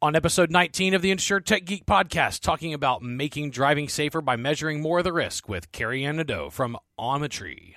On 0.00 0.14
episode 0.14 0.48
19 0.48 0.94
of 0.94 1.02
the 1.02 1.10
Insure 1.10 1.40
Tech 1.40 1.64
Geek 1.64 1.84
podcast, 1.84 2.42
talking 2.42 2.72
about 2.72 3.02
making 3.02 3.50
driving 3.50 3.88
safer 3.88 4.20
by 4.20 4.36
measuring 4.36 4.80
more 4.80 4.98
of 4.98 5.04
the 5.04 5.12
risk 5.12 5.48
with 5.48 5.72
Carrie 5.72 6.04
Ann 6.04 6.18
Nadeau 6.18 6.50
from 6.50 6.76
Ometry. 7.00 7.74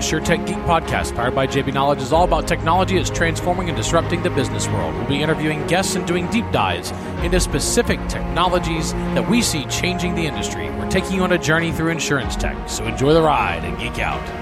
The 0.00 0.06
InsureTech 0.06 0.46
Geek 0.46 0.56
podcast, 0.56 1.14
powered 1.14 1.34
by 1.34 1.46
JB 1.46 1.74
Knowledge, 1.74 2.00
is 2.00 2.10
all 2.10 2.24
about 2.24 2.48
technology 2.48 2.96
that's 2.96 3.10
transforming 3.10 3.68
and 3.68 3.76
disrupting 3.76 4.22
the 4.22 4.30
business 4.30 4.66
world. 4.68 4.94
We'll 4.94 5.06
be 5.06 5.20
interviewing 5.20 5.66
guests 5.66 5.94
and 5.94 6.06
doing 6.06 6.26
deep 6.30 6.50
dives 6.52 6.90
into 7.22 7.38
specific 7.38 8.00
technologies 8.08 8.94
that 8.94 9.28
we 9.28 9.42
see 9.42 9.66
changing 9.66 10.14
the 10.14 10.24
industry. 10.24 10.70
We're 10.70 10.88
taking 10.88 11.16
you 11.16 11.22
on 11.22 11.32
a 11.32 11.38
journey 11.38 11.70
through 11.70 11.90
insurance 11.90 12.34
tech, 12.34 12.56
so 12.66 12.86
enjoy 12.86 13.12
the 13.12 13.20
ride 13.20 13.62
and 13.62 13.78
geek 13.78 13.98
out. 13.98 14.39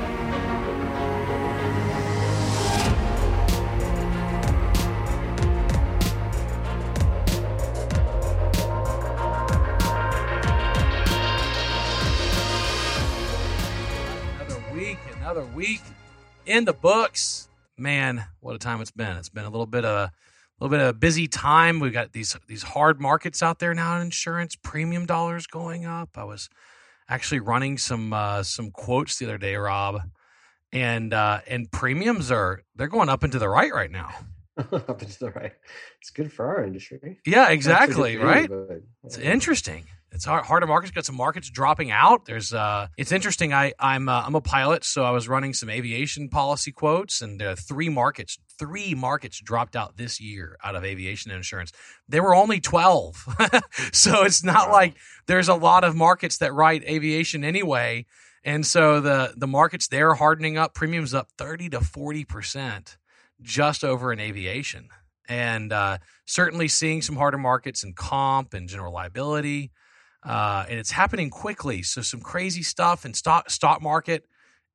Week 15.58 15.82
in 16.46 16.64
the 16.64 16.72
books. 16.72 17.48
Man, 17.76 18.24
what 18.38 18.54
a 18.54 18.58
time 18.58 18.80
it's 18.80 18.92
been. 18.92 19.16
It's 19.16 19.28
been 19.28 19.44
a 19.44 19.50
little 19.50 19.66
bit 19.66 19.84
of 19.84 19.90
a 19.90 20.12
little 20.60 20.70
bit 20.70 20.80
of 20.80 20.90
a 20.90 20.92
busy 20.92 21.26
time. 21.26 21.80
We've 21.80 21.92
got 21.92 22.12
these 22.12 22.36
these 22.46 22.62
hard 22.62 23.00
markets 23.00 23.42
out 23.42 23.58
there 23.58 23.74
now 23.74 23.96
in 23.96 24.02
insurance, 24.02 24.54
premium 24.54 25.04
dollars 25.04 25.48
going 25.48 25.84
up. 25.84 26.10
I 26.14 26.22
was 26.22 26.48
actually 27.08 27.40
running 27.40 27.76
some 27.76 28.12
uh, 28.12 28.44
some 28.44 28.70
quotes 28.70 29.18
the 29.18 29.24
other 29.24 29.36
day, 29.36 29.56
Rob, 29.56 30.00
and 30.72 31.12
uh, 31.12 31.40
and 31.48 31.68
premiums 31.72 32.30
are 32.30 32.62
they're 32.76 32.86
going 32.86 33.08
up 33.08 33.24
into 33.24 33.40
the 33.40 33.48
right 33.48 33.74
right 33.74 33.90
now. 33.90 34.14
up 34.58 35.02
into 35.02 35.18
the 35.18 35.32
right. 35.32 35.54
It's 36.00 36.10
good 36.10 36.32
for 36.32 36.46
our 36.46 36.62
industry. 36.62 37.18
Yeah, 37.26 37.38
Not 37.38 37.42
so 37.42 37.48
good 37.48 37.54
exactly. 37.54 38.16
Right. 38.16 38.48
but, 38.48 38.82
It's 39.02 39.18
uh, 39.18 39.22
interesting. 39.22 39.86
It's 40.10 40.24
hard, 40.24 40.46
harder 40.46 40.66
markets. 40.66 40.90
Got 40.90 41.04
some 41.04 41.16
markets 41.16 41.50
dropping 41.50 41.90
out. 41.90 42.24
There's 42.24 42.54
uh, 42.54 42.88
it's 42.96 43.12
interesting. 43.12 43.52
I 43.52 43.74
I'm 43.78 44.08
uh, 44.08 44.22
I'm 44.24 44.34
a 44.34 44.40
pilot, 44.40 44.82
so 44.84 45.04
I 45.04 45.10
was 45.10 45.28
running 45.28 45.52
some 45.52 45.68
aviation 45.68 46.28
policy 46.30 46.72
quotes, 46.72 47.20
and 47.20 47.42
uh, 47.42 47.56
three 47.56 47.90
markets, 47.90 48.38
three 48.58 48.94
markets 48.94 49.38
dropped 49.40 49.76
out 49.76 49.98
this 49.98 50.18
year 50.20 50.56
out 50.64 50.74
of 50.74 50.84
aviation 50.84 51.30
insurance. 51.30 51.72
There 52.08 52.22
were 52.22 52.34
only 52.34 52.58
twelve, 52.58 53.22
so 53.92 54.22
it's 54.24 54.42
not 54.42 54.68
Wow. 54.68 54.72
like 54.72 54.96
there's 55.26 55.48
a 55.48 55.54
lot 55.54 55.84
of 55.84 55.94
markets 55.94 56.38
that 56.38 56.54
write 56.54 56.84
aviation 56.84 57.44
anyway. 57.44 58.06
And 58.44 58.64
so 58.66 59.00
the 59.00 59.34
the 59.36 59.46
markets 59.46 59.88
there 59.88 60.14
hardening 60.14 60.56
up, 60.56 60.72
premiums 60.74 61.12
up 61.12 61.28
thirty 61.36 61.68
to 61.68 61.80
forty 61.82 62.24
percent 62.24 62.96
just 63.42 63.84
over 63.84 64.10
in 64.10 64.20
aviation, 64.20 64.88
and 65.28 65.70
uh, 65.70 65.98
certainly 66.24 66.66
seeing 66.66 67.02
some 67.02 67.16
harder 67.16 67.36
markets 67.38 67.84
in 67.84 67.92
comp 67.92 68.54
and 68.54 68.70
general 68.70 68.92
liability. 68.94 69.70
Uh, 70.28 70.66
and 70.68 70.78
it's 70.78 70.90
happening 70.90 71.30
quickly. 71.30 71.82
So 71.82 72.02
some 72.02 72.20
crazy 72.20 72.62
stuff 72.62 73.06
and 73.06 73.16
stock 73.16 73.48
stock 73.48 73.80
market 73.80 74.26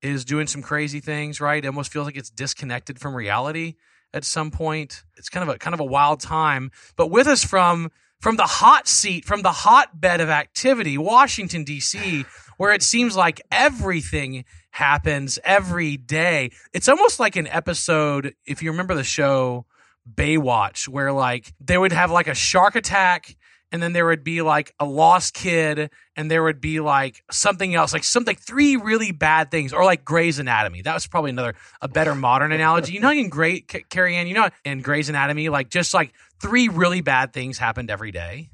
is 0.01 0.25
doing 0.25 0.47
some 0.47 0.63
crazy 0.63 0.99
things, 0.99 1.39
right? 1.39 1.63
It 1.63 1.67
almost 1.67 1.93
feels 1.93 2.07
like 2.07 2.17
it's 2.17 2.31
disconnected 2.31 2.99
from 2.99 3.15
reality 3.15 3.75
at 4.15 4.25
some 4.25 4.49
point. 4.49 5.03
It's 5.15 5.29
kind 5.29 5.47
of 5.47 5.55
a 5.55 5.59
kind 5.59 5.75
of 5.75 5.79
a 5.79 5.85
wild 5.85 6.21
time. 6.21 6.71
But 6.95 7.11
with 7.11 7.27
us 7.27 7.43
from 7.43 7.91
from 8.19 8.35
the 8.35 8.47
hot 8.47 8.87
seat, 8.87 9.25
from 9.25 9.43
the 9.43 9.51
hotbed 9.51 10.21
of 10.21 10.29
activity, 10.29 10.97
Washington 10.97 11.63
D.C., 11.63 12.25
where 12.57 12.73
it 12.73 12.81
seems 12.81 13.15
like 13.15 13.39
everything 13.51 14.45
happens 14.71 15.37
every 15.43 15.97
day. 15.97 16.49
It's 16.73 16.89
almost 16.89 17.19
like 17.19 17.35
an 17.35 17.45
episode. 17.45 18.33
If 18.47 18.63
you 18.63 18.71
remember 18.71 18.95
the 18.95 19.03
show 19.03 19.67
Baywatch, 20.11 20.87
where 20.87 21.11
like 21.11 21.53
they 21.59 21.77
would 21.77 21.91
have 21.91 22.09
like 22.09 22.27
a 22.27 22.33
shark 22.33 22.75
attack 22.75 23.35
and 23.73 23.83
then 23.83 23.91
there 23.91 24.05
would 24.05 24.23
be 24.23 24.41
like 24.41 24.73
a 24.79 24.85
lost 24.85 25.33
kid 25.33 25.89
and 26.15 26.31
there 26.31 26.43
would 26.43 26.61
be 26.61 26.79
like 26.79 27.23
something 27.31 27.75
else 27.75 27.91
like 27.91 28.05
something 28.05 28.37
three 28.37 28.77
really 28.77 29.11
bad 29.11 29.51
things 29.51 29.73
or 29.73 29.83
like 29.83 30.05
Grey's 30.05 30.39
Anatomy 30.39 30.83
that 30.83 30.93
was 30.93 31.07
probably 31.07 31.31
another 31.31 31.55
a 31.81 31.89
better 31.89 32.15
modern 32.15 32.51
analogy 32.53 32.93
you 32.93 33.01
know 33.01 33.11
in 33.11 33.27
Grey 33.27 33.59
Carrie 33.61 34.15
Ann 34.15 34.27
you 34.27 34.35
know 34.35 34.47
in 34.63 34.81
Grey's 34.81 35.09
Anatomy 35.09 35.49
like 35.49 35.69
just 35.69 35.93
like 35.93 36.13
three 36.39 36.69
really 36.69 37.01
bad 37.01 37.33
things 37.33 37.57
happened 37.57 37.91
every 37.91 38.11
day 38.11 38.49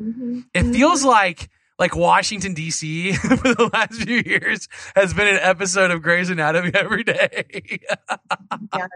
Mm-hmm. 0.00 0.40
it 0.54 0.72
feels 0.72 1.04
like 1.04 1.50
like 1.78 1.94
Washington 1.96 2.54
D.C. 2.54 3.12
for 3.14 3.36
the 3.54 3.70
last 3.72 4.02
few 4.02 4.22
years 4.24 4.68
has 4.94 5.12
been 5.12 5.26
an 5.28 5.38
episode 5.40 5.90
of 5.90 6.00
Grey's 6.02 6.30
Anatomy 6.30 6.70
every 6.74 7.04
day. 7.04 7.80
yeah. 8.74 8.86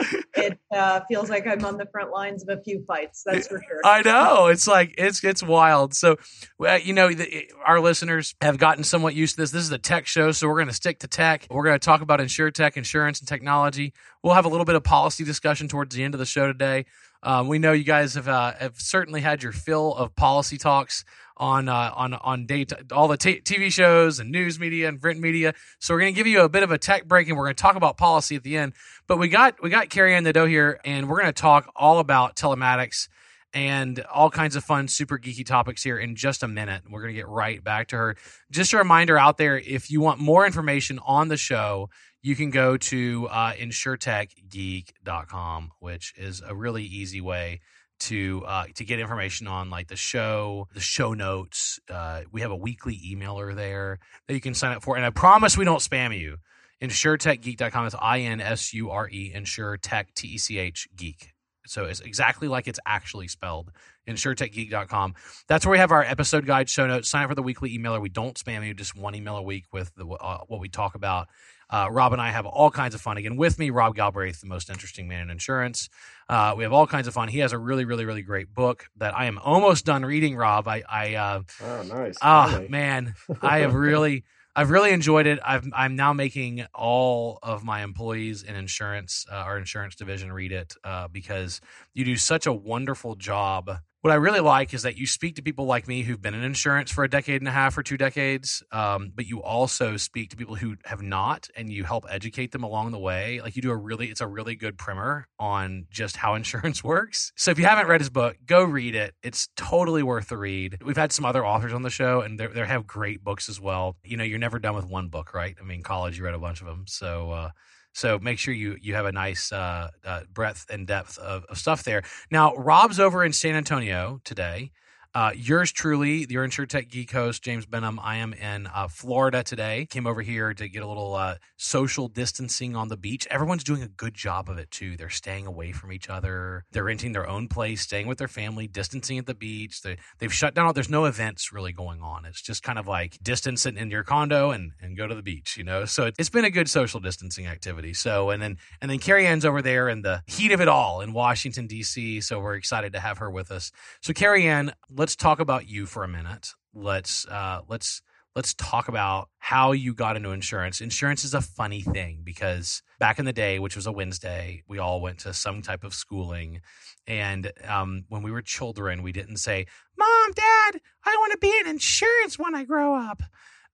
It 0.00 0.58
uh, 0.72 1.00
feels 1.08 1.28
like 1.28 1.46
I'm 1.46 1.64
on 1.64 1.76
the 1.76 1.86
front 1.86 2.12
lines 2.12 2.42
of 2.42 2.56
a 2.56 2.62
few 2.62 2.84
fights. 2.84 3.22
That's 3.26 3.48
for 3.48 3.60
sure. 3.60 3.80
I 3.84 4.02
know 4.02 4.46
it's 4.46 4.68
like 4.68 4.94
it's 4.96 5.22
it's 5.24 5.42
wild. 5.42 5.94
So, 5.94 6.16
uh, 6.64 6.74
you 6.74 6.92
know, 6.92 7.12
the, 7.12 7.50
our 7.66 7.80
listeners 7.80 8.34
have 8.40 8.58
gotten 8.58 8.84
somewhat 8.84 9.14
used 9.14 9.34
to 9.36 9.42
this. 9.42 9.50
This 9.50 9.64
is 9.64 9.72
a 9.72 9.78
tech 9.78 10.06
show, 10.06 10.30
so 10.30 10.46
we're 10.46 10.54
going 10.54 10.68
to 10.68 10.74
stick 10.74 11.00
to 11.00 11.08
tech. 11.08 11.46
We're 11.50 11.64
going 11.64 11.78
to 11.78 11.84
talk 11.84 12.00
about 12.00 12.20
insure 12.20 12.50
tech, 12.50 12.76
insurance, 12.76 13.18
and 13.18 13.28
technology. 13.28 13.92
We'll 14.22 14.34
have 14.34 14.44
a 14.44 14.48
little 14.48 14.66
bit 14.66 14.76
of 14.76 14.84
policy 14.84 15.24
discussion 15.24 15.68
towards 15.68 15.94
the 15.94 16.04
end 16.04 16.14
of 16.14 16.20
the 16.20 16.26
show 16.26 16.46
today. 16.46 16.86
Um, 17.22 17.48
we 17.48 17.58
know 17.58 17.72
you 17.72 17.84
guys 17.84 18.14
have 18.14 18.28
uh, 18.28 18.52
have 18.60 18.76
certainly 18.76 19.20
had 19.20 19.42
your 19.42 19.52
fill 19.52 19.94
of 19.94 20.14
policy 20.14 20.56
talks 20.56 21.04
on 21.38 21.68
uh, 21.68 21.92
on 21.94 22.14
on 22.14 22.46
date 22.46 22.72
all 22.92 23.08
the 23.08 23.16
t- 23.16 23.40
TV 23.40 23.72
shows 23.72 24.20
and 24.20 24.30
news 24.30 24.58
media 24.58 24.88
and 24.88 25.00
print 25.00 25.20
media. 25.20 25.54
So 25.78 25.94
we're 25.94 26.00
going 26.00 26.14
to 26.14 26.16
give 26.16 26.26
you 26.26 26.42
a 26.42 26.48
bit 26.48 26.62
of 26.62 26.70
a 26.70 26.78
tech 26.78 27.06
break, 27.06 27.28
and 27.28 27.36
we're 27.36 27.44
going 27.44 27.54
to 27.54 27.62
talk 27.62 27.76
about 27.76 27.96
policy 27.96 28.36
at 28.36 28.42
the 28.42 28.56
end. 28.56 28.72
But 29.06 29.18
we 29.18 29.28
got 29.28 29.62
we 29.62 29.70
got 29.70 29.88
Carrie 29.88 30.14
Ann 30.14 30.24
Nadeau 30.24 30.46
here, 30.46 30.80
and 30.84 31.08
we're 31.08 31.20
going 31.20 31.32
to 31.32 31.40
talk 31.40 31.70
all 31.76 31.98
about 31.98 32.36
telematics 32.36 33.08
and 33.54 34.00
all 34.12 34.30
kinds 34.30 34.56
of 34.56 34.64
fun, 34.64 34.88
super 34.88 35.18
geeky 35.18 35.46
topics 35.46 35.82
here 35.82 35.98
in 35.98 36.16
just 36.16 36.42
a 36.42 36.48
minute. 36.48 36.82
We're 36.90 37.00
going 37.00 37.14
to 37.14 37.18
get 37.18 37.28
right 37.28 37.64
back 37.64 37.88
to 37.88 37.96
her. 37.96 38.16
Just 38.50 38.74
a 38.74 38.78
reminder 38.78 39.16
out 39.16 39.38
there 39.38 39.58
if 39.58 39.90
you 39.90 40.00
want 40.00 40.20
more 40.20 40.44
information 40.44 40.98
on 41.04 41.28
the 41.28 41.38
show, 41.38 41.88
you 42.22 42.36
can 42.36 42.50
go 42.50 42.76
to 42.76 43.26
uh, 43.30 43.54
insuretechgeek.com, 43.54 45.70
which 45.78 46.12
is 46.16 46.42
a 46.46 46.54
really 46.54 46.84
easy 46.84 47.22
way 47.22 47.60
to 48.00 48.44
uh, 48.46 48.64
to 48.74 48.84
get 48.84 49.00
information 49.00 49.46
on 49.46 49.70
like 49.70 49.88
the 49.88 49.96
show, 49.96 50.68
the 50.74 50.80
show 50.80 51.14
notes. 51.14 51.80
Uh, 51.90 52.22
we 52.32 52.40
have 52.40 52.50
a 52.50 52.56
weekly 52.56 53.00
emailer 53.12 53.54
there 53.54 53.98
that 54.26 54.34
you 54.34 54.40
can 54.40 54.54
sign 54.54 54.76
up 54.76 54.82
for, 54.82 54.96
and 54.96 55.04
I 55.04 55.10
promise 55.10 55.56
we 55.56 55.64
don't 55.64 55.80
spam 55.80 56.18
you. 56.18 56.38
InsureTechGeek.com. 56.82 57.86
It's 57.86 57.96
I 58.00 58.20
N 58.20 58.40
S 58.40 58.72
U 58.72 58.90
R 58.90 59.08
E, 59.08 59.32
InsureTech 59.34 60.14
T 60.14 60.28
E 60.28 60.38
C 60.38 60.58
H 60.58 60.88
Geek. 60.96 61.32
So 61.66 61.84
it's 61.84 62.00
exactly 62.00 62.48
like 62.48 62.66
it's 62.66 62.80
actually 62.86 63.28
spelled. 63.28 63.72
InsureTechGeek.com. 64.08 65.14
That's 65.48 65.66
where 65.66 65.72
we 65.72 65.78
have 65.78 65.92
our 65.92 66.02
episode 66.02 66.46
guide, 66.46 66.70
show 66.70 66.86
notes. 66.86 67.08
Sign 67.10 67.24
up 67.24 67.30
for 67.30 67.34
the 67.34 67.42
weekly 67.42 67.76
emailer. 67.76 68.00
We 68.00 68.08
don't 68.08 68.34
spam 68.36 68.66
you, 68.66 68.72
just 68.72 68.96
one 68.96 69.14
email 69.14 69.36
a 69.36 69.42
week 69.42 69.66
with 69.70 69.94
the, 69.94 70.06
uh, 70.06 70.38
what 70.46 70.60
we 70.60 70.68
talk 70.68 70.94
about. 70.94 71.28
Uh, 71.70 71.88
Rob 71.90 72.12
and 72.12 72.22
I 72.22 72.30
have 72.30 72.46
all 72.46 72.70
kinds 72.70 72.94
of 72.94 73.00
fun. 73.00 73.16
Again, 73.16 73.36
with 73.36 73.58
me, 73.58 73.70
Rob 73.70 73.94
Galbraith, 73.94 74.40
the 74.40 74.46
most 74.46 74.70
interesting 74.70 75.06
man 75.08 75.22
in 75.22 75.30
insurance. 75.30 75.88
Uh, 76.28 76.54
we 76.56 76.62
have 76.62 76.72
all 76.72 76.86
kinds 76.86 77.06
of 77.08 77.14
fun. 77.14 77.28
He 77.28 77.40
has 77.40 77.52
a 77.52 77.58
really, 77.58 77.84
really, 77.84 78.04
really 78.04 78.22
great 78.22 78.52
book 78.54 78.86
that 78.96 79.16
I 79.16 79.26
am 79.26 79.38
almost 79.38 79.84
done 79.84 80.04
reading. 80.04 80.36
Rob, 80.36 80.66
I, 80.68 80.82
I, 80.88 81.14
uh, 81.14 81.42
Oh, 81.62 81.82
nice. 81.82 82.16
ah, 82.22 82.60
man, 82.68 83.14
I 83.42 83.58
have 83.58 83.74
really, 83.74 84.24
I've 84.56 84.70
really 84.70 84.90
enjoyed 84.90 85.26
it. 85.26 85.38
I've, 85.44 85.66
I'm 85.74 85.94
now 85.94 86.12
making 86.12 86.66
all 86.74 87.38
of 87.42 87.64
my 87.64 87.82
employees 87.82 88.42
in 88.42 88.56
insurance, 88.56 89.24
uh, 89.30 89.34
our 89.36 89.58
insurance 89.58 89.94
division, 89.94 90.32
read 90.32 90.52
it 90.52 90.74
uh, 90.84 91.08
because 91.08 91.60
you 91.94 92.04
do 92.04 92.16
such 92.16 92.46
a 92.46 92.52
wonderful 92.52 93.14
job. 93.14 93.70
What 94.00 94.12
I 94.12 94.16
really 94.16 94.38
like 94.38 94.74
is 94.74 94.82
that 94.82 94.96
you 94.96 95.08
speak 95.08 95.34
to 95.36 95.42
people 95.42 95.64
like 95.64 95.88
me 95.88 96.02
who've 96.02 96.22
been 96.22 96.34
in 96.34 96.44
insurance 96.44 96.92
for 96.92 97.02
a 97.02 97.10
decade 97.10 97.40
and 97.40 97.48
a 97.48 97.52
half 97.52 97.76
or 97.76 97.82
two 97.82 97.96
decades, 97.96 98.62
um, 98.70 99.10
but 99.12 99.26
you 99.26 99.42
also 99.42 99.96
speak 99.96 100.30
to 100.30 100.36
people 100.36 100.54
who 100.54 100.76
have 100.84 101.02
not, 101.02 101.48
and 101.56 101.68
you 101.68 101.82
help 101.82 102.06
educate 102.08 102.52
them 102.52 102.62
along 102.62 102.92
the 102.92 102.98
way. 102.98 103.40
Like 103.42 103.56
you 103.56 103.62
do 103.62 103.72
a 103.72 103.76
really, 103.76 104.06
it's 104.06 104.20
a 104.20 104.26
really 104.28 104.54
good 104.54 104.78
primer 104.78 105.26
on 105.40 105.86
just 105.90 106.16
how 106.16 106.34
insurance 106.36 106.84
works. 106.84 107.32
So 107.34 107.50
if 107.50 107.58
you 107.58 107.64
haven't 107.64 107.88
read 107.88 108.00
his 108.00 108.08
book, 108.08 108.36
go 108.46 108.62
read 108.62 108.94
it. 108.94 109.14
It's 109.24 109.48
totally 109.56 110.04
worth 110.04 110.28
the 110.28 110.36
read. 110.36 110.78
We've 110.84 110.96
had 110.96 111.10
some 111.10 111.24
other 111.24 111.44
authors 111.44 111.72
on 111.72 111.82
the 111.82 111.90
show, 111.90 112.20
and 112.20 112.38
they 112.38 112.64
have 112.64 112.86
great 112.86 113.24
books 113.24 113.48
as 113.48 113.60
well. 113.60 113.96
You 114.04 114.16
know, 114.16 114.24
you're 114.24 114.38
never 114.38 114.60
done 114.60 114.76
with 114.76 114.86
one 114.86 115.08
book, 115.08 115.34
right? 115.34 115.56
I 115.60 115.64
mean, 115.64 115.82
college 115.82 116.18
you 116.18 116.24
read 116.24 116.34
a 116.34 116.38
bunch 116.38 116.60
of 116.60 116.68
them, 116.68 116.84
so. 116.86 117.32
Uh, 117.32 117.50
so 117.98 118.16
make 118.20 118.38
sure 118.38 118.54
you 118.54 118.76
you 118.80 118.94
have 118.94 119.06
a 119.06 119.12
nice 119.12 119.50
uh, 119.50 119.90
uh, 120.04 120.20
breadth 120.32 120.66
and 120.70 120.86
depth 120.86 121.18
of, 121.18 121.44
of 121.46 121.58
stuff 121.58 121.82
there. 121.82 122.04
Now, 122.30 122.54
Rob's 122.54 123.00
over 123.00 123.24
in 123.24 123.32
San 123.32 123.56
Antonio 123.56 124.20
today. 124.22 124.70
Uh, 125.14 125.32
yours 125.34 125.72
truly, 125.72 126.26
your 126.28 126.46
InsurTech 126.46 126.90
Geek 126.90 127.10
host, 127.12 127.42
James 127.42 127.64
Benham. 127.64 127.98
I 128.02 128.16
am 128.16 128.34
in 128.34 128.66
uh, 128.66 128.88
Florida 128.88 129.42
today. 129.42 129.86
Came 129.88 130.06
over 130.06 130.20
here 130.20 130.52
to 130.52 130.68
get 130.68 130.82
a 130.82 130.86
little 130.86 131.14
uh, 131.14 131.36
social 131.56 132.08
distancing 132.08 132.76
on 132.76 132.88
the 132.88 132.96
beach. 132.96 133.26
Everyone's 133.30 133.64
doing 133.64 133.82
a 133.82 133.88
good 133.88 134.12
job 134.12 134.50
of 134.50 134.58
it 134.58 134.70
too. 134.70 134.98
They're 134.98 135.08
staying 135.08 135.46
away 135.46 135.72
from 135.72 135.92
each 135.92 136.10
other. 136.10 136.66
They're 136.72 136.84
renting 136.84 137.12
their 137.12 137.26
own 137.26 137.48
place, 137.48 137.80
staying 137.80 138.06
with 138.06 138.18
their 138.18 138.28
family, 138.28 138.68
distancing 138.68 139.16
at 139.16 139.24
the 139.24 139.34
beach. 139.34 139.80
They, 139.80 139.96
they've 140.18 140.32
shut 140.32 140.54
down. 140.54 140.74
There's 140.74 140.90
no 140.90 141.06
events 141.06 141.54
really 141.54 141.72
going 141.72 142.02
on. 142.02 142.26
It's 142.26 142.42
just 142.42 142.62
kind 142.62 142.78
of 142.78 142.86
like 142.86 143.18
distance 143.22 143.64
in 143.64 143.90
your 143.90 144.04
condo 144.04 144.50
and, 144.50 144.72
and 144.82 144.94
go 144.94 145.06
to 145.06 145.14
the 145.14 145.22
beach, 145.22 145.56
you 145.56 145.64
know? 145.64 145.86
So 145.86 146.10
it's 146.18 146.28
been 146.28 146.44
a 146.44 146.50
good 146.50 146.68
social 146.68 147.00
distancing 147.00 147.46
activity. 147.46 147.94
So, 147.94 148.28
and 148.28 148.42
then, 148.42 148.58
and 148.82 148.90
then 148.90 148.98
Carrie 148.98 149.26
Ann's 149.26 149.46
over 149.46 149.62
there 149.62 149.88
in 149.88 150.02
the 150.02 150.22
heat 150.26 150.52
of 150.52 150.60
it 150.60 150.68
all 150.68 151.00
in 151.00 151.14
Washington, 151.14 151.66
D.C. 151.66 152.20
So 152.20 152.40
we're 152.40 152.56
excited 152.56 152.92
to 152.92 153.00
have 153.00 153.16
her 153.18 153.30
with 153.30 153.50
us. 153.50 153.72
So 154.02 154.12
Carrie 154.12 154.46
Ann, 154.46 154.74
let's 154.98 155.16
talk 155.16 155.38
about 155.40 155.68
you 155.68 155.86
for 155.86 156.04
a 156.04 156.08
minute. 156.08 156.54
Let's 156.74 157.26
uh, 157.28 157.62
let's 157.68 158.02
let's 158.36 158.52
talk 158.54 158.88
about 158.88 159.28
how 159.38 159.72
you 159.72 159.94
got 159.94 160.16
into 160.16 160.30
insurance. 160.30 160.80
Insurance 160.80 161.24
is 161.24 161.34
a 161.34 161.40
funny 161.40 161.80
thing 161.80 162.20
because 162.24 162.82
back 162.98 163.18
in 163.18 163.24
the 163.24 163.32
day, 163.32 163.58
which 163.58 163.76
was 163.76 163.86
a 163.86 163.92
Wednesday, 163.92 164.62
we 164.68 164.78
all 164.78 165.00
went 165.00 165.20
to 165.20 165.32
some 165.32 165.62
type 165.62 165.84
of 165.84 165.94
schooling. 165.94 166.60
And 167.06 167.52
um, 167.66 168.04
when 168.08 168.22
we 168.22 168.30
were 168.30 168.42
children, 168.42 169.02
we 169.02 169.12
didn't 169.12 169.38
say, 169.38 169.66
Mom, 169.96 170.32
Dad, 170.32 170.80
I 171.04 171.16
want 171.18 171.32
to 171.32 171.38
be 171.38 171.56
in 171.58 171.68
insurance 171.68 172.38
when 172.38 172.54
I 172.54 172.64
grow 172.64 172.94
up. 172.94 173.22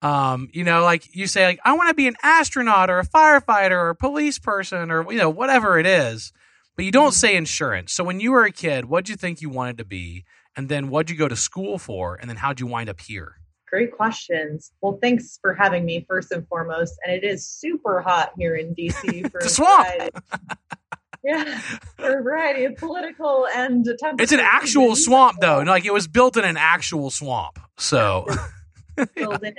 Um, 0.03 0.49
you 0.53 0.65
know, 0.65 0.83
like 0.83 1.15
you 1.15 1.27
say, 1.27 1.47
like, 1.47 1.61
I 1.65 1.73
want 1.73 1.89
to 1.89 1.95
be 1.95 2.07
an 2.07 2.17
astronaut 2.23 2.91
or 2.91 2.99
a 2.99 3.07
firefighter 3.07 3.73
or 3.73 3.91
a 3.91 3.97
police 3.97 4.39
person 4.39 4.91
or, 4.91 5.11
you 5.11 5.19
know, 5.19 5.31
whatever 5.31 5.79
it 5.79 5.87
is. 5.87 6.33
But 6.77 6.85
you 6.85 6.93
don't 6.93 7.09
mm-hmm. 7.09 7.13
say 7.15 7.37
insurance. 7.37 7.93
So 7.93 8.05
when 8.05 8.21
you 8.21 8.33
were 8.33 8.45
a 8.45 8.53
kid, 8.53 8.87
what'd 8.87 9.09
you 9.09 9.17
think 9.17 9.41
you 9.41 9.49
wanted 9.49 9.79
to 9.79 9.85
be? 9.85 10.25
And 10.57 10.69
then 10.69 10.89
what'd 10.89 11.11
you 11.11 11.17
go 11.17 11.29
to 11.29 11.37
school 11.37 11.79
for? 11.79 12.17
And 12.17 12.29
then 12.29 12.37
how'd 12.37 12.61
you 12.61 12.67
wind 12.67 12.89
up 12.89 13.01
here? 13.01 13.37
Great 13.69 13.93
questions. 13.93 14.71
Well, 14.81 14.99
thanks 15.03 15.39
for 15.43 15.53
having 15.53 15.85
me 15.85 16.05
first 16.09 16.31
and 16.31 16.47
foremost. 16.47 16.95
And 17.05 17.15
it 17.15 17.25
is 17.25 17.47
super 17.47 18.01
hot 18.01 18.33
here 18.39 18.55
in 18.55 18.75
DC 18.75 19.31
for 19.33 19.41
the 19.43 19.49
swamp. 19.49 20.11
yeah, 21.25 21.59
for 21.97 22.21
a 22.21 22.23
variety 22.23 22.65
of 22.67 22.77
political 22.77 23.49
and 23.55 23.85
It's 24.21 24.33
an 24.33 24.41
actual 24.41 24.95
swamp, 24.95 25.39
though. 25.41 25.61
Like 25.63 25.85
it 25.85 25.93
was 25.93 26.07
built 26.07 26.37
in 26.37 26.45
an 26.45 26.57
actual 26.57 27.11
swamp. 27.11 27.59
So 27.77 28.27
filled 29.17 29.43
in. 29.43 29.55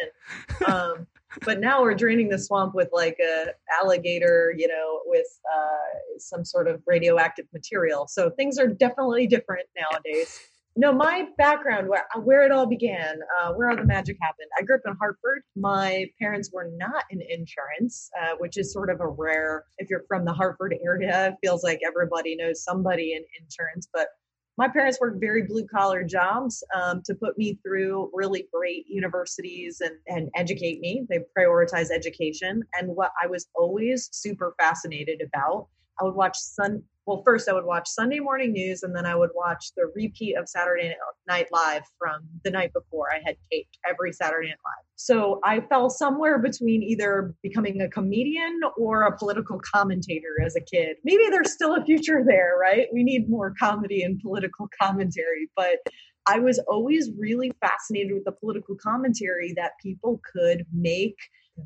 Um, 0.66 1.08
but 1.44 1.60
now 1.60 1.82
we're 1.82 1.96
draining 1.96 2.30
the 2.30 2.40
swamp 2.40 2.74
with 2.74 2.88
like 2.94 3.18
a 3.20 3.48
alligator, 3.82 4.56
you 4.58 4.70
know, 4.70 5.02
with 5.06 5.28
uh, 5.54 6.20
some 6.20 6.46
sort 6.46 6.70
of 6.70 6.82
radioactive 6.88 7.48
material. 7.52 8.08
So 8.08 8.30
things 8.30 8.58
are 8.58 8.68
definitely 8.68 9.28
different 9.28 9.68
nowadays 9.76 10.40
no, 10.78 10.92
my 10.92 11.28
background, 11.38 11.88
where 11.88 12.06
where 12.24 12.44
it 12.44 12.52
all 12.52 12.66
began, 12.66 13.20
uh, 13.40 13.54
where 13.54 13.70
all 13.70 13.78
the 13.78 13.86
magic 13.86 14.18
happened. 14.22 14.50
I 14.60 14.64
grew 14.64 14.76
up 14.76 14.82
in 14.86 14.96
Hartford. 14.98 15.42
My 15.56 16.06
parents 16.20 16.50
were 16.52 16.70
not 16.76 17.06
in 17.10 17.22
insurance, 17.30 18.10
uh, 18.22 18.36
which 18.40 18.58
is 18.58 18.74
sort 18.74 18.90
of 18.90 19.00
a 19.00 19.08
rare. 19.08 19.64
If 19.78 19.90
you're 19.90 20.04
from 20.08 20.26
the 20.26 20.34
Hartford 20.34 20.76
area, 20.84 21.30
it 21.30 21.36
feels 21.42 21.64
like 21.64 21.80
everybody 21.86 22.36
knows 22.36 22.64
somebody 22.64 23.14
in 23.14 23.24
insurance. 23.42 23.88
But 23.94 24.10
my 24.58 24.68
parents 24.68 25.00
worked 25.00 25.20
very 25.20 25.44
blue 25.44 25.66
collar 25.66 26.04
jobs 26.04 26.64
um, 26.76 27.02
to 27.06 27.16
put 27.16 27.38
me 27.38 27.58
through 27.66 28.10
really 28.14 28.48
great 28.54 28.86
universities 28.88 29.82
and, 29.82 29.96
and 30.08 30.30
educate 30.36 30.80
me. 30.82 31.06
They 31.10 31.20
prioritize 31.38 31.90
education. 31.90 32.64
And 32.74 32.90
what 32.90 33.12
I 33.22 33.28
was 33.28 33.48
always 33.56 34.10
super 34.12 34.56
fascinated 34.60 35.22
about, 35.22 35.68
I 36.00 36.04
would 36.04 36.16
watch 36.16 36.38
Sun 36.38 36.84
well, 37.06 37.22
first 37.24 37.48
I 37.48 37.54
would 37.54 37.66
watch 37.66 37.88
Sunday 37.88 38.20
morning 38.20 38.52
news 38.52 38.82
and 38.82 38.96
then 38.96 39.06
I 39.06 39.16
would 39.16 39.30
watch 39.36 39.72
the 39.78 39.92
repeat 39.96 40.36
of 40.36 40.50
Saturday 40.50 40.96
Night 41.28 41.48
Live 41.52 41.84
from 42.00 42.22
the 42.44 42.50
night 42.50 42.74
before. 42.74 43.12
I 43.12 43.22
had 43.24 43.38
taped 43.52 43.78
every 43.88 44.12
Saturday 44.12 44.48
Night 44.48 44.58
Live. 44.66 44.86
So 44.96 45.40
I 45.44 45.62
fell 45.62 45.90
somewhere 45.90 46.40
between 46.40 46.82
either 46.82 47.36
becoming 47.44 47.82
a 47.82 47.90
comedian 47.90 48.60
or 48.78 49.04
a 49.04 49.16
political 49.16 49.60
commentator 49.72 50.42
as 50.44 50.56
a 50.56 50.62
kid. 50.62 50.98
Maybe 51.04 51.30
there's 51.30 51.52
still 51.52 51.76
a 51.76 51.86
future 51.86 52.24
there, 52.26 52.54
right? 52.60 52.88
We 52.92 53.04
need 53.04 53.30
more 53.30 53.54
comedy 53.60 54.02
and 54.02 54.20
political 54.20 54.68
commentary. 54.82 55.50
But 55.56 55.78
I 56.28 56.40
was 56.40 56.60
always 56.68 57.12
really 57.20 57.52
fascinated 57.62 58.14
with 58.14 58.26
the 58.26 58.32
political 58.32 58.76
commentary 58.82 59.54
that 59.58 59.74
people 59.82 60.22
could 60.34 60.66
make 60.74 61.18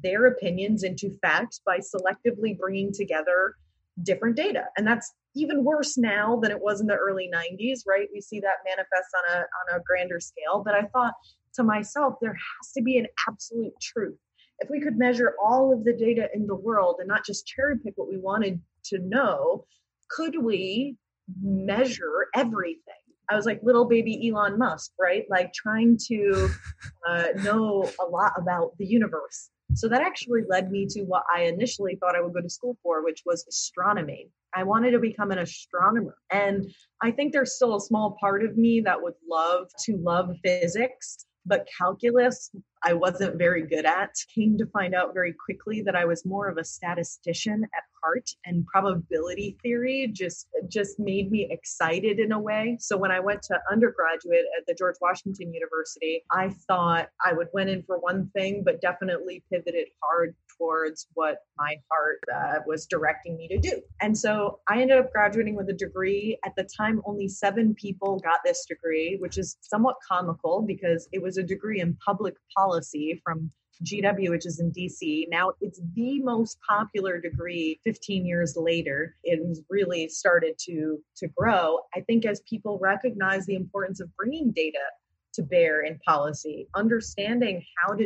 their 0.04 0.26
opinions 0.26 0.84
into 0.84 1.18
facts 1.22 1.62
by 1.66 1.80
selectively 1.80 2.58
bringing 2.58 2.92
together 2.94 3.56
different 4.04 4.36
data. 4.36 4.66
And 4.78 4.86
that's 4.86 5.14
even 5.36 5.64
worse 5.64 5.98
now 5.98 6.40
than 6.42 6.52
it 6.52 6.62
was 6.62 6.82
in 6.82 6.88
the 6.88 6.96
early 6.96 7.30
90s, 7.34 7.82
right? 7.88 8.08
We 8.14 8.22
see 8.22 8.40
that 8.40 8.58
manifest 8.66 9.10
on 9.16 9.38
a 9.38 9.40
on 9.40 9.80
a 9.80 9.84
grander 9.84 10.20
scale. 10.20 10.62
But 10.64 10.76
I 10.76 10.84
thought 10.84 11.14
to 11.56 11.64
myself, 11.64 12.16
there 12.22 12.34
has 12.34 12.72
to 12.74 12.82
be 12.82 12.98
an 12.98 13.08
absolute 13.28 13.74
truth. 13.82 14.18
If 14.60 14.70
we 14.70 14.82
could 14.82 14.98
measure 14.98 15.36
all 15.42 15.74
of 15.74 15.86
the 15.86 15.94
data 15.94 16.28
in 16.34 16.48
the 16.48 16.56
world 16.56 16.98
and 17.00 17.08
not 17.08 17.26
just 17.26 17.48
cherry 17.48 17.78
pick 17.80 17.94
what 17.96 18.10
we 18.10 18.18
wanted 18.18 18.62
to 18.86 19.00
know, 19.00 19.66
could 20.10 20.44
we 20.44 20.98
measure 21.42 22.28
everything? 22.36 22.94
I 23.30 23.36
was 23.36 23.46
like 23.46 23.62
little 23.62 23.86
baby 23.86 24.30
Elon 24.30 24.58
Musk, 24.58 24.92
right? 25.00 25.26
Like 25.30 25.54
trying 25.54 25.98
to 26.08 26.50
uh, 27.08 27.28
know 27.44 27.90
a 28.00 28.10
lot 28.10 28.34
about 28.38 28.78
the 28.78 28.86
universe. 28.86 29.50
So 29.76 29.88
that 29.88 30.02
actually 30.02 30.42
led 30.50 30.72
me 30.72 30.88
to 30.90 31.04
what 31.04 31.24
I 31.34 31.44
initially 31.44 31.96
thought 31.96 32.16
I 32.16 32.22
would 32.22 32.34
go 32.34 32.42
to 32.42 32.50
school 32.50 32.76
for, 32.82 33.04
which 33.04 33.22
was 33.26 33.46
astronomy. 33.48 34.30
I 34.56 34.64
wanted 34.64 34.92
to 34.92 35.00
become 35.00 35.32
an 35.32 35.40
astronomer. 35.40 36.16
And 36.32 36.72
I 37.02 37.12
think 37.12 37.34
there's 37.34 37.56
still 37.56 37.76
a 37.76 37.82
small 37.82 38.18
part 38.20 38.44
of 38.44 38.58
me 38.58 38.82
that 38.82 39.02
would 39.02 39.14
love 39.30 39.68
to 39.86 39.98
love 39.98 40.36
physics, 40.44 41.26
but 41.46 41.68
calculus 41.78 42.52
I 42.84 42.94
wasn't 42.94 43.38
very 43.38 43.66
good 43.68 43.86
at. 43.86 44.16
Came 44.34 44.58
to 44.58 44.66
find 44.68 44.96
out 44.96 45.14
very 45.14 45.34
quickly 45.34 45.82
that 45.84 45.96
I 45.96 46.06
was 46.06 46.26
more 46.26 46.48
of 46.48 46.58
a 46.58 46.64
statistician 46.64 47.64
at 47.64 47.84
heart 48.02 48.30
and 48.46 48.66
probability 48.66 49.58
theory 49.62 50.10
just 50.14 50.48
just 50.70 51.00
made 51.00 51.32
me 51.32 51.48
excited 51.52 52.20
in 52.20 52.32
a 52.32 52.40
way. 52.40 52.78
So 52.80 52.98
when 52.98 53.12
I 53.12 53.20
went 53.20 53.42
to 53.44 53.60
undergraduate 53.70 54.46
at 54.58 54.66
the 54.68 54.74
George 54.74 54.96
Washington 55.02 55.54
University, 55.54 56.24
I 56.32 56.50
thought 56.68 57.10
I 57.26 57.34
would 57.34 57.50
went 57.54 57.70
in 57.70 57.84
for 57.84 58.00
one 58.00 58.30
thing 58.34 58.64
but 58.64 58.82
definitely 58.82 59.44
pivoted 59.52 59.88
hard 60.02 60.36
towards 60.58 61.08
what 61.14 61.40
my 61.58 61.76
heart 61.90 62.20
uh, 62.34 62.60
was 62.66 62.86
directing 62.86 63.38
me 63.38 63.48
to 63.48 63.58
do. 63.58 63.82
And 64.02 64.18
so 64.18 64.60
I 64.68 64.82
ended 64.82 64.98
up 64.98 65.12
graduating 65.12 65.56
with 65.56 65.70
a 65.70 65.74
degree. 65.74 66.38
At 66.46 66.54
the 66.56 66.68
time 66.78 67.02
only 67.06 67.28
7 67.28 67.74
people 67.76 68.20
got 68.20 68.40
this 68.46 68.66
degree, 68.66 69.18
which 69.20 69.38
is 69.38 69.58
somewhat 69.62 69.96
comical 70.08 70.62
because 70.62 71.08
it 71.12 71.22
was 71.22 71.38
a 71.38 71.44
degree 71.44 71.82
in 71.82 71.98
public 72.06 72.36
policy 72.56 72.69
policy 72.70 73.22
from 73.24 73.52
GW, 73.84 74.30
which 74.30 74.46
is 74.46 74.60
in 74.60 74.72
DC. 74.72 75.26
Now 75.30 75.54
it's 75.62 75.82
the 75.96 76.22
most 76.22 76.58
popular 76.68 77.20
degree 77.20 77.80
15 77.84 78.26
years 78.26 78.56
later. 78.58 79.16
It 79.24 79.46
has 79.48 79.62
really 79.70 80.10
started 80.10 80.58
to, 80.66 81.00
to 81.18 81.28
grow. 81.30 81.80
I 81.96 82.02
think 82.02 82.26
as 82.26 82.42
people 82.42 82.78
recognize 82.82 83.46
the 83.46 83.56
importance 83.56 84.02
of 84.02 84.16
bringing 84.18 84.52
data 84.52 84.86
to 85.34 85.44
bear 85.44 85.82
in 85.82 86.00
policy, 86.06 86.68
understanding 86.76 87.64
how 87.78 87.94
to 87.94 88.06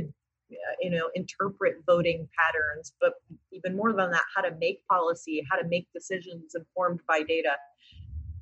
uh, 0.51 0.75
you 0.79 0.91
know 0.91 1.09
interpret 1.15 1.77
voting 1.87 2.27
patterns 2.37 2.93
but 3.01 3.13
even 3.51 3.75
more 3.75 3.91
than 3.91 4.11
that 4.11 4.21
how 4.35 4.41
to 4.41 4.55
make 4.59 4.85
policy 4.87 5.41
how 5.49 5.57
to 5.57 5.67
make 5.67 5.87
decisions 5.95 6.53
informed 6.53 6.99
by 7.07 7.23
data 7.23 7.53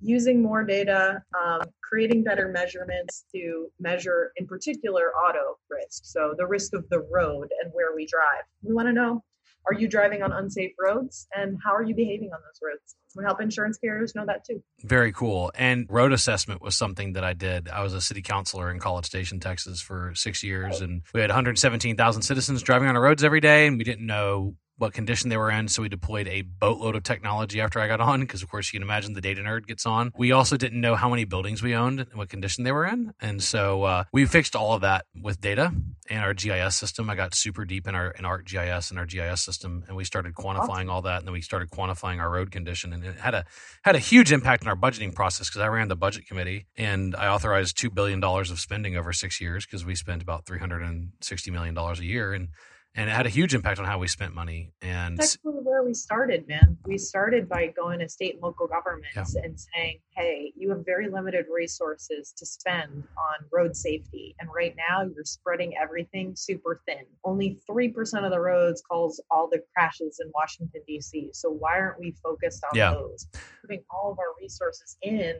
using 0.00 0.42
more 0.42 0.64
data, 0.64 1.22
um, 1.38 1.62
creating 1.82 2.24
better 2.24 2.48
measurements 2.48 3.24
to 3.34 3.68
measure, 3.80 4.32
in 4.36 4.46
particular, 4.46 5.12
auto 5.14 5.58
risk. 5.70 6.04
So 6.04 6.34
the 6.36 6.46
risk 6.46 6.74
of 6.74 6.88
the 6.90 7.00
road 7.00 7.48
and 7.62 7.72
where 7.72 7.94
we 7.94 8.06
drive. 8.06 8.44
We 8.62 8.74
want 8.74 8.88
to 8.88 8.92
know 8.92 9.22
are 9.66 9.74
you 9.74 9.88
driving 9.88 10.22
on 10.22 10.32
unsafe 10.32 10.72
roads 10.78 11.26
and 11.34 11.58
how 11.62 11.74
are 11.74 11.82
you 11.82 11.94
behaving 11.94 12.30
on 12.32 12.38
those 12.40 12.58
roads? 12.62 12.96
We 13.14 13.24
help 13.24 13.40
insurance 13.40 13.76
carriers 13.76 14.14
know 14.14 14.24
that 14.26 14.44
too. 14.44 14.62
Very 14.82 15.12
cool. 15.12 15.50
And 15.54 15.86
road 15.90 16.12
assessment 16.12 16.62
was 16.62 16.76
something 16.76 17.14
that 17.14 17.24
I 17.24 17.34
did. 17.34 17.68
I 17.68 17.82
was 17.82 17.92
a 17.92 18.00
city 18.00 18.22
councilor 18.22 18.70
in 18.70 18.78
College 18.78 19.06
Station, 19.06 19.40
Texas 19.40 19.80
for 19.80 20.12
six 20.14 20.42
years, 20.42 20.80
and 20.80 21.02
we 21.12 21.20
had 21.20 21.30
117,000 21.30 22.22
citizens 22.22 22.62
driving 22.62 22.88
on 22.88 22.96
our 22.96 23.02
roads 23.02 23.24
every 23.24 23.40
day, 23.40 23.66
and 23.66 23.76
we 23.76 23.84
didn't 23.84 24.06
know 24.06 24.54
what 24.78 24.94
condition 24.94 25.28
they 25.28 25.36
were 25.36 25.50
in. 25.50 25.68
So 25.68 25.82
we 25.82 25.88
deployed 25.88 26.28
a 26.28 26.42
boatload 26.42 26.96
of 26.96 27.02
technology 27.02 27.60
after 27.60 27.80
I 27.80 27.88
got 27.88 28.00
on, 28.00 28.20
because 28.20 28.42
of 28.42 28.48
course 28.50 28.72
you 28.72 28.78
can 28.78 28.86
imagine 28.86 29.12
the 29.12 29.20
data 29.20 29.42
nerd 29.42 29.66
gets 29.66 29.84
on. 29.84 30.12
We 30.16 30.32
also 30.32 30.56
didn't 30.56 30.80
know 30.80 30.94
how 30.94 31.10
many 31.10 31.24
buildings 31.24 31.62
we 31.62 31.74
owned 31.74 32.00
and 32.00 32.14
what 32.14 32.28
condition 32.28 32.64
they 32.64 32.72
were 32.72 32.86
in. 32.86 33.12
And 33.20 33.42
so 33.42 33.82
uh, 33.82 34.04
we 34.12 34.24
fixed 34.24 34.56
all 34.56 34.72
of 34.72 34.80
that 34.82 35.04
with 35.20 35.40
data 35.40 35.72
and 36.08 36.20
our 36.20 36.32
GIS 36.32 36.74
system. 36.74 37.10
I 37.10 37.14
got 37.14 37.34
super 37.34 37.64
deep 37.64 37.86
in 37.86 37.94
our 37.94 38.12
in 38.12 38.24
ArcGIS 38.24 38.90
and 38.90 38.98
our 38.98 39.06
GIS 39.06 39.40
system, 39.40 39.84
and 39.88 39.96
we 39.96 40.04
started 40.04 40.34
quantifying 40.34 40.88
all 40.88 41.02
that. 41.02 41.18
And 41.18 41.26
then 41.26 41.32
we 41.32 41.42
started 41.42 41.70
quantifying 41.70 42.18
our 42.18 42.30
road 42.30 42.50
condition, 42.50 42.92
and 42.92 43.04
it 43.04 43.18
had 43.18 43.34
a 43.34 43.44
had 43.82 43.96
a 43.96 44.00
huge 44.00 44.32
impact 44.32 44.62
on 44.62 44.68
our 44.68 44.76
budgeting 44.76 45.14
process 45.14 45.48
because 45.48 45.60
I 45.60 45.66
ran 45.68 45.88
the 45.88 45.96
budget 45.96 46.26
committee 46.26 46.66
and 46.76 47.14
I 47.16 47.28
authorized 47.28 47.76
two 47.76 47.90
billion 47.90 48.20
dollars 48.20 48.50
of 48.50 48.58
spending 48.60 48.96
over 48.96 49.12
six 49.12 49.40
years 49.40 49.66
because 49.66 49.84
we 49.84 49.94
spent 49.94 50.22
about 50.22 50.46
three 50.46 50.58
hundred 50.58 50.82
and 50.82 51.10
sixty 51.20 51.50
million 51.50 51.74
dollars 51.74 52.00
a 52.00 52.04
year 52.04 52.32
and 52.32 52.48
and 52.94 53.08
it 53.08 53.12
had 53.12 53.26
a 53.26 53.28
huge 53.28 53.54
impact 53.54 53.78
on 53.78 53.84
how 53.84 53.98
we 53.98 54.08
spent 54.08 54.34
money. 54.34 54.72
And 54.82 55.16
that's 55.16 55.38
where 55.42 55.82
we 55.84 55.94
started, 55.94 56.48
man. 56.48 56.76
We 56.84 56.98
started 56.98 57.48
by 57.48 57.68
going 57.68 58.00
to 58.00 58.08
state 58.08 58.34
and 58.34 58.42
local 58.42 58.66
governments 58.66 59.34
yeah. 59.34 59.42
and 59.44 59.58
saying, 59.58 60.00
"Hey, 60.16 60.52
you 60.56 60.70
have 60.70 60.84
very 60.84 61.08
limited 61.08 61.46
resources 61.52 62.32
to 62.36 62.46
spend 62.46 62.90
on 62.92 63.46
road 63.52 63.76
safety, 63.76 64.34
and 64.40 64.48
right 64.54 64.74
now 64.76 65.02
you're 65.02 65.24
spreading 65.24 65.76
everything 65.76 66.34
super 66.34 66.82
thin. 66.86 67.04
Only 67.24 67.60
three 67.66 67.88
percent 67.88 68.24
of 68.24 68.32
the 68.32 68.40
roads 68.40 68.82
cause 68.90 69.20
all 69.30 69.48
the 69.48 69.62
crashes 69.74 70.20
in 70.22 70.30
Washington 70.34 70.82
D.C. 70.86 71.30
So 71.32 71.50
why 71.50 71.78
aren't 71.78 72.00
we 72.00 72.16
focused 72.22 72.64
on 72.70 72.76
yeah. 72.76 72.94
those? 72.94 73.26
Putting 73.60 73.84
all 73.90 74.12
of 74.12 74.18
our 74.18 74.34
resources 74.40 74.96
in." 75.02 75.34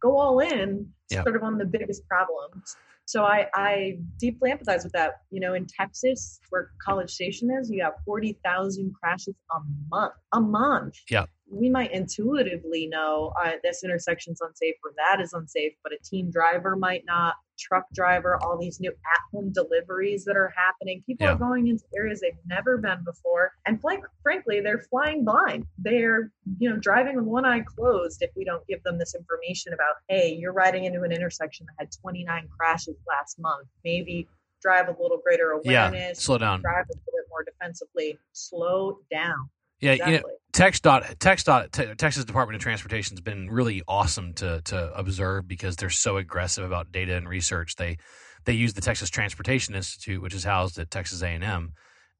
Go 0.00 0.16
all 0.16 0.40
in, 0.40 0.90
yeah. 1.10 1.22
sort 1.22 1.36
of 1.36 1.42
on 1.42 1.58
the 1.58 1.64
biggest 1.64 2.06
problems 2.08 2.76
so 3.06 3.24
I, 3.24 3.48
I 3.54 3.98
deeply 4.20 4.52
empathize 4.52 4.84
with 4.84 4.92
that. 4.92 5.22
You 5.32 5.40
know, 5.40 5.54
in 5.54 5.66
Texas, 5.66 6.38
where 6.50 6.70
College 6.80 7.10
Station 7.10 7.50
is, 7.50 7.68
you 7.68 7.82
have 7.82 7.94
40,000 8.06 8.94
crashes 8.94 9.34
a 9.50 9.58
month. 9.90 10.14
A 10.32 10.40
month. 10.40 10.94
Yeah 11.10 11.24
we 11.50 11.68
might 11.68 11.92
intuitively 11.92 12.86
know 12.86 13.32
uh, 13.44 13.52
this 13.62 13.82
intersection's 13.82 14.40
unsafe 14.40 14.76
or 14.84 14.92
that 14.96 15.20
is 15.20 15.32
unsafe, 15.32 15.72
but 15.82 15.92
a 15.92 15.98
team 16.04 16.30
driver 16.30 16.76
might 16.76 17.04
not, 17.04 17.34
truck 17.60 17.84
driver, 17.94 18.38
all 18.42 18.58
these 18.58 18.80
new 18.80 18.90
at 18.90 19.20
home 19.32 19.52
deliveries 19.52 20.24
that 20.24 20.36
are 20.36 20.52
happening. 20.56 21.02
People 21.06 21.26
yeah. 21.26 21.32
are 21.32 21.38
going 21.38 21.68
into 21.68 21.84
areas 21.96 22.20
they've 22.20 22.32
never 22.46 22.78
been 22.78 23.04
before. 23.04 23.52
And 23.66 23.78
like, 23.82 24.02
frankly, 24.22 24.60
they're 24.60 24.84
flying 24.90 25.24
blind. 25.24 25.66
They're, 25.78 26.32
you 26.58 26.70
know, 26.70 26.76
driving 26.76 27.16
with 27.16 27.26
one 27.26 27.44
eye 27.44 27.60
closed 27.60 28.22
if 28.22 28.30
we 28.36 28.44
don't 28.44 28.66
give 28.66 28.82
them 28.82 28.98
this 28.98 29.14
information 29.14 29.72
about, 29.72 29.96
hey, 30.08 30.34
you're 30.34 30.52
riding 30.52 30.84
into 30.84 31.02
an 31.02 31.12
intersection 31.12 31.66
that 31.66 31.84
had 31.84 31.92
29 32.00 32.48
crashes 32.58 32.96
last 33.06 33.38
month. 33.38 33.68
Maybe 33.84 34.28
drive 34.62 34.88
a 34.88 35.02
little 35.02 35.20
greater 35.22 35.50
awareness. 35.52 36.18
Yeah, 36.18 36.22
slow 36.22 36.38
down. 36.38 36.60
Drive 36.60 36.86
a 36.86 36.92
little 36.92 37.04
bit 37.04 37.26
more 37.28 37.44
defensively. 37.44 38.18
Slow 38.32 38.98
down. 39.10 39.50
Yeah, 39.80 39.92
exactly. 39.92 40.14
you 40.14 40.20
know, 40.20 40.28
Tex 40.52 40.80
dot 40.80 41.04
Tex 41.20 41.44
dot 41.44 41.72
Texas 41.72 42.24
Department 42.24 42.56
of 42.56 42.62
Transportation 42.62 43.16
has 43.16 43.20
been 43.20 43.48
really 43.50 43.82
awesome 43.86 44.34
to 44.34 44.60
to 44.62 44.92
observe 44.94 45.46
because 45.46 45.76
they're 45.76 45.90
so 45.90 46.16
aggressive 46.16 46.64
about 46.64 46.90
data 46.90 47.16
and 47.16 47.28
research. 47.28 47.76
They 47.76 47.98
they 48.44 48.52
use 48.54 48.74
the 48.74 48.80
Texas 48.80 49.10
Transportation 49.10 49.74
Institute, 49.74 50.20
which 50.20 50.34
is 50.34 50.44
housed 50.44 50.78
at 50.78 50.90
Texas 50.90 51.22
A 51.22 51.28
and 51.28 51.44
M, 51.44 51.72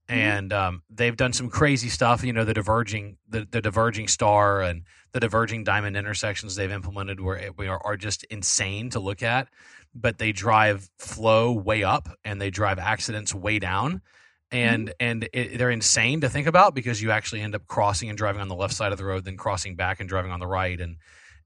mm-hmm. 0.08 0.18
and 0.18 0.52
um, 0.52 0.82
they've 0.88 1.16
done 1.16 1.32
some 1.32 1.50
crazy 1.50 1.88
stuff. 1.88 2.22
You 2.22 2.32
know, 2.32 2.44
the 2.44 2.54
diverging 2.54 3.16
the, 3.28 3.48
the 3.50 3.60
diverging 3.60 4.06
star 4.06 4.62
and 4.62 4.84
the 5.12 5.20
diverging 5.20 5.64
diamond 5.64 5.96
intersections 5.96 6.54
they've 6.54 6.70
implemented 6.70 7.20
were 7.20 7.40
are, 7.58 7.84
are 7.84 7.96
just 7.96 8.22
insane 8.24 8.90
to 8.90 9.00
look 9.00 9.24
at. 9.24 9.48
But 9.92 10.18
they 10.18 10.30
drive 10.30 10.88
flow 11.00 11.50
way 11.50 11.82
up 11.82 12.08
and 12.24 12.40
they 12.40 12.50
drive 12.50 12.78
accidents 12.78 13.34
way 13.34 13.58
down 13.58 14.02
and 14.50 14.88
mm-hmm. 14.88 14.94
and 15.00 15.28
it, 15.32 15.58
they're 15.58 15.70
insane 15.70 16.20
to 16.22 16.28
think 16.28 16.46
about 16.46 16.74
because 16.74 17.00
you 17.00 17.10
actually 17.10 17.40
end 17.40 17.54
up 17.54 17.66
crossing 17.66 18.08
and 18.08 18.18
driving 18.18 18.40
on 18.40 18.48
the 18.48 18.54
left 18.54 18.74
side 18.74 18.92
of 18.92 18.98
the 18.98 19.04
road, 19.04 19.24
then 19.24 19.36
crossing 19.36 19.76
back 19.76 20.00
and 20.00 20.08
driving 20.08 20.30
on 20.30 20.40
the 20.40 20.46
right, 20.46 20.80
and 20.80 20.96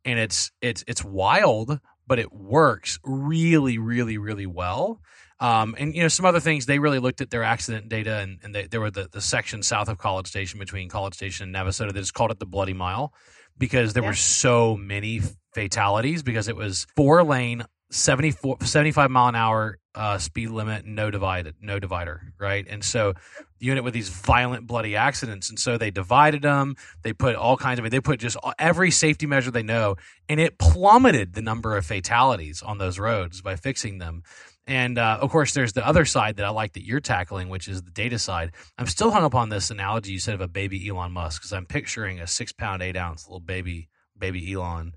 and 0.04 0.18
it's 0.18 0.50
it's 0.60 0.84
it's 0.86 1.04
wild, 1.04 1.78
but 2.06 2.18
it 2.18 2.32
works 2.32 2.98
really, 3.04 3.78
really, 3.78 4.18
really 4.18 4.46
well. 4.46 5.00
Um, 5.40 5.74
and 5.78 5.94
you 5.94 6.02
know 6.02 6.08
some 6.08 6.26
other 6.26 6.40
things 6.40 6.66
they 6.66 6.78
really 6.78 7.00
looked 7.00 7.20
at 7.20 7.30
their 7.30 7.42
accident 7.42 7.88
data, 7.88 8.18
and, 8.18 8.38
and 8.42 8.54
they, 8.54 8.66
there 8.66 8.80
were 8.80 8.90
the, 8.90 9.08
the 9.10 9.20
section 9.20 9.62
south 9.62 9.88
of 9.88 9.98
College 9.98 10.26
Station 10.26 10.58
between 10.58 10.88
College 10.88 11.14
Station 11.14 11.44
and 11.46 11.54
Navasota 11.54 11.92
that 11.92 12.00
just 12.00 12.14
called 12.14 12.30
it 12.30 12.38
the 12.38 12.46
Bloody 12.46 12.72
Mile 12.72 13.12
because 13.58 13.92
there 13.92 14.02
yeah. 14.02 14.10
were 14.10 14.14
so 14.14 14.76
many 14.76 15.20
fatalities 15.52 16.22
because 16.22 16.48
it 16.48 16.56
was 16.56 16.86
four 16.96 17.22
lane 17.22 17.64
74, 17.90 18.58
75 18.62 19.10
mile 19.10 19.28
an 19.28 19.34
hour 19.34 19.78
uh, 19.94 20.18
speed 20.18 20.50
limit, 20.50 20.84
no 20.84 21.10
divided, 21.10 21.54
no 21.60 21.78
divider, 21.78 22.32
right? 22.38 22.66
And 22.68 22.84
so 22.84 23.14
unit 23.60 23.84
with 23.84 23.94
these 23.94 24.08
violent, 24.08 24.66
bloody 24.66 24.96
accidents, 24.96 25.48
and 25.48 25.58
so 25.58 25.78
they 25.78 25.90
divided 25.90 26.42
them. 26.42 26.74
They 27.02 27.12
put 27.12 27.36
all 27.36 27.56
kinds 27.56 27.78
of, 27.78 27.88
they 27.90 28.00
put 28.00 28.18
just 28.18 28.36
every 28.58 28.90
safety 28.90 29.26
measure 29.26 29.50
they 29.50 29.62
know, 29.62 29.96
and 30.28 30.40
it 30.40 30.58
plummeted 30.58 31.34
the 31.34 31.42
number 31.42 31.76
of 31.76 31.86
fatalities 31.86 32.62
on 32.62 32.78
those 32.78 32.98
roads 32.98 33.40
by 33.40 33.56
fixing 33.56 33.98
them. 33.98 34.22
And 34.66 34.98
uh, 34.98 35.18
of 35.20 35.30
course, 35.30 35.52
there's 35.52 35.74
the 35.74 35.86
other 35.86 36.04
side 36.04 36.36
that 36.36 36.46
I 36.46 36.48
like 36.48 36.72
that 36.72 36.86
you're 36.86 37.00
tackling, 37.00 37.48
which 37.48 37.68
is 37.68 37.82
the 37.82 37.90
data 37.90 38.18
side. 38.18 38.52
I'm 38.78 38.86
still 38.86 39.10
hung 39.10 39.22
up 39.22 39.34
on 39.34 39.50
this 39.50 39.70
analogy 39.70 40.12
you 40.12 40.18
said 40.18 40.34
of 40.34 40.40
a 40.40 40.48
baby 40.48 40.88
Elon 40.88 41.12
Musk 41.12 41.42
because 41.42 41.52
I'm 41.52 41.66
picturing 41.66 42.18
a 42.18 42.26
six 42.26 42.50
pound, 42.50 42.82
eight 42.82 42.96
ounce 42.96 43.28
little 43.28 43.40
baby, 43.40 43.90
baby 44.18 44.52
Elon, 44.52 44.94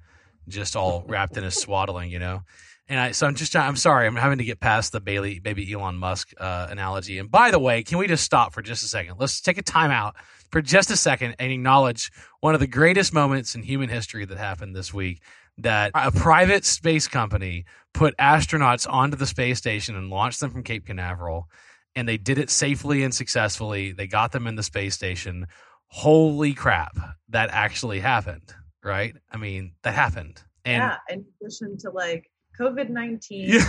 just 0.48 0.78
all 0.78 1.04
wrapped 1.06 1.36
in 1.36 1.44
a 1.44 1.52
swaddling, 1.52 2.10
you 2.10 2.20
know. 2.20 2.44
And 2.90 3.00
I, 3.00 3.12
so 3.12 3.28
I'm 3.28 3.36
just, 3.36 3.56
I'm 3.56 3.76
sorry, 3.76 4.08
I'm 4.08 4.16
having 4.16 4.38
to 4.38 4.46
get 4.46 4.60
past 4.60 4.94
the 4.94 5.02
Bailey, 5.02 5.40
baby 5.40 5.72
Elon 5.74 5.98
Musk 5.98 6.32
uh, 6.38 6.68
analogy. 6.70 7.20
And 7.20 7.30
by 7.30 7.52
the 7.52 7.60
way, 7.60 7.84
can 7.84 7.98
we 7.98 8.08
just 8.08 8.24
stop 8.24 8.54
for 8.54 8.62
just 8.62 8.84
a 8.84 8.88
second? 8.88 9.16
Let's 9.20 9.42
take 9.42 9.58
a 9.58 9.64
time 9.64 9.92
out 9.92 10.16
for 10.52 10.62
just 10.62 10.90
a 10.90 10.96
second 10.96 11.36
and 11.40 11.52
acknowledge 11.52 12.12
one 12.40 12.54
of 12.54 12.62
the 12.62 12.68
greatest 12.68 13.14
moments 13.14 13.56
in 13.56 13.64
human 13.64 13.90
history 13.90 14.24
that 14.26 14.38
happened 14.38 14.76
this 14.76 14.94
week 14.94 15.22
that 15.58 15.92
a 15.96 16.12
private 16.12 16.64
space 16.64 17.08
company 17.08 17.66
put 17.94 18.16
astronauts 18.18 18.88
onto 18.90 19.18
the 19.18 19.26
space 19.26 19.58
station 19.58 19.96
and 19.96 20.10
launched 20.10 20.40
them 20.40 20.52
from 20.52 20.64
Cape 20.64 20.86
Canaveral. 20.86 21.50
And 21.96 22.08
they 22.08 22.18
did 22.18 22.38
it 22.38 22.50
safely 22.50 23.04
and 23.04 23.14
successfully. 23.14 23.92
They 23.92 24.08
got 24.08 24.32
them 24.32 24.48
in 24.48 24.56
the 24.56 24.64
space 24.64 24.94
station. 24.94 25.48
Holy 25.88 26.54
crap, 26.54 26.96
that 27.30 27.50
actually 27.52 28.00
happened, 28.00 28.54
right? 28.84 29.16
I 29.32 29.38
mean, 29.38 29.74
that 29.82 29.96
happened. 29.96 30.42
And 30.64 30.84
yeah, 30.84 30.98
in 31.10 31.26
addition 31.42 31.78
to 31.80 31.90
like 31.90 32.30
COVID 32.60 32.90
19, 32.90 33.60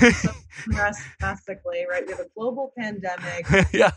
drastically, 1.19 1.87
right? 1.89 2.07
We 2.07 2.13
have 2.13 2.21
a 2.21 2.29
global 2.35 2.73
pandemic. 2.77 3.47
yeah. 3.73 3.93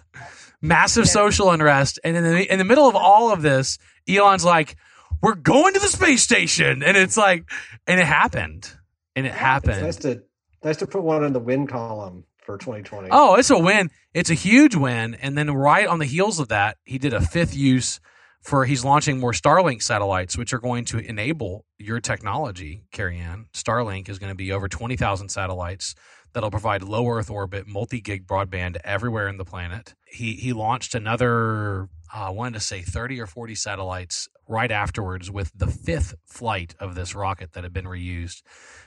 Massive 0.62 1.06
yeah. 1.06 1.12
social 1.12 1.52
unrest. 1.52 2.00
And 2.04 2.18
in 2.18 2.24
the, 2.24 2.52
in 2.52 2.60
the 2.60 2.66
middle 2.66 2.88
of 2.88 2.96
all 2.96 3.32
of 3.32 3.42
this, 3.42 3.78
Elon's 4.08 4.46
like, 4.46 4.76
we're 5.22 5.36
going 5.36 5.74
to 5.74 5.80
the 5.80 5.88
space 5.88 6.24
station. 6.24 6.84
And 6.84 6.98
it's 6.98 7.18
like, 7.18 7.50
and 7.88 8.00
it 8.00 8.06
happened. 8.06 8.72
And 9.16 9.26
it 9.26 9.34
happened. 9.34 9.86
It's 9.86 10.04
nice 10.04 10.16
to, 10.16 10.24
nice 10.64 10.78
to 10.78 10.88
put 10.88 11.04
one 11.04 11.24
in 11.24 11.34
the 11.34 11.40
win 11.40 11.68
column 11.68 12.26
for 12.40 12.58
2020. 12.58 13.10
Oh, 13.12 13.36
it's 13.36 13.50
a 13.50 13.58
win. 13.58 13.90
It's 14.14 14.30
a 14.30 14.36
huge 14.36 14.76
win. 14.76 15.16
And 15.16 15.38
then 15.38 15.52
right 15.52 15.88
on 15.88 16.00
the 16.00 16.06
heels 16.06 16.40
of 16.40 16.50
that, 16.50 16.78
he 16.84 16.98
did 16.98 17.14
a 17.14 17.22
fifth 17.22 17.56
use 17.56 18.00
for 18.42 18.66
he's 18.66 18.84
launching 18.84 19.20
more 19.20 19.34
Starlink 19.34 19.84
satellites, 19.84 20.38
which 20.38 20.54
are 20.54 20.60
going 20.60 20.86
to 20.86 20.98
enable 20.98 21.66
your 21.78 22.00
technology, 22.00 22.84
Carrie 22.92 23.20
Ann. 23.20 23.46
Starlink 23.54 24.10
is 24.10 24.20
going 24.20 24.32
to 24.32 24.36
be 24.36 24.52
over 24.52 24.68
20,000 24.68 25.30
satellites 25.30 25.96
that'll 26.34 26.52
provide 26.52 26.82
low 26.82 27.08
Earth 27.08 27.30
orbit, 27.30 27.68
multi 27.68 28.02
gig 28.02 28.26
broadband 28.26 28.78
everywhere 28.84 29.28
in 29.28 29.38
the 29.38 29.46
planet. 29.46 29.94
He, 30.06 30.34
he 30.34 30.54
launched 30.54 30.96
another, 30.96 31.84
uh, 32.14 32.28
I 32.28 32.30
wanted 32.30 32.56
to 32.56 32.60
say 32.62 32.82
30 32.82 33.20
or 33.22 33.28
40 33.28 33.56
satellites 33.56 34.28
right 34.48 34.72
afterwards 34.72 35.30
with 35.32 35.52
the 35.56 35.68
fifth 35.68 36.16
flight 36.26 36.76
of 36.80 36.96
this 36.96 37.16
rocket 37.16 37.54
that 37.54 37.64
had 37.64 37.74
been 37.74 37.86
reused. 37.86 38.42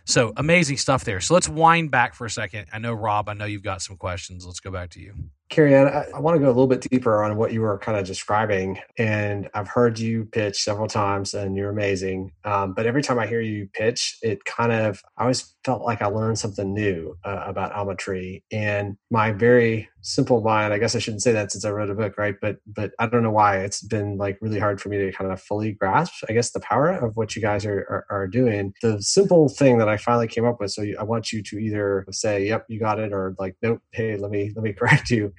So 0.04 0.32
amazing 0.36 0.76
stuff 0.78 1.04
there. 1.04 1.20
So 1.20 1.34
let's 1.34 1.48
wind 1.48 1.90
back 1.90 2.14
for 2.14 2.26
a 2.26 2.30
second. 2.30 2.66
I 2.72 2.78
know, 2.78 2.92
Rob, 2.92 3.28
I 3.28 3.34
know 3.34 3.46
you've 3.46 3.62
got 3.62 3.82
some 3.82 3.96
questions. 3.96 4.44
Let's 4.46 4.60
go 4.60 4.70
back 4.70 4.90
to 4.90 5.00
you. 5.00 5.14
Carrie 5.54 5.72
Ann, 5.72 5.86
I, 5.86 6.06
I 6.16 6.18
want 6.18 6.34
to 6.34 6.40
go 6.40 6.46
a 6.46 6.48
little 6.48 6.66
bit 6.66 6.80
deeper 6.80 7.22
on 7.22 7.36
what 7.36 7.52
you 7.52 7.60
were 7.60 7.78
kind 7.78 7.96
of 7.96 8.04
describing. 8.04 8.80
And 8.98 9.48
I've 9.54 9.68
heard 9.68 10.00
you 10.00 10.24
pitch 10.24 10.60
several 10.60 10.88
times 10.88 11.32
and 11.32 11.56
you're 11.56 11.70
amazing. 11.70 12.32
Um, 12.44 12.74
but 12.74 12.86
every 12.86 13.02
time 13.02 13.20
I 13.20 13.28
hear 13.28 13.40
you 13.40 13.68
pitch, 13.72 14.18
it 14.20 14.44
kind 14.44 14.72
of, 14.72 15.00
I 15.16 15.22
always 15.22 15.54
felt 15.64 15.82
like 15.82 16.02
I 16.02 16.06
learned 16.06 16.40
something 16.40 16.74
new 16.74 17.16
uh, 17.24 17.44
about 17.46 17.72
Ometry. 17.72 18.42
And 18.50 18.96
my 19.12 19.30
very 19.30 19.88
simple 20.02 20.42
mind, 20.42 20.74
I 20.74 20.78
guess 20.78 20.96
I 20.96 20.98
shouldn't 20.98 21.22
say 21.22 21.32
that 21.32 21.52
since 21.52 21.64
I 21.64 21.70
wrote 21.70 21.88
a 21.88 21.94
book, 21.94 22.18
right? 22.18 22.34
But, 22.42 22.56
but 22.66 22.90
I 22.98 23.06
don't 23.06 23.22
know 23.22 23.30
why 23.30 23.58
it's 23.58 23.80
been 23.80 24.18
like 24.18 24.38
really 24.40 24.58
hard 24.58 24.80
for 24.80 24.88
me 24.88 24.98
to 24.98 25.12
kind 25.12 25.30
of 25.30 25.40
fully 25.40 25.72
grasp, 25.72 26.24
I 26.28 26.32
guess, 26.32 26.50
the 26.50 26.60
power 26.60 26.90
of 26.90 27.16
what 27.16 27.36
you 27.36 27.40
guys 27.40 27.64
are, 27.64 27.78
are, 27.88 28.06
are 28.10 28.26
doing. 28.26 28.74
The 28.82 29.00
simple 29.00 29.48
thing 29.48 29.78
that 29.78 29.88
I 29.88 29.98
finally 29.98 30.26
came 30.26 30.44
up 30.44 30.60
with. 30.60 30.72
So 30.72 30.84
I 30.98 31.04
want 31.04 31.32
you 31.32 31.42
to 31.44 31.58
either 31.58 32.06
say, 32.10 32.48
yep, 32.48 32.66
you 32.68 32.80
got 32.80 32.98
it, 32.98 33.12
or 33.12 33.36
like, 33.38 33.56
nope, 33.62 33.80
hey, 33.92 34.16
let 34.16 34.32
me, 34.32 34.52
let 34.56 34.64
me 34.64 34.72
correct 34.78 35.10
you 35.10 35.32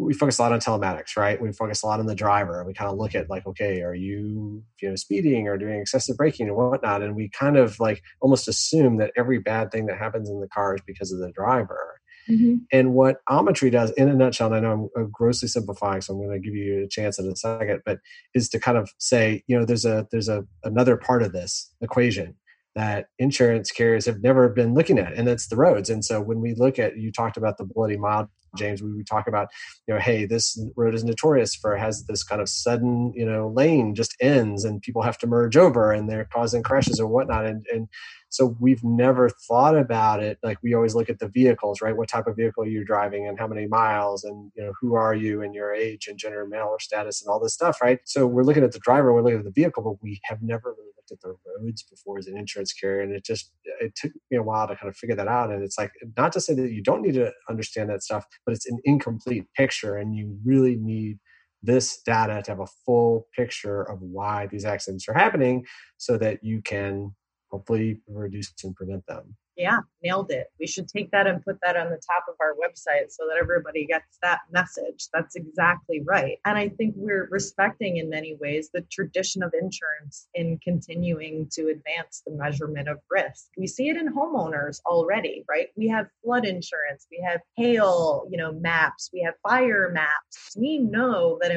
we 0.00 0.14
focus 0.14 0.38
a 0.38 0.42
lot 0.42 0.52
on 0.52 0.60
telematics, 0.60 1.16
right? 1.16 1.40
We 1.40 1.52
focus 1.52 1.82
a 1.82 1.86
lot 1.86 2.00
on 2.00 2.06
the 2.06 2.14
driver. 2.14 2.64
We 2.64 2.74
kind 2.74 2.90
of 2.90 2.98
look 2.98 3.14
at 3.14 3.30
like, 3.30 3.46
okay, 3.46 3.82
are 3.82 3.94
you, 3.94 4.62
you 4.80 4.88
know, 4.88 4.96
speeding 4.96 5.48
or 5.48 5.56
doing 5.56 5.80
excessive 5.80 6.16
braking 6.16 6.48
and 6.48 6.56
whatnot? 6.56 7.02
And 7.02 7.14
we 7.14 7.28
kind 7.28 7.56
of 7.56 7.78
like 7.78 8.02
almost 8.20 8.48
assume 8.48 8.96
that 8.98 9.12
every 9.16 9.38
bad 9.38 9.70
thing 9.70 9.86
that 9.86 9.98
happens 9.98 10.28
in 10.28 10.40
the 10.40 10.48
car 10.48 10.74
is 10.74 10.82
because 10.86 11.12
of 11.12 11.18
the 11.18 11.30
driver. 11.32 12.00
Mm-hmm. 12.28 12.56
And 12.72 12.94
what 12.94 13.18
Ometry 13.28 13.70
does, 13.70 13.90
in 13.92 14.08
a 14.08 14.14
nutshell, 14.14 14.52
and 14.52 14.56
I 14.56 14.60
know 14.60 14.90
I'm 14.96 15.10
grossly 15.10 15.48
simplifying, 15.48 16.00
so 16.00 16.14
I'm 16.14 16.20
going 16.20 16.30
to 16.30 16.46
give 16.46 16.54
you 16.54 16.84
a 16.84 16.88
chance 16.88 17.18
in 17.18 17.26
a 17.26 17.34
second, 17.34 17.80
but 17.84 17.98
is 18.34 18.48
to 18.50 18.60
kind 18.60 18.78
of 18.78 18.90
say, 18.98 19.42
you 19.46 19.58
know, 19.58 19.64
there's 19.64 19.84
a 19.84 20.06
there's 20.10 20.28
a 20.28 20.44
another 20.62 20.96
part 20.96 21.22
of 21.22 21.32
this 21.32 21.72
equation 21.80 22.36
that 22.76 23.06
insurance 23.18 23.70
carriers 23.70 24.06
have 24.06 24.22
never 24.22 24.48
been 24.48 24.74
looking 24.74 24.98
at, 24.98 25.14
and 25.14 25.28
that's 25.28 25.48
the 25.48 25.56
roads. 25.56 25.90
And 25.90 26.04
so 26.04 26.20
when 26.20 26.40
we 26.40 26.54
look 26.56 26.78
at, 26.78 26.96
you 26.96 27.12
talked 27.12 27.36
about 27.36 27.58
the 27.58 27.64
bloody 27.64 27.96
mile 27.96 28.20
James, 28.56 28.82
we 28.82 29.04
talk 29.04 29.28
about, 29.28 29.48
you 29.86 29.94
know, 29.94 30.00
hey, 30.00 30.26
this 30.26 30.60
road 30.76 30.94
is 30.94 31.04
notorious 31.04 31.54
for 31.54 31.76
has 31.76 32.04
this 32.06 32.22
kind 32.22 32.40
of 32.40 32.48
sudden, 32.48 33.12
you 33.14 33.24
know, 33.26 33.48
lane 33.48 33.94
just 33.94 34.16
ends 34.20 34.64
and 34.64 34.82
people 34.82 35.02
have 35.02 35.18
to 35.18 35.26
merge 35.26 35.56
over 35.56 35.92
and 35.92 36.08
they're 36.10 36.28
causing 36.32 36.62
crashes 36.62 37.00
or 37.00 37.06
whatnot. 37.06 37.46
And 37.46 37.64
and 37.72 37.88
so 38.28 38.56
we've 38.60 38.84
never 38.84 39.28
thought 39.28 39.76
about 39.76 40.22
it. 40.22 40.38
Like 40.42 40.58
we 40.62 40.74
always 40.74 40.94
look 40.94 41.10
at 41.10 41.18
the 41.18 41.28
vehicles, 41.28 41.80
right? 41.82 41.96
What 41.96 42.08
type 42.08 42.26
of 42.28 42.36
vehicle 42.36 42.66
you're 42.66 42.84
driving 42.84 43.26
and 43.26 43.38
how 43.38 43.48
many 43.48 43.66
miles 43.66 44.24
and 44.24 44.52
you 44.56 44.64
know 44.64 44.72
who 44.80 44.94
are 44.94 45.14
you 45.14 45.42
and 45.42 45.54
your 45.54 45.74
age 45.74 46.06
and 46.08 46.18
gender, 46.18 46.46
male 46.46 46.68
or 46.68 46.80
status 46.80 47.22
and 47.22 47.30
all 47.30 47.40
this 47.40 47.54
stuff, 47.54 47.80
right? 47.82 48.00
So 48.04 48.26
we're 48.26 48.44
looking 48.44 48.64
at 48.64 48.72
the 48.72 48.80
driver, 48.80 49.12
we're 49.12 49.22
looking 49.22 49.40
at 49.40 49.44
the 49.44 49.50
vehicle, 49.52 49.82
but 49.82 50.02
we 50.02 50.20
have 50.24 50.42
never 50.42 50.74
really 50.78 50.89
the 51.22 51.34
roads 51.58 51.82
before 51.82 52.18
as 52.18 52.26
an 52.26 52.36
insurance 52.36 52.72
carrier. 52.72 53.00
And 53.00 53.14
it 53.14 53.24
just 53.24 53.52
it 53.80 53.94
took 53.96 54.12
me 54.30 54.38
a 54.38 54.42
while 54.42 54.68
to 54.68 54.76
kind 54.76 54.88
of 54.88 54.96
figure 54.96 55.16
that 55.16 55.28
out. 55.28 55.50
And 55.50 55.62
it's 55.62 55.78
like 55.78 55.92
not 56.16 56.32
to 56.32 56.40
say 56.40 56.54
that 56.54 56.72
you 56.72 56.82
don't 56.82 57.02
need 57.02 57.14
to 57.14 57.32
understand 57.48 57.90
that 57.90 58.02
stuff, 58.02 58.24
but 58.44 58.54
it's 58.54 58.68
an 58.70 58.78
incomplete 58.84 59.46
picture, 59.56 59.96
and 59.96 60.14
you 60.14 60.38
really 60.44 60.76
need 60.76 61.18
this 61.62 62.00
data 62.02 62.42
to 62.42 62.50
have 62.52 62.60
a 62.60 62.66
full 62.86 63.26
picture 63.36 63.82
of 63.82 64.00
why 64.00 64.46
these 64.46 64.64
accidents 64.64 65.08
are 65.08 65.14
happening 65.14 65.64
so 65.98 66.16
that 66.16 66.42
you 66.42 66.62
can 66.62 67.14
hopefully 67.50 68.00
reduce 68.08 68.52
and 68.64 68.74
prevent 68.74 69.04
them 69.06 69.36
yeah, 69.60 69.80
nailed 70.02 70.30
it. 70.30 70.46
We 70.58 70.66
should 70.66 70.88
take 70.88 71.10
that 71.10 71.26
and 71.26 71.44
put 71.44 71.58
that 71.62 71.76
on 71.76 71.90
the 71.90 72.00
top 72.10 72.24
of 72.28 72.34
our 72.40 72.54
website 72.54 73.10
so 73.10 73.26
that 73.28 73.36
everybody 73.40 73.86
gets 73.86 74.18
that 74.22 74.40
message. 74.50 75.08
That's 75.12 75.36
exactly 75.36 76.00
right. 76.04 76.38
And 76.46 76.56
I 76.56 76.68
think 76.70 76.94
we're 76.96 77.28
respecting 77.30 77.98
in 77.98 78.08
many 78.08 78.36
ways 78.40 78.70
the 78.72 78.80
tradition 78.90 79.42
of 79.42 79.52
insurance 79.52 80.28
in 80.34 80.58
continuing 80.64 81.48
to 81.52 81.68
advance 81.68 82.22
the 82.26 82.32
measurement 82.32 82.88
of 82.88 82.98
risk. 83.10 83.48
We 83.58 83.66
see 83.66 83.90
it 83.90 83.96
in 83.96 84.14
homeowners 84.14 84.80
already, 84.86 85.44
right? 85.48 85.68
We 85.76 85.88
have 85.88 86.06
flood 86.24 86.46
insurance, 86.46 87.06
we 87.10 87.22
have 87.28 87.40
hail, 87.56 88.26
you 88.30 88.38
know, 88.38 88.52
maps, 88.52 89.10
we 89.12 89.20
have 89.22 89.34
fire 89.46 89.90
maps. 89.92 90.56
We 90.56 90.78
know 90.78 91.38
that 91.42 91.50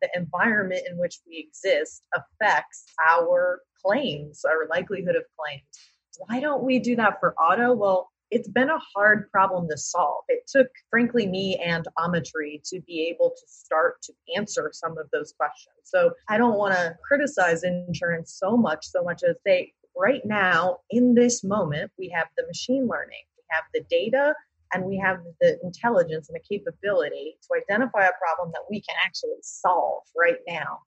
the 0.00 0.08
environment 0.14 0.82
in 0.90 0.96
which 0.96 1.18
we 1.26 1.46
exist 1.46 2.06
affects 2.14 2.86
our 3.06 3.60
claims, 3.84 4.44
our 4.44 4.66
likelihood 4.68 5.16
of 5.16 5.24
claims 5.38 5.89
why 6.18 6.40
don't 6.40 6.62
we 6.62 6.78
do 6.78 6.96
that 6.96 7.20
for 7.20 7.34
auto? 7.34 7.72
Well, 7.72 8.10
it's 8.30 8.48
been 8.48 8.70
a 8.70 8.78
hard 8.94 9.30
problem 9.32 9.68
to 9.68 9.76
solve. 9.76 10.22
It 10.28 10.46
took, 10.46 10.68
frankly, 10.88 11.26
me 11.26 11.56
and 11.56 11.86
Ometry 11.98 12.60
to 12.66 12.80
be 12.86 13.08
able 13.12 13.30
to 13.30 13.42
start 13.46 14.00
to 14.02 14.12
answer 14.36 14.70
some 14.72 14.98
of 14.98 15.10
those 15.12 15.32
questions. 15.32 15.76
So 15.82 16.12
I 16.28 16.38
don't 16.38 16.56
want 16.56 16.74
to 16.74 16.96
criticize 17.06 17.64
insurance 17.64 18.36
so 18.38 18.56
much, 18.56 18.86
so 18.86 19.02
much 19.02 19.22
as 19.28 19.36
say, 19.44 19.72
right 19.96 20.24
now, 20.24 20.78
in 20.90 21.14
this 21.14 21.42
moment, 21.42 21.90
we 21.98 22.08
have 22.10 22.28
the 22.36 22.46
machine 22.46 22.86
learning, 22.88 23.24
we 23.36 23.42
have 23.50 23.64
the 23.74 23.82
data, 23.90 24.34
and 24.72 24.84
we 24.84 24.96
have 24.98 25.18
the 25.40 25.58
intelligence 25.64 26.28
and 26.28 26.36
the 26.36 26.56
capability 26.56 27.36
to 27.42 27.60
identify 27.60 28.06
a 28.06 28.12
problem 28.20 28.52
that 28.52 28.62
we 28.70 28.80
can 28.80 28.94
actually 29.04 29.40
solve 29.42 30.02
right 30.16 30.38
now. 30.46 30.78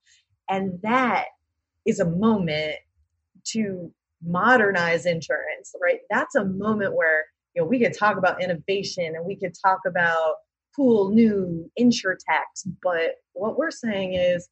And 0.49 0.79
that 0.83 1.25
is 1.85 1.99
a 1.99 2.09
moment 2.09 2.77
to 3.47 3.91
modernize 4.25 5.05
insurance, 5.05 5.73
right? 5.81 5.99
That's 6.09 6.35
a 6.35 6.45
moment 6.45 6.95
where 6.95 7.25
you 7.55 7.61
know 7.61 7.67
we 7.67 7.79
could 7.79 7.97
talk 7.97 8.17
about 8.17 8.41
innovation 8.41 9.13
and 9.15 9.25
we 9.25 9.35
could 9.35 9.53
talk 9.63 9.79
about 9.87 10.35
cool 10.75 11.11
new 11.11 11.69
insure 11.75 12.17
techs, 12.27 12.63
but 12.81 13.15
what 13.33 13.57
we're 13.57 13.71
saying 13.71 14.13
is, 14.13 14.49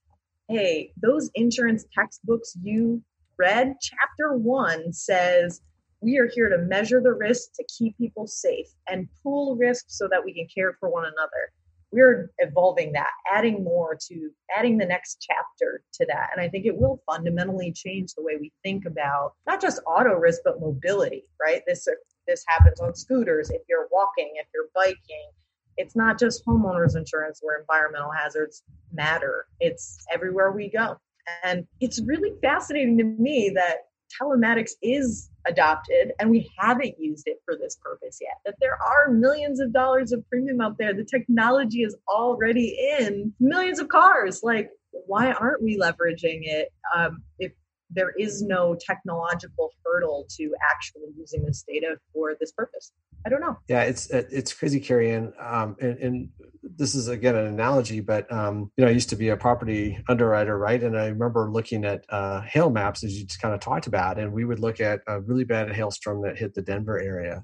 hey, 0.50 0.92
those 1.02 1.30
insurance 1.36 1.86
textbooks 1.98 2.56
you 2.62 3.02
read, 3.38 3.74
chapter 3.82 4.38
one 4.38 4.94
says 4.94 5.62
we 6.02 6.18
are 6.18 6.30
here 6.34 6.50
to 6.50 6.58
measure 6.58 7.02
the 7.02 7.14
risk 7.14 7.50
to 7.56 7.66
keep 7.78 7.98
people 7.98 8.28
safe 8.28 8.68
and 8.88 9.08
pool 9.24 9.56
risk 9.56 9.86
so 9.88 10.08
that 10.10 10.24
we 10.24 10.34
can 10.34 10.48
care 10.54 10.76
for 10.80 10.90
one 10.90 11.06
another 11.06 11.52
we're 11.92 12.32
evolving 12.40 12.94
that 12.94 13.10
adding 13.34 13.64
more 13.64 13.98
to 14.10 14.30
adding 14.58 14.78
the 14.78 14.86
next 14.86 15.26
chapter 15.28 15.84
to 15.94 16.06
that. 16.08 16.30
And 16.32 16.42
i 16.42 16.50
think 16.50 16.66
it 16.66 16.78
will 16.78 17.02
fundamentally 17.10 17.72
change 17.72 18.14
the 18.14 18.24
way 18.24 18.38
we 18.40 18.52
think 18.64 18.86
about 18.86 19.34
not 19.46 19.62
just 19.62 19.82
auto 19.86 20.14
risk 20.14 20.42
but 20.44 20.60
mobility 20.60 21.26
right? 21.42 21.62
This 21.68 21.88
this 22.28 22.44
happens 22.48 22.80
on 22.80 22.96
scooters 22.96 23.50
if 23.50 23.62
you're 23.68 23.88
walking 23.92 24.34
if 24.36 24.48
you're 24.54 24.70
biking. 24.76 25.32
It's 25.78 25.96
not 25.96 26.20
just 26.20 26.46
homeowners 26.46 26.96
insurance 26.96 27.40
where 27.42 27.60
environmental 27.60 28.12
hazards 28.12 28.64
matter. 28.92 29.46
It's 29.60 29.98
everywhere 30.14 30.52
we 30.52 30.70
go. 30.70 30.98
And 31.44 31.66
it's 31.80 32.02
really 32.02 32.32
fascinating 32.42 32.98
to 32.98 33.04
me 33.04 33.52
that 33.56 33.78
telematics 34.20 34.72
is 34.82 35.30
adopted 35.48 36.14
and 36.20 36.30
we 36.30 36.50
haven't 36.58 36.96
used 37.00 37.28
it 37.28 37.42
for 37.46 37.56
this 37.56 37.78
purpose 37.82 38.20
yet. 38.22 38.38
That 38.46 38.56
there 38.60 38.78
are 38.82 39.12
millions 39.12 39.60
of 39.60 39.74
dollars 39.74 40.12
of 40.12 40.28
premium 40.30 40.62
out 40.62 40.78
there. 40.78 40.94
The 40.94 41.04
technology 41.06 41.84
is 41.84 41.96
already 42.08 42.78
in 43.00 43.34
millions 43.40 43.80
of 43.80 43.88
cars. 43.88 44.42
Like, 44.44 44.70
why 44.92 45.32
aren't 45.32 45.64
we 45.64 45.80
leveraging 45.80 46.42
it 46.44 46.70
um, 46.96 47.24
if 47.40 47.52
there 47.94 48.14
is 48.18 48.42
no 48.42 48.76
technological 48.80 49.72
hurdle 49.86 50.26
to 50.38 50.54
actually 50.72 51.10
using 51.18 51.44
this 51.46 51.64
data 51.68 51.98
for 52.14 52.36
this 52.40 52.52
purpose? 52.52 52.92
I 53.26 53.30
don't 53.30 53.42
know. 53.42 53.58
Yeah, 53.68 53.84
it's 53.84 54.10
it's 54.10 54.54
crazy, 54.54 54.80
Carrie 54.80 55.12
Ann. 55.12 55.34
Um, 55.40 55.76
and, 55.80 55.98
and 56.00 56.30
this 56.64 56.96
is 56.96 57.08
again 57.08 57.36
an 57.36 57.46
analogy, 57.46 58.00
but 58.00 58.32
um, 58.32 58.72
you 58.78 58.84
know, 58.84 58.90
I 58.90 58.94
used 58.94 59.10
to 59.10 59.16
be 59.16 59.30
a 59.30 59.38
property 59.38 60.04
underwriter, 60.10 60.58
right? 60.58 60.82
And 60.82 60.98
I 60.98 61.08
remember 61.08 61.52
looking 61.52 61.86
at 61.86 62.04
uh, 62.10 62.42
hail 62.42 62.70
maps 62.70 63.04
as 63.04 63.18
you 63.18 63.26
just 63.26 63.42
kind 63.42 63.54
of 63.54 63.60
talked 63.60 63.88
about, 63.88 64.18
and 64.18 64.34
we 64.34 64.46
would 64.46 64.60
look 64.60 64.80
at 64.80 65.02
a 65.08 65.22
really 65.22 65.44
bad 65.44 65.72
hailstorm 65.72 66.24
that 66.24 66.38
hit 66.38 66.54
the 66.56 66.62
Denver 66.62 67.00
area. 67.00 67.44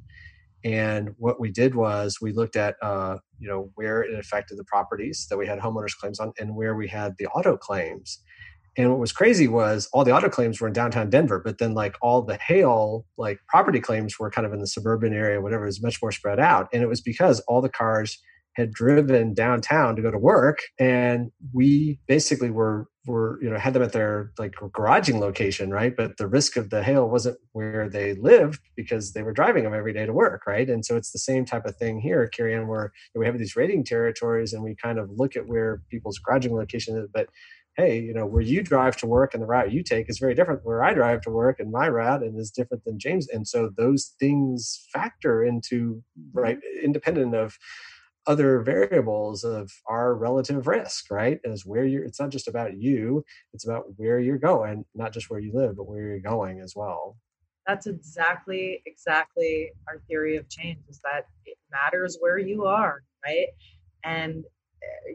And 0.64 1.10
what 1.18 1.40
we 1.40 1.52
did 1.52 1.76
was 1.76 2.18
we 2.22 2.34
looked 2.34 2.56
at 2.56 2.76
uh, 2.82 3.18
you 3.40 3.48
know 3.48 3.72
where 3.76 4.02
it 4.02 4.18
affected 4.18 4.58
the 4.58 4.66
properties 4.66 5.28
that 5.30 5.38
we 5.38 5.46
had 5.46 5.60
homeowners 5.60 5.96
claims 5.96 6.20
on, 6.20 6.34
and 6.40 6.56
where 6.56 6.76
we 6.76 6.88
had 6.88 7.14
the 7.20 7.28
auto 7.28 7.56
claims. 7.56 8.24
And 8.78 8.90
what 8.92 9.00
was 9.00 9.12
crazy 9.12 9.48
was 9.48 9.90
all 9.92 10.04
the 10.04 10.12
auto 10.16 10.30
claims 10.30 10.62
were 10.62 10.68
in 10.68 10.74
downtown 10.74 11.10
Denver, 11.10 11.42
but 11.44 11.58
then 11.58 11.74
like 11.74 11.96
all 12.02 12.22
the 12.22 12.38
hail, 12.38 13.06
like 13.18 13.40
property 13.48 13.80
claims 13.80 14.20
were 14.20 14.30
kind 14.30 14.46
of 14.46 14.54
in 14.54 14.60
the 14.60 14.68
suburban 14.68 15.14
area, 15.14 15.42
whatever, 15.42 15.64
it 15.64 15.68
was 15.68 15.82
much 15.82 16.02
more 16.02 16.12
spread 16.12 16.40
out. 16.40 16.68
And 16.72 16.84
it 16.84 16.88
was 16.88 17.02
because 17.02 17.40
all 17.42 17.62
the 17.62 17.70
cars 17.70 18.20
had 18.58 18.74
driven 18.74 19.34
downtown 19.36 19.96
to 19.96 20.02
go 20.02 20.10
to 20.10 20.18
work 20.18 20.60
and 20.80 21.32
we 21.54 22.00
basically 22.08 22.50
were 22.50 22.88
were 23.06 23.40
you 23.42 23.50
know 23.50 23.58
had 23.58 23.74
them 23.74 23.84
at 23.84 23.94
their 23.94 24.32
like 24.40 24.54
garaging 24.54 25.20
location 25.20 25.70
right 25.70 25.96
but 25.96 26.18
the 26.18 26.28
risk 26.28 26.58
of 26.58 26.72
the 26.72 26.84
hail 26.84 27.08
wasn't 27.08 27.38
where 27.52 27.88
they 27.88 28.16
lived 28.16 28.60
because 28.76 29.14
they 29.14 29.22
were 29.22 29.32
driving 29.32 29.64
them 29.64 29.76
every 29.76 29.94
day 29.94 30.08
to 30.08 30.12
work 30.12 30.42
right 30.48 30.70
and 30.70 30.84
so 30.84 30.98
it's 30.98 31.12
the 31.12 31.20
same 31.20 31.46
type 31.46 31.66
of 31.66 31.78
thing 31.78 32.00
here 32.00 32.28
Carrie 32.28 32.56
Ann 32.56 32.68
where 32.68 32.92
we 33.16 33.28
have 33.28 33.38
these 33.38 33.56
rating 33.56 33.86
territories 33.86 34.54
and 34.54 34.64
we 34.64 34.76
kind 34.76 34.98
of 34.98 35.10
look 35.16 35.36
at 35.36 35.48
where 35.48 35.82
people's 35.92 36.20
garaging 36.20 36.52
location 36.52 36.98
is 36.98 37.08
but 37.14 37.28
hey 37.78 38.00
you 38.00 38.14
know 38.14 38.26
where 38.26 38.42
you 38.42 38.62
drive 38.62 38.98
to 38.98 39.08
work 39.08 39.34
and 39.34 39.42
the 39.42 39.48
route 39.48 39.72
you 39.72 39.84
take 39.84 40.10
is 40.10 40.20
very 40.20 40.36
different 40.36 40.66
where 40.66 40.84
i 40.84 40.94
drive 40.94 41.22
to 41.22 41.30
work 41.30 41.60
and 41.60 41.72
my 41.72 41.88
route 41.88 42.22
and 42.22 42.38
is 42.38 42.52
different 42.52 42.84
than 42.84 43.00
james 43.00 43.28
and 43.30 43.48
so 43.48 43.70
those 43.78 44.14
things 44.20 44.88
factor 44.92 45.44
into 45.44 46.02
mm-hmm. 46.20 46.40
right 46.40 46.60
independent 46.84 47.34
of 47.36 47.58
other 48.28 48.60
variables 48.60 49.44
of 49.44 49.72
our 49.88 50.14
relative 50.14 50.68
risk, 50.68 51.10
right? 51.10 51.40
Is 51.46 51.66
where 51.66 51.86
you're, 51.86 52.04
it's 52.04 52.20
not 52.20 52.30
just 52.30 52.48
about 52.48 52.78
you, 52.78 53.24
it's 53.54 53.66
about 53.66 53.86
where 53.96 54.20
you're 54.20 54.38
going, 54.38 54.84
not 54.94 55.14
just 55.14 55.30
where 55.30 55.40
you 55.40 55.54
live, 55.54 55.78
but 55.78 55.88
where 55.88 56.02
you're 56.02 56.20
going 56.20 56.60
as 56.60 56.74
well. 56.76 57.18
That's 57.66 57.88
exactly, 57.88 58.82
exactly 58.86 59.72
our 59.88 60.02
theory 60.08 60.36
of 60.36 60.50
change 60.50 60.80
is 60.90 61.00
that 61.04 61.28
it 61.46 61.58
matters 61.72 62.18
where 62.20 62.38
you 62.38 62.66
are, 62.66 63.04
right? 63.26 63.48
And 64.04 64.44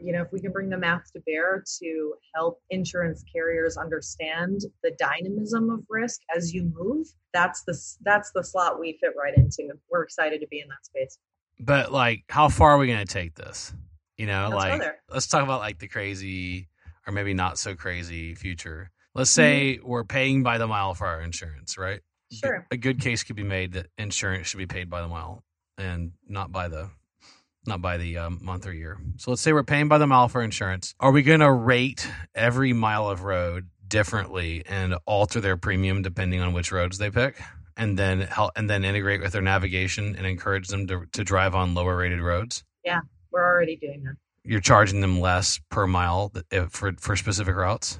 you 0.01 0.11
know, 0.11 0.21
if 0.21 0.31
we 0.31 0.39
can 0.39 0.51
bring 0.51 0.69
the 0.69 0.77
math 0.77 1.11
to 1.13 1.19
bear 1.21 1.63
to 1.79 2.13
help 2.35 2.61
insurance 2.69 3.23
carriers 3.31 3.77
understand 3.77 4.61
the 4.81 4.91
dynamism 4.99 5.69
of 5.69 5.81
risk 5.89 6.21
as 6.35 6.53
you 6.53 6.71
move, 6.75 7.07
that's 7.33 7.63
the 7.63 7.77
that's 8.01 8.31
the 8.31 8.43
slot 8.43 8.79
we 8.79 8.97
fit 9.01 9.13
right 9.17 9.35
into. 9.35 9.69
We're 9.89 10.03
excited 10.03 10.41
to 10.41 10.47
be 10.47 10.59
in 10.59 10.67
that 10.67 10.85
space. 10.85 11.17
But 11.59 11.91
like, 11.91 12.23
how 12.29 12.49
far 12.49 12.71
are 12.71 12.77
we 12.77 12.87
going 12.87 13.05
to 13.05 13.13
take 13.13 13.35
this? 13.35 13.73
You 14.17 14.27
know, 14.27 14.49
Let's 14.51 14.81
like 14.81 14.95
let's 15.09 15.27
talk 15.27 15.43
about 15.43 15.59
like 15.59 15.79
the 15.79 15.87
crazy 15.87 16.67
or 17.07 17.13
maybe 17.13 17.33
not 17.33 17.57
so 17.57 17.75
crazy 17.75 18.35
future. 18.35 18.91
Let's 19.15 19.31
mm-hmm. 19.31 19.35
say 19.35 19.77
mm-hmm. 19.77 19.87
we're 19.87 20.03
paying 20.03 20.43
by 20.43 20.57
the 20.57 20.67
mile 20.67 20.93
for 20.93 21.07
our 21.07 21.21
insurance, 21.21 21.77
right? 21.77 22.01
Sure. 22.31 22.65
A 22.71 22.77
good 22.77 22.99
case 22.99 23.23
could 23.23 23.35
be 23.35 23.43
made 23.43 23.73
that 23.73 23.87
insurance 23.97 24.47
should 24.47 24.57
be 24.57 24.65
paid 24.65 24.89
by 24.89 25.01
the 25.01 25.07
mile 25.07 25.43
and 25.77 26.11
not 26.27 26.51
by 26.51 26.67
the 26.67 26.89
not 27.65 27.81
by 27.81 27.97
the 27.97 28.17
um, 28.17 28.39
month 28.41 28.67
or 28.67 28.73
year. 28.73 28.97
So 29.17 29.31
let's 29.31 29.41
say 29.41 29.53
we're 29.53 29.63
paying 29.63 29.87
by 29.87 29.97
the 29.97 30.07
mile 30.07 30.27
for 30.27 30.41
insurance. 30.41 30.93
Are 30.99 31.11
we 31.11 31.21
going 31.21 31.39
to 31.39 31.51
rate 31.51 32.09
every 32.35 32.73
mile 32.73 33.09
of 33.09 33.23
road 33.23 33.69
differently 33.87 34.63
and 34.67 34.95
alter 35.05 35.39
their 35.39 35.57
premium 35.57 36.01
depending 36.01 36.41
on 36.41 36.53
which 36.53 36.71
roads 36.71 36.97
they 36.97 37.09
pick? 37.09 37.39
And 37.75 37.97
then 37.97 38.21
help, 38.21 38.51
and 38.55 38.69
then 38.69 38.85
integrate 38.85 39.21
with 39.21 39.33
their 39.33 39.41
navigation 39.41 40.15
and 40.15 40.27
encourage 40.27 40.67
them 40.67 40.85
to, 40.87 41.05
to 41.13 41.23
drive 41.23 41.55
on 41.55 41.73
lower 41.73 41.97
rated 41.97 42.21
roads. 42.21 42.63
Yeah, 42.85 42.99
we're 43.31 43.43
already 43.43 43.77
doing 43.77 44.03
that. 44.03 44.15
You're 44.43 44.61
charging 44.61 45.01
them 45.01 45.19
less 45.19 45.59
per 45.69 45.87
mile 45.87 46.31
for 46.69 46.93
for 46.99 47.15
specific 47.15 47.55
routes. 47.55 47.99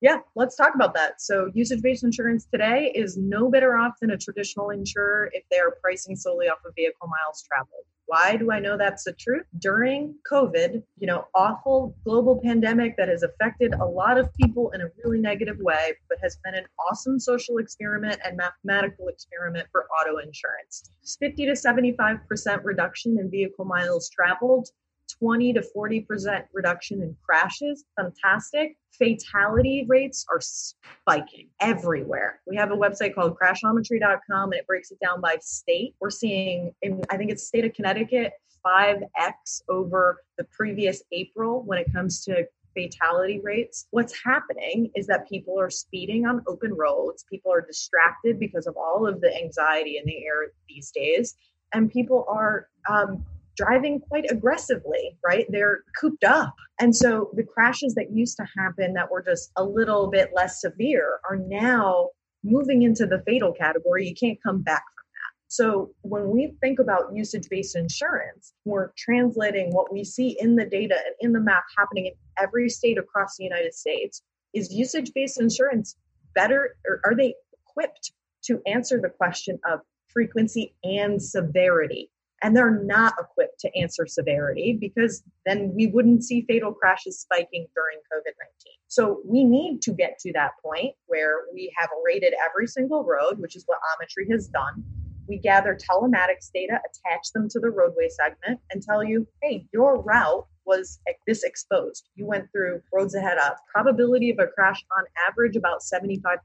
Yeah, 0.00 0.18
let's 0.36 0.54
talk 0.54 0.74
about 0.76 0.94
that. 0.94 1.20
So, 1.20 1.50
usage 1.54 1.82
based 1.82 2.04
insurance 2.04 2.46
today 2.46 2.92
is 2.94 3.16
no 3.16 3.50
better 3.50 3.76
off 3.76 3.94
than 4.00 4.12
a 4.12 4.16
traditional 4.16 4.70
insurer 4.70 5.28
if 5.32 5.42
they 5.50 5.58
are 5.58 5.76
pricing 5.82 6.14
solely 6.14 6.48
off 6.48 6.58
of 6.64 6.74
vehicle 6.76 7.08
miles 7.08 7.42
traveled. 7.42 7.84
Why 8.06 8.36
do 8.36 8.52
I 8.52 8.60
know 8.60 8.78
that's 8.78 9.04
the 9.04 9.12
truth? 9.12 9.44
During 9.58 10.14
COVID, 10.30 10.82
you 10.98 11.06
know, 11.06 11.26
awful 11.34 11.94
global 12.04 12.40
pandemic 12.42 12.96
that 12.96 13.08
has 13.08 13.22
affected 13.22 13.74
a 13.74 13.84
lot 13.84 14.16
of 14.16 14.32
people 14.34 14.70
in 14.70 14.80
a 14.80 14.88
really 15.04 15.20
negative 15.20 15.58
way, 15.58 15.92
but 16.08 16.18
has 16.22 16.38
been 16.42 16.54
an 16.54 16.64
awesome 16.88 17.18
social 17.18 17.58
experiment 17.58 18.18
and 18.24 18.36
mathematical 18.36 19.08
experiment 19.08 19.66
for 19.72 19.88
auto 20.00 20.18
insurance. 20.18 20.90
50 21.18 21.46
to 21.46 21.52
75% 21.52 22.64
reduction 22.64 23.18
in 23.18 23.30
vehicle 23.30 23.66
miles 23.66 24.08
traveled 24.08 24.70
20 25.18 25.52
to 25.54 25.64
40% 25.76 26.44
reduction 26.52 27.02
in 27.02 27.16
crashes. 27.24 27.84
Fantastic. 27.96 28.76
Fatality 28.92 29.84
rates 29.88 30.24
are 30.30 30.40
spiking 30.40 31.48
everywhere. 31.60 32.40
We 32.46 32.56
have 32.56 32.70
a 32.70 32.76
website 32.76 33.14
called 33.14 33.36
crashometry.com 33.38 34.52
and 34.52 34.54
it 34.54 34.66
breaks 34.66 34.90
it 34.90 34.98
down 35.00 35.20
by 35.20 35.38
state. 35.40 35.94
We're 36.00 36.10
seeing, 36.10 36.72
in, 36.82 37.02
I 37.10 37.16
think 37.16 37.30
it's 37.30 37.46
state 37.46 37.64
of 37.64 37.74
Connecticut, 37.74 38.32
5x 38.64 39.62
over 39.68 40.22
the 40.36 40.44
previous 40.44 41.02
April 41.12 41.62
when 41.62 41.78
it 41.78 41.92
comes 41.92 42.24
to 42.24 42.46
fatality 42.74 43.40
rates. 43.42 43.86
What's 43.90 44.14
happening 44.24 44.90
is 44.94 45.06
that 45.06 45.28
people 45.28 45.58
are 45.58 45.70
speeding 45.70 46.26
on 46.26 46.42
open 46.46 46.74
roads. 46.74 47.24
People 47.30 47.52
are 47.52 47.60
distracted 47.60 48.38
because 48.38 48.66
of 48.66 48.76
all 48.76 49.06
of 49.06 49.20
the 49.20 49.34
anxiety 49.36 49.98
in 49.98 50.04
the 50.06 50.24
air 50.24 50.52
these 50.68 50.90
days. 50.90 51.36
And 51.74 51.90
people 51.90 52.24
are 52.28 52.68
um, 52.88 53.24
driving 53.58 54.00
quite 54.00 54.30
aggressively, 54.30 55.18
right? 55.26 55.44
They're 55.48 55.82
cooped 56.00 56.24
up. 56.24 56.54
And 56.80 56.94
so 56.94 57.30
the 57.34 57.42
crashes 57.42 57.94
that 57.96 58.12
used 58.12 58.36
to 58.36 58.46
happen 58.56 58.94
that 58.94 59.10
were 59.10 59.22
just 59.22 59.50
a 59.56 59.64
little 59.64 60.08
bit 60.08 60.30
less 60.34 60.60
severe 60.60 61.18
are 61.28 61.36
now 61.36 62.10
moving 62.44 62.82
into 62.82 63.04
the 63.04 63.22
fatal 63.26 63.52
category. 63.52 64.06
You 64.06 64.14
can't 64.14 64.38
come 64.42 64.62
back 64.62 64.84
from 64.94 65.04
that. 65.12 65.48
So 65.48 65.90
when 66.02 66.30
we 66.30 66.54
think 66.60 66.78
about 66.78 67.12
usage 67.12 67.48
based 67.50 67.74
insurance, 67.74 68.54
we're 68.64 68.92
translating 68.96 69.72
what 69.72 69.92
we 69.92 70.04
see 70.04 70.36
in 70.38 70.54
the 70.54 70.64
data 70.64 70.94
and 70.94 71.14
in 71.20 71.32
the 71.32 71.40
math 71.40 71.64
happening 71.76 72.06
in 72.06 72.12
every 72.38 72.68
state 72.68 72.96
across 72.96 73.36
the 73.36 73.44
United 73.44 73.74
States. 73.74 74.22
Is 74.54 74.72
usage 74.72 75.10
based 75.14 75.40
insurance 75.40 75.96
better 76.34 76.76
or 76.86 77.00
are 77.04 77.16
they 77.16 77.34
equipped 77.52 78.12
to 78.44 78.62
answer 78.66 79.00
the 79.00 79.08
question 79.08 79.58
of 79.68 79.80
frequency 80.06 80.74
and 80.84 81.20
severity? 81.20 82.08
And 82.42 82.56
they're 82.56 82.82
not 82.84 83.14
equipped 83.18 83.58
to 83.60 83.78
answer 83.78 84.06
severity 84.06 84.76
because 84.80 85.22
then 85.44 85.72
we 85.74 85.88
wouldn't 85.88 86.24
see 86.24 86.44
fatal 86.48 86.72
crashes 86.72 87.20
spiking 87.20 87.66
during 87.74 87.98
COVID 88.12 88.32
19. 88.38 88.48
So 88.88 89.20
we 89.24 89.44
need 89.44 89.82
to 89.82 89.92
get 89.92 90.18
to 90.20 90.32
that 90.32 90.52
point 90.64 90.94
where 91.06 91.42
we 91.52 91.72
have 91.76 91.90
rated 92.04 92.34
every 92.48 92.66
single 92.66 93.04
road, 93.04 93.38
which 93.38 93.56
is 93.56 93.64
what 93.66 93.78
Ometry 93.78 94.30
has 94.32 94.48
done. 94.48 94.84
We 95.28 95.38
gather 95.38 95.76
telematics 95.76 96.50
data, 96.54 96.80
attach 96.88 97.32
them 97.34 97.48
to 97.50 97.60
the 97.60 97.70
roadway 97.70 98.08
segment, 98.08 98.60
and 98.70 98.82
tell 98.82 99.04
you, 99.04 99.26
hey, 99.42 99.66
your 99.72 100.00
route 100.02 100.46
was 100.68 101.00
this 101.26 101.42
exposed. 101.42 102.08
You 102.14 102.26
went 102.26 102.52
through 102.52 102.82
roads 102.92 103.14
ahead 103.14 103.38
of 103.38 103.56
probability 103.72 104.30
of 104.30 104.38
a 104.38 104.46
crash 104.46 104.84
on 104.96 105.04
average 105.28 105.56
about 105.56 105.80
75%. 105.80 106.38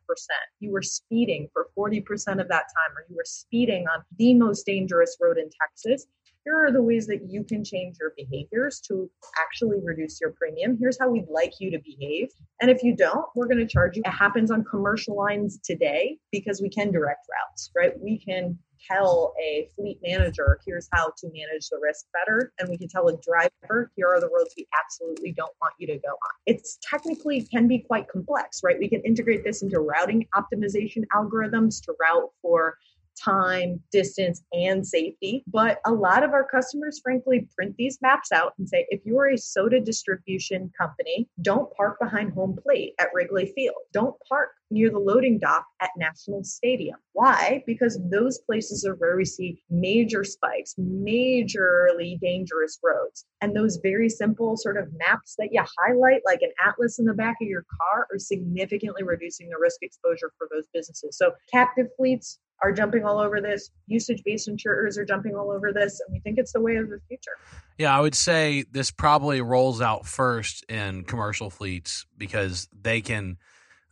You 0.60 0.72
were 0.72 0.82
speeding 0.82 1.50
for 1.54 1.68
40% 1.78 2.00
of 2.42 2.48
that 2.48 2.66
time, 2.74 2.98
or 2.98 3.06
you 3.10 3.16
were 3.16 3.26
speeding 3.26 3.86
on 3.94 4.04
the 4.18 4.34
most 4.34 4.66
dangerous 4.66 5.18
road 5.22 5.38
in 5.38 5.50
Texas. 5.62 6.08
Here 6.46 6.56
are 6.56 6.72
the 6.72 6.82
ways 6.82 7.08
that 7.08 7.22
you 7.30 7.44
can 7.44 7.64
change 7.64 7.98
your 8.00 8.14
behaviors 8.18 8.82
to 8.88 9.10
actually 9.40 9.78
reduce 9.82 10.20
your 10.20 10.32
premium. 10.32 10.78
Here's 10.78 11.00
how 11.00 11.10
we'd 11.10 11.30
like 11.30 11.54
you 11.60 11.72
to 11.72 11.80
behave. 11.80 12.30
And 12.62 12.70
if 12.70 12.84
you 12.84 12.96
don't, 12.96 13.26
we're 13.34 13.48
going 13.48 13.60
to 13.60 13.68
charge 13.68 13.96
you. 13.96 14.04
It 14.06 14.12
happens 14.12 14.52
on 14.52 14.66
commercial 14.66 15.16
lines 15.16 15.60
today 15.64 16.18
because 16.32 16.62
we 16.62 16.70
can 16.70 16.92
direct 16.92 17.28
routes, 17.30 17.72
right? 17.76 17.94
We 17.98 18.20
can 18.20 18.58
tell 18.90 19.34
a 19.42 19.70
fleet 19.76 20.00
manager, 20.04 20.60
here's 20.66 20.88
how 20.92 21.12
to 21.18 21.28
manage 21.28 21.70
the 21.70 21.80
risk 21.82 22.06
better. 22.14 22.52
And 22.60 22.70
we 22.70 22.78
can 22.78 22.88
tell 22.88 23.08
a 23.08 23.18
driver, 23.18 23.92
here 23.96 24.08
are 24.08 24.20
the 24.20 24.30
roads 24.30 24.54
we 24.58 24.68
absolutely 24.80 25.32
don't 25.32 25.54
want 25.62 25.74
you 25.78 25.88
to 25.88 25.96
go 25.96 26.10
on. 26.10 26.32
It's 26.46 26.78
technically 26.82 27.42
can 27.44 27.68
be 27.68 27.80
quite 27.80 28.08
complex, 28.08 28.62
right? 28.64 28.78
We 28.80 28.90
can 28.90 29.02
integrate 29.02 29.44
this 29.44 29.62
into 29.62 29.80
routing 29.80 30.28
optimization 30.36 31.04
algorithms 31.16 31.84
to 31.86 31.94
route 32.00 32.30
for 32.42 32.78
time, 33.22 33.80
distance, 33.92 34.42
and 34.54 34.86
safety. 34.86 35.44
But 35.48 35.80
a 35.86 35.92
lot 35.92 36.24
of 36.24 36.32
our 36.34 36.44
customers, 36.44 37.00
frankly, 37.04 37.48
print 37.56 37.76
these 37.78 38.00
maps 38.02 38.32
out 38.32 38.54
and 38.58 38.68
say, 38.68 38.86
if 38.90 39.02
you're 39.06 39.30
a 39.30 39.38
soda 39.38 39.80
distribution 39.80 40.72
company, 40.78 41.30
don't 41.42 41.72
park 41.76 42.00
behind 42.00 42.34
home 42.34 42.58
plate 42.64 42.94
at 43.00 43.10
Wrigley 43.14 43.52
Field. 43.56 43.76
Don't 43.92 44.16
park 44.28 44.50
near 44.74 44.90
the 44.90 45.00
loading 45.00 45.40
dock 45.40 45.66
at 45.82 45.92
National 45.96 46.44
Stadium. 46.44 46.98
Why? 47.14 47.64
Because 47.66 48.00
those 48.10 48.40
places 48.40 48.86
are 48.86 48.96
where 48.96 49.16
we 49.16 49.26
see 49.26 49.62
major 49.70 50.24
spikes, 50.24 50.74
majorly 50.80 52.20
dangerous 52.20 52.80
roads. 52.84 53.26
And 53.42 53.56
those 53.56 53.78
very 53.82 54.10
simple 54.10 54.58
sort 54.58 54.78
of 54.78 54.88
maps 54.98 55.36
that 55.38 55.50
you 55.52 55.64
highlight, 55.80 56.22
like 56.26 56.42
an 56.42 56.52
atlas 56.66 57.00
in 57.00 57.06
the 57.06 57.14
back 57.14 57.38
of 57.42 57.48
your 57.48 57.66
car, 57.80 58.08
are 58.12 58.20
significantly 58.20 59.04
reducing 59.04 59.50
the 59.50 59.58
risk 59.60 59.78
exposure 59.82 60.32
for 60.38 60.50
those 60.52 60.66
businesses. 60.74 61.18
So, 61.18 61.32
captive 61.52 61.88
fleets, 61.96 62.40
are 62.64 62.72
jumping 62.72 63.04
all 63.04 63.20
over 63.20 63.42
this. 63.42 63.70
Usage 63.88 64.22
based 64.24 64.48
insurers 64.48 64.98
are 64.98 65.06
jumping 65.06 65.36
all 65.36 65.52
over 65.52 65.74
this. 65.74 66.00
And 66.00 66.14
we 66.14 66.22
think 66.22 66.38
it's 66.38 66.54
the 66.54 66.62
way 66.62 66.78
of 66.78 66.90
the 66.90 67.00
future. 67.08 67.34
Yeah, 67.78 67.96
I 67.96 68.00
would 68.00 68.16
say 68.16 68.64
this 68.72 68.90
probably 68.90 69.42
rolls 69.42 69.82
out 69.82 70.06
first 70.06 70.64
in 70.70 71.04
commercial 71.04 71.50
fleets 71.50 72.06
because 72.18 72.70
they 72.82 73.02
can 73.02 73.38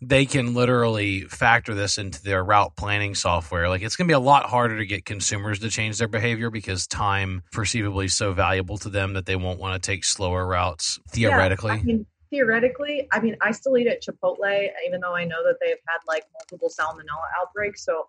they 0.01 0.25
can 0.25 0.53
literally 0.55 1.21
factor 1.21 1.75
this 1.75 1.97
into 1.97 2.21
their 2.23 2.43
route 2.43 2.75
planning 2.75 3.13
software. 3.13 3.69
Like 3.69 3.83
it's 3.83 3.95
going 3.95 4.07
to 4.07 4.11
be 4.11 4.15
a 4.15 4.19
lot 4.19 4.47
harder 4.47 4.77
to 4.79 4.85
get 4.85 5.05
consumers 5.05 5.59
to 5.59 5.69
change 5.69 5.99
their 5.99 6.07
behavior 6.07 6.49
because 6.49 6.87
time 6.87 7.43
perceivably 7.51 8.05
is 8.05 8.13
so 8.13 8.33
valuable 8.33 8.79
to 8.79 8.89
them 8.89 9.13
that 9.13 9.27
they 9.27 9.35
won't 9.35 9.59
want 9.59 9.81
to 9.81 9.85
take 9.85 10.03
slower 10.03 10.45
routes 10.45 10.99
theoretically. 11.09 11.75
Yeah, 11.75 11.81
I 11.81 11.83
mean, 11.83 12.05
theoretically, 12.31 13.07
I 13.11 13.19
mean, 13.19 13.37
I 13.41 13.51
still 13.51 13.77
eat 13.77 13.87
at 13.87 14.01
Chipotle, 14.01 14.69
even 14.87 15.01
though 15.01 15.13
I 15.13 15.23
know 15.25 15.43
that 15.43 15.57
they've 15.61 15.77
had 15.87 15.99
like 16.07 16.23
multiple 16.33 16.69
salmonella 16.69 17.27
outbreaks. 17.39 17.85
So 17.85 18.07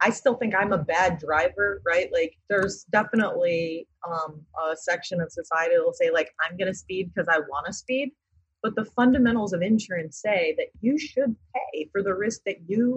I 0.00 0.10
still 0.10 0.34
think 0.34 0.54
I'm 0.54 0.72
a 0.72 0.78
bad 0.78 1.18
driver, 1.18 1.80
right? 1.86 2.08
Like 2.12 2.36
there's 2.48 2.84
definitely 2.90 3.88
um, 4.06 4.42
a 4.70 4.76
section 4.76 5.20
of 5.20 5.32
society 5.32 5.76
that 5.76 5.84
will 5.84 5.92
say 5.92 6.10
like 6.10 6.32
I'm 6.40 6.56
going 6.56 6.70
to 6.70 6.74
speed 6.74 7.12
because 7.12 7.28
I 7.28 7.38
want 7.38 7.66
to 7.66 7.72
speed, 7.72 8.12
but 8.62 8.74
the 8.74 8.84
fundamentals 8.84 9.52
of 9.52 9.62
insurance 9.62 10.20
say 10.20 10.54
that 10.58 10.68
you 10.80 10.98
should 10.98 11.34
pay 11.54 11.88
for 11.92 12.02
the 12.02 12.14
risk 12.14 12.42
that 12.46 12.56
you 12.66 12.96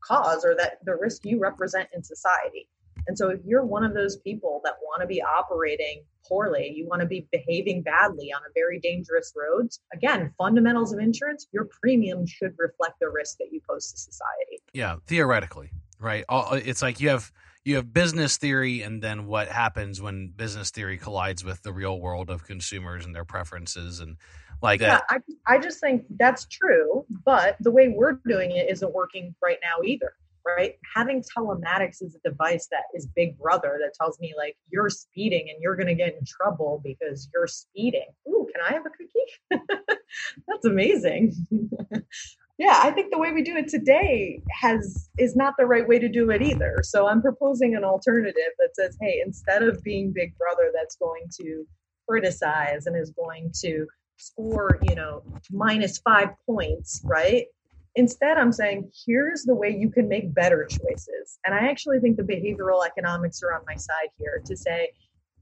cause 0.00 0.44
or 0.44 0.54
that 0.56 0.78
the 0.84 0.96
risk 0.96 1.24
you 1.24 1.38
represent 1.38 1.88
in 1.94 2.02
society. 2.02 2.68
And 3.06 3.18
so 3.18 3.28
if 3.28 3.40
you're 3.44 3.64
one 3.64 3.84
of 3.84 3.92
those 3.92 4.16
people 4.18 4.60
that 4.64 4.74
want 4.82 5.02
to 5.02 5.06
be 5.06 5.22
operating 5.22 6.04
poorly, 6.26 6.72
you 6.74 6.86
want 6.86 7.00
to 7.00 7.06
be 7.06 7.26
behaving 7.32 7.82
badly 7.82 8.32
on 8.32 8.40
a 8.42 8.52
very 8.54 8.78
dangerous 8.80 9.32
roads, 9.36 9.80
again, 9.92 10.32
fundamentals 10.38 10.92
of 10.92 10.98
insurance, 11.00 11.46
your 11.52 11.68
premium 11.82 12.26
should 12.26 12.54
reflect 12.58 12.98
the 13.00 13.10
risk 13.10 13.36
that 13.38 13.48
you 13.52 13.60
pose 13.68 13.92
to 13.92 13.98
society. 13.98 14.62
Yeah, 14.72 14.96
theoretically 15.06 15.70
right? 16.04 16.24
It's 16.28 16.82
like 16.82 17.00
you 17.00 17.08
have 17.08 17.32
you 17.64 17.76
have 17.76 17.92
business 17.92 18.36
theory 18.36 18.82
and 18.82 19.02
then 19.02 19.26
what 19.26 19.48
happens 19.48 20.00
when 20.00 20.28
business 20.28 20.70
theory 20.70 20.98
collides 20.98 21.42
with 21.42 21.62
the 21.62 21.72
real 21.72 21.98
world 21.98 22.28
of 22.28 22.44
consumers 22.44 23.06
and 23.06 23.14
their 23.14 23.24
preferences 23.24 24.00
and 24.00 24.18
like 24.62 24.80
Yeah. 24.80 25.00
I, 25.08 25.18
I 25.46 25.58
just 25.58 25.80
think 25.80 26.04
that's 26.18 26.46
true, 26.46 27.04
but 27.24 27.56
the 27.60 27.70
way 27.70 27.88
we're 27.88 28.18
doing 28.26 28.50
it 28.52 28.70
isn't 28.70 28.92
working 28.92 29.34
right 29.42 29.58
now 29.62 29.82
either, 29.84 30.12
right? 30.46 30.74
Having 30.94 31.24
telematics 31.36 32.02
is 32.02 32.16
a 32.16 32.28
device 32.28 32.68
that 32.70 32.84
is 32.94 33.06
Big 33.06 33.38
Brother 33.38 33.78
that 33.82 33.92
tells 34.00 34.18
me 34.20 34.34
like 34.36 34.56
you're 34.70 34.90
speeding 34.90 35.48
and 35.50 35.60
you're 35.60 35.76
going 35.76 35.88
to 35.88 35.94
get 35.94 36.14
in 36.14 36.24
trouble 36.24 36.80
because 36.84 37.28
you're 37.34 37.46
speeding. 37.46 38.06
Ooh, 38.28 38.46
can 38.52 38.64
I 38.68 38.72
have 38.74 38.84
a 38.86 38.90
cookie? 38.90 39.64
that's 40.48 40.64
amazing. 40.64 41.34
yeah, 42.58 42.80
I 42.82 42.90
think 42.92 43.10
the 43.10 43.18
way 43.18 43.32
we 43.32 43.42
do 43.42 43.56
it 43.56 43.68
today 43.68 44.40
has 44.60 45.08
is 45.18 45.34
not 45.34 45.54
the 45.58 45.66
right 45.66 45.86
way 45.86 45.98
to 45.98 46.08
do 46.08 46.30
it 46.30 46.40
either. 46.42 46.76
So 46.82 47.08
I'm 47.08 47.20
proposing 47.20 47.74
an 47.74 47.84
alternative 47.84 48.52
that 48.58 48.70
says, 48.74 48.96
hey, 49.00 49.20
instead 49.24 49.62
of 49.62 49.82
being 49.82 50.12
Big 50.12 50.36
Brother 50.38 50.70
that's 50.74 50.96
going 50.96 51.24
to 51.40 51.64
criticize 52.08 52.86
and 52.86 52.96
is 52.96 53.10
going 53.10 53.50
to 53.62 53.86
score, 54.16 54.78
you 54.82 54.94
know, 54.94 55.22
minus 55.50 55.98
five 55.98 56.30
points, 56.46 57.00
right? 57.04 57.46
Instead, 57.96 58.38
I'm 58.38 58.52
saying, 58.52 58.90
here's 59.06 59.44
the 59.44 59.54
way 59.54 59.70
you 59.70 59.90
can 59.90 60.08
make 60.08 60.34
better 60.34 60.64
choices. 60.64 61.38
And 61.44 61.54
I 61.54 61.68
actually 61.70 62.00
think 62.00 62.16
the 62.16 62.24
behavioral 62.24 62.84
economics 62.84 63.40
are 63.42 63.54
on 63.54 63.60
my 63.66 63.76
side 63.76 64.08
here 64.18 64.42
to 64.46 64.56
say, 64.56 64.90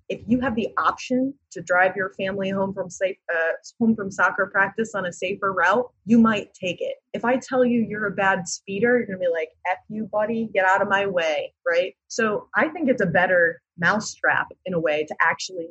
if 0.09 0.21
you 0.27 0.41
have 0.41 0.55
the 0.55 0.69
option 0.77 1.33
to 1.53 1.63
drive 1.63 1.97
your 1.97 2.11
family 2.11 2.51
home 2.51 2.75
from 2.75 2.91
safe 2.91 3.17
uh, 3.35 3.53
home 3.81 3.97
from 3.97 4.11
soccer 4.11 4.47
practice 4.53 4.95
on 4.95 5.07
a 5.07 5.13
safer 5.13 5.53
route, 5.53 5.91
you 6.05 6.19
might 6.19 6.53
take 6.53 6.81
it. 6.81 6.97
If 7.15 7.25
I 7.25 7.37
tell 7.37 7.65
you 7.65 7.81
you're 7.81 8.07
a 8.07 8.11
bad 8.11 8.47
speeder, 8.47 8.99
you're 8.99 9.07
gonna 9.07 9.19
be 9.19 9.29
like, 9.33 9.51
"F 9.71 9.79
you, 9.89 10.09
buddy, 10.13 10.51
get 10.53 10.67
out 10.67 10.83
of 10.83 10.89
my 10.89 11.07
way," 11.07 11.55
right? 11.67 11.95
So 12.09 12.49
I 12.55 12.69
think 12.69 12.91
it's 12.91 13.01
a 13.01 13.07
better 13.07 13.63
mousetrap 13.79 14.49
in 14.67 14.75
a 14.75 14.81
way 14.81 15.07
to 15.07 15.17
actually 15.23 15.69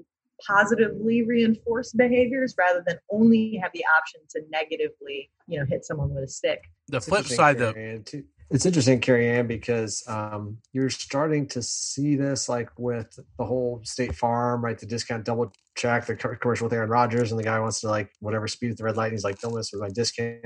positively 0.48 1.24
reinforce 1.24 1.92
behaviors 1.94 2.56
rather 2.58 2.84
than 2.86 2.98
only 3.12 3.60
have 3.62 3.72
the 3.74 3.84
option 4.00 4.22
to 4.32 4.42
negatively, 4.50 5.30
you 5.48 5.60
know, 5.60 5.66
hit 5.66 5.86
someone 5.86 6.14
with 6.14 6.24
a 6.24 6.28
stick. 6.28 6.62
The 6.88 6.98
It's 6.98 7.08
flip 7.08 7.26
side, 7.26 7.58
though, 7.58 7.74
too. 8.06 8.24
It's 8.52 8.66
interesting, 8.66 9.00
Carrie 9.00 9.30
Ann, 9.30 9.48
because 9.48 10.04
um, 10.08 10.58
you're 10.74 10.90
starting 10.90 11.48
to 11.50 11.62
see 11.62 12.18
this 12.18 12.50
like 12.50 12.70
with 12.78 13.18
the 13.38 13.46
whole 13.46 13.80
State 13.86 14.14
Farm, 14.14 14.64
right? 14.64 14.78
The 14.78 14.86
discount 14.86 15.24
double 15.24 15.54
check, 15.78 16.06
the 16.06 16.16
commercial 16.16 16.66
with 16.66 16.74
Aaron 16.74 16.90
Rodgers, 16.90 17.32
and 17.32 17.40
the 17.40 17.46
guy 17.46 17.58
wants 17.62 17.80
to 17.80 17.88
like 17.88 18.12
whatever 18.20 18.50
speed 18.50 18.72
at 18.72 18.78
the 18.78 18.84
red 18.84 18.98
light. 18.98 19.06
And 19.06 19.14
he's 19.14 19.24
like, 19.24 19.40
don't 19.40 19.56
miss 19.56 19.72
with 19.72 19.82
my 19.82 19.90
discount. 19.90 20.44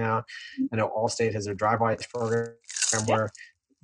I 0.71 0.75
know 0.75 0.93
Allstate 0.95 1.33
has 1.33 1.45
their 1.45 1.55
Drivewise 1.55 2.07
program 2.07 2.53
where 3.07 3.31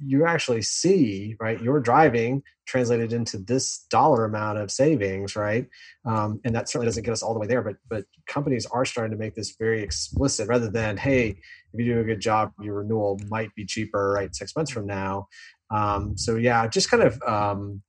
you 0.03 0.25
actually 0.25 0.61
see, 0.61 1.35
right, 1.39 1.61
your 1.61 1.79
driving 1.79 2.43
translated 2.65 3.13
into 3.13 3.37
this 3.37 3.85
dollar 3.89 4.25
amount 4.25 4.57
of 4.57 4.71
savings, 4.71 5.35
right? 5.35 5.67
Um, 6.05 6.39
and 6.43 6.55
that 6.55 6.69
certainly 6.69 6.87
doesn't 6.87 7.03
get 7.03 7.11
us 7.11 7.21
all 7.21 7.33
the 7.33 7.39
way 7.39 7.47
there, 7.47 7.61
but 7.61 7.75
but 7.89 8.05
companies 8.27 8.65
are 8.67 8.85
starting 8.85 9.11
to 9.11 9.17
make 9.17 9.35
this 9.35 9.55
very 9.59 9.83
explicit 9.83 10.47
rather 10.47 10.69
than, 10.69 10.97
hey, 10.97 11.37
if 11.73 11.79
you 11.79 11.93
do 11.93 11.99
a 11.99 12.03
good 12.03 12.21
job, 12.21 12.51
your 12.61 12.75
renewal 12.75 13.19
might 13.29 13.53
be 13.55 13.65
cheaper, 13.65 14.11
right, 14.11 14.35
six 14.35 14.55
months 14.55 14.71
from 14.71 14.85
now. 14.85 15.27
Um, 15.69 16.17
so 16.17 16.35
yeah, 16.35 16.67
just 16.67 16.89
kind 16.89 17.03
of 17.03 17.21
um, 17.23 17.81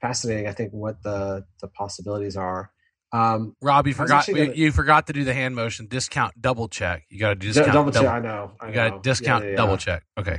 fascinating. 0.00 0.46
I 0.46 0.52
think 0.52 0.72
what 0.72 1.02
the 1.02 1.44
the 1.60 1.68
possibilities 1.68 2.36
are. 2.36 2.70
Um, 3.12 3.56
Rob, 3.60 3.86
you 3.88 3.94
forgot 3.94 4.28
you, 4.28 4.34
gonna- 4.36 4.52
you 4.54 4.70
forgot 4.72 5.08
to 5.08 5.12
do 5.12 5.24
the 5.24 5.34
hand 5.34 5.56
motion. 5.56 5.86
Discount 5.86 6.40
double 6.40 6.68
check. 6.68 7.04
You 7.08 7.18
got 7.18 7.30
to 7.30 7.34
d- 7.34 7.48
discount 7.48 7.72
double 7.72 7.90
double. 7.90 8.06
check. 8.06 8.14
I 8.14 8.20
know. 8.20 8.52
I 8.60 8.68
You 8.68 8.74
got 8.74 8.88
to 8.90 9.08
discount 9.08 9.44
Yeah, 9.44 9.50
yeah, 9.50 9.56
double 9.56 9.72
yeah. 9.72 9.76
check. 9.78 10.02
Okay. 10.18 10.38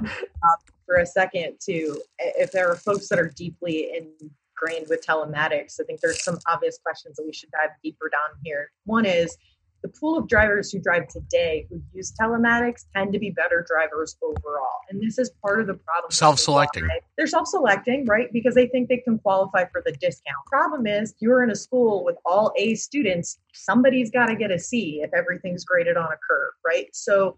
For 0.86 0.96
a 0.96 1.06
second 1.06 1.56
too. 1.60 2.00
If 2.18 2.52
there 2.52 2.70
are 2.70 2.76
folks 2.76 3.08
that 3.08 3.18
are 3.18 3.28
deeply 3.28 3.90
ingrained 3.94 4.86
with 4.88 5.04
telematics, 5.06 5.80
I 5.80 5.84
think 5.84 6.00
there's 6.00 6.22
some 6.22 6.38
obvious 6.46 6.78
questions 6.82 7.16
that 7.16 7.24
we 7.24 7.32
should 7.32 7.50
dive 7.50 7.70
deeper 7.82 8.10
down 8.10 8.38
here. 8.44 8.70
One 8.84 9.06
is 9.06 9.36
the 9.84 9.90
pool 9.90 10.16
of 10.16 10.26
drivers 10.26 10.72
who 10.72 10.80
drive 10.80 11.06
today 11.08 11.66
who 11.68 11.78
use 11.92 12.10
telematics 12.18 12.86
tend 12.96 13.12
to 13.12 13.18
be 13.18 13.28
better 13.30 13.64
drivers 13.68 14.16
overall. 14.22 14.78
And 14.88 15.00
this 15.00 15.18
is 15.18 15.30
part 15.44 15.60
of 15.60 15.66
the 15.66 15.74
problem. 15.74 16.10
Self-selecting. 16.10 16.88
They're 17.18 17.26
self 17.26 17.46
selecting, 17.46 18.06
right? 18.06 18.32
Because 18.32 18.54
they 18.54 18.66
think 18.66 18.88
they 18.88 18.96
can 18.96 19.18
qualify 19.18 19.66
for 19.66 19.82
the 19.84 19.92
discount. 19.92 20.46
Problem 20.46 20.86
is, 20.86 21.14
you're 21.20 21.42
in 21.44 21.50
a 21.50 21.54
school 21.54 22.02
with 22.02 22.16
all 22.24 22.50
A 22.56 22.74
students, 22.76 23.38
somebody's 23.52 24.10
got 24.10 24.26
to 24.26 24.36
get 24.36 24.50
a 24.50 24.58
C 24.58 25.02
if 25.04 25.10
everything's 25.12 25.66
graded 25.66 25.98
on 25.98 26.06
a 26.06 26.16
curve, 26.26 26.52
right? 26.64 26.86
So 26.94 27.36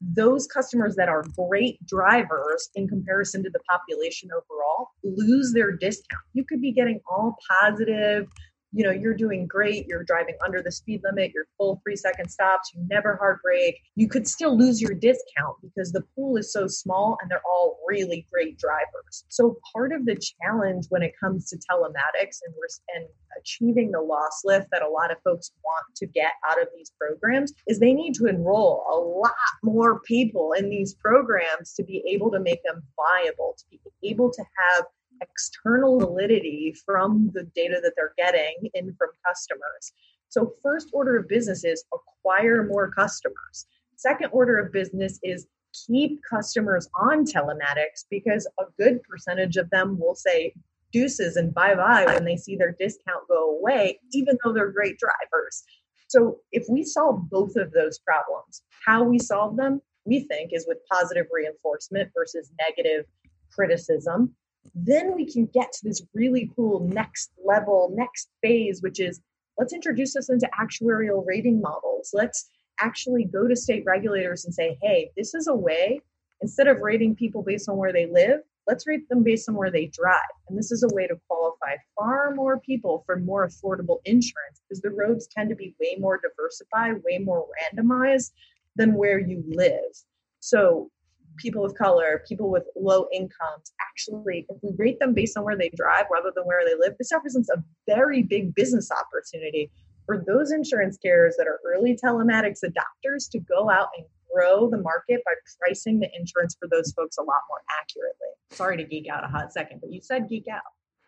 those 0.00 0.46
customers 0.46 0.96
that 0.96 1.10
are 1.10 1.24
great 1.36 1.84
drivers 1.86 2.70
in 2.74 2.88
comparison 2.88 3.42
to 3.44 3.50
the 3.50 3.60
population 3.70 4.30
overall 4.34 4.88
lose 5.04 5.52
their 5.52 5.72
discount. 5.72 6.22
You 6.32 6.44
could 6.44 6.62
be 6.62 6.72
getting 6.72 7.00
all 7.06 7.36
positive, 7.60 8.28
you 8.72 8.84
know, 8.84 8.90
you're 8.90 9.14
doing 9.14 9.46
great, 9.46 9.86
you're 9.86 10.04
driving 10.04 10.36
under 10.44 10.62
the 10.62 10.72
speed 10.72 11.02
limit, 11.04 11.32
you're 11.34 11.46
full 11.58 11.80
three 11.84 11.96
second 11.96 12.28
stops, 12.28 12.72
you 12.74 12.84
never 12.88 13.16
hard 13.16 13.38
brake. 13.42 13.78
You 13.96 14.08
could 14.08 14.26
still 14.26 14.56
lose 14.56 14.80
your 14.80 14.94
discount 14.94 15.56
because 15.62 15.92
the 15.92 16.02
pool 16.14 16.36
is 16.36 16.52
so 16.52 16.66
small 16.66 17.18
and 17.20 17.30
they're 17.30 17.42
all 17.46 17.78
really 17.86 18.26
great 18.32 18.58
drivers. 18.58 19.24
So 19.28 19.56
part 19.74 19.92
of 19.92 20.06
the 20.06 20.16
challenge 20.16 20.86
when 20.88 21.02
it 21.02 21.12
comes 21.18 21.48
to 21.50 21.56
telematics 21.56 22.38
and 22.46 22.54
and 22.94 23.06
achieving 23.38 23.90
the 23.90 24.00
loss 24.00 24.42
lift 24.44 24.68
that 24.72 24.82
a 24.82 24.88
lot 24.88 25.10
of 25.10 25.18
folks 25.24 25.50
want 25.64 25.84
to 25.96 26.06
get 26.06 26.32
out 26.48 26.60
of 26.60 26.68
these 26.76 26.92
programs 26.98 27.52
is 27.66 27.78
they 27.78 27.92
need 27.92 28.14
to 28.14 28.26
enroll 28.26 28.84
a 28.92 28.96
lot 28.96 29.32
more 29.62 30.00
people 30.00 30.52
in 30.52 30.68
these 30.70 30.94
programs 30.94 31.72
to 31.74 31.82
be 31.82 32.02
able 32.08 32.30
to 32.30 32.40
make 32.40 32.62
them 32.64 32.82
viable, 32.96 33.54
to 33.58 33.64
be 33.70 33.80
able 34.08 34.30
to 34.30 34.42
have 34.42 34.84
external 35.22 35.98
validity 35.98 36.74
from 36.84 37.30
the 37.34 37.44
data 37.54 37.80
that 37.82 37.92
they're 37.96 38.14
getting 38.18 38.54
in 38.74 38.94
from 38.98 39.08
customers. 39.26 39.92
So, 40.28 40.54
first 40.62 40.88
order 40.92 41.16
of 41.18 41.28
business 41.28 41.64
is 41.64 41.84
acquire 41.92 42.66
more 42.66 42.90
customers. 42.90 43.66
Second 43.96 44.30
order 44.32 44.58
of 44.58 44.72
business 44.72 45.18
is 45.22 45.46
keep 45.86 46.20
customers 46.28 46.88
on 46.98 47.24
telematics 47.24 48.04
because 48.10 48.48
a 48.58 48.64
good 48.78 49.02
percentage 49.02 49.56
of 49.56 49.70
them 49.70 49.98
will 49.98 50.14
say 50.14 50.54
deuces 50.92 51.36
and 51.36 51.54
bye 51.54 51.74
bye 51.74 52.04
when 52.06 52.24
they 52.24 52.36
see 52.36 52.56
their 52.56 52.76
discount 52.78 53.26
go 53.28 53.58
away, 53.58 53.98
even 54.12 54.36
though 54.44 54.52
they're 54.52 54.70
great 54.70 54.98
drivers. 54.98 55.64
So, 56.08 56.38
if 56.52 56.64
we 56.68 56.82
solve 56.84 57.30
both 57.30 57.56
of 57.56 57.72
those 57.72 57.98
problems, 57.98 58.62
how 58.86 59.02
we 59.02 59.18
solve 59.18 59.56
them, 59.56 59.80
we 60.04 60.20
think, 60.20 60.50
is 60.52 60.66
with 60.68 60.78
positive 60.90 61.26
reinforcement 61.32 62.10
versus 62.14 62.50
negative 62.60 63.06
criticism. 63.52 64.34
Then 64.74 65.14
we 65.14 65.30
can 65.30 65.46
get 65.46 65.72
to 65.72 65.80
this 65.84 66.02
really 66.14 66.50
cool 66.56 66.80
next 66.80 67.30
level, 67.44 67.92
next 67.94 68.28
phase, 68.42 68.82
which 68.82 69.00
is 69.00 69.20
let's 69.58 69.72
introduce 69.72 70.14
this 70.14 70.30
into 70.30 70.48
actuarial 70.58 71.24
rating 71.26 71.60
models. 71.60 72.10
Let's 72.12 72.48
actually 72.80 73.24
go 73.24 73.46
to 73.46 73.56
state 73.56 73.84
regulators 73.86 74.44
and 74.44 74.54
say, 74.54 74.78
hey, 74.82 75.10
this 75.16 75.34
is 75.34 75.46
a 75.46 75.54
way, 75.54 76.00
instead 76.40 76.66
of 76.66 76.80
rating 76.80 77.14
people 77.14 77.42
based 77.42 77.68
on 77.68 77.76
where 77.76 77.92
they 77.92 78.06
live, 78.06 78.40
let's 78.66 78.86
rate 78.86 79.08
them 79.08 79.22
based 79.22 79.48
on 79.48 79.54
where 79.54 79.70
they 79.70 79.86
drive. 79.86 80.20
And 80.48 80.58
this 80.58 80.70
is 80.70 80.82
a 80.82 80.94
way 80.94 81.06
to 81.06 81.20
qualify 81.28 81.76
far 81.96 82.34
more 82.34 82.60
people 82.60 83.02
for 83.06 83.18
more 83.18 83.46
affordable 83.46 83.98
insurance 84.04 84.60
because 84.68 84.80
the 84.80 84.90
roads 84.90 85.26
tend 85.26 85.50
to 85.50 85.56
be 85.56 85.74
way 85.80 85.96
more 85.98 86.20
diversified, 86.20 87.02
way 87.04 87.18
more 87.18 87.46
randomized 87.74 88.32
than 88.76 88.94
where 88.94 89.18
you 89.18 89.42
live. 89.46 89.92
So 90.40 90.90
people 91.36 91.64
of 91.64 91.74
color, 91.74 92.24
people 92.28 92.50
with 92.50 92.64
low 92.76 93.06
incomes, 93.12 93.72
actually, 93.80 94.46
if 94.48 94.56
we 94.62 94.70
rate 94.76 94.98
them 94.98 95.14
based 95.14 95.36
on 95.36 95.44
where 95.44 95.56
they 95.56 95.70
drive 95.74 96.04
rather 96.12 96.32
than 96.34 96.44
where 96.44 96.64
they 96.64 96.74
live, 96.78 96.96
this 96.98 97.10
represents 97.12 97.48
a 97.50 97.62
very 97.86 98.22
big 98.22 98.54
business 98.54 98.90
opportunity 98.90 99.70
for 100.06 100.22
those 100.26 100.50
insurance 100.50 100.98
carriers 100.98 101.34
that 101.38 101.46
are 101.46 101.60
early 101.66 101.96
telematics 102.02 102.60
adopters 102.64 103.30
to 103.30 103.38
go 103.38 103.70
out 103.70 103.88
and 103.96 104.06
grow 104.32 104.68
the 104.68 104.78
market 104.78 105.22
by 105.24 105.32
pricing 105.60 106.00
the 106.00 106.08
insurance 106.18 106.56
for 106.58 106.68
those 106.68 106.92
folks 106.92 107.18
a 107.18 107.22
lot 107.22 107.40
more 107.48 107.60
accurately. 107.80 108.28
Sorry 108.50 108.76
to 108.76 108.84
geek 108.84 109.08
out 109.08 109.24
a 109.24 109.28
hot 109.28 109.52
second, 109.52 109.80
but 109.80 109.92
you 109.92 110.00
said 110.00 110.28
geek 110.28 110.46
out. 110.48 110.62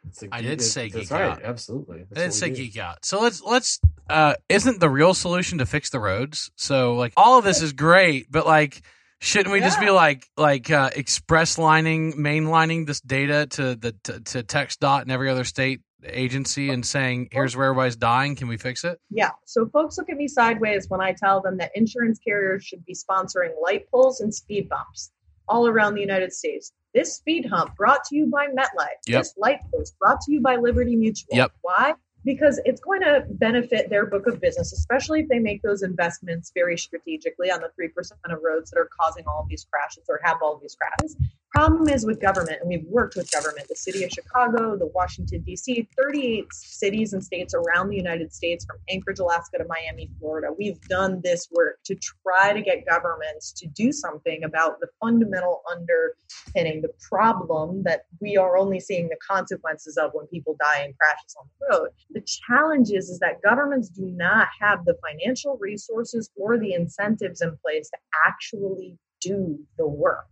It's 0.08 0.22
a 0.22 0.28
I 0.30 0.40
geek- 0.40 0.50
did 0.50 0.62
say 0.62 0.88
geek 0.90 1.10
right. 1.10 1.22
out. 1.22 1.42
Absolutely. 1.42 2.06
I 2.12 2.14
didn't 2.14 2.34
say 2.34 2.50
do. 2.50 2.56
geek 2.56 2.76
out. 2.76 3.04
So 3.04 3.20
let's 3.20 3.42
let's 3.42 3.80
uh 4.08 4.34
isn't 4.48 4.80
the 4.80 4.90
real 4.90 5.14
solution 5.14 5.58
to 5.58 5.66
fix 5.66 5.90
the 5.90 5.98
roads? 5.98 6.50
So 6.56 6.94
like 6.94 7.14
all 7.16 7.38
of 7.38 7.44
this 7.44 7.62
is 7.62 7.72
great, 7.72 8.30
but 8.30 8.46
like 8.46 8.82
shouldn't 9.24 9.52
we 9.52 9.60
just 9.60 9.80
be 9.80 9.90
like 9.90 10.28
like 10.36 10.70
uh 10.70 10.90
express 10.94 11.58
lining 11.58 12.12
mainlining 12.12 12.86
this 12.86 13.00
data 13.00 13.46
to 13.46 13.74
the 13.74 13.92
to, 14.04 14.20
to 14.20 14.42
Tex 14.42 14.76
dot 14.76 15.02
and 15.02 15.10
every 15.10 15.30
other 15.30 15.44
state 15.44 15.80
agency 16.06 16.70
and 16.70 16.84
saying 16.84 17.28
here's 17.32 17.56
where 17.56 17.66
everybody's 17.66 17.96
dying, 17.96 18.36
can 18.36 18.48
we 18.48 18.56
fix 18.56 18.84
it? 18.84 19.00
Yeah. 19.10 19.30
So 19.46 19.66
folks 19.66 19.96
look 19.96 20.10
at 20.10 20.16
me 20.16 20.28
sideways 20.28 20.88
when 20.88 21.00
I 21.00 21.12
tell 21.12 21.40
them 21.40 21.56
that 21.58 21.70
insurance 21.74 22.18
carriers 22.18 22.64
should 22.64 22.84
be 22.84 22.94
sponsoring 22.94 23.52
light 23.62 23.90
poles 23.90 24.20
and 24.20 24.34
speed 24.34 24.68
bumps 24.68 25.10
all 25.48 25.66
around 25.66 25.94
the 25.94 26.00
United 26.00 26.32
States. 26.32 26.72
This 26.94 27.16
speed 27.16 27.46
hump 27.46 27.74
brought 27.76 28.04
to 28.04 28.16
you 28.16 28.26
by 28.26 28.46
MetLife. 28.46 29.00
Yep. 29.06 29.22
This 29.22 29.34
light 29.36 29.60
post 29.72 29.98
brought 29.98 30.20
to 30.22 30.32
you 30.32 30.40
by 30.40 30.56
Liberty 30.56 30.94
Mutual. 30.94 31.36
Yep. 31.36 31.52
Why? 31.62 31.94
Because 32.24 32.60
it's 32.64 32.80
going 32.80 33.00
to 33.00 33.24
benefit 33.30 33.90
their 33.90 34.06
book 34.06 34.26
of 34.26 34.40
business, 34.40 34.72
especially 34.72 35.20
if 35.20 35.28
they 35.28 35.38
make 35.38 35.62
those 35.62 35.82
investments 35.82 36.50
very 36.54 36.78
strategically 36.78 37.50
on 37.50 37.60
the 37.60 37.70
3% 37.80 37.88
of 38.32 38.38
roads 38.42 38.70
that 38.70 38.78
are 38.78 38.88
causing 39.00 39.24
all 39.26 39.42
of 39.42 39.48
these 39.48 39.66
crashes 39.70 40.04
or 40.08 40.20
have 40.24 40.38
all 40.42 40.54
of 40.54 40.60
these 40.62 40.76
crashes. 40.76 41.16
Problem 41.50 41.88
is 41.88 42.04
with 42.04 42.20
government, 42.20 42.58
and 42.60 42.68
we've 42.68 42.84
worked 42.88 43.14
with 43.14 43.30
government, 43.30 43.68
the 43.68 43.76
city 43.76 44.02
of 44.02 44.10
Chicago, 44.10 44.76
the 44.76 44.90
Washington, 44.92 45.42
D.C., 45.42 45.86
38 45.96 46.46
cities 46.52 47.12
and 47.12 47.22
states 47.22 47.54
around 47.54 47.90
the 47.90 47.96
United 47.96 48.34
States, 48.34 48.64
from 48.64 48.76
Anchorage, 48.88 49.20
Alaska 49.20 49.58
to 49.58 49.64
Miami, 49.68 50.10
Florida. 50.18 50.48
We've 50.58 50.80
done 50.88 51.20
this 51.22 51.46
work 51.52 51.78
to 51.84 51.94
try 51.94 52.52
to 52.52 52.60
get 52.60 52.84
governments 52.86 53.52
to 53.52 53.68
do 53.68 53.92
something 53.92 54.42
about 54.42 54.80
the 54.80 54.88
fundamental 55.00 55.62
underpinning, 55.70 56.82
the 56.82 56.92
problem 57.00 57.84
that 57.84 58.06
we 58.20 58.36
are 58.36 58.56
only 58.56 58.80
seeing 58.80 59.08
the 59.08 59.18
consequences 59.24 59.96
of 59.96 60.10
when 60.12 60.26
people 60.26 60.56
die 60.58 60.84
in 60.84 60.92
crashes 60.94 61.36
on 61.38 61.46
the 61.60 61.66
road. 61.70 61.88
The 62.14 62.24
challenge 62.46 62.90
is, 62.90 63.10
is 63.10 63.18
that 63.18 63.42
governments 63.42 63.88
do 63.88 64.06
not 64.06 64.48
have 64.60 64.84
the 64.84 64.96
financial 65.06 65.58
resources 65.60 66.30
or 66.36 66.58
the 66.58 66.72
incentives 66.72 67.42
in 67.42 67.56
place 67.64 67.90
to 67.90 67.98
actually 68.26 68.96
do 69.20 69.58
the 69.78 69.86
work. 69.86 70.28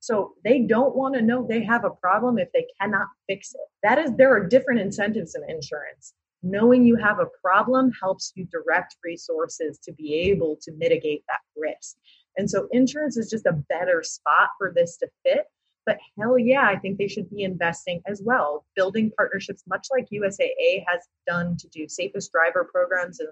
So 0.00 0.34
they 0.44 0.60
don't 0.60 0.96
want 0.96 1.14
to 1.14 1.22
know 1.22 1.46
they 1.46 1.62
have 1.62 1.84
a 1.84 1.90
problem 1.90 2.38
if 2.38 2.48
they 2.52 2.66
cannot 2.80 3.06
fix 3.28 3.54
it. 3.54 3.60
That 3.82 3.98
is, 3.98 4.10
there 4.16 4.34
are 4.34 4.46
different 4.46 4.80
incentives 4.80 5.36
in 5.36 5.42
insurance. 5.48 6.14
Knowing 6.42 6.84
you 6.84 6.96
have 6.96 7.18
a 7.20 7.28
problem 7.42 7.92
helps 8.00 8.32
you 8.34 8.46
direct 8.50 8.96
resources 9.04 9.78
to 9.84 9.92
be 9.92 10.14
able 10.14 10.56
to 10.62 10.72
mitigate 10.72 11.22
that 11.28 11.40
risk. 11.54 11.96
And 12.38 12.50
so 12.50 12.66
insurance 12.72 13.18
is 13.18 13.28
just 13.30 13.44
a 13.46 13.62
better 13.68 14.02
spot 14.02 14.48
for 14.58 14.72
this 14.74 14.96
to 14.98 15.08
fit. 15.22 15.44
But 15.86 15.98
hell 16.18 16.38
yeah, 16.38 16.66
I 16.66 16.76
think 16.76 16.98
they 16.98 17.08
should 17.08 17.30
be 17.30 17.42
investing 17.42 18.02
as 18.06 18.22
well, 18.24 18.64
building 18.76 19.10
partnerships, 19.16 19.62
much 19.66 19.88
like 19.90 20.08
USAA 20.12 20.84
has 20.86 21.02
done 21.26 21.56
to 21.58 21.68
do. 21.68 21.88
Safest 21.88 22.30
driver 22.32 22.68
programs 22.70 23.20
in 23.20 23.26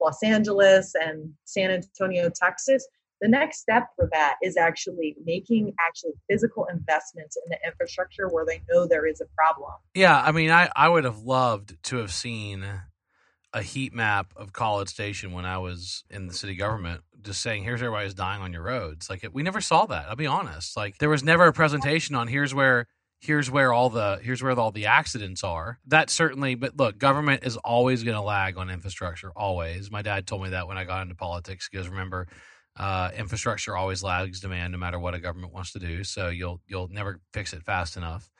Los 0.00 0.22
Angeles 0.22 0.94
and 0.94 1.32
San 1.44 1.70
Antonio, 1.70 2.30
Texas. 2.34 2.86
The 3.20 3.28
next 3.28 3.58
step 3.60 3.88
for 3.96 4.08
that 4.12 4.36
is 4.42 4.56
actually 4.56 5.14
making 5.24 5.74
actually 5.86 6.12
physical 6.28 6.64
investments 6.72 7.36
in 7.36 7.50
the 7.50 7.58
infrastructure 7.66 8.28
where 8.28 8.46
they 8.46 8.62
know 8.70 8.86
there 8.86 9.06
is 9.06 9.20
a 9.20 9.26
problem. 9.36 9.72
Yeah, 9.94 10.18
I 10.20 10.32
mean, 10.32 10.50
I, 10.50 10.70
I 10.74 10.88
would 10.88 11.04
have 11.04 11.18
loved 11.18 11.76
to 11.84 11.98
have 11.98 12.12
seen 12.12 12.64
a 13.52 13.62
heat 13.62 13.92
map 13.92 14.32
of 14.36 14.52
College 14.52 14.88
Station 14.88 15.32
when 15.32 15.44
I 15.44 15.58
was 15.58 16.04
in 16.10 16.26
the 16.26 16.34
city 16.34 16.54
government, 16.54 17.02
just 17.22 17.40
saying, 17.40 17.64
here's 17.64 17.82
everybody 17.82 18.04
who's 18.06 18.14
dying 18.14 18.42
on 18.42 18.52
your 18.52 18.62
roads. 18.62 19.10
Like, 19.10 19.26
we 19.32 19.42
never 19.42 19.60
saw 19.60 19.86
that. 19.86 20.06
I'll 20.08 20.16
be 20.16 20.26
honest. 20.26 20.76
Like, 20.76 20.98
there 20.98 21.08
was 21.08 21.24
never 21.24 21.46
a 21.46 21.52
presentation 21.52 22.14
on 22.14 22.28
here's 22.28 22.54
where 22.54 22.86
here's 23.20 23.50
where 23.50 23.72
all 23.72 23.90
the 23.90 24.18
here's 24.22 24.42
where 24.42 24.58
all 24.58 24.70
the 24.70 24.86
accidents 24.86 25.44
are 25.44 25.78
that 25.86 26.08
certainly 26.08 26.54
but 26.54 26.74
look 26.78 26.96
government 26.96 27.44
is 27.44 27.58
always 27.58 28.02
going 28.02 28.16
to 28.16 28.22
lag 28.22 28.56
on 28.56 28.70
infrastructure 28.70 29.30
always 29.36 29.90
my 29.90 30.00
dad 30.00 30.26
told 30.26 30.42
me 30.42 30.48
that 30.48 30.66
when 30.66 30.78
i 30.78 30.84
got 30.84 31.02
into 31.02 31.14
politics 31.14 31.68
because 31.70 31.86
remember 31.86 32.26
uh, 32.76 33.10
infrastructure 33.16 33.76
always 33.76 34.02
lags 34.02 34.40
demand, 34.40 34.72
no 34.72 34.78
matter 34.78 34.98
what 34.98 35.14
a 35.14 35.18
government 35.18 35.52
wants 35.52 35.72
to 35.72 35.78
do. 35.78 36.04
So 36.04 36.28
you'll 36.28 36.60
you'll 36.66 36.88
never 36.88 37.20
fix 37.32 37.52
it 37.52 37.62
fast 37.62 37.96
enough. 37.96 38.30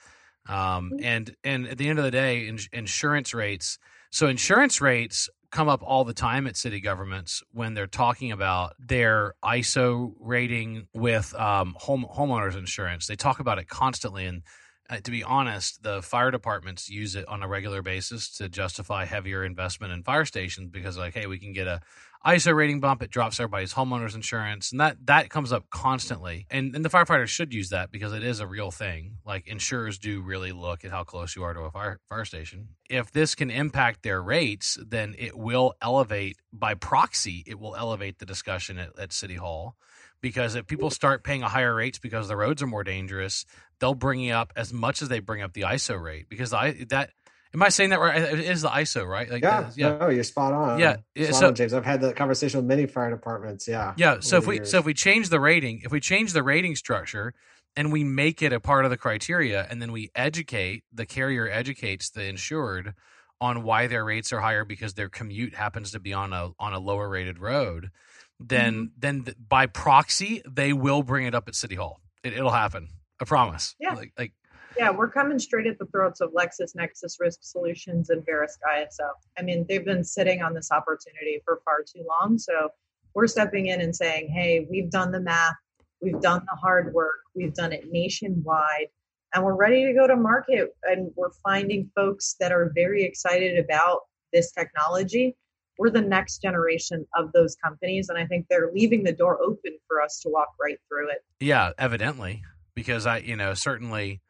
Um, 0.48 0.92
mm-hmm. 0.92 1.04
and 1.04 1.36
and 1.44 1.68
at 1.68 1.78
the 1.78 1.88
end 1.88 1.98
of 1.98 2.04
the 2.04 2.10
day, 2.10 2.48
in, 2.48 2.58
insurance 2.72 3.34
rates. 3.34 3.78
So 4.10 4.26
insurance 4.26 4.80
rates 4.80 5.28
come 5.50 5.68
up 5.68 5.82
all 5.82 6.04
the 6.04 6.14
time 6.14 6.46
at 6.46 6.56
city 6.56 6.80
governments 6.80 7.42
when 7.52 7.74
they're 7.74 7.86
talking 7.86 8.32
about 8.32 8.74
their 8.78 9.34
ISO 9.44 10.14
rating 10.20 10.86
with 10.94 11.34
um, 11.34 11.74
home 11.78 12.06
homeowners 12.12 12.56
insurance. 12.56 13.06
They 13.06 13.16
talk 13.16 13.40
about 13.40 13.58
it 13.58 13.68
constantly, 13.68 14.26
and 14.26 14.42
uh, 14.88 14.98
to 14.98 15.10
be 15.10 15.24
honest, 15.24 15.82
the 15.82 16.02
fire 16.02 16.30
departments 16.30 16.88
use 16.88 17.16
it 17.16 17.26
on 17.28 17.42
a 17.42 17.48
regular 17.48 17.82
basis 17.82 18.36
to 18.38 18.48
justify 18.48 19.04
heavier 19.04 19.44
investment 19.44 19.92
in 19.92 20.02
fire 20.02 20.24
stations 20.24 20.68
because, 20.70 20.96
like, 20.96 21.14
hey, 21.14 21.26
we 21.26 21.38
can 21.38 21.52
get 21.52 21.66
a 21.66 21.80
ISO 22.26 22.54
rating 22.54 22.80
bump, 22.80 23.02
it 23.02 23.10
drops 23.10 23.40
everybody's 23.40 23.72
homeowners 23.72 24.14
insurance, 24.14 24.72
and 24.72 24.80
that 24.80 24.98
that 25.06 25.30
comes 25.30 25.52
up 25.52 25.70
constantly. 25.70 26.46
And 26.50 26.74
and 26.74 26.84
the 26.84 26.90
firefighters 26.90 27.28
should 27.28 27.54
use 27.54 27.70
that 27.70 27.90
because 27.90 28.12
it 28.12 28.22
is 28.22 28.40
a 28.40 28.46
real 28.46 28.70
thing. 28.70 29.16
Like 29.24 29.46
insurers 29.48 29.98
do 29.98 30.20
really 30.20 30.52
look 30.52 30.84
at 30.84 30.90
how 30.90 31.04
close 31.04 31.34
you 31.34 31.44
are 31.44 31.54
to 31.54 31.60
a 31.60 31.70
fire 31.70 31.98
fire 32.10 32.26
station. 32.26 32.68
If 32.90 33.10
this 33.10 33.34
can 33.34 33.50
impact 33.50 34.02
their 34.02 34.22
rates, 34.22 34.78
then 34.86 35.14
it 35.18 35.36
will 35.36 35.74
elevate 35.80 36.36
by 36.52 36.74
proxy. 36.74 37.42
It 37.46 37.58
will 37.58 37.74
elevate 37.74 38.18
the 38.18 38.26
discussion 38.26 38.78
at, 38.78 38.98
at 38.98 39.12
City 39.14 39.36
Hall 39.36 39.76
because 40.20 40.54
if 40.54 40.66
people 40.66 40.90
start 40.90 41.24
paying 41.24 41.42
a 41.42 41.48
higher 41.48 41.74
rates 41.74 41.98
because 41.98 42.28
the 42.28 42.36
roads 42.36 42.62
are 42.62 42.66
more 42.66 42.84
dangerous, 42.84 43.46
they'll 43.78 43.94
bring 43.94 44.22
it 44.22 44.32
up 44.32 44.52
as 44.56 44.72
much 44.72 45.00
as 45.02 45.08
they 45.08 45.20
bring 45.20 45.42
up 45.42 45.54
the 45.54 45.62
ISO 45.62 46.00
rate 46.00 46.28
because 46.28 46.52
I 46.52 46.84
that 46.90 47.10
Am 47.52 47.62
I 47.62 47.68
saying 47.68 47.90
that 47.90 48.00
right? 48.00 48.22
It 48.22 48.40
is 48.40 48.62
the 48.62 48.68
ISO, 48.68 49.06
right? 49.06 49.28
Like, 49.28 49.42
yeah, 49.42 49.58
uh, 49.58 49.70
yeah. 49.76 49.98
No, 49.98 50.08
you're 50.08 50.22
spot 50.22 50.52
on. 50.52 50.78
Yeah, 50.78 50.96
spot 51.16 51.34
so 51.34 51.46
on, 51.48 51.54
James, 51.56 51.74
I've 51.74 51.84
had 51.84 52.00
that 52.02 52.14
conversation 52.14 52.58
with 52.58 52.66
many 52.66 52.86
fire 52.86 53.10
departments. 53.10 53.66
Yeah, 53.66 53.94
yeah. 53.96 54.20
So 54.20 54.36
if 54.36 54.46
we 54.46 54.56
years. 54.56 54.70
so 54.70 54.78
if 54.78 54.84
we 54.84 54.94
change 54.94 55.30
the 55.30 55.40
rating, 55.40 55.80
if 55.84 55.90
we 55.90 55.98
change 55.98 56.32
the 56.32 56.44
rating 56.44 56.76
structure, 56.76 57.34
and 57.76 57.92
we 57.92 58.04
make 58.04 58.42
it 58.42 58.52
a 58.52 58.60
part 58.60 58.84
of 58.84 58.90
the 58.90 58.96
criteria, 58.96 59.66
and 59.68 59.82
then 59.82 59.90
we 59.90 60.10
educate 60.14 60.84
the 60.92 61.06
carrier 61.06 61.48
educates 61.48 62.10
the 62.10 62.24
insured 62.24 62.94
on 63.40 63.62
why 63.62 63.86
their 63.86 64.04
rates 64.04 64.32
are 64.32 64.40
higher 64.40 64.64
because 64.64 64.94
their 64.94 65.08
commute 65.08 65.54
happens 65.54 65.92
to 65.92 66.00
be 66.00 66.12
on 66.12 66.32
a 66.32 66.50
on 66.58 66.72
a 66.72 66.78
lower 66.78 67.08
rated 67.08 67.38
road, 67.38 67.90
then 68.38 68.74
mm-hmm. 68.74 69.24
then 69.24 69.34
by 69.48 69.66
proxy 69.66 70.42
they 70.48 70.72
will 70.72 71.02
bring 71.02 71.26
it 71.26 71.34
up 71.34 71.48
at 71.48 71.54
City 71.54 71.74
Hall. 71.74 72.00
It, 72.22 72.40
will 72.40 72.50
happen. 72.50 72.88
I 73.20 73.24
promise. 73.24 73.74
Yeah. 73.78 73.94
Like, 73.94 74.12
like 74.18 74.32
yeah, 74.76 74.90
we're 74.90 75.10
coming 75.10 75.38
straight 75.38 75.66
at 75.66 75.78
the 75.78 75.86
throats 75.86 76.20
of 76.20 76.32
LexisNexis 76.32 77.18
Risk 77.18 77.40
Solutions 77.42 78.10
and 78.10 78.24
Verisk 78.24 78.58
ISO. 78.68 79.08
I 79.38 79.42
mean, 79.42 79.66
they've 79.68 79.84
been 79.84 80.04
sitting 80.04 80.42
on 80.42 80.54
this 80.54 80.70
opportunity 80.70 81.40
for 81.44 81.60
far 81.64 81.78
too 81.82 82.04
long. 82.06 82.38
So 82.38 82.70
we're 83.14 83.26
stepping 83.26 83.66
in 83.66 83.80
and 83.80 83.94
saying, 83.94 84.30
hey, 84.30 84.66
we've 84.70 84.90
done 84.90 85.12
the 85.12 85.20
math, 85.20 85.54
we've 86.00 86.20
done 86.20 86.42
the 86.50 86.56
hard 86.56 86.94
work, 86.94 87.20
we've 87.34 87.54
done 87.54 87.72
it 87.72 87.90
nationwide, 87.90 88.86
and 89.34 89.44
we're 89.44 89.56
ready 89.56 89.84
to 89.84 89.92
go 89.92 90.06
to 90.06 90.16
market. 90.16 90.70
And 90.84 91.10
we're 91.16 91.32
finding 91.42 91.90
folks 91.94 92.36
that 92.40 92.52
are 92.52 92.72
very 92.74 93.04
excited 93.04 93.58
about 93.58 94.00
this 94.32 94.52
technology. 94.52 95.36
We're 95.78 95.90
the 95.90 96.02
next 96.02 96.42
generation 96.42 97.06
of 97.16 97.32
those 97.32 97.56
companies. 97.64 98.08
And 98.08 98.18
I 98.18 98.26
think 98.26 98.46
they're 98.48 98.70
leaving 98.72 99.02
the 99.02 99.12
door 99.12 99.40
open 99.42 99.78
for 99.88 100.00
us 100.02 100.20
to 100.20 100.28
walk 100.28 100.48
right 100.62 100.78
through 100.88 101.10
it. 101.10 101.24
Yeah, 101.40 101.70
evidently. 101.78 102.42
Because 102.74 103.06
I, 103.06 103.18
you 103.18 103.36
know, 103.36 103.54
certainly 103.54 104.20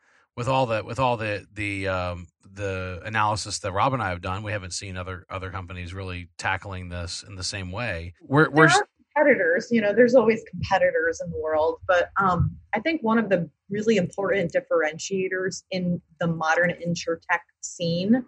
with 0.40 0.48
all 0.48 0.64
the 0.64 0.82
with 0.82 0.98
all 0.98 1.18
the 1.18 1.44
the 1.52 1.86
um, 1.86 2.26
the 2.50 3.02
analysis 3.04 3.58
that 3.58 3.72
Rob 3.72 3.92
and 3.92 4.02
I 4.02 4.08
have 4.08 4.22
done, 4.22 4.42
we 4.42 4.52
haven't 4.52 4.72
seen 4.72 4.96
other 4.96 5.26
other 5.28 5.50
companies 5.50 5.92
really 5.92 6.30
tackling 6.38 6.88
this 6.88 7.22
in 7.28 7.34
the 7.34 7.44
same 7.44 7.70
way. 7.70 8.14
We're, 8.22 8.44
there 8.44 8.52
we're 8.54 8.68
are 8.68 8.88
competitors. 9.14 9.68
You 9.70 9.82
know, 9.82 9.92
there's 9.92 10.14
always 10.14 10.42
competitors 10.48 11.20
in 11.22 11.30
the 11.30 11.38
world, 11.38 11.82
but 11.86 12.08
um, 12.16 12.56
I 12.74 12.80
think 12.80 13.02
one 13.02 13.18
of 13.18 13.28
the 13.28 13.50
really 13.68 13.98
important 13.98 14.50
differentiators 14.54 15.62
in 15.70 16.00
the 16.20 16.26
modern 16.26 16.70
insure 16.70 17.20
tech 17.30 17.42
scene. 17.60 18.24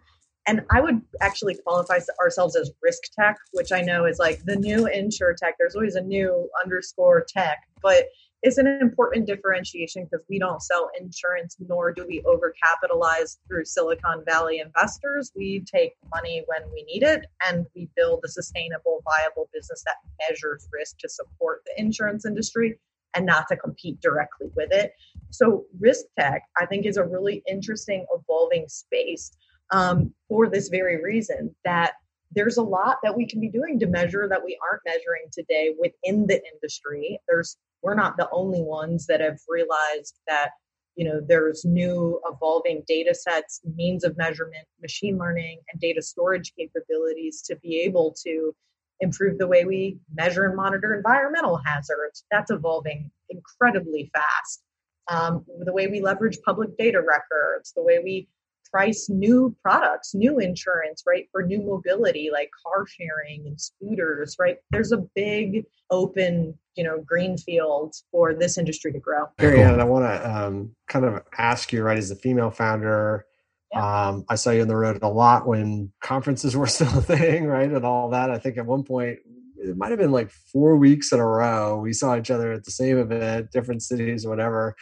And 0.46 0.60
I 0.70 0.82
would 0.82 1.00
actually 1.22 1.56
qualify 1.64 2.00
ourselves 2.20 2.56
as 2.56 2.70
risk 2.82 3.04
tech, 3.18 3.38
which 3.52 3.72
I 3.72 3.80
know 3.80 4.04
is 4.04 4.18
like 4.18 4.42
the 4.44 4.56
new 4.56 4.86
insure 4.86 5.34
tech. 5.34 5.54
There's 5.58 5.76
always 5.76 5.94
a 5.94 6.02
new 6.02 6.50
underscore 6.62 7.24
tech, 7.26 7.60
but 7.80 8.04
is 8.42 8.58
an 8.58 8.66
important 8.66 9.26
differentiation 9.26 10.04
because 10.04 10.24
we 10.28 10.38
don't 10.38 10.62
sell 10.62 10.90
insurance 10.98 11.56
nor 11.68 11.92
do 11.92 12.04
we 12.06 12.22
overcapitalize 12.22 13.36
through 13.46 13.64
Silicon 13.64 14.24
Valley 14.26 14.58
investors. 14.58 15.30
We 15.36 15.64
take 15.72 15.92
money 16.12 16.44
when 16.46 16.68
we 16.72 16.82
need 16.84 17.04
it 17.04 17.26
and 17.46 17.66
we 17.74 17.88
build 17.94 18.20
a 18.24 18.28
sustainable, 18.28 19.02
viable 19.04 19.48
business 19.52 19.84
that 19.86 19.96
measures 20.28 20.68
risk 20.72 20.98
to 20.98 21.08
support 21.08 21.62
the 21.66 21.80
insurance 21.80 22.26
industry 22.26 22.78
and 23.14 23.26
not 23.26 23.46
to 23.48 23.56
compete 23.56 24.00
directly 24.00 24.48
with 24.56 24.72
it. 24.72 24.92
So, 25.30 25.66
risk 25.78 26.06
tech, 26.18 26.42
I 26.58 26.66
think, 26.66 26.86
is 26.86 26.96
a 26.96 27.04
really 27.04 27.42
interesting, 27.48 28.06
evolving 28.12 28.68
space 28.68 29.30
um, 29.70 30.12
for 30.28 30.48
this 30.48 30.68
very 30.68 31.02
reason 31.02 31.54
that 31.64 31.92
there's 32.34 32.56
a 32.56 32.62
lot 32.62 32.96
that 33.02 33.16
we 33.16 33.26
can 33.26 33.40
be 33.40 33.48
doing 33.48 33.78
to 33.78 33.86
measure 33.86 34.26
that 34.28 34.42
we 34.42 34.58
aren't 34.66 34.82
measuring 34.86 35.24
today 35.30 35.74
within 35.78 36.26
the 36.26 36.40
industry. 36.54 37.18
There's 37.28 37.58
we're 37.82 37.94
not 37.94 38.16
the 38.16 38.28
only 38.32 38.62
ones 38.62 39.06
that 39.06 39.20
have 39.20 39.38
realized 39.48 40.20
that 40.26 40.50
you 40.94 41.04
know 41.04 41.20
there's 41.26 41.64
new 41.64 42.20
evolving 42.30 42.82
data 42.86 43.14
sets 43.14 43.60
means 43.74 44.04
of 44.04 44.16
measurement 44.16 44.66
machine 44.80 45.18
learning 45.18 45.58
and 45.72 45.80
data 45.80 46.02
storage 46.02 46.52
capabilities 46.58 47.42
to 47.42 47.56
be 47.56 47.80
able 47.80 48.14
to 48.24 48.54
improve 49.02 49.36
the 49.36 49.46
way 49.46 49.64
we 49.64 49.98
measure 50.14 50.44
and 50.44 50.56
monitor 50.56 50.94
environmental 50.94 51.60
hazards. 51.66 52.24
That's 52.30 52.50
evolving 52.50 53.10
incredibly 53.28 54.10
fast. 54.14 54.62
Um, 55.08 55.44
the 55.64 55.72
way 55.72 55.88
we 55.88 56.00
leverage 56.00 56.38
public 56.44 56.76
data 56.78 57.00
records 57.00 57.72
the 57.74 57.82
way 57.82 57.98
we 57.98 58.28
price 58.72 59.08
new 59.08 59.54
products, 59.62 60.14
new 60.14 60.38
insurance, 60.38 61.02
right, 61.06 61.26
for 61.30 61.42
new 61.42 61.62
mobility 61.62 62.30
like 62.32 62.50
car 62.64 62.86
sharing 62.86 63.46
and 63.46 63.60
scooters, 63.60 64.36
right? 64.40 64.56
There's 64.70 64.92
a 64.92 65.04
big 65.14 65.64
open, 65.90 66.58
you 66.74 66.84
know, 66.84 67.02
green 67.06 67.36
field 67.36 67.94
for 68.10 68.34
this 68.34 68.56
industry 68.56 68.92
to 68.92 68.98
grow. 68.98 69.26
Marianne, 69.38 69.80
I 69.80 69.84
want 69.84 70.06
to 70.06 70.30
um, 70.30 70.74
kind 70.88 71.04
of 71.04 71.22
ask 71.36 71.72
you, 71.72 71.82
right, 71.82 71.98
as 71.98 72.10
a 72.10 72.16
female 72.16 72.50
founder, 72.50 73.26
Yeah. 73.72 74.08
Um, 74.08 74.24
I 74.28 74.36
saw 74.36 74.50
you 74.50 74.62
on 74.62 74.68
the 74.68 74.76
road 74.76 74.98
a 75.02 75.08
lot 75.08 75.46
when 75.46 75.92
conferences 76.00 76.56
were 76.56 76.66
still 76.66 76.98
a 76.98 77.02
thing, 77.02 77.46
right? 77.46 77.70
And 77.70 77.84
all 77.84 78.10
that. 78.10 78.30
I 78.30 78.38
think 78.38 78.56
at 78.56 78.66
one 78.66 78.84
point 78.84 79.18
it 79.56 79.76
might 79.76 79.90
have 79.90 79.98
been 79.98 80.10
like 80.10 80.30
four 80.30 80.76
weeks 80.76 81.12
in 81.12 81.20
a 81.20 81.26
row. 81.26 81.78
We 81.78 81.92
saw 81.92 82.16
each 82.16 82.30
other 82.30 82.52
at 82.52 82.64
the 82.64 82.70
same 82.70 82.98
event, 82.98 83.52
different 83.52 83.82
cities, 83.82 84.26
whatever. 84.26 84.74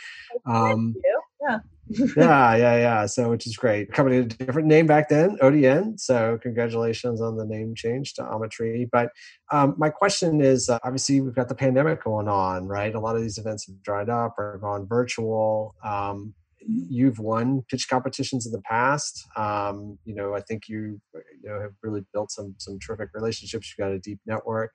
Um, 0.47 0.95
yeah. 1.41 1.59
yeah, 2.17 2.55
yeah, 2.55 2.77
yeah. 2.77 3.07
So, 3.07 3.31
which 3.31 3.47
is 3.47 3.57
great. 3.57 3.93
Company 3.93 4.19
a 4.19 4.25
different 4.25 4.69
name 4.69 4.87
back 4.87 5.09
then, 5.09 5.37
ODN. 5.39 5.99
So, 5.99 6.39
congratulations 6.41 7.21
on 7.21 7.37
the 7.37 7.45
name 7.45 7.75
change 7.75 8.15
to 8.15 8.23
Ometry. 8.23 8.89
But 8.91 9.11
um, 9.51 9.75
my 9.77 9.91
question 9.91 10.41
is 10.41 10.69
uh, 10.69 10.79
obviously, 10.85 11.21
we've 11.21 11.35
got 11.35 11.49
the 11.49 11.55
pandemic 11.55 12.05
going 12.05 12.29
on, 12.29 12.69
right? 12.69 12.95
A 12.95 13.01
lot 13.01 13.17
of 13.17 13.23
these 13.23 13.39
events 13.39 13.67
have 13.67 13.83
dried 13.83 14.09
up 14.09 14.37
or 14.39 14.59
gone 14.63 14.87
virtual. 14.87 15.75
Um, 15.85 16.35
you've 16.61 17.19
won 17.19 17.63
pitch 17.69 17.89
competitions 17.89 18.47
in 18.47 18.53
the 18.53 18.63
past. 18.63 19.27
Um, 19.37 19.99
you 20.05 20.15
know, 20.15 20.35
I 20.35 20.41
think 20.43 20.69
you 20.69 21.01
you 21.15 21.51
know 21.51 21.61
have 21.61 21.73
really 21.83 22.03
built 22.13 22.31
some 22.31 22.55
some 22.59 22.79
terrific 22.79 23.09
relationships. 23.15 23.73
You've 23.77 23.85
got 23.85 23.93
a 23.93 23.99
deep 23.99 24.21
network. 24.27 24.73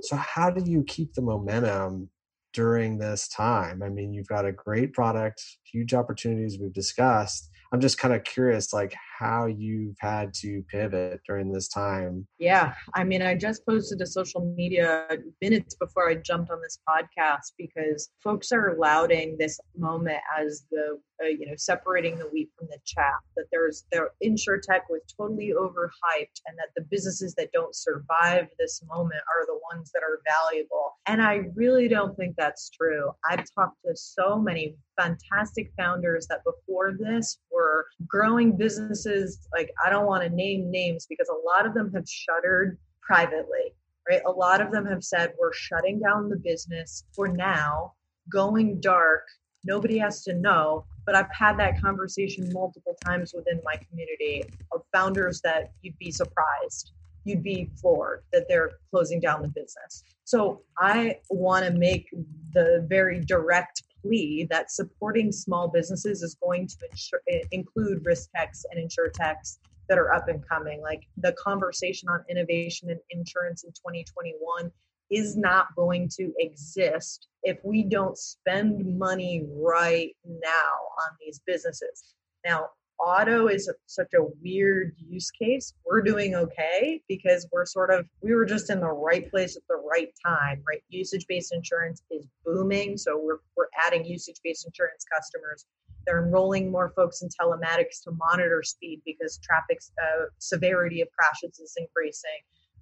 So 0.00 0.16
how 0.16 0.50
do 0.50 0.68
you 0.68 0.82
keep 0.82 1.14
the 1.14 1.22
momentum 1.22 2.10
during 2.52 2.98
this 2.98 3.28
time? 3.28 3.82
I 3.82 3.88
mean, 3.88 4.12
you've 4.12 4.28
got 4.28 4.46
a 4.46 4.52
great 4.52 4.92
product, 4.92 5.42
huge 5.64 5.94
opportunities 5.94 6.58
we've 6.60 6.72
discussed. 6.72 7.50
I'm 7.72 7.80
just 7.80 7.98
kind 7.98 8.14
of 8.14 8.24
curious, 8.24 8.72
like 8.72 8.94
how 9.22 9.46
you've 9.46 9.96
had 10.00 10.34
to 10.34 10.64
pivot 10.68 11.20
during 11.26 11.52
this 11.52 11.68
time. 11.68 12.26
Yeah, 12.38 12.74
I 12.94 13.04
mean, 13.04 13.22
I 13.22 13.36
just 13.36 13.64
posted 13.64 14.00
to 14.00 14.06
social 14.06 14.52
media 14.56 15.06
minutes 15.40 15.76
before 15.76 16.08
I 16.10 16.16
jumped 16.16 16.50
on 16.50 16.60
this 16.60 16.78
podcast 16.88 17.52
because 17.56 18.10
folks 18.22 18.50
are 18.50 18.76
lauding 18.78 19.36
this 19.38 19.60
moment 19.76 20.18
as 20.36 20.64
the 20.70 20.98
uh, 21.22 21.26
you 21.26 21.46
know 21.46 21.54
separating 21.56 22.18
the 22.18 22.28
wheat 22.32 22.50
from 22.58 22.66
the 22.68 22.78
chaff. 22.84 23.20
That 23.36 23.46
there's 23.52 23.84
their 23.92 24.10
insurtech 24.24 24.82
was 24.90 25.02
totally 25.16 25.52
overhyped, 25.56 26.40
and 26.46 26.58
that 26.58 26.70
the 26.76 26.82
businesses 26.90 27.34
that 27.36 27.52
don't 27.52 27.76
survive 27.76 28.48
this 28.58 28.82
moment 28.88 29.22
are 29.34 29.46
the 29.46 29.58
ones 29.72 29.92
that 29.94 30.02
are 30.02 30.20
valuable. 30.26 30.98
And 31.06 31.22
I 31.22 31.42
really 31.54 31.88
don't 31.88 32.16
think 32.16 32.34
that's 32.36 32.70
true. 32.70 33.10
I've 33.28 33.44
talked 33.54 33.76
to 33.86 33.94
so 33.94 34.38
many 34.38 34.76
fantastic 35.00 35.70
founders 35.76 36.26
that 36.28 36.40
before 36.44 36.92
this 36.98 37.38
were 37.50 37.86
growing 38.06 38.56
businesses 38.56 39.11
like 39.52 39.70
I 39.84 39.90
don't 39.90 40.06
want 40.06 40.22
to 40.22 40.28
name 40.28 40.70
names 40.70 41.06
because 41.08 41.28
a 41.28 41.46
lot 41.46 41.66
of 41.66 41.74
them 41.74 41.92
have 41.94 42.08
shuttered 42.08 42.78
privately, 43.00 43.74
right? 44.08 44.22
A 44.26 44.30
lot 44.30 44.60
of 44.60 44.72
them 44.72 44.86
have 44.86 45.04
said 45.04 45.32
we're 45.38 45.52
shutting 45.52 46.00
down 46.00 46.28
the 46.28 46.36
business 46.36 47.04
for 47.14 47.28
now, 47.28 47.92
going 48.30 48.80
dark. 48.80 49.26
Nobody 49.64 49.98
has 49.98 50.24
to 50.24 50.34
know, 50.34 50.84
but 51.06 51.14
I've 51.14 51.32
had 51.32 51.58
that 51.58 51.80
conversation 51.80 52.50
multiple 52.52 52.96
times 53.04 53.32
within 53.34 53.60
my 53.64 53.76
community 53.88 54.44
of 54.72 54.82
founders 54.92 55.40
that 55.42 55.72
you'd 55.82 55.98
be 55.98 56.10
surprised 56.10 56.92
you'd 57.24 57.42
be 57.42 57.70
floored 57.80 58.22
that 58.32 58.46
they're 58.48 58.72
closing 58.90 59.20
down 59.20 59.42
the 59.42 59.48
business. 59.48 60.04
So 60.24 60.62
I 60.78 61.18
want 61.30 61.64
to 61.64 61.72
make 61.72 62.08
the 62.52 62.84
very 62.88 63.20
direct 63.20 63.82
plea 64.02 64.46
that 64.50 64.70
supporting 64.70 65.32
small 65.32 65.68
businesses 65.68 66.22
is 66.22 66.36
going 66.42 66.66
to 66.66 66.76
insure, 66.90 67.20
include 67.50 68.04
risk 68.04 68.30
techs 68.34 68.64
and 68.70 68.80
insure 68.80 69.08
techs 69.08 69.58
that 69.88 69.98
are 69.98 70.12
up 70.12 70.28
and 70.28 70.46
coming. 70.46 70.80
Like 70.82 71.02
the 71.16 71.32
conversation 71.32 72.08
on 72.08 72.24
innovation 72.28 72.90
and 72.90 73.00
insurance 73.10 73.64
in 73.64 73.70
2021 73.70 74.70
is 75.10 75.36
not 75.36 75.66
going 75.76 76.08
to 76.08 76.32
exist 76.38 77.28
if 77.42 77.58
we 77.64 77.82
don't 77.82 78.16
spend 78.16 78.98
money 78.98 79.46
right 79.54 80.16
now 80.24 80.72
on 81.04 81.10
these 81.20 81.40
businesses. 81.46 82.14
Now, 82.44 82.70
auto 83.02 83.48
is 83.48 83.70
such 83.86 84.14
a 84.14 84.24
weird 84.42 84.94
use 84.96 85.30
case. 85.30 85.74
We're 85.84 86.02
doing 86.02 86.34
okay 86.34 87.02
because 87.08 87.46
we're 87.52 87.66
sort 87.66 87.90
of 87.90 88.06
we 88.22 88.34
were 88.34 88.44
just 88.44 88.70
in 88.70 88.80
the 88.80 88.86
right 88.86 89.28
place 89.30 89.56
at 89.56 89.62
the 89.68 89.76
right 89.76 90.12
time, 90.24 90.62
right? 90.66 90.82
Usage-based 90.88 91.52
insurance 91.52 92.02
is 92.10 92.24
booming, 92.44 92.96
so 92.96 93.20
we're 93.20 93.38
we're 93.56 93.68
adding 93.86 94.04
usage-based 94.04 94.66
insurance 94.66 95.04
customers. 95.12 95.66
They're 96.06 96.24
enrolling 96.24 96.70
more 96.70 96.92
folks 96.96 97.22
in 97.22 97.28
telematics 97.28 98.02
to 98.04 98.12
monitor 98.12 98.62
speed 98.62 99.02
because 99.04 99.38
traffic 99.38 99.78
uh, 100.02 100.26
severity 100.38 101.00
of 101.00 101.08
crashes 101.16 101.58
is 101.58 101.74
increasing. 101.76 102.30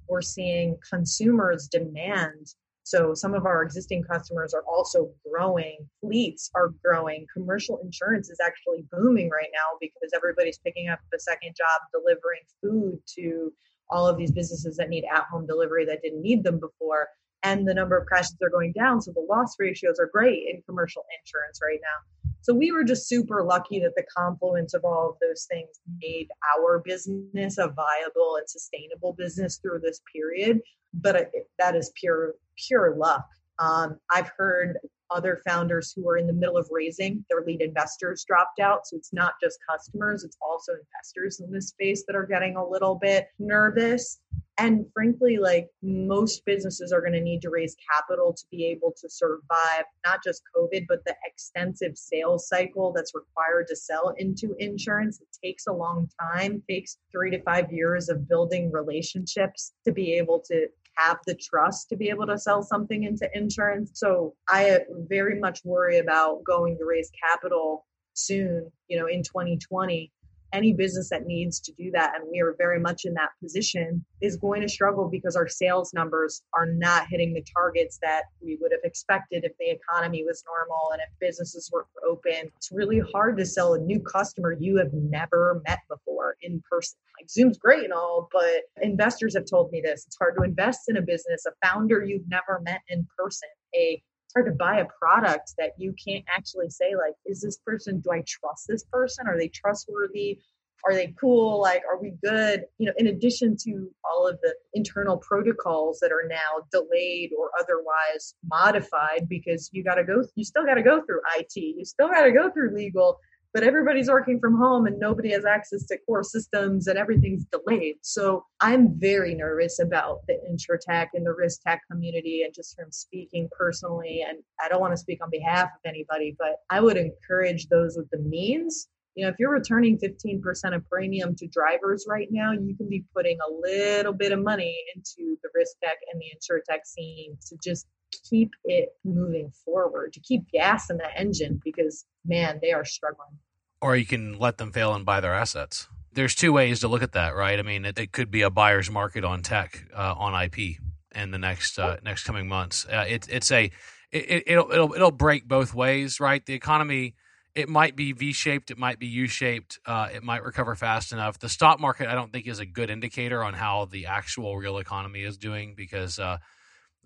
We're 0.09 0.23
seeing 0.23 0.77
consumers 0.89 1.69
demand 1.69 2.55
so 2.83 3.15
some 3.15 3.35
of 3.35 3.47
our 3.47 3.63
existing 3.63 4.03
customers 4.03 4.55
are 4.55 4.65
also 4.69 5.11
growing. 5.29 5.79
Fleets 6.01 6.51
are 6.55 6.73
growing. 6.83 7.27
Commercial 7.33 7.79
insurance 7.85 8.31
is 8.31 8.39
actually 8.45 8.85
booming 8.91 9.31
right 9.31 9.51
now 9.53 9.77
because 9.81 10.11
everybody's 10.15 10.59
picking 10.59 10.89
up 10.89 10.99
a 11.15 11.19
second 11.19 11.55
job 11.57 11.81
delivering 11.93 12.41
food 12.63 12.99
to 13.17 13.53
all 13.91 14.07
of 14.07 14.17
these 14.17 14.33
businesses 14.33 14.77
that 14.77 14.89
need 14.89 15.05
at 15.13 15.25
home 15.31 15.47
delivery 15.47 15.85
that 15.85 16.03
didn't 16.03 16.23
need 16.23 16.43
them 16.43 16.59
before. 16.59 17.09
And 17.43 17.67
the 17.67 17.75
number 17.75 17.97
of 17.97 18.07
crashes 18.07 18.37
are 18.43 18.51
going 18.51 18.73
down. 18.73 19.01
So 19.01 19.13
the 19.13 19.27
loss 19.29 19.57
ratios 19.59 19.99
are 19.99 20.11
great 20.13 20.49
in 20.49 20.63
commercial 20.67 21.05
insurance 21.21 21.61
right 21.63 21.81
now. 21.83 22.33
So 22.43 22.55
we 22.55 22.73
were 22.73 22.85
just 22.85 23.09
super 23.09 23.43
lucky 23.43 23.81
that 23.81 23.95
the 23.97 24.05
confluence 24.17 24.73
of 24.73 24.85
all 24.85 25.11
of 25.11 25.17
those 25.21 25.47
things 25.51 25.69
made 26.03 26.29
our 26.57 26.79
business 26.79 27.59
a 27.59 27.69
viable 27.69 28.37
and 28.37 28.49
sustainable 28.49 29.13
business 29.13 29.59
through 29.59 29.81
this 29.81 30.01
period. 30.13 30.61
But 30.95 31.31
that 31.59 31.77
is 31.77 31.93
pure 31.95 32.35
pure 32.67 32.95
luck. 32.97 33.27
Um, 33.59 33.99
I've 34.11 34.31
heard 34.37 34.79
other 35.11 35.41
founders 35.47 35.93
who 35.95 36.09
are 36.09 36.17
in 36.17 36.27
the 36.27 36.33
middle 36.33 36.57
of 36.57 36.69
raising 36.71 37.25
their 37.29 37.43
lead 37.45 37.61
investors 37.61 38.25
dropped 38.25 38.61
out. 38.61 38.87
So 38.87 38.97
it's 38.97 39.13
not 39.13 39.35
just 39.43 39.59
customers 39.69 40.25
it's 40.25 40.37
also 40.41 40.73
investors 40.73 41.41
in 41.41 41.51
this 41.51 41.69
space 41.69 42.05
that 42.07 42.17
are 42.17 42.27
getting 42.27 42.57
a 42.57 42.67
little 42.67 42.95
bit 42.95 43.29
nervous. 43.39 44.21
And 44.59 44.87
frankly 44.93 45.39
like 45.39 45.69
most 45.83 46.45
businesses 46.45 46.93
are 46.93 47.01
going 47.01 47.15
to 47.15 47.21
need 47.21 47.43
to 47.43 47.51
raise 47.51 47.77
capital 47.93 48.33
to 48.33 48.45
be 48.51 48.67
able 48.67 48.95
to 49.01 49.09
survive 49.09 49.85
not 50.07 50.23
just 50.23 50.43
covid 50.57 50.87
but 50.89 51.05
the 51.05 51.15
extensive 51.25 51.97
sales 51.97 52.47
cycle 52.47 52.93
that's 52.93 53.15
required 53.15 53.67
to 53.69 53.77
sell 53.77 54.15
into 54.19 54.55
insurance. 54.59 55.21
It 55.21 55.29
takes 55.43 55.67
a 55.67 55.73
long 55.73 56.09
time 56.21 56.63
takes 56.69 56.99
3 57.11 57.31
to 57.33 57.43
5 57.43 57.73
years 57.73 58.09
of 58.09 58.29
building 58.29 58.71
relationships 58.71 59.73
to 59.85 59.93
be 59.93 60.15
able 60.15 60.41
to 60.51 60.69
have 61.05 61.19
the 61.27 61.35
trust 61.35 61.89
to 61.89 61.97
be 61.97 62.09
able 62.09 62.27
to 62.27 62.39
sell 62.39 62.63
something 62.63 63.05
into 63.05 63.29
insurance. 63.35 63.93
So 63.95 64.35
I 64.49 64.71
uh, 64.71 64.79
very 65.09 65.39
much 65.39 65.61
worry 65.65 65.99
about 65.99 66.45
going 66.45 66.77
to 66.79 66.85
raise 66.85 67.11
capital 67.29 67.87
soon, 68.15 68.71
you 68.89 68.99
know, 68.99 69.07
in 69.07 69.23
2020 69.23 70.13
any 70.53 70.73
business 70.73 71.09
that 71.11 71.27
needs 71.27 71.61
to 71.61 71.73
do 71.73 71.91
that, 71.93 72.15
and 72.15 72.29
we 72.31 72.41
are 72.41 72.55
very 72.59 72.81
much 72.81 73.05
in 73.05 73.15
that 73.15 73.31
position, 73.43 74.05
is 74.21 74.37
going 74.37 74.63
to 74.63 74.69
struggle 74.69 75.09
because 75.09 75.37
our 75.37 75.49
sales 75.49 75.93
numbers 75.95 76.43
are 76.55 76.67
not 76.67 77.07
hitting 77.09 77.33
the 77.33 77.45
targets 77.55 77.99
that 78.03 78.25
we 78.43 78.59
would 78.61 78.73
have 78.73 78.81
expected 78.85 79.45
if 79.45 79.53
the 79.59 79.71
economy 79.71 80.25
was 80.27 80.45
normal 80.47 80.91
and 80.93 81.01
if 81.01 81.09
businesses 81.21 81.71
were 81.73 81.87
open. 82.09 82.51
It's 82.57 82.71
really 82.73 83.01
hard 83.13 83.37
to 83.39 83.47
sell 83.47 83.75
a 83.75 83.79
new 83.79 84.01
customer 84.01 84.57
you 84.59 84.77
have 84.79 84.93
never 84.93 85.63
met 85.67 85.81
before 85.89 86.37
in 86.43 86.63
person. 86.71 86.99
Like 87.21 87.31
Zoom's 87.31 87.59
great 87.59 87.85
and 87.85 87.93
all, 87.93 88.29
but 88.33 88.63
investors 88.83 89.35
have 89.35 89.45
told 89.45 89.71
me 89.73 89.81
this. 89.85 90.05
It's 90.07 90.17
hard 90.17 90.35
to 90.39 90.45
invest 90.45 90.89
in 90.89 90.97
a 90.97 91.03
business, 91.03 91.45
a 91.47 91.67
founder 91.67 92.05
you've 92.05 92.29
never 92.29 92.61
met 92.65 92.81
in 92.89 93.07
person, 93.17 93.49
a 93.75 94.03
hard 94.35 94.47
to 94.47 94.53
buy 94.53 94.81
a 94.81 94.87
product 94.99 95.55
that 95.59 95.73
you 95.79 95.95
can't 96.03 96.25
actually 96.35 96.71
say 96.71 96.95
like 96.97 97.15
is 97.27 97.41
this 97.41 97.59
person 97.59 98.01
do 98.01 98.11
i 98.13 98.23
trust 98.27 98.67
this 98.69 98.85
person? 98.85 99.27
Are 99.27 99.39
they 99.39 99.49
trustworthy? 99.49 100.39
Are 100.87 100.95
they 100.95 101.15
cool? 101.21 101.61
Like 101.61 101.83
are 101.91 102.01
we 102.01 102.15
good? 102.23 102.65
You 102.79 102.87
know 102.87 102.93
in 102.97 103.09
addition 103.09 103.57
to 103.65 103.91
all 104.05 104.27
of 104.27 104.39
the 104.43 104.55
internal 104.75 105.19
protocols 105.19 105.99
that 106.01 106.13
are 106.13 106.27
now 106.29 106.65
delayed 106.73 107.31
or 107.39 107.51
otherwise 107.61 108.35
modified 108.51 109.29
because 109.29 109.69
you 109.73 109.85
got 109.85 109.97
to 109.97 110.05
go 110.05 110.23
you 110.35 110.45
still 110.45 110.65
got 110.65 110.75
to 110.75 110.83
go 110.83 111.03
through 111.05 111.21
it 111.37 111.53
you 111.55 111.85
still 111.85 112.09
got 112.09 112.23
to 112.23 112.33
go 112.33 112.51
through 112.51 112.75
legal 112.75 113.19
but 113.53 113.65
everybody's 113.65 114.09
working 114.09 114.39
from 114.39 114.57
home 114.57 114.87
and 114.87 114.99
nobody 114.99 115.31
has 115.33 115.45
access 115.45 115.85
to 115.87 115.99
core 116.07 116.23
systems 116.23 116.87
and 116.87 116.99
everything's 116.99 117.45
delayed. 117.47 117.97
So 118.03 118.45
I'm 118.61 118.99
very 118.99 119.35
nervous 119.35 119.81
about 119.81 120.21
the 120.29 120.39
insurtech 120.49 121.09
and 121.15 121.27
the 121.27 121.33
risk 121.33 121.63
tech 121.63 121.83
community 121.91 122.43
and 122.45 122.55
just 122.55 122.77
from 122.77 122.93
speaking 122.93 123.49
personally. 123.57 124.25
And 124.27 124.39
I 124.65 124.69
don't 124.69 124.81
want 124.81 124.93
to 124.93 124.97
speak 124.97 125.23
on 125.23 125.31
behalf 125.31 125.65
of 125.65 125.89
anybody, 125.89 126.37
but 126.39 126.57
I 126.71 126.81
would 126.81 126.97
encourage 126.97 127.69
those 127.69 127.97
with 127.97 128.09
the 128.11 128.19
means. 128.19 128.89
You 129.17 129.25
know, 129.25 129.31
if 129.31 129.37
you're 129.41 129.51
returning 129.51 129.99
15% 129.99 130.41
of 130.75 130.89
premium 130.89 131.35
to 131.35 131.49
drivers 131.49 132.07
right 132.09 132.29
now, 132.31 132.53
you 132.53 132.77
can 132.77 132.89
be 132.89 133.05
putting 133.13 133.39
a 133.41 133.53
little 133.53 134.13
bit 134.13 134.31
of 134.31 134.39
money 134.41 134.77
into 134.95 135.37
the 135.43 135.49
risk 135.53 135.77
tech 135.83 135.97
and 136.13 136.23
the 136.23 136.27
insurtech 136.37 136.87
scene 136.87 137.37
to 137.49 137.57
just 137.63 137.87
keep 138.29 138.51
it 138.65 138.91
moving 139.05 139.51
forward, 139.65 140.13
to 140.15 140.21
keep 140.21 140.51
gas 140.51 140.91
in 140.91 140.97
the 140.97 141.19
engine 141.19 141.61
because, 141.65 142.05
man, 142.25 142.59
they 142.63 142.73
are 142.73 142.85
struggling. 142.85 143.39
Or 143.81 143.97
you 143.97 144.07
can 144.07 144.39
let 144.39 144.59
them 144.59 144.73
fail 144.73 144.95
and 144.95 145.05
buy 145.07 145.21
their 145.21 145.35
assets. 145.35 145.89
There's 146.13 146.35
two 146.35 146.53
ways 146.53 146.81
to 146.81 146.89
look 146.89 147.03
at 147.03 147.13
that, 147.13 147.35
right? 147.35 147.59
I 147.59 147.63
mean, 147.63 147.85
it, 147.85 147.99
it 147.99 148.13
could 148.13 148.31
be 148.31 148.43
a 148.43 148.51
buyer's 148.51 148.91
market 148.91 149.25
on 149.25 149.43
tech, 149.43 149.85
uh, 149.95 150.15
on 150.17 150.41
IP 150.43 150.79
in 151.15 151.31
the 151.31 151.39
next 151.39 151.79
uh, 151.79 151.97
next 152.03 152.25
coming 152.25 152.49
months. 152.49 152.87
Uh, 152.87 153.05
it, 153.09 153.27
it's 153.29 153.51
a 153.51 153.71
it, 154.13 154.45
it'll 154.47 154.71
it'll 154.71 154.95
it'll 154.95 155.11
break 155.11 155.47
both 155.47 155.73
ways, 155.75 156.21
right? 156.21 156.45
The 156.45 156.55
economy 156.55 157.15
it 157.55 157.69
might 157.69 157.97
be 157.97 158.13
V-shaped, 158.13 158.71
it 158.71 158.79
might 158.79 158.99
be 158.99 159.07
U-shaped, 159.07 159.81
uh, 159.85 160.09
it 160.15 160.23
might 160.23 160.45
recover 160.45 160.77
fast 160.77 161.13
enough. 161.13 161.39
The 161.39 161.49
stock 161.49 161.81
market, 161.81 162.09
I 162.09 162.15
don't 162.15 162.33
think, 162.33 162.47
is 162.47 162.61
a 162.61 162.67
good 162.67 162.91
indicator 162.91 163.43
on 163.43 163.55
how 163.55 163.87
the 163.87 164.07
actual 164.07 164.57
real 164.57 164.79
economy 164.79 165.23
is 165.23 165.37
doing 165.37 165.75
because 165.75 166.19
uh, 166.19 166.39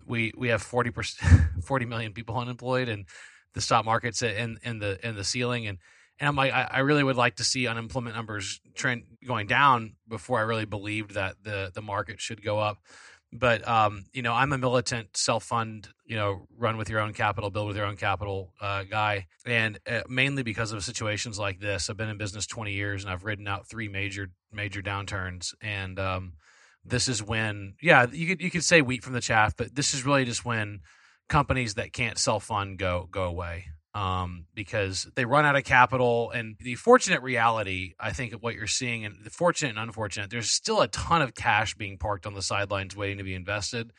we 0.05 0.33
we 0.37 0.49
have 0.49 0.61
40 0.61 0.91
percent, 0.91 1.41
40 1.63 1.85
million 1.85 2.13
people 2.13 2.37
unemployed, 2.37 2.89
and 2.89 3.05
the 3.53 3.61
stock 3.61 3.85
market's 3.85 4.21
in 4.21 4.59
in 4.63 4.79
the 4.79 5.05
in 5.05 5.15
the 5.15 5.23
ceiling, 5.23 5.67
and 5.67 5.77
and 6.19 6.29
I'm 6.29 6.35
like, 6.35 6.53
I, 6.53 6.67
I 6.71 6.79
really 6.79 7.03
would 7.03 7.17
like 7.17 7.37
to 7.37 7.43
see 7.43 7.67
unemployment 7.67 8.15
numbers 8.15 8.61
trend 8.73 9.03
going 9.25 9.47
down 9.47 9.95
before 10.07 10.39
I 10.39 10.43
really 10.43 10.65
believed 10.65 11.15
that 11.15 11.35
the 11.43 11.71
the 11.73 11.81
market 11.81 12.21
should 12.21 12.43
go 12.43 12.59
up. 12.59 12.77
But 13.33 13.67
um, 13.67 14.05
you 14.13 14.21
know, 14.21 14.33
I'm 14.33 14.53
a 14.53 14.57
militant 14.57 15.17
self-fund, 15.17 15.89
you 16.05 16.15
know, 16.15 16.47
run 16.57 16.77
with 16.77 16.89
your 16.89 17.01
own 17.01 17.11
capital, 17.13 17.49
build 17.49 17.67
with 17.67 17.75
your 17.75 17.85
own 17.85 17.97
capital 17.97 18.53
uh, 18.61 18.83
guy, 18.83 19.27
and 19.45 19.77
uh, 19.89 20.01
mainly 20.07 20.43
because 20.43 20.71
of 20.71 20.83
situations 20.83 21.37
like 21.37 21.59
this. 21.59 21.89
I've 21.89 21.97
been 21.97 22.07
in 22.07 22.17
business 22.17 22.47
20 22.47 22.71
years, 22.71 23.03
and 23.03 23.11
I've 23.11 23.25
ridden 23.25 23.47
out 23.47 23.67
three 23.67 23.89
major 23.89 24.31
major 24.53 24.81
downturns, 24.81 25.53
and 25.61 25.99
um, 25.99 26.33
this 26.85 27.07
is 27.07 27.21
when, 27.23 27.75
yeah, 27.81 28.05
you 28.11 28.27
could 28.27 28.41
you 28.41 28.51
could 28.51 28.63
say 28.63 28.81
wheat 28.81 29.03
from 29.03 29.13
the 29.13 29.21
chaff, 29.21 29.55
but 29.57 29.75
this 29.75 29.93
is 29.93 30.05
really 30.05 30.25
just 30.25 30.45
when 30.45 30.81
companies 31.27 31.73
that 31.75 31.91
can't 31.91 32.17
self-fund 32.17 32.77
go 32.77 33.07
go 33.11 33.23
away 33.23 33.65
um, 33.95 34.45
because 34.53 35.07
they 35.15 35.25
run 35.25 35.45
out 35.45 35.55
of 35.55 35.63
capital. 35.63 36.29
And 36.31 36.55
the 36.59 36.75
fortunate 36.75 37.21
reality, 37.21 37.93
I 37.99 38.11
think, 38.11 38.33
of 38.33 38.43
what 38.43 38.53
you're 38.53 38.67
seeing, 38.67 39.05
and 39.05 39.15
the 39.23 39.29
fortunate 39.29 39.69
and 39.69 39.79
unfortunate, 39.79 40.29
there's 40.29 40.51
still 40.51 40.81
a 40.81 40.87
ton 40.89 41.21
of 41.21 41.33
cash 41.33 41.75
being 41.75 41.97
parked 41.97 42.27
on 42.27 42.33
the 42.33 42.41
sidelines 42.41 42.95
waiting 42.95 43.17
to 43.17 43.23
be 43.23 43.33
invested. 43.33 43.91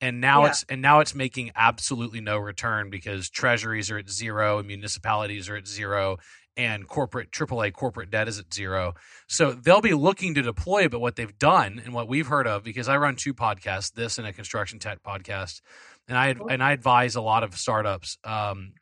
And 0.00 0.20
now 0.20 0.44
yeah. 0.44 0.50
it's 0.50 0.64
and 0.70 0.80
now 0.80 1.00
it's 1.00 1.14
making 1.14 1.50
absolutely 1.54 2.22
no 2.22 2.38
return 2.38 2.88
because 2.88 3.28
treasuries 3.28 3.90
are 3.90 3.98
at 3.98 4.08
zero 4.08 4.58
and 4.58 4.66
municipalities 4.66 5.48
are 5.50 5.56
at 5.56 5.66
zero 5.66 6.16
and 6.56 6.86
corporate 6.86 7.30
AAA 7.30 7.72
corporate 7.72 8.10
debt 8.10 8.28
is 8.28 8.38
at 8.38 8.52
zero. 8.52 8.94
So 9.28 9.52
they'll 9.52 9.80
be 9.80 9.94
looking 9.94 10.34
to 10.34 10.42
deploy, 10.42 10.88
but 10.88 11.00
what 11.00 11.16
they've 11.16 11.38
done 11.38 11.80
and 11.84 11.94
what 11.94 12.08
we've 12.08 12.26
heard 12.26 12.46
of, 12.46 12.64
because 12.64 12.88
I 12.88 12.96
run 12.96 13.16
two 13.16 13.34
podcasts, 13.34 13.92
this 13.92 14.18
and 14.18 14.26
a 14.26 14.32
construction 14.32 14.78
tech 14.78 15.02
podcast, 15.02 15.60
and 16.08 16.18
I 16.18 16.34
and 16.50 16.62
I 16.62 16.72
advise 16.72 17.16
a 17.16 17.20
lot 17.20 17.44
of 17.44 17.56
startups 17.56 18.18
um, 18.24 18.72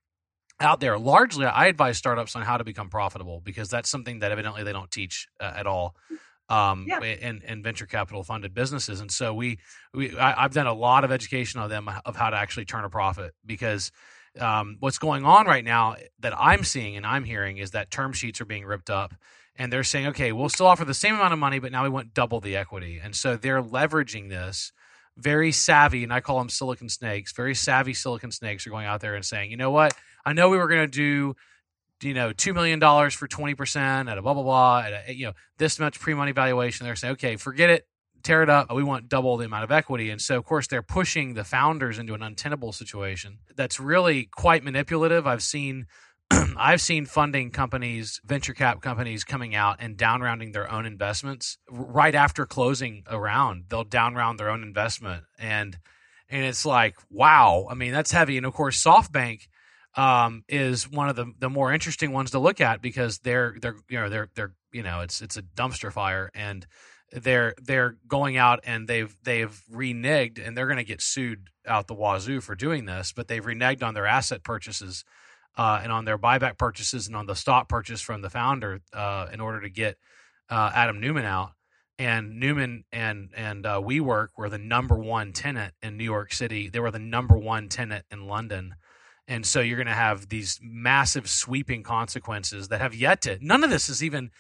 out 0.61 0.81
there. 0.81 0.99
Largely, 0.99 1.47
I 1.47 1.67
advise 1.67 1.99
startups 1.99 2.35
on 2.37 2.43
how 2.43 2.57
to 2.57 2.65
become 2.65 2.89
profitable 2.89 3.41
because 3.41 3.69
that's 3.69 3.91
something 3.91 4.21
that 4.21 4.33
evidently 4.33 4.65
they 4.65 4.73
don't 4.73 4.91
teach 4.91 5.29
uh, 5.41 5.53
at 5.55 5.67
all. 5.67 5.95
Um, 6.51 6.87
yeah. 6.89 7.01
in, 7.03 7.43
in 7.47 7.63
venture 7.63 7.85
capital 7.85 8.25
funded 8.25 8.55
businesses, 8.55 9.03
and 9.03 9.13
so 9.13 9.35
we, 9.35 9.59
we 9.93 10.17
I, 10.17 10.45
have 10.45 10.55
done 10.55 10.67
a 10.67 10.73
lot 10.73 11.05
of 11.05 11.13
education 11.13 11.61
on 11.61 11.69
them 11.69 11.91
of 12.07 12.17
how 12.17 12.31
to 12.31 12.39
actually 12.39 12.65
turn 12.65 12.85
a 12.85 12.89
profit 12.89 13.35
because 13.45 13.93
um, 14.41 14.77
what's 14.81 14.99
going 14.99 15.25
on 15.25 15.47
right 15.47 15.65
now 15.65 15.97
that 16.21 16.35
I'm 16.39 16.65
seeing 16.65 16.97
and 16.97 17.07
I'm 17.07 17.25
hearing 17.25 17.59
is 17.59 17.73
that 17.73 17.91
term 17.91 18.13
sheets 18.13 18.41
are 18.41 18.45
being 18.45 18.65
ripped 18.65 18.91
up 18.91 19.15
and 19.57 19.73
they're 19.73 19.85
saying, 19.85 20.07
okay, 20.09 20.33
we'll 20.33 20.49
still 20.49 20.67
offer 20.67 20.85
the 20.85 20.95
same 20.95 21.17
amount 21.17 21.33
of 21.33 21.39
money, 21.39 21.59
but 21.59 21.73
now 21.73 21.83
we 21.83 21.89
want 21.89 22.15
double 22.15 22.41
the 22.41 22.57
equity. 22.57 23.01
And 23.03 23.15
so 23.15 23.37
they're 23.37 23.63
leveraging 23.63 24.29
this 24.29 24.73
very 25.17 25.51
savvy, 25.51 26.05
and 26.05 26.13
I 26.13 26.21
call 26.21 26.39
them 26.39 26.49
silicon 26.49 26.89
snakes, 26.89 27.33
very 27.33 27.55
savvy 27.55 27.93
silicon 27.93 28.31
snakes 28.31 28.67
are 28.67 28.71
going 28.71 28.87
out 28.87 29.01
there 29.01 29.17
and 29.17 29.25
saying, 29.25 29.51
you 29.51 29.57
know 29.57 29.73
what? 29.73 29.95
I 30.25 30.33
know 30.33 30.49
we 30.49 30.59
were 30.59 30.69
going 30.69 30.89
to 30.89 30.97
do, 30.97 31.35
you 32.07 32.15
know, 32.15 32.33
$2 32.33 32.55
million 32.55 32.79
for 32.79 33.27
20% 33.27 34.09
at 34.09 34.17
a 34.17 34.23
blah, 34.23 34.35
blah, 34.35 34.43
blah, 34.45 34.79
at 34.87 35.09
a, 35.09 35.13
you 35.13 35.27
know, 35.27 35.33
this 35.59 35.81
much 35.81 35.99
pre 35.99 36.15
money 36.15 36.31
valuation. 36.31 36.87
They're 36.87 36.95
saying, 36.95 37.13
okay, 37.15 37.35
forget 37.35 37.69
it, 37.69 37.88
tear 38.23 38.43
it 38.43 38.51
up. 38.51 38.73
We 38.73 38.83
want 38.83 39.09
double 39.09 39.37
the 39.37 39.47
amount 39.47 39.65
of 39.65 39.73
equity. 39.73 40.11
And 40.11 40.21
so, 40.21 40.37
of 40.37 40.45
course, 40.45 40.67
they're 40.67 40.83
pushing 40.83 41.35
the 41.35 41.45
founders 41.45 41.99
into 41.99 42.15
an 42.15 42.23
untenable 42.23 42.73
situation 42.73 43.39
that's 43.57 43.81
really 43.81 44.29
quite 44.37 44.65
manipulative. 44.65 45.27
I've 45.27 45.43
seen 45.43 45.87
I've 46.31 46.81
seen 46.81 47.07
funding 47.07 47.51
companies, 47.51 48.21
venture 48.25 48.53
cap 48.53 48.83
companies 48.83 49.25
coming 49.25 49.55
out 49.55 49.77
and 49.81 49.97
down 49.97 50.21
rounding 50.21 50.53
their 50.53 50.71
own 50.71 50.85
investments 50.85 51.57
right 51.71 52.15
after 52.15 52.45
closing 52.45 53.03
a 53.07 53.19
round. 53.19 53.65
They'll 53.69 53.85
down 53.85 54.15
round 54.15 54.39
their 54.39 54.51
own 54.51 54.63
investment 54.63 55.25
and 55.39 55.79
and 56.31 56.45
it's 56.45 56.67
like, 56.67 56.97
wow. 57.11 57.67
I 57.71 57.75
mean, 57.75 57.93
that's 57.93 58.13
heavy. 58.13 58.37
And 58.37 58.45
of 58.45 58.53
course, 58.53 58.83
SoftBank 58.85 59.49
um, 59.95 60.45
is 60.49 60.89
one 60.89 61.09
of 61.09 61.17
the 61.17 61.33
the 61.39 61.51
more 61.51 61.73
interesting 61.73 62.13
ones 62.13 62.31
to 62.33 62.39
look 62.39 62.61
at 62.61 62.83
because 62.83 63.19
they're 63.21 63.57
they're 63.61 63.77
you 63.89 63.99
know 63.99 64.09
they're 64.09 64.29
they're 64.35 64.53
you 64.73 64.83
know 64.83 65.01
it's 65.01 65.21
it's 65.23 65.37
a 65.37 65.43
dumpster 65.43 65.93
fire 65.93 66.31
and 66.35 66.67
they're 67.13 67.55
they're 67.63 67.97
going 68.07 68.37
out 68.37 68.61
and 68.65 68.87
they've 68.87 69.17
they've 69.23 69.63
reneged 69.73 70.47
and 70.47 70.57
they're 70.57 70.67
going 70.67 70.79
to 70.79 70.85
get 70.85 71.01
sued 71.01 71.49
out 71.67 71.87
the 71.87 71.95
wazoo 71.95 72.41
for 72.41 72.55
doing 72.55 72.85
this, 72.85 73.13
but 73.13 73.29
they've 73.29 73.45
reneged 73.45 73.83
on 73.83 73.95
their 73.95 74.07
asset 74.07 74.43
purchases 74.43 75.05
uh, 75.57 75.81
and 75.83 75.91
on 75.91 76.05
their 76.05 76.19
buyback 76.19 76.59
purchases 76.59 77.07
and 77.07 77.17
on 77.17 77.27
the 77.27 77.35
stock 77.35 77.69
purchase 77.69 78.01
from 78.01 78.23
the 78.23 78.31
founder 78.31 78.81
uh, 78.93 79.27
in 79.33 79.41
order 79.41 79.61
to 79.61 79.71
get 79.71 79.97
uh, 80.51 80.71
Adam 80.75 81.01
Neumann 81.01 81.25
out. 81.25 81.53
And 81.99 82.39
Neumann 82.39 82.85
and 82.93 83.31
and 83.37 83.67
uh, 83.67 83.81
WeWork 83.81 84.29
were 84.37 84.49
the 84.49 84.59
number 84.59 84.97
one 84.97 85.33
tenant 85.33 85.75
in 85.83 85.97
New 85.97 86.05
York 86.05 86.33
City. 86.33 86.69
They 86.69 86.79
were 86.79 86.93
the 86.93 87.01
number 87.01 87.37
one 87.37 87.69
tenant 87.69 88.05
in 88.11 88.29
London. 88.29 88.77
And 89.27 89.45
so 89.45 89.61
you're 89.61 89.77
going 89.77 89.89
to 89.89 89.93
have 89.93 90.29
these 90.29 90.61
massive 90.63 91.29
sweeping 91.29 91.83
consequences 91.83 92.69
that 92.69 92.81
have 92.81 92.95
yet 92.95 93.21
to. 93.23 93.39
None 93.45 93.65
of 93.65 93.71
this 93.71 93.89
is 93.89 94.03
even 94.03 94.31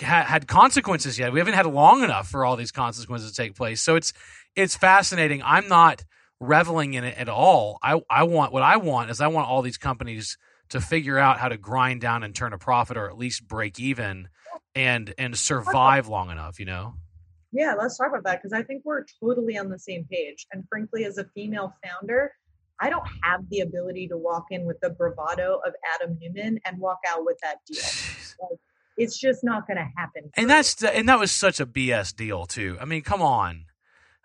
ha- 0.00 0.24
had 0.24 0.46
consequences 0.46 1.18
yet. 1.18 1.32
We 1.32 1.40
haven't 1.40 1.54
had 1.54 1.66
long 1.66 2.02
enough 2.02 2.28
for 2.28 2.44
all 2.44 2.56
these 2.56 2.72
consequences 2.72 3.32
to 3.32 3.36
take 3.36 3.54
place. 3.54 3.82
So 3.82 3.96
it's 3.96 4.12
it's 4.54 4.76
fascinating. 4.76 5.42
I'm 5.44 5.68
not 5.68 6.04
reveling 6.40 6.94
in 6.94 7.04
it 7.04 7.16
at 7.18 7.28
all. 7.28 7.78
I 7.82 8.00
I 8.10 8.24
want 8.24 8.52
what 8.52 8.62
I 8.62 8.76
want 8.76 9.10
is 9.10 9.20
I 9.20 9.28
want 9.28 9.48
all 9.48 9.62
these 9.62 9.78
companies 9.78 10.36
to 10.70 10.80
figure 10.80 11.18
out 11.18 11.38
how 11.38 11.48
to 11.48 11.56
grind 11.56 12.00
down 12.00 12.22
and 12.22 12.34
turn 12.34 12.52
a 12.52 12.58
profit 12.58 12.96
or 12.96 13.08
at 13.08 13.16
least 13.16 13.46
break 13.46 13.78
even 13.78 14.28
and 14.74 15.14
and 15.18 15.36
survive 15.36 16.08
long 16.08 16.30
enough 16.30 16.58
you 16.58 16.66
know 16.66 16.94
yeah 17.52 17.74
let's 17.78 17.96
talk 17.96 18.08
about 18.08 18.24
that 18.24 18.42
because 18.42 18.52
i 18.52 18.62
think 18.62 18.82
we're 18.84 19.04
totally 19.20 19.56
on 19.56 19.68
the 19.68 19.78
same 19.78 20.04
page 20.10 20.46
and 20.52 20.64
frankly 20.68 21.04
as 21.04 21.18
a 21.18 21.24
female 21.34 21.74
founder 21.84 22.32
i 22.80 22.90
don't 22.90 23.06
have 23.22 23.48
the 23.50 23.60
ability 23.60 24.08
to 24.08 24.16
walk 24.16 24.46
in 24.50 24.64
with 24.64 24.78
the 24.80 24.90
bravado 24.90 25.60
of 25.64 25.72
adam 25.94 26.18
Neumann 26.20 26.58
and 26.64 26.78
walk 26.78 26.98
out 27.06 27.24
with 27.24 27.38
that 27.42 27.58
deal 27.66 27.82
like, 28.50 28.58
it's 28.96 29.18
just 29.18 29.44
not 29.44 29.66
going 29.66 29.76
to 29.76 29.88
happen 29.96 30.30
and 30.36 30.48
that's 30.48 30.74
the, 30.76 30.94
and 30.94 31.08
that 31.08 31.18
was 31.18 31.30
such 31.30 31.60
a 31.60 31.66
bs 31.66 32.14
deal 32.14 32.46
too. 32.46 32.76
I 32.80 32.84
mean 32.84 33.02
come 33.02 33.22
on. 33.22 33.66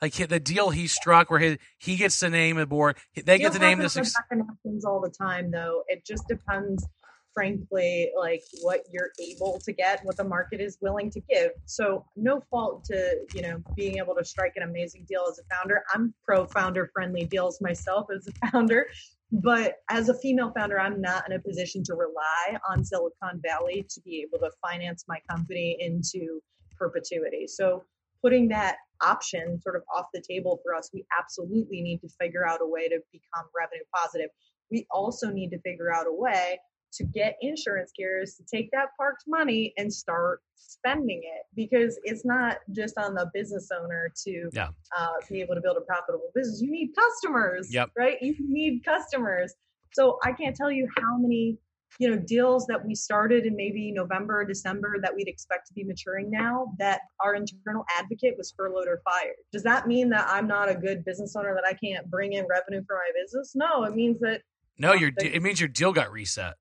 Like 0.02 0.14
the 0.14 0.40
deal 0.40 0.72
he 0.72 0.88
struck 0.88 1.30
where 1.30 1.40
he, 1.40 1.58
he 1.78 1.96
gets 1.96 2.20
the 2.20 2.30
name 2.30 2.58
of 2.58 2.62
the 2.62 2.68
board 2.68 2.98
they 3.16 3.38
get 3.38 3.54
the 3.54 3.60
name 3.60 3.80
this 3.80 3.98
ex- 3.98 4.16
happens 4.16 4.84
all 4.84 5.00
the 5.00 5.12
time 5.12 5.52
though. 5.52 5.84
It 5.88 6.06
just 6.06 6.28
depends 6.28 6.86
frankly 7.34 8.12
like 8.18 8.44
what 8.62 8.82
you're 8.92 9.12
able 9.20 9.60
to 9.64 9.72
get 9.72 10.04
what 10.04 10.18
the 10.18 10.24
market 10.24 10.60
is 10.60 10.78
willing 10.82 11.10
to 11.12 11.22
give. 11.30 11.52
So 11.66 12.06
no 12.16 12.42
fault 12.50 12.84
to 12.86 13.16
you 13.34 13.42
know 13.42 13.62
being 13.76 13.98
able 13.98 14.16
to 14.16 14.26
strike 14.26 14.54
an 14.56 14.64
amazing 14.64 15.06
deal 15.08 15.26
as 15.30 15.40
a 15.40 15.56
founder. 15.56 15.84
I'm 15.94 16.14
pro 16.26 16.46
founder 16.46 16.90
friendly 16.94 17.26
deals 17.26 17.62
myself 17.62 18.08
as 18.16 18.28
a 18.28 18.48
founder 18.48 18.88
but 19.32 19.76
as 19.90 20.10
a 20.10 20.20
female 20.20 20.52
founder 20.56 20.80
i'm 20.80 21.00
not 21.00 21.24
in 21.28 21.36
a 21.36 21.40
position 21.40 21.84
to 21.84 21.94
rely 21.94 22.58
on 22.70 22.84
silicon 22.84 23.42
valley 23.44 23.86
to 23.90 24.02
be 24.02 24.26
able 24.28 24.40
to 24.40 24.52
finance 24.62 25.06
my 25.08 25.20
company 25.30 25.78
into 25.80 26.42
perpetuity 26.78 27.48
so 27.48 27.84
putting 28.22 28.48
that 28.50 28.78
option 29.02 29.60
sort 29.62 29.76
of 29.76 29.84
off 29.96 30.06
the 30.14 30.22
table 30.22 30.60
for 30.64 30.76
us, 30.76 30.90
we 30.94 31.06
absolutely 31.20 31.82
need 31.82 32.00
to 32.02 32.10
figure 32.20 32.48
out 32.48 32.60
a 32.62 32.68
way 32.68 32.88
to 32.88 33.00
become 33.12 33.46
revenue 33.58 33.84
positive. 33.96 34.30
We 34.70 34.86
also 34.92 35.30
need 35.32 35.50
to 35.50 35.60
figure 35.62 35.94
out 35.94 36.06
a 36.08 36.14
way 36.14 36.60
to 36.94 37.04
get 37.04 37.38
insurance 37.42 37.92
carriers 37.98 38.36
to 38.36 38.44
take 38.44 38.70
that 38.72 38.90
parked 38.98 39.24
money 39.28 39.74
and 39.78 39.94
start 39.94 40.42
spending 40.56 41.22
it 41.24 41.44
because 41.56 42.00
it's 42.04 42.26
not 42.26 42.58
just 42.72 42.98
on 42.98 43.14
the 43.14 43.30
business 43.34 43.70
owner 43.78 44.12
to 44.26 44.50
yeah. 44.54 44.70
uh, 44.98 45.14
be 45.30 45.42
able 45.42 45.56
to 45.56 45.62
build 45.62 45.78
a 45.78 45.82
profitable 45.82 46.32
business. 46.34 46.62
You 46.62 46.72
need 46.72 46.92
customers, 46.98 47.74
yep. 47.74 47.90
right? 47.98 48.18
You 48.22 48.36
need 48.40 48.84
customers. 48.84 49.54
So 49.94 50.18
I 50.24 50.32
can't 50.32 50.56
tell 50.56 50.72
you 50.72 50.88
how 50.98 51.18
many 51.18 51.58
you 52.00 52.10
know 52.10 52.18
deals 52.18 52.66
that 52.68 52.86
we 52.86 52.96
started 52.96 53.46
in 53.46 53.56
maybe 53.56 53.92
november 53.92 54.40
or 54.40 54.46
december 54.46 54.96
that 55.02 55.14
we'd 55.14 55.28
expect 55.28 55.68
to 55.68 55.74
be 55.74 55.84
maturing 55.84 56.30
now 56.32 56.72
that 56.80 57.02
our 57.20 57.36
internal 57.36 57.84
advocate 58.00 58.36
was 58.38 58.54
furloughed 58.56 58.88
or 58.88 59.02
fired 59.04 59.36
does 59.52 59.64
that 59.64 59.88
mean 59.88 60.10
that 60.10 60.26
i'm 60.30 60.48
not 60.48 60.70
a 60.70 60.76
good 60.76 61.04
business 61.04 61.36
owner 61.36 61.54
that 61.54 61.66
i 61.68 61.74
can't 61.74 62.10
bring 62.10 62.34
in 62.34 62.46
revenue 62.50 62.82
for 62.88 62.96
my 62.96 63.22
business 63.22 63.52
no 63.56 63.84
it 63.84 63.94
means 63.94 64.20
that 64.20 64.42
no 64.78 64.94
your 64.94 65.12
it 65.18 65.42
means 65.44 65.60
your 65.60 65.70
deal 65.70 65.92
got 65.92 66.12
reset 66.12 66.54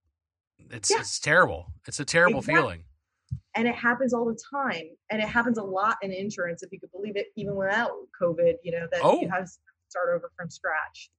it's 0.70 0.90
yeah. 0.90 0.98
it's 1.00 1.18
terrible 1.18 1.66
it's 1.86 2.00
a 2.00 2.04
terrible 2.04 2.40
exactly. 2.40 2.62
feeling 2.62 2.84
and 3.54 3.66
it 3.66 3.74
happens 3.74 4.14
all 4.14 4.24
the 4.24 4.38
time 4.52 4.88
and 5.10 5.20
it 5.20 5.28
happens 5.28 5.58
a 5.58 5.62
lot 5.62 5.96
in 6.02 6.12
insurance 6.12 6.62
if 6.62 6.72
you 6.72 6.80
could 6.80 6.92
believe 6.92 7.16
it 7.16 7.26
even 7.36 7.54
without 7.54 7.90
covid 8.20 8.54
you 8.62 8.72
know 8.72 8.86
that 8.90 9.00
oh. 9.02 9.20
you 9.20 9.28
have 9.28 9.44
to 9.44 9.50
start 9.88 10.08
over 10.14 10.30
from 10.36 10.48
scratch 10.48 11.10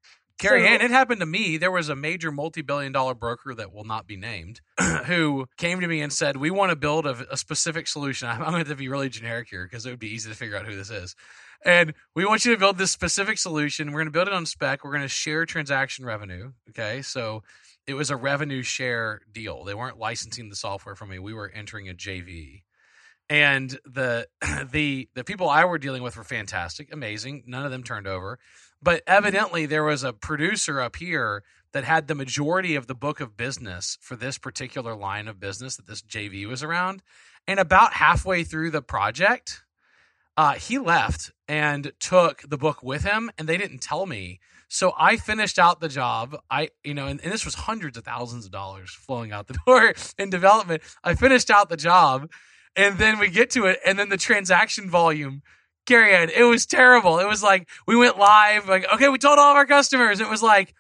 Carrie 0.41 0.68
Ann, 0.68 0.82
it 0.82 0.89
happened 0.89 1.20
to 1.20 1.26
me. 1.28 1.58
There 1.58 1.70
was 1.70 1.89
a 1.89 1.95
major 1.95 2.32
multi-billion 2.32 2.91
dollar 2.91 3.14
broker 3.14 3.54
that 3.54 3.72
will 3.72 3.84
not 3.84 4.08
be 4.08 4.18
named 4.18 4.60
who 5.06 5.45
came 5.58 5.80
to 5.82 5.88
me 5.88 6.02
and 6.02 6.12
said, 6.12 6.36
"We 6.36 6.49
want 6.49 6.72
to 6.72 6.76
build 6.76 7.06
a, 7.06 7.32
a 7.32 7.38
specific 7.38 7.88
solution." 7.88 8.28
I'm, 8.28 8.41
I'm 8.41 8.52
going 8.52 8.66
to 8.66 8.76
be 8.76 8.89
really 8.89 9.10
generic 9.10 9.49
here 9.49 9.66
because 9.66 9.86
it 9.86 9.91
would 9.91 9.99
be 9.99 10.14
easy 10.14 10.32
to 10.32 10.36
figure 10.36 10.58
out 10.58 10.66
who 10.66 10.76
this 10.76 10.89
is. 10.89 11.16
And 11.64 11.93
we 12.16 12.26
want 12.26 12.43
you 12.43 12.54
to 12.54 12.60
build 12.60 12.80
this 12.80 12.89
specific 12.89 13.38
solution. 13.38 13.91
We're 13.91 13.99
going 13.99 14.08
to 14.08 14.12
build 14.12 14.28
it 14.28 14.34
on 14.34 14.47
spec. 14.47 14.84
We're 14.84 14.91
going 14.91 15.04
to 15.04 15.08
share 15.08 15.45
transaction 15.45 16.06
revenue. 16.06 16.54
Okay, 16.70 17.04
so 17.04 17.43
it 17.88 17.94
was 17.94 18.10
a 18.10 18.16
revenue 18.16 18.64
share 18.64 19.22
deal. 19.32 19.64
They 19.64 19.74
weren't 19.74 19.98
licensing 19.98 20.50
the 20.50 20.56
software 20.56 20.96
from 20.96 21.10
me. 21.10 21.20
We 21.20 21.34
were 21.34 21.50
entering 21.50 21.90
a 21.90 21.94
JV. 21.94 22.64
And 23.30 23.78
the 23.86 24.28
the 24.72 25.10
the 25.16 25.24
people 25.24 25.50
I 25.50 25.66
were 25.66 25.78
dealing 25.78 26.04
with 26.04 26.18
were 26.18 26.24
fantastic, 26.24 26.94
amazing. 26.94 27.44
None 27.48 27.66
of 27.66 27.72
them 27.72 27.84
turned 27.84 28.08
over. 28.08 28.40
But 28.82 29.04
evidently 29.08 29.66
there 29.66 29.84
was 29.84 30.04
a 30.04 30.14
producer 30.14 30.82
up 30.82 30.96
here 30.96 31.44
that 31.74 31.84
had 31.84 32.08
the 32.08 32.16
majority 32.16 32.76
of 32.76 32.88
the 32.88 32.96
book 32.96 33.20
of 33.20 33.38
business 33.38 33.98
for 34.02 34.16
this 34.16 34.38
particular 34.38 34.96
line 34.96 35.28
of 35.28 35.40
business 35.40 35.78
that 35.78 35.88
this 35.88 36.02
JV 36.02 36.48
was 36.48 36.64
around. 36.64 37.02
And 37.48 37.60
about 37.60 37.94
halfway 37.94 38.44
through 38.44 38.72
the 38.72 38.82
project, 38.82 39.64
uh, 40.38 40.54
he 40.54 40.78
left 40.78 41.32
and 41.48 41.92
took 42.00 42.42
the 42.48 42.58
book 42.58 42.84
with 42.84 43.04
him, 43.04 43.32
and 43.38 43.48
they 43.48 43.58
didn't 43.58 43.80
tell 43.82 44.06
me. 44.06 44.40
So 44.74 44.94
I 44.98 45.18
finished 45.18 45.60
out 45.60 45.82
the 45.82 45.90
job. 45.90 46.38
I, 46.50 46.70
you 46.82 46.94
know, 46.94 47.06
and, 47.08 47.20
and 47.22 47.30
this 47.32 47.44
was 47.44 47.56
hundreds 47.56 47.98
of 47.98 48.06
thousands 48.06 48.46
of 48.46 48.52
dollars 48.52 48.90
flowing 48.90 49.34
out 49.34 49.48
the 49.48 49.58
door 49.68 49.94
in 50.18 50.30
development. 50.30 50.82
I 51.04 51.14
finished 51.14 51.50
out 51.50 51.68
the 51.68 51.76
job, 51.76 52.32
and 52.78 52.98
then 52.98 53.20
we 53.20 53.30
get 53.30 53.50
to 53.52 53.66
it, 53.66 53.80
and 53.86 54.00
then 54.00 54.08
the 54.08 54.16
transaction 54.16 54.90
volume 54.90 55.42
Gary, 55.88 56.14
it 56.34 56.44
was 56.44 56.66
terrible. 56.66 57.20
It 57.20 57.28
was 57.28 57.44
like 57.44 57.68
we 57.86 57.98
went 57.98 58.18
live, 58.18 58.70
like, 58.70 58.86
okay, 58.94 59.10
we 59.10 59.18
told 59.18 59.40
all 59.40 59.52
of 59.52 59.58
our 59.58 59.66
customers. 59.66 60.22
It 60.22 60.30
was 60.30 60.42
like 60.42 60.74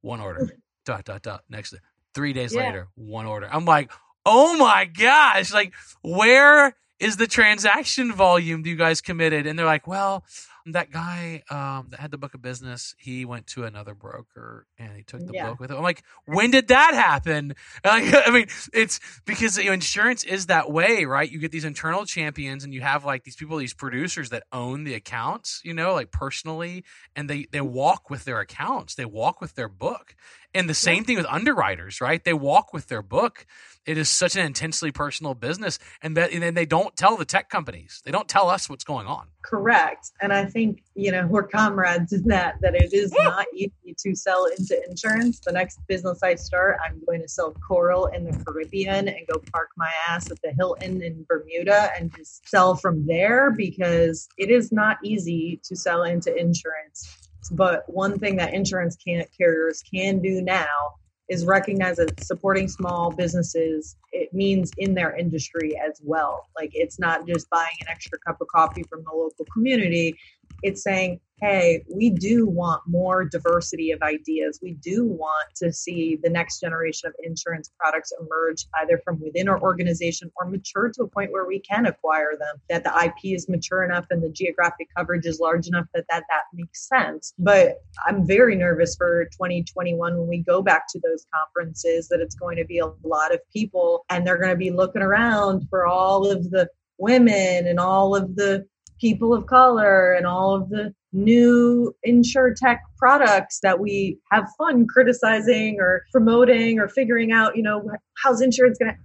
one 0.00 0.20
order, 0.20 0.48
dot, 0.86 1.04
dot, 1.04 1.22
dot. 1.22 1.42
Next, 1.50 1.74
three 2.14 2.32
days 2.32 2.54
yeah. 2.54 2.66
later, 2.66 2.88
one 2.94 3.26
order. 3.26 3.48
I'm 3.52 3.66
like, 3.66 3.90
oh 4.24 4.56
my 4.56 4.86
gosh, 4.86 5.52
like, 5.52 5.74
where 6.02 6.74
is 6.98 7.16
the 7.16 7.26
transaction 7.26 8.12
volume 8.12 8.62
do 8.62 8.70
you 8.70 8.76
guys 8.76 9.00
committed? 9.00 9.46
And 9.46 9.58
they're 9.58 9.66
like, 9.66 9.86
well, 9.86 10.24
that 10.66 10.90
guy 10.90 11.42
um, 11.50 11.88
that 11.90 12.00
had 12.00 12.10
the 12.10 12.16
book 12.16 12.34
of 12.34 12.40
business, 12.40 12.94
he 12.98 13.24
went 13.24 13.46
to 13.48 13.64
another 13.64 13.94
broker 13.94 14.66
and 14.78 14.96
he 14.96 15.02
took 15.02 15.26
the 15.26 15.34
yeah. 15.34 15.50
book 15.50 15.60
with 15.60 15.70
him. 15.70 15.76
I'm 15.76 15.82
like, 15.82 16.02
when 16.24 16.50
did 16.50 16.68
that 16.68 16.94
happen? 16.94 17.54
Like, 17.84 18.14
I 18.26 18.30
mean, 18.30 18.46
it's 18.72 18.98
because 19.26 19.58
you 19.58 19.66
know, 19.66 19.72
insurance 19.72 20.24
is 20.24 20.46
that 20.46 20.70
way, 20.70 21.04
right? 21.04 21.30
You 21.30 21.38
get 21.38 21.52
these 21.52 21.64
internal 21.64 22.06
champions 22.06 22.64
and 22.64 22.72
you 22.72 22.80
have 22.80 23.04
like 23.04 23.24
these 23.24 23.36
people, 23.36 23.58
these 23.58 23.74
producers 23.74 24.30
that 24.30 24.44
own 24.52 24.84
the 24.84 24.94
accounts, 24.94 25.60
you 25.64 25.74
know, 25.74 25.92
like 25.92 26.10
personally, 26.10 26.82
and 27.14 27.28
they 27.28 27.46
they 27.52 27.60
walk 27.60 28.08
with 28.10 28.24
their 28.24 28.40
accounts, 28.40 28.94
they 28.94 29.04
walk 29.04 29.40
with 29.40 29.54
their 29.54 29.68
book. 29.68 30.16
And 30.54 30.68
the 30.68 30.74
same 30.74 30.98
yeah. 30.98 31.02
thing 31.02 31.16
with 31.16 31.26
underwriters, 31.26 32.00
right? 32.00 32.22
They 32.22 32.32
walk 32.32 32.72
with 32.72 32.86
their 32.88 33.02
book. 33.02 33.46
It 33.86 33.98
is 33.98 34.08
such 34.08 34.34
an 34.36 34.46
intensely 34.46 34.92
personal 34.92 35.34
business 35.34 35.78
and 36.00 36.16
that 36.16 36.32
and 36.32 36.56
they 36.56 36.64
don't 36.64 36.96
tell 36.96 37.16
the 37.16 37.26
tech 37.26 37.50
companies. 37.50 38.00
They 38.04 38.10
don't 38.10 38.28
tell 38.28 38.48
us 38.48 38.68
what's 38.68 38.84
going 38.84 39.06
on. 39.06 39.26
Correct. 39.42 40.10
And 40.22 40.32
i 40.32 40.46
think 40.46 40.82
you 40.94 41.12
know 41.12 41.26
we're 41.26 41.46
comrades 41.46 42.12
in 42.14 42.22
that 42.28 42.54
that 42.62 42.74
it 42.74 42.94
is 42.94 43.12
not 43.12 43.44
easy 43.54 43.94
to 43.98 44.14
sell 44.14 44.46
into 44.46 44.80
insurance. 44.88 45.40
The 45.40 45.52
next 45.52 45.80
business 45.86 46.22
i 46.22 46.34
start 46.34 46.78
i'm 46.84 47.00
going 47.06 47.20
to 47.20 47.28
sell 47.28 47.52
coral 47.66 48.06
in 48.06 48.24
the 48.24 48.32
caribbean 48.44 49.08
and 49.08 49.26
go 49.30 49.40
park 49.52 49.70
my 49.76 49.90
ass 50.08 50.30
at 50.30 50.40
the 50.42 50.52
hilton 50.52 51.02
in 51.02 51.24
bermuda 51.28 51.90
and 51.98 52.14
just 52.16 52.48
sell 52.48 52.74
from 52.74 53.06
there 53.06 53.50
because 53.50 54.28
it 54.38 54.50
is 54.50 54.72
not 54.72 54.98
easy 55.04 55.60
to 55.64 55.76
sell 55.76 56.04
into 56.04 56.34
insurance 56.36 57.23
but 57.50 57.84
one 57.86 58.18
thing 58.18 58.36
that 58.36 58.54
insurance 58.54 58.96
can 58.96 59.24
carriers 59.36 59.82
can 59.92 60.20
do 60.20 60.40
now 60.42 60.94
is 61.28 61.46
recognize 61.46 61.96
that 61.96 62.20
supporting 62.20 62.68
small 62.68 63.10
businesses 63.10 63.96
it 64.12 64.32
means 64.34 64.72
in 64.76 64.94
their 64.94 65.16
industry 65.16 65.72
as 65.78 66.00
well. 66.04 66.48
Like 66.56 66.70
it's 66.74 66.98
not 66.98 67.26
just 67.26 67.48
buying 67.50 67.76
an 67.80 67.86
extra 67.90 68.18
cup 68.26 68.40
of 68.40 68.48
coffee 68.48 68.84
from 68.84 69.04
the 69.04 69.10
local 69.10 69.46
community. 69.52 70.18
It's 70.62 70.82
saying 70.82 71.20
hey, 71.40 71.84
we 71.92 72.10
do 72.10 72.46
want 72.46 72.82
more 72.86 73.24
diversity 73.24 73.90
of 73.90 74.00
ideas. 74.02 74.60
We 74.62 74.74
do 74.74 75.04
want 75.04 75.48
to 75.56 75.72
see 75.72 76.18
the 76.22 76.30
next 76.30 76.60
generation 76.60 77.08
of 77.08 77.14
insurance 77.22 77.70
products 77.78 78.12
emerge 78.20 78.66
either 78.80 79.00
from 79.04 79.20
within 79.20 79.48
our 79.48 79.60
organization 79.60 80.30
or 80.36 80.48
mature 80.48 80.90
to 80.94 81.02
a 81.02 81.08
point 81.08 81.32
where 81.32 81.46
we 81.46 81.58
can 81.58 81.86
acquire 81.86 82.36
them, 82.38 82.60
that 82.70 82.84
the 82.84 83.04
IP 83.04 83.36
is 83.36 83.48
mature 83.48 83.84
enough 83.84 84.06
and 84.10 84.22
the 84.22 84.30
geographic 84.30 84.88
coverage 84.96 85.26
is 85.26 85.40
large 85.40 85.66
enough 85.66 85.86
that 85.94 86.04
that, 86.08 86.24
that 86.30 86.42
makes 86.54 86.88
sense. 86.88 87.34
But 87.38 87.78
I'm 88.06 88.26
very 88.26 88.56
nervous 88.56 88.96
for 88.96 89.24
2021 89.26 90.16
when 90.16 90.28
we 90.28 90.38
go 90.38 90.62
back 90.62 90.86
to 90.90 91.00
those 91.00 91.26
conferences 91.34 92.08
that 92.08 92.20
it's 92.20 92.36
going 92.36 92.56
to 92.56 92.64
be 92.64 92.78
a 92.78 92.86
lot 93.02 93.34
of 93.34 93.40
people 93.52 94.04
and 94.08 94.26
they're 94.26 94.38
going 94.38 94.50
to 94.50 94.56
be 94.56 94.70
looking 94.70 95.02
around 95.02 95.68
for 95.68 95.86
all 95.86 96.30
of 96.30 96.50
the 96.50 96.68
women 96.98 97.66
and 97.66 97.80
all 97.80 98.14
of 98.14 98.36
the 98.36 98.66
people 99.00 99.34
of 99.34 99.46
color 99.46 100.12
and 100.12 100.26
all 100.26 100.54
of 100.54 100.68
the 100.70 100.94
new 101.14 101.94
insure 102.02 102.52
tech 102.54 102.82
products 102.98 103.60
that 103.62 103.80
we 103.80 104.18
have 104.30 104.44
fun 104.58 104.86
criticizing 104.86 105.78
or 105.80 106.02
promoting 106.12 106.78
or 106.78 106.88
figuring 106.88 107.32
out, 107.32 107.56
you 107.56 107.62
know, 107.62 107.88
how's 108.22 108.42
insurance 108.42 108.76
going 108.78 108.92
to 108.92 108.98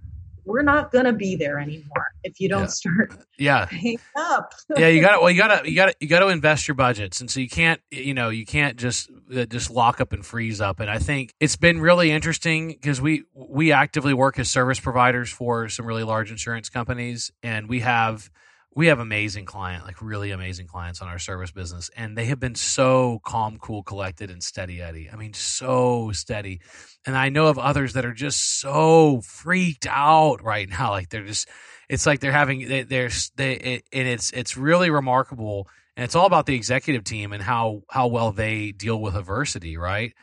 we're 0.44 0.62
not 0.62 0.90
gonna 0.90 1.12
be 1.12 1.36
there 1.36 1.58
anymore 1.58 2.06
if 2.24 2.40
you 2.40 2.48
don't 2.48 2.62
yeah. 2.62 2.66
start 2.66 3.14
yeah. 3.38 3.68
up. 4.16 4.52
Yeah 4.76 4.88
you 4.88 5.00
gotta 5.00 5.20
well 5.20 5.30
you 5.30 5.36
gotta 5.36 5.68
you 5.68 5.76
gotta 5.76 5.94
you 6.00 6.08
gotta 6.08 6.28
invest 6.28 6.68
your 6.68 6.74
budgets. 6.74 7.20
And 7.20 7.30
so 7.30 7.40
you 7.40 7.48
can't 7.48 7.80
you 7.90 8.14
know 8.14 8.28
you 8.28 8.44
can't 8.44 8.76
just 8.76 9.10
uh, 9.34 9.46
just 9.46 9.70
lock 9.70 10.00
up 10.00 10.12
and 10.12 10.24
freeze 10.24 10.60
up. 10.60 10.80
And 10.80 10.90
i 10.90 10.98
think 10.98 11.34
it's 11.40 11.56
been 11.56 11.80
really 11.80 12.10
interesting 12.10 12.68
because 12.68 13.00
we 13.00 13.24
we 13.34 13.72
actively 13.72 14.14
work 14.14 14.38
as 14.38 14.50
service 14.50 14.80
providers 14.80 15.30
for 15.30 15.68
some 15.68 15.86
really 15.86 16.04
large 16.04 16.30
insurance 16.30 16.68
companies. 16.68 17.30
And 17.42 17.68
we 17.68 17.80
have 17.80 18.30
we 18.74 18.86
have 18.86 19.00
amazing 19.00 19.46
client, 19.46 19.84
like 19.84 20.00
really 20.00 20.30
amazing 20.30 20.68
clients 20.68 21.02
on 21.02 21.08
our 21.08 21.18
service 21.18 21.50
business, 21.50 21.90
and 21.96 22.16
they 22.16 22.26
have 22.26 22.38
been 22.38 22.54
so 22.54 23.20
calm, 23.24 23.58
cool, 23.58 23.82
collected, 23.82 24.30
and 24.30 24.42
steady 24.42 24.80
Eddie. 24.80 25.10
I 25.12 25.16
mean, 25.16 25.32
so 25.32 26.12
steady. 26.12 26.60
And 27.04 27.16
I 27.16 27.30
know 27.30 27.46
of 27.48 27.58
others 27.58 27.94
that 27.94 28.04
are 28.04 28.12
just 28.12 28.60
so 28.60 29.22
freaked 29.22 29.86
out 29.88 30.42
right 30.44 30.68
now. 30.68 30.90
Like 30.90 31.08
they're 31.08 31.26
just, 31.26 31.48
it's 31.88 32.06
like 32.06 32.20
they're 32.20 32.30
having, 32.30 32.68
they, 32.68 32.82
they're, 32.84 33.10
they, 33.36 33.54
it, 33.54 33.84
and 33.92 34.06
it's, 34.06 34.30
it's 34.30 34.56
really 34.56 34.90
remarkable. 34.90 35.68
And 35.96 36.04
it's 36.04 36.14
all 36.14 36.26
about 36.26 36.46
the 36.46 36.54
executive 36.54 37.02
team 37.02 37.32
and 37.32 37.42
how, 37.42 37.82
how 37.90 38.06
well 38.06 38.30
they 38.30 38.70
deal 38.70 39.00
with 39.00 39.16
adversity, 39.16 39.76
right? 39.76 40.14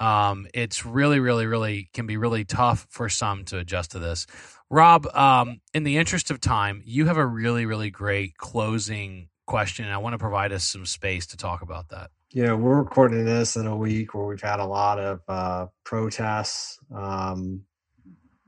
Um, 0.00 0.46
it's 0.54 0.86
really, 0.86 1.20
really, 1.20 1.46
really 1.46 1.90
can 1.92 2.06
be 2.06 2.16
really 2.16 2.46
tough 2.46 2.86
for 2.88 3.10
some 3.10 3.44
to 3.46 3.58
adjust 3.58 3.90
to 3.90 3.98
this. 3.98 4.26
Rob, 4.70 5.06
um, 5.14 5.60
in 5.74 5.82
the 5.82 5.96
interest 5.96 6.30
of 6.30 6.40
time, 6.40 6.82
you 6.86 7.06
have 7.06 7.16
a 7.16 7.26
really, 7.26 7.66
really 7.66 7.90
great 7.90 8.36
closing 8.36 9.28
question, 9.46 9.84
and 9.84 9.92
I 9.92 9.98
want 9.98 10.14
to 10.14 10.18
provide 10.18 10.52
us 10.52 10.62
some 10.62 10.86
space 10.86 11.26
to 11.28 11.36
talk 11.36 11.62
about 11.62 11.88
that. 11.88 12.10
Yeah, 12.32 12.52
we're 12.52 12.78
recording 12.78 13.24
this 13.24 13.56
in 13.56 13.66
a 13.66 13.76
week 13.76 14.14
where 14.14 14.24
we've 14.24 14.40
had 14.40 14.60
a 14.60 14.64
lot 14.64 15.00
of 15.00 15.20
uh, 15.26 15.66
protests. 15.82 16.78
Um, 16.94 17.64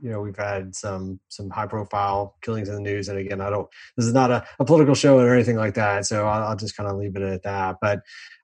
you 0.00 0.10
know, 0.10 0.20
we've 0.20 0.36
had 0.36 0.76
some 0.76 1.18
some 1.28 1.50
high 1.50 1.66
profile 1.66 2.36
killings 2.42 2.68
in 2.68 2.76
the 2.76 2.80
news, 2.80 3.08
and 3.08 3.18
again, 3.18 3.40
I 3.40 3.50
don't. 3.50 3.68
This 3.96 4.06
is 4.06 4.14
not 4.14 4.30
a, 4.30 4.44
a 4.60 4.64
political 4.64 4.94
show 4.94 5.18
or 5.18 5.34
anything 5.34 5.56
like 5.56 5.74
that, 5.74 6.06
so 6.06 6.26
I'll, 6.26 6.50
I'll 6.50 6.56
just 6.56 6.76
kind 6.76 6.88
of 6.88 6.96
leave 6.96 7.16
it 7.16 7.22
at 7.22 7.42
that. 7.42 7.76
But 7.80 8.02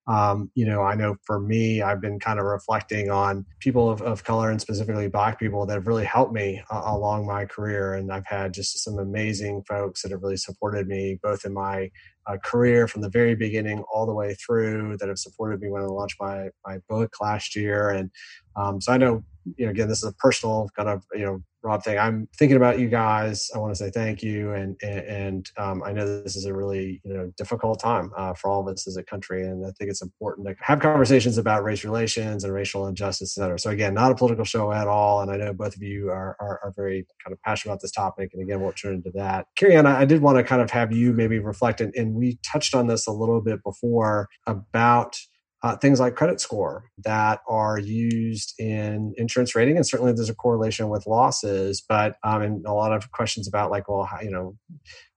um, 0.08 0.50
you 0.54 0.64
know, 0.64 0.82
I 0.82 0.94
know 0.94 1.16
for 1.24 1.38
me, 1.38 1.82
I've 1.82 2.00
been 2.00 2.18
kind 2.18 2.38
of 2.38 2.46
reflecting 2.46 3.10
on 3.10 3.44
people 3.60 3.90
of, 3.90 4.00
of 4.00 4.24
color 4.24 4.50
and 4.50 4.58
specifically 4.58 5.06
Black 5.08 5.38
people 5.38 5.66
that 5.66 5.74
have 5.74 5.86
really 5.86 6.06
helped 6.06 6.32
me 6.32 6.62
uh, 6.70 6.82
along 6.86 7.26
my 7.26 7.44
career. 7.44 7.94
And 7.94 8.10
I've 8.10 8.26
had 8.26 8.54
just 8.54 8.82
some 8.82 8.98
amazing 8.98 9.64
folks 9.68 10.02
that 10.02 10.10
have 10.10 10.22
really 10.22 10.38
supported 10.38 10.88
me, 10.88 11.18
both 11.22 11.44
in 11.44 11.52
my 11.52 11.90
uh, 12.26 12.38
career 12.42 12.88
from 12.88 13.02
the 13.02 13.10
very 13.10 13.34
beginning 13.34 13.84
all 13.92 14.06
the 14.06 14.14
way 14.14 14.34
through, 14.34 14.96
that 14.98 15.08
have 15.08 15.18
supported 15.18 15.60
me 15.60 15.68
when 15.70 15.82
I 15.82 15.86
launched 15.86 16.16
my, 16.18 16.48
my 16.66 16.78
book 16.88 17.14
last 17.20 17.54
year. 17.54 17.90
And 17.90 18.10
um, 18.56 18.80
so 18.80 18.92
I 18.92 18.96
know, 18.96 19.22
you 19.56 19.66
know, 19.66 19.70
again, 19.70 19.88
this 19.88 20.02
is 20.02 20.10
a 20.10 20.14
personal 20.14 20.68
kind 20.76 20.88
of, 20.88 21.04
you 21.14 21.24
know, 21.24 21.42
Rob 21.62 21.82
thing. 21.82 21.98
I'm 21.98 22.28
thinking 22.38 22.56
about 22.56 22.78
you 22.78 22.88
guys. 22.88 23.50
I 23.52 23.58
want 23.58 23.72
to 23.72 23.76
say 23.76 23.90
thank 23.90 24.22
you, 24.22 24.52
and 24.52 24.76
and, 24.80 25.00
and 25.00 25.50
um, 25.56 25.82
I 25.82 25.92
know 25.92 26.22
this 26.22 26.36
is 26.36 26.44
a 26.44 26.54
really 26.54 27.00
you 27.04 27.12
know 27.12 27.32
difficult 27.36 27.80
time 27.80 28.12
uh, 28.16 28.32
for 28.34 28.48
all 28.48 28.60
of 28.60 28.72
us 28.72 28.86
as 28.86 28.96
a 28.96 29.02
country, 29.02 29.44
and 29.44 29.66
I 29.66 29.72
think 29.72 29.90
it's 29.90 30.00
important 30.00 30.46
to 30.46 30.54
have 30.60 30.78
conversations 30.78 31.36
about 31.36 31.64
race 31.64 31.82
relations 31.82 32.44
and 32.44 32.52
racial 32.52 32.86
injustice, 32.86 33.36
et 33.36 33.40
cetera. 33.40 33.58
So 33.58 33.70
again, 33.70 33.92
not 33.92 34.12
a 34.12 34.14
political 34.14 34.44
show 34.44 34.70
at 34.70 34.86
all, 34.86 35.20
and 35.20 35.32
I 35.32 35.36
know 35.36 35.52
both 35.52 35.74
of 35.74 35.82
you 35.82 36.10
are 36.10 36.36
are, 36.38 36.60
are 36.62 36.72
very 36.76 37.04
kind 37.24 37.32
of 37.32 37.42
passionate 37.42 37.72
about 37.72 37.82
this 37.82 37.90
topic, 37.90 38.30
and 38.34 38.42
again, 38.42 38.60
we'll 38.60 38.72
turn 38.72 38.94
into 38.94 39.10
that. 39.14 39.46
I, 39.86 40.02
I 40.02 40.04
did 40.04 40.22
want 40.22 40.38
to 40.38 40.44
kind 40.44 40.62
of 40.62 40.70
have 40.70 40.92
you 40.92 41.12
maybe 41.12 41.40
reflect, 41.40 41.80
and, 41.80 41.92
and 41.96 42.14
we 42.14 42.38
touched 42.44 42.72
on 42.72 42.86
this 42.86 43.08
a 43.08 43.12
little 43.12 43.40
bit 43.40 43.64
before 43.64 44.28
about 44.46 45.18
uh, 45.62 45.76
things 45.76 45.98
like 45.98 46.14
credit 46.14 46.40
score 46.40 46.84
that 47.04 47.40
are 47.48 47.78
used 47.78 48.54
in 48.58 49.12
insurance 49.16 49.54
rating, 49.56 49.76
and 49.76 49.86
certainly 49.86 50.12
there's 50.12 50.30
a 50.30 50.34
correlation 50.34 50.88
with 50.88 51.06
losses. 51.06 51.82
But 51.86 52.16
um, 52.22 52.42
and 52.42 52.66
a 52.66 52.72
lot 52.72 52.92
of 52.92 53.10
questions 53.10 53.48
about 53.48 53.70
like, 53.70 53.88
well, 53.88 54.04
how, 54.04 54.20
you 54.20 54.30
know, 54.30 54.56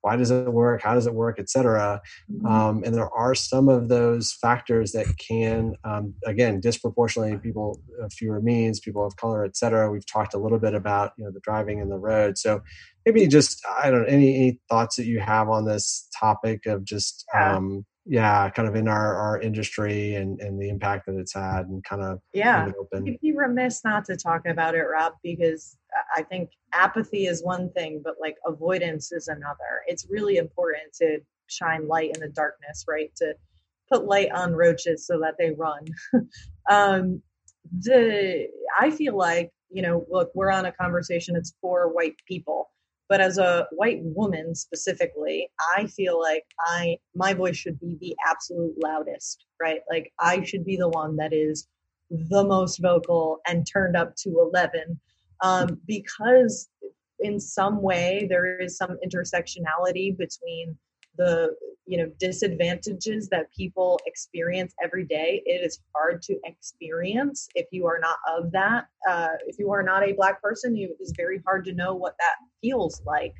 why 0.01 0.15
does 0.15 0.31
it 0.31 0.51
work? 0.51 0.81
How 0.81 0.95
does 0.95 1.05
it 1.05 1.13
work, 1.13 1.37
et 1.37 1.47
cetera. 1.47 2.01
Mm-hmm. 2.31 2.45
Um, 2.47 2.83
and 2.83 2.95
there 2.95 3.09
are 3.11 3.35
some 3.35 3.69
of 3.69 3.87
those 3.87 4.33
factors 4.33 4.93
that 4.93 5.05
can, 5.17 5.75
um, 5.83 6.15
again, 6.25 6.59
disproportionately 6.59 7.37
people 7.37 7.79
of 8.01 8.11
fewer 8.11 8.41
means, 8.41 8.79
people 8.79 9.05
of 9.05 9.15
color, 9.17 9.45
et 9.45 9.55
cetera. 9.55 9.91
We've 9.91 10.05
talked 10.05 10.33
a 10.33 10.39
little 10.39 10.59
bit 10.59 10.73
about 10.73 11.11
you 11.17 11.25
know 11.25 11.31
the 11.31 11.39
driving 11.41 11.79
in 11.79 11.89
the 11.89 11.99
road. 11.99 12.39
So 12.39 12.61
maybe 13.05 13.27
just 13.27 13.63
I 13.81 13.91
don't 13.91 14.01
know 14.01 14.07
any, 14.07 14.35
any 14.35 14.59
thoughts 14.69 14.95
that 14.95 15.05
you 15.05 15.19
have 15.19 15.49
on 15.49 15.65
this 15.65 16.07
topic 16.19 16.65
of 16.65 16.83
just 16.83 17.25
um, 17.35 17.85
yeah, 18.05 18.49
kind 18.49 18.67
of 18.67 18.75
in 18.75 18.87
our, 18.87 19.15
our 19.15 19.39
industry 19.39 20.15
and, 20.15 20.39
and 20.39 20.59
the 20.59 20.69
impact 20.69 21.05
that 21.05 21.17
it's 21.17 21.33
had 21.33 21.67
and 21.67 21.83
kind 21.83 22.01
of 22.01 22.19
yeah. 22.33 22.71
You'd 22.93 23.21
be 23.21 23.31
remiss 23.31 23.83
not 23.83 24.05
to 24.05 24.15
talk 24.15 24.45
about 24.47 24.73
it, 24.73 24.83
Rob, 24.83 25.13
because 25.23 25.77
I 26.15 26.23
think 26.23 26.49
apathy 26.73 27.27
is 27.27 27.43
one 27.43 27.71
thing, 27.73 28.01
but 28.03 28.15
like 28.19 28.37
avoidance 28.45 29.11
is 29.11 29.27
another. 29.27 29.83
It's 29.87 30.07
really 30.09 30.37
important 30.37 30.93
to 30.95 31.19
shine 31.47 31.87
light 31.87 32.11
in 32.15 32.21
the 32.21 32.29
darkness, 32.29 32.85
right? 32.87 33.11
To 33.17 33.35
put 33.91 34.05
light 34.05 34.31
on 34.31 34.53
roaches 34.53 35.05
so 35.05 35.19
that 35.19 35.35
they 35.37 35.51
run. 35.51 35.85
um, 36.69 37.21
the 37.81 38.47
I 38.79 38.89
feel 38.89 39.15
like 39.15 39.51
you 39.69 39.81
know, 39.81 40.05
look, 40.09 40.31
we're 40.33 40.51
on 40.51 40.65
a 40.65 40.71
conversation. 40.71 41.35
It's 41.35 41.53
for 41.61 41.93
white 41.93 42.15
people 42.27 42.69
but 43.11 43.19
as 43.19 43.37
a 43.37 43.67
white 43.71 43.99
woman 44.01 44.55
specifically 44.55 45.49
i 45.75 45.85
feel 45.85 46.19
like 46.19 46.45
i 46.65 46.95
my 47.13 47.33
voice 47.33 47.57
should 47.57 47.77
be 47.79 47.97
the 47.99 48.15
absolute 48.27 48.73
loudest 48.81 49.45
right? 49.61 49.81
Like 49.91 50.11
i 50.19 50.43
should 50.43 50.65
be 50.65 50.77
the 50.77 50.89
one 50.89 51.17
that 51.17 51.33
is 51.33 51.67
the 52.09 52.43
most 52.43 52.79
vocal 52.81 53.39
and 53.45 53.67
turned 53.71 53.95
up 53.95 54.15
to 54.23 54.29
11 54.53 54.99
um, 55.43 55.79
because 55.87 56.69
in 57.19 57.39
some 57.39 57.81
way 57.81 58.27
there 58.29 58.59
is 58.59 58.77
some 58.77 58.97
intersectionality 59.05 60.17
between 60.17 60.77
the 61.17 61.55
you 61.85 61.97
know 61.97 62.09
disadvantages 62.19 63.27
that 63.29 63.51
people 63.51 63.99
experience 64.05 64.73
every 64.83 65.05
day 65.05 65.41
it 65.45 65.65
is 65.65 65.79
hard 65.95 66.21
to 66.21 66.37
experience 66.45 67.47
if 67.55 67.67
you 67.71 67.85
are 67.85 67.99
not 67.99 68.17
of 68.29 68.51
that 68.51 68.85
uh, 69.09 69.29
if 69.47 69.57
you 69.59 69.71
are 69.71 69.83
not 69.83 70.03
a 70.07 70.13
black 70.13 70.41
person 70.41 70.77
it 70.77 70.95
is 70.99 71.13
very 71.17 71.41
hard 71.45 71.65
to 71.65 71.73
know 71.73 71.93
what 71.93 72.15
that 72.19 72.35
feels 72.61 73.01
like. 73.05 73.33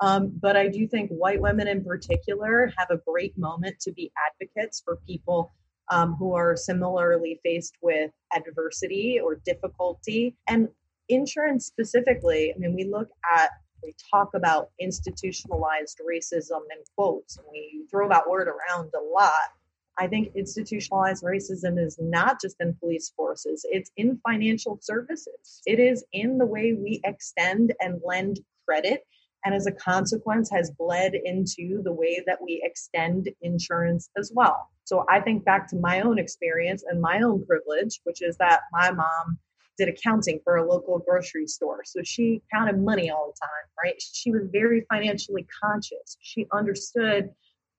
Um, 0.00 0.32
but 0.40 0.56
i 0.56 0.68
do 0.68 0.86
think 0.86 1.10
white 1.10 1.40
women 1.40 1.68
in 1.68 1.84
particular 1.84 2.72
have 2.76 2.90
a 2.90 3.00
great 3.06 3.36
moment 3.36 3.80
to 3.80 3.92
be 3.92 4.12
advocates 4.28 4.80
for 4.84 4.98
people 5.06 5.52
um, 5.90 6.14
who 6.14 6.34
are 6.34 6.56
similarly 6.56 7.40
faced 7.42 7.74
with 7.82 8.12
adversity 8.34 9.18
or 9.22 9.40
difficulty. 9.44 10.36
And 10.46 10.68
insurance 11.10 11.66
specifically 11.66 12.52
i 12.54 12.58
mean 12.58 12.74
we 12.74 12.84
look 12.84 13.08
at 13.36 13.50
we 13.82 13.94
talk 14.10 14.30
about 14.34 14.70
institutionalized 14.78 16.00
racism 16.08 16.60
in 16.70 16.82
quotes 16.96 17.36
and 17.36 17.46
we 17.50 17.84
throw 17.90 18.08
that 18.08 18.28
word 18.28 18.48
around 18.48 18.90
a 18.94 19.02
lot. 19.02 19.50
I 19.98 20.06
think 20.06 20.32
institutionalized 20.34 21.22
racism 21.22 21.78
is 21.78 21.98
not 22.00 22.40
just 22.40 22.56
in 22.60 22.74
police 22.74 23.12
forces 23.16 23.66
it's 23.68 23.90
in 23.96 24.20
financial 24.26 24.78
services. 24.80 25.62
It 25.66 25.78
is 25.78 26.04
in 26.12 26.38
the 26.38 26.46
way 26.46 26.72
we 26.72 27.00
extend 27.04 27.74
and 27.80 28.00
lend 28.04 28.40
credit 28.66 29.06
and 29.44 29.54
as 29.54 29.66
a 29.66 29.72
consequence 29.72 30.50
has 30.50 30.70
bled 30.70 31.14
into 31.24 31.82
the 31.82 31.92
way 31.92 32.22
that 32.26 32.42
we 32.42 32.60
extend 32.62 33.30
insurance 33.42 34.10
as 34.16 34.32
well. 34.34 34.68
So 34.84 35.04
i 35.08 35.20
think 35.20 35.44
back 35.44 35.68
to 35.68 35.76
my 35.76 36.00
own 36.00 36.18
experience 36.18 36.84
and 36.88 37.00
my 37.00 37.22
own 37.22 37.44
privilege 37.46 38.00
which 38.04 38.22
is 38.22 38.36
that 38.38 38.60
my 38.72 38.90
mom 38.90 39.38
did 39.80 39.88
accounting 39.88 40.38
for 40.44 40.56
a 40.56 40.68
local 40.68 40.98
grocery 40.98 41.46
store. 41.46 41.80
So 41.84 42.02
she 42.04 42.42
counted 42.52 42.78
money 42.78 43.10
all 43.10 43.32
the 43.32 43.38
time, 43.40 43.66
right? 43.82 43.94
She 44.00 44.30
was 44.30 44.42
very 44.52 44.84
financially 44.90 45.46
conscious. 45.62 46.18
She 46.20 46.46
understood 46.52 47.30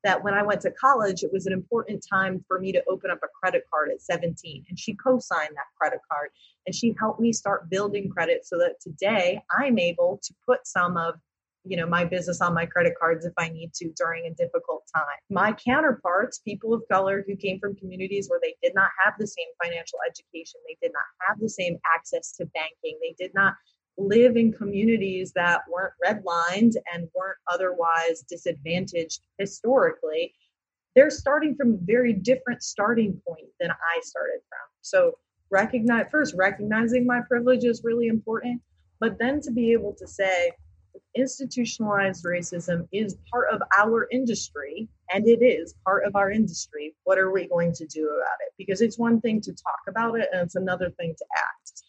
that 0.03 0.23
when 0.23 0.33
I 0.33 0.41
went 0.41 0.61
to 0.61 0.71
college, 0.71 1.21
it 1.21 1.31
was 1.31 1.45
an 1.45 1.53
important 1.53 2.03
time 2.11 2.43
for 2.47 2.59
me 2.59 2.71
to 2.71 2.83
open 2.89 3.11
up 3.11 3.19
a 3.23 3.27
credit 3.39 3.65
card 3.71 3.91
at 3.91 4.01
17. 4.01 4.65
And 4.67 4.79
she 4.79 4.95
co 4.95 5.19
signed 5.19 5.51
that 5.55 5.67
credit 5.79 5.99
card 6.11 6.29
and 6.65 6.73
she 6.73 6.95
helped 6.99 7.19
me 7.19 7.31
start 7.31 7.69
building 7.69 8.09
credit 8.09 8.47
so 8.47 8.57
that 8.57 8.81
today 8.81 9.39
I'm 9.51 9.77
able 9.77 10.19
to 10.23 10.33
put 10.47 10.65
some 10.65 10.97
of 10.97 11.15
you 11.63 11.77
know 11.77 11.85
my 11.85 12.03
business 12.03 12.41
on 12.41 12.53
my 12.53 12.65
credit 12.65 12.93
cards 12.99 13.25
if 13.25 13.33
i 13.37 13.47
need 13.49 13.73
to 13.73 13.91
during 13.95 14.25
a 14.25 14.33
difficult 14.33 14.83
time. 14.93 15.03
My 15.29 15.53
counterparts 15.53 16.39
people 16.39 16.73
of 16.73 16.81
color 16.91 17.23
who 17.27 17.35
came 17.35 17.59
from 17.59 17.75
communities 17.75 18.29
where 18.29 18.39
they 18.41 18.55
did 18.63 18.73
not 18.73 18.89
have 19.03 19.13
the 19.19 19.27
same 19.27 19.47
financial 19.63 19.99
education 20.07 20.59
they 20.67 20.77
did 20.81 20.91
not 20.93 21.27
have 21.27 21.39
the 21.39 21.49
same 21.49 21.77
access 21.95 22.31
to 22.37 22.45
banking 22.47 22.97
they 23.01 23.15
did 23.17 23.33
not 23.33 23.53
live 23.97 24.37
in 24.37 24.53
communities 24.53 25.33
that 25.33 25.61
weren't 25.69 25.93
redlined 26.03 26.75
and 26.93 27.07
weren't 27.15 27.37
otherwise 27.51 28.23
disadvantaged 28.27 29.21
historically 29.37 30.33
they're 30.95 31.09
starting 31.09 31.55
from 31.55 31.73
a 31.73 31.77
very 31.81 32.13
different 32.13 32.63
starting 32.63 33.21
point 33.27 33.47
than 33.59 33.71
i 33.71 34.01
started 34.01 34.39
from. 34.49 34.67
So 34.81 35.17
recognize 35.51 36.07
first 36.09 36.33
recognizing 36.35 37.05
my 37.05 37.21
privilege 37.27 37.65
is 37.65 37.81
really 37.83 38.07
important 38.07 38.61
but 38.99 39.17
then 39.19 39.41
to 39.41 39.51
be 39.51 39.73
able 39.73 39.93
to 39.97 40.07
say 40.07 40.53
institutionalized 41.15 42.23
racism 42.25 42.87
is 42.91 43.17
part 43.31 43.47
of 43.53 43.61
our 43.79 44.07
industry 44.11 44.87
and 45.13 45.27
it 45.27 45.43
is 45.43 45.75
part 45.85 46.05
of 46.05 46.15
our 46.15 46.31
industry. 46.31 46.95
What 47.03 47.17
are 47.17 47.31
we 47.31 47.47
going 47.47 47.73
to 47.73 47.85
do 47.85 48.05
about 48.05 48.37
it? 48.45 48.53
Because 48.57 48.81
it's 48.81 48.97
one 48.97 49.19
thing 49.21 49.41
to 49.41 49.51
talk 49.51 49.81
about 49.87 50.19
it 50.19 50.29
and 50.31 50.41
it's 50.41 50.55
another 50.55 50.89
thing 50.91 51.13
to 51.17 51.25
act. 51.35 51.83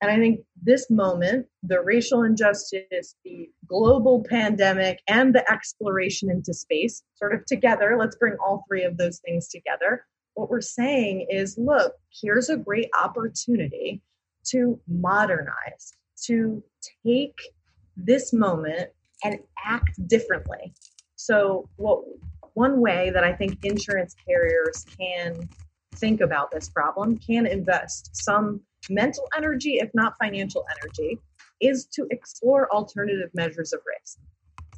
And 0.00 0.12
i 0.12 0.16
think 0.16 0.40
this 0.62 0.88
moment 0.90 1.46
the 1.64 1.80
racial 1.80 2.22
injustice 2.22 3.16
the 3.24 3.50
global 3.66 4.24
pandemic 4.30 5.00
and 5.08 5.34
the 5.34 5.50
exploration 5.50 6.30
into 6.30 6.54
space 6.54 7.02
sort 7.16 7.34
of 7.34 7.44
together 7.46 7.96
let's 7.98 8.16
bring 8.16 8.36
all 8.40 8.64
three 8.68 8.84
of 8.84 8.96
those 8.96 9.18
things 9.18 9.48
together. 9.48 10.06
What 10.34 10.50
we're 10.50 10.60
saying 10.60 11.26
is 11.30 11.58
look 11.58 11.94
here's 12.22 12.48
a 12.48 12.56
great 12.56 12.90
opportunity 13.02 14.00
to 14.50 14.80
modernize 14.86 15.92
to 16.26 16.62
take 17.04 17.36
this 17.98 18.32
moment 18.32 18.90
and 19.24 19.38
act 19.64 20.06
differently. 20.08 20.72
So, 21.16 21.68
what 21.76 22.02
one 22.54 22.80
way 22.80 23.10
that 23.10 23.24
I 23.24 23.32
think 23.32 23.64
insurance 23.64 24.14
carriers 24.26 24.84
can 24.98 25.48
think 25.96 26.20
about 26.20 26.50
this 26.50 26.68
problem, 26.68 27.18
can 27.18 27.46
invest 27.46 28.10
some 28.12 28.60
mental 28.88 29.28
energy, 29.36 29.78
if 29.78 29.90
not 29.94 30.14
financial 30.20 30.64
energy, 30.80 31.18
is 31.60 31.86
to 31.86 32.06
explore 32.10 32.72
alternative 32.72 33.30
measures 33.34 33.72
of 33.72 33.80
risk. 33.86 34.18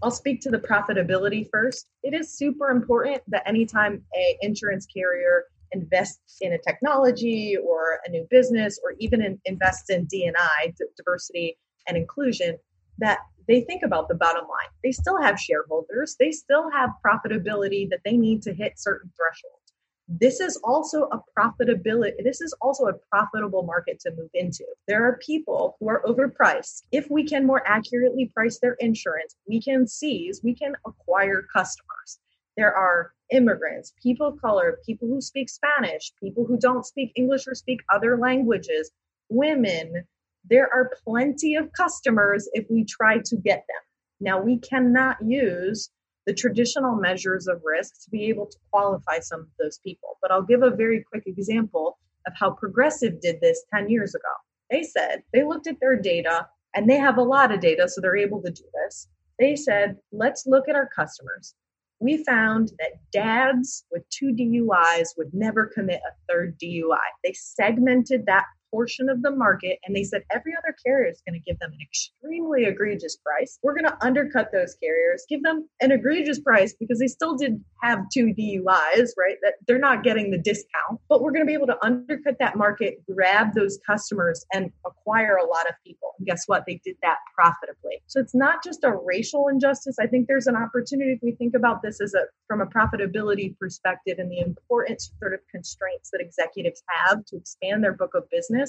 I'll 0.02 0.10
speak 0.10 0.40
to 0.42 0.50
the 0.50 0.58
profitability 0.58 1.48
first. 1.50 1.86
It 2.02 2.14
is 2.14 2.36
super 2.36 2.70
important 2.70 3.22
that 3.28 3.46
anytime 3.46 4.02
a 4.16 4.38
insurance 4.40 4.86
carrier 4.86 5.44
invests 5.72 6.38
in 6.40 6.54
a 6.54 6.58
technology 6.58 7.56
or 7.56 8.00
a 8.04 8.10
new 8.10 8.26
business 8.30 8.80
or 8.82 8.94
even 8.98 9.22
in, 9.22 9.40
invests 9.44 9.90
in 9.90 10.06
D&I, 10.06 10.74
diversity 10.96 11.58
and 11.86 11.96
inclusion, 11.96 12.58
that 13.00 13.18
they 13.48 13.62
think 13.62 13.82
about 13.82 14.08
the 14.08 14.14
bottom 14.14 14.42
line. 14.42 14.70
They 14.84 14.92
still 14.92 15.20
have 15.20 15.40
shareholders, 15.40 16.16
they 16.18 16.30
still 16.30 16.70
have 16.70 16.90
profitability 17.04 17.88
that 17.90 18.00
they 18.04 18.16
need 18.16 18.42
to 18.42 18.54
hit 18.54 18.78
certain 18.78 19.10
thresholds. 19.16 19.60
This 20.08 20.40
is 20.40 20.56
also 20.64 21.08
a 21.12 21.20
profitability, 21.38 22.22
this 22.24 22.40
is 22.40 22.52
also 22.60 22.86
a 22.86 22.94
profitable 23.10 23.62
market 23.62 24.00
to 24.00 24.10
move 24.16 24.30
into. 24.34 24.64
There 24.88 25.04
are 25.06 25.18
people 25.18 25.76
who 25.78 25.88
are 25.88 26.02
overpriced. 26.04 26.82
If 26.90 27.08
we 27.10 27.24
can 27.24 27.46
more 27.46 27.62
accurately 27.66 28.30
price 28.34 28.58
their 28.58 28.74
insurance, 28.80 29.36
we 29.48 29.60
can 29.60 29.86
seize, 29.86 30.40
we 30.42 30.54
can 30.54 30.74
acquire 30.86 31.46
customers. 31.52 32.18
There 32.56 32.74
are 32.74 33.12
immigrants, 33.30 33.94
people 34.02 34.26
of 34.26 34.40
color, 34.40 34.78
people 34.84 35.06
who 35.06 35.20
speak 35.20 35.48
Spanish, 35.48 36.12
people 36.20 36.44
who 36.44 36.58
don't 36.58 36.84
speak 36.84 37.12
English 37.14 37.46
or 37.46 37.54
speak 37.54 37.80
other 37.88 38.18
languages, 38.18 38.90
women, 39.28 40.04
there 40.48 40.68
are 40.72 40.90
plenty 41.04 41.56
of 41.56 41.72
customers 41.72 42.48
if 42.52 42.66
we 42.70 42.84
try 42.84 43.18
to 43.24 43.36
get 43.36 43.64
them. 43.68 43.82
Now, 44.20 44.40
we 44.40 44.58
cannot 44.58 45.16
use 45.24 45.90
the 46.26 46.34
traditional 46.34 46.94
measures 46.94 47.46
of 47.46 47.62
risk 47.64 48.04
to 48.04 48.10
be 48.10 48.26
able 48.26 48.46
to 48.46 48.56
qualify 48.70 49.18
some 49.20 49.40
of 49.40 49.48
those 49.58 49.78
people. 49.78 50.18
But 50.20 50.30
I'll 50.30 50.42
give 50.42 50.62
a 50.62 50.70
very 50.70 51.02
quick 51.02 51.24
example 51.26 51.98
of 52.26 52.34
how 52.36 52.50
Progressive 52.50 53.20
did 53.20 53.40
this 53.40 53.64
10 53.74 53.88
years 53.88 54.14
ago. 54.14 54.32
They 54.70 54.82
said 54.82 55.22
they 55.32 55.44
looked 55.44 55.66
at 55.66 55.80
their 55.80 55.96
data 55.96 56.46
and 56.74 56.88
they 56.88 56.98
have 56.98 57.16
a 57.16 57.22
lot 57.22 57.52
of 57.52 57.60
data, 57.60 57.88
so 57.88 58.00
they're 58.00 58.16
able 58.16 58.42
to 58.42 58.50
do 58.50 58.64
this. 58.84 59.08
They 59.38 59.56
said, 59.56 59.96
let's 60.12 60.46
look 60.46 60.68
at 60.68 60.76
our 60.76 60.88
customers. 60.94 61.54
We 61.98 62.22
found 62.24 62.72
that 62.78 63.00
dads 63.12 63.84
with 63.90 64.08
two 64.10 64.32
DUIs 64.32 65.08
would 65.16 65.34
never 65.34 65.66
commit 65.66 66.00
a 66.06 66.32
third 66.32 66.58
DUI. 66.62 66.98
They 67.24 67.32
segmented 67.32 68.26
that 68.26 68.44
portion 68.70 69.08
of 69.08 69.22
the 69.22 69.30
market 69.30 69.78
and 69.84 69.94
they 69.94 70.04
said 70.04 70.22
every 70.32 70.52
other 70.56 70.74
carrier 70.84 71.10
is 71.10 71.22
going 71.26 71.40
to 71.40 71.50
give 71.50 71.58
them 71.58 71.72
an 71.72 71.78
extremely 71.82 72.64
egregious 72.64 73.16
price. 73.16 73.58
We're 73.62 73.74
going 73.74 73.86
to 73.86 74.04
undercut 74.04 74.50
those 74.52 74.76
carriers, 74.82 75.24
give 75.28 75.42
them 75.42 75.68
an 75.80 75.92
egregious 75.92 76.40
price 76.40 76.74
because 76.78 76.98
they 76.98 77.08
still 77.08 77.36
did 77.36 77.62
have 77.82 78.00
two 78.12 78.34
DUIs, 78.38 79.10
right? 79.18 79.36
That 79.42 79.54
they're 79.66 79.78
not 79.78 80.02
getting 80.02 80.30
the 80.30 80.38
discount, 80.38 81.00
but 81.08 81.22
we're 81.22 81.32
going 81.32 81.44
to 81.44 81.50
be 81.50 81.54
able 81.54 81.66
to 81.68 81.84
undercut 81.84 82.36
that 82.38 82.56
market, 82.56 83.02
grab 83.12 83.54
those 83.54 83.78
customers 83.86 84.44
and 84.52 84.70
acquire 84.86 85.36
a 85.36 85.46
lot 85.46 85.68
of 85.68 85.74
people. 85.86 86.10
And 86.18 86.26
guess 86.26 86.44
what? 86.46 86.64
They 86.66 86.80
did 86.84 86.96
that 87.02 87.18
profitably. 87.34 88.02
So 88.06 88.20
it's 88.20 88.34
not 88.34 88.62
just 88.62 88.84
a 88.84 88.92
racial 89.04 89.48
injustice. 89.48 89.96
I 90.00 90.06
think 90.06 90.28
there's 90.28 90.46
an 90.46 90.56
opportunity 90.56 91.12
if 91.12 91.20
we 91.22 91.32
think 91.32 91.54
about 91.54 91.82
this 91.82 92.00
as 92.00 92.14
a 92.14 92.24
from 92.46 92.60
a 92.60 92.66
profitability 92.66 93.56
perspective 93.58 94.18
and 94.18 94.30
the 94.30 94.40
important 94.40 95.00
sort 95.20 95.32
of 95.32 95.40
constraints 95.50 96.10
that 96.10 96.20
executives 96.20 96.82
have 96.88 97.24
to 97.26 97.36
expand 97.36 97.84
their 97.84 97.92
book 97.92 98.10
of 98.14 98.24
business. 98.30 98.59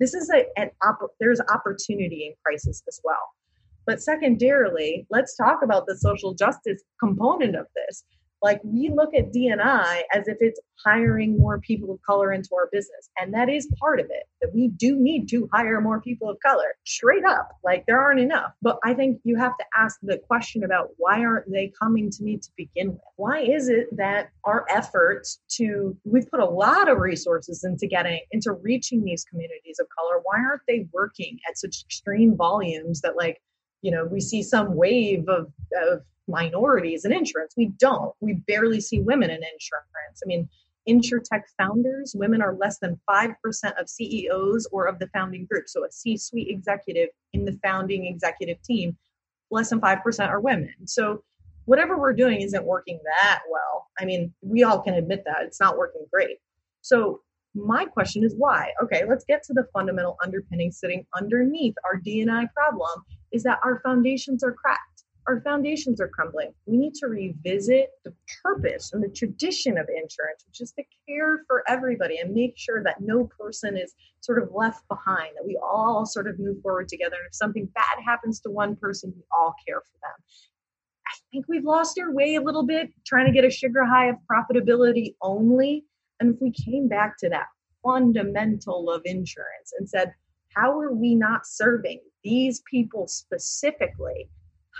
This 0.00 0.14
is 0.14 0.30
a, 0.30 0.44
an 0.56 0.70
op- 0.86 1.12
there's 1.20 1.40
opportunity 1.52 2.26
in 2.26 2.34
crisis 2.44 2.82
as 2.88 3.00
well. 3.04 3.16
But 3.86 4.02
secondarily, 4.02 5.06
let's 5.10 5.36
talk 5.36 5.60
about 5.62 5.86
the 5.86 5.96
social 5.96 6.34
justice 6.34 6.82
component 7.00 7.56
of 7.56 7.66
this. 7.74 8.04
Like 8.42 8.60
we 8.64 8.90
look 8.94 9.14
at 9.14 9.32
DNI 9.32 10.02
as 10.14 10.28
if 10.28 10.36
it's 10.40 10.60
hiring 10.84 11.36
more 11.38 11.60
people 11.60 11.92
of 11.92 12.00
color 12.02 12.32
into 12.32 12.50
our 12.54 12.68
business. 12.70 13.10
And 13.18 13.34
that 13.34 13.48
is 13.48 13.68
part 13.80 13.98
of 13.98 14.06
it, 14.10 14.24
that 14.40 14.54
we 14.54 14.68
do 14.68 14.96
need 14.96 15.28
to 15.30 15.48
hire 15.52 15.80
more 15.80 16.00
people 16.00 16.30
of 16.30 16.38
color 16.44 16.76
straight 16.84 17.24
up. 17.24 17.48
Like 17.64 17.84
there 17.86 18.00
aren't 18.00 18.20
enough. 18.20 18.52
But 18.62 18.78
I 18.84 18.94
think 18.94 19.20
you 19.24 19.36
have 19.36 19.56
to 19.58 19.64
ask 19.76 19.98
the 20.02 20.18
question 20.18 20.64
about 20.64 20.90
why 20.96 21.24
aren't 21.24 21.50
they 21.50 21.72
coming 21.80 22.10
to 22.10 22.22
me 22.22 22.36
to 22.36 22.48
begin 22.56 22.92
with? 22.92 23.00
Why 23.16 23.40
is 23.40 23.68
it 23.68 23.88
that 23.96 24.30
our 24.44 24.64
efforts 24.70 25.40
to, 25.56 25.96
we've 26.04 26.30
put 26.30 26.40
a 26.40 26.46
lot 26.46 26.88
of 26.88 26.98
resources 26.98 27.64
into 27.64 27.86
getting, 27.86 28.20
into 28.30 28.52
reaching 28.52 29.04
these 29.04 29.24
communities 29.24 29.78
of 29.80 29.86
color. 29.98 30.20
Why 30.22 30.38
aren't 30.38 30.62
they 30.68 30.86
working 30.92 31.38
at 31.48 31.58
such 31.58 31.82
extreme 31.84 32.36
volumes 32.36 33.00
that 33.00 33.16
like, 33.16 33.40
you 33.82 33.90
know, 33.90 34.04
we 34.04 34.20
see 34.20 34.42
some 34.42 34.74
wave 34.74 35.28
of, 35.28 35.52
of 35.82 36.02
minorities 36.28 37.04
in 37.04 37.12
insurance. 37.12 37.54
We 37.56 37.66
don't. 37.78 38.14
We 38.20 38.34
barely 38.34 38.80
see 38.80 39.00
women 39.00 39.30
in 39.30 39.36
insurance. 39.36 40.22
I 40.22 40.26
mean, 40.26 40.48
InsurTech 40.88 41.42
founders, 41.58 42.14
women 42.16 42.40
are 42.40 42.54
less 42.54 42.78
than 42.78 42.98
5% 43.08 43.34
of 43.78 43.88
CEOs 43.88 44.68
or 44.72 44.86
of 44.86 44.98
the 44.98 45.08
founding 45.08 45.46
group. 45.46 45.68
So 45.68 45.84
a 45.84 45.90
C 45.90 46.16
suite 46.16 46.48
executive 46.48 47.10
in 47.34 47.44
the 47.44 47.58
founding 47.62 48.06
executive 48.06 48.62
team, 48.62 48.96
less 49.50 49.70
than 49.70 49.80
5% 49.80 50.28
are 50.28 50.40
women. 50.40 50.74
So 50.86 51.22
whatever 51.66 51.98
we're 51.98 52.14
doing 52.14 52.40
isn't 52.40 52.64
working 52.64 52.98
that 53.04 53.40
well. 53.50 53.88
I 53.98 54.06
mean, 54.06 54.32
we 54.40 54.62
all 54.62 54.80
can 54.80 54.94
admit 54.94 55.24
that 55.26 55.42
it's 55.42 55.60
not 55.60 55.76
working 55.76 56.06
great. 56.10 56.38
So 56.80 57.20
my 57.54 57.84
question 57.84 58.24
is 58.24 58.34
why? 58.36 58.72
Okay, 58.82 59.02
let's 59.06 59.24
get 59.24 59.42
to 59.44 59.52
the 59.52 59.66
fundamental 59.72 60.16
underpinning 60.22 60.72
sitting 60.72 61.04
underneath 61.14 61.74
our 61.84 62.00
DNI 62.00 62.50
problem 62.54 63.04
is 63.32 63.42
that 63.42 63.58
our 63.62 63.80
foundations 63.80 64.42
are 64.42 64.52
cracked 64.52 64.97
our 65.28 65.42
foundations 65.42 66.00
are 66.00 66.08
crumbling. 66.08 66.54
We 66.64 66.78
need 66.78 66.94
to 66.94 67.06
revisit 67.06 67.90
the 68.02 68.14
purpose 68.42 68.94
and 68.94 69.02
the 69.02 69.10
tradition 69.10 69.76
of 69.76 69.86
insurance, 69.90 70.44
which 70.46 70.62
is 70.62 70.72
to 70.72 70.82
care 71.06 71.42
for 71.46 71.62
everybody 71.68 72.18
and 72.18 72.34
make 72.34 72.54
sure 72.56 72.82
that 72.82 73.02
no 73.02 73.28
person 73.38 73.76
is 73.76 73.94
sort 74.20 74.42
of 74.42 74.48
left 74.54 74.88
behind, 74.88 75.32
that 75.36 75.46
we 75.46 75.58
all 75.62 76.06
sort 76.06 76.28
of 76.28 76.38
move 76.38 76.62
forward 76.62 76.88
together. 76.88 77.16
And 77.16 77.26
if 77.28 77.34
something 77.34 77.66
bad 77.74 78.02
happens 78.04 78.40
to 78.40 78.50
one 78.50 78.74
person, 78.76 79.12
we 79.14 79.22
all 79.30 79.54
care 79.66 79.82
for 79.82 79.98
them. 80.00 80.24
I 81.06 81.12
think 81.30 81.44
we've 81.46 81.64
lost 81.64 81.98
our 81.98 82.10
way 82.12 82.36
a 82.36 82.42
little 82.42 82.64
bit 82.64 82.90
trying 83.06 83.26
to 83.26 83.32
get 83.32 83.44
a 83.44 83.50
sugar 83.50 83.84
high 83.84 84.08
of 84.08 84.16
profitability 84.30 85.14
only. 85.20 85.84
And 86.20 86.34
if 86.34 86.40
we 86.40 86.52
came 86.52 86.88
back 86.88 87.18
to 87.18 87.28
that 87.28 87.46
fundamental 87.84 88.90
of 88.90 89.02
insurance 89.04 89.74
and 89.78 89.86
said, 89.88 90.14
how 90.56 90.80
are 90.80 90.94
we 90.94 91.14
not 91.14 91.46
serving 91.46 92.00
these 92.24 92.62
people 92.70 93.06
specifically 93.06 94.28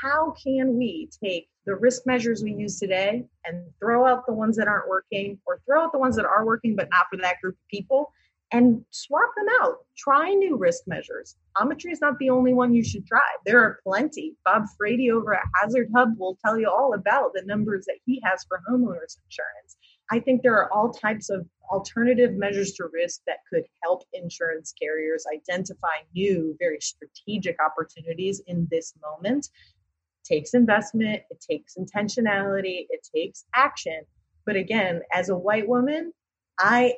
how 0.03 0.35
can 0.43 0.77
we 0.77 1.09
take 1.23 1.49
the 1.67 1.75
risk 1.75 2.07
measures 2.07 2.43
we 2.43 2.53
use 2.53 2.79
today 2.79 3.25
and 3.45 3.65
throw 3.79 4.07
out 4.07 4.25
the 4.27 4.33
ones 4.33 4.57
that 4.57 4.69
aren't 4.69 4.89
working 4.89 5.39
or 5.47 5.61
throw 5.67 5.85
out 5.85 5.93
the 5.93 5.99
ones 5.99 6.17
that 6.17 6.25
are 6.25 6.47
working 6.47 6.75
but 6.75 6.89
not 6.91 7.07
for 7.11 7.19
that 7.19 7.41
group 7.41 7.55
of 7.55 7.69
people 7.69 8.13
and 8.51 8.83
swap 8.91 9.31
them 9.37 9.47
out. 9.61 9.77
Try 9.97 10.33
new 10.33 10.57
risk 10.57 10.85
measures. 10.87 11.37
Ometry 11.59 11.93
is 11.93 12.01
not 12.01 12.19
the 12.19 12.31
only 12.31 12.55
one 12.55 12.73
you 12.73 12.83
should 12.83 13.07
try. 13.07 13.21
There 13.45 13.61
are 13.61 13.81
plenty. 13.85 14.37
Bob 14.45 14.65
frady 14.79 15.11
over 15.11 15.35
at 15.35 15.43
HazardHub 15.63 16.17
will 16.17 16.39
tell 16.43 16.59
you 16.59 16.71
all 16.71 16.95
about 16.95 17.33
the 17.35 17.43
numbers 17.45 17.85
that 17.87 17.99
he 18.07 18.23
has 18.25 18.45
for 18.49 18.63
homeowners 18.71 19.19
insurance. 19.27 19.77
I 20.11 20.21
think 20.21 20.43
there 20.43 20.57
are 20.57 20.73
all 20.73 20.91
types 20.91 21.29
of 21.29 21.47
alternative 21.71 22.33
measures 22.33 22.73
to 22.73 22.85
risk 22.91 23.21
that 23.27 23.41
could 23.53 23.65
help 23.83 24.05
insurance 24.15 24.73
carriers 24.81 25.27
identify 25.31 25.99
new 26.15 26.57
very 26.59 26.79
strategic 26.81 27.59
opportunities 27.61 28.41
in 28.47 28.67
this 28.71 28.95
moment 29.03 29.51
takes 30.29 30.55
investment, 30.55 31.23
it 31.31 31.45
takes 31.49 31.77
intentionality, 31.77 32.87
it 32.91 33.07
takes 33.15 33.45
action. 33.55 34.03
But 34.47 34.57
again, 34.57 35.03
as 35.13 35.29
a 35.29 35.37
white 35.37 35.69
woman, 35.69 36.13
I 36.59 36.95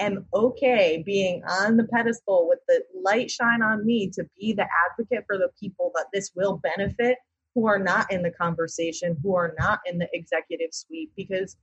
am 0.00 0.26
okay 0.34 1.02
being 1.04 1.42
on 1.44 1.76
the 1.76 1.84
pedestal 1.84 2.48
with 2.48 2.58
the 2.68 2.82
light 3.02 3.30
shine 3.30 3.62
on 3.62 3.86
me 3.86 4.10
to 4.10 4.24
be 4.38 4.52
the 4.52 4.66
advocate 4.90 5.24
for 5.26 5.38
the 5.38 5.50
people 5.58 5.92
that 5.94 6.06
this 6.12 6.32
will 6.34 6.60
benefit 6.62 7.18
who 7.54 7.66
are 7.66 7.78
not 7.78 8.10
in 8.12 8.22
the 8.22 8.30
conversation, 8.30 9.16
who 9.22 9.36
are 9.36 9.54
not 9.58 9.80
in 9.86 9.98
the 9.98 10.08
executive 10.12 10.72
suite. 10.72 11.10
Because 11.16 11.56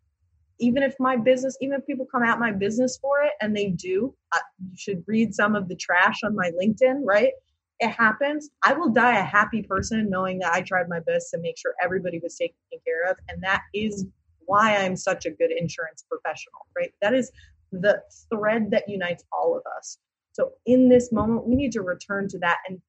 even 0.59 0.83
if 0.83 0.95
my 0.99 1.17
business, 1.17 1.57
even 1.59 1.79
if 1.79 1.85
people 1.85 2.07
come 2.09 2.23
at 2.23 2.39
my 2.39 2.51
business 2.51 2.97
for 3.01 3.21
it, 3.23 3.33
and 3.41 3.55
they 3.55 3.69
do, 3.69 4.13
uh, 4.33 4.39
you 4.59 4.75
should 4.77 5.03
read 5.07 5.33
some 5.33 5.55
of 5.55 5.67
the 5.67 5.75
trash 5.75 6.23
on 6.23 6.35
my 6.35 6.51
LinkedIn, 6.61 7.01
right? 7.03 7.33
It 7.81 7.89
happens, 7.89 8.49
I 8.63 8.73
will 8.73 8.89
die 8.89 9.17
a 9.17 9.23
happy 9.23 9.63
person 9.63 10.09
knowing 10.09 10.37
that 10.39 10.53
I 10.53 10.61
tried 10.61 10.87
my 10.87 10.99
best 10.99 11.31
to 11.31 11.39
make 11.39 11.57
sure 11.57 11.73
everybody 11.83 12.19
was 12.19 12.35
taken 12.35 12.55
care 12.85 13.09
of. 13.09 13.17
And 13.27 13.41
that 13.41 13.63
is 13.73 14.05
why 14.45 14.77
I'm 14.77 14.95
such 14.95 15.25
a 15.25 15.31
good 15.31 15.51
insurance 15.51 16.05
professional, 16.07 16.67
right? 16.77 16.93
That 17.01 17.15
is 17.15 17.31
the 17.71 18.01
thread 18.29 18.69
that 18.69 18.87
unites 18.87 19.23
all 19.33 19.57
of 19.57 19.63
us. 19.77 19.97
So 20.41 20.53
in 20.65 20.89
this 20.89 21.11
moment, 21.11 21.45
we 21.45 21.55
need 21.55 21.71
to 21.73 21.81
return 21.81 22.27
to 22.29 22.39
that 22.39 22.57
and 22.67 22.81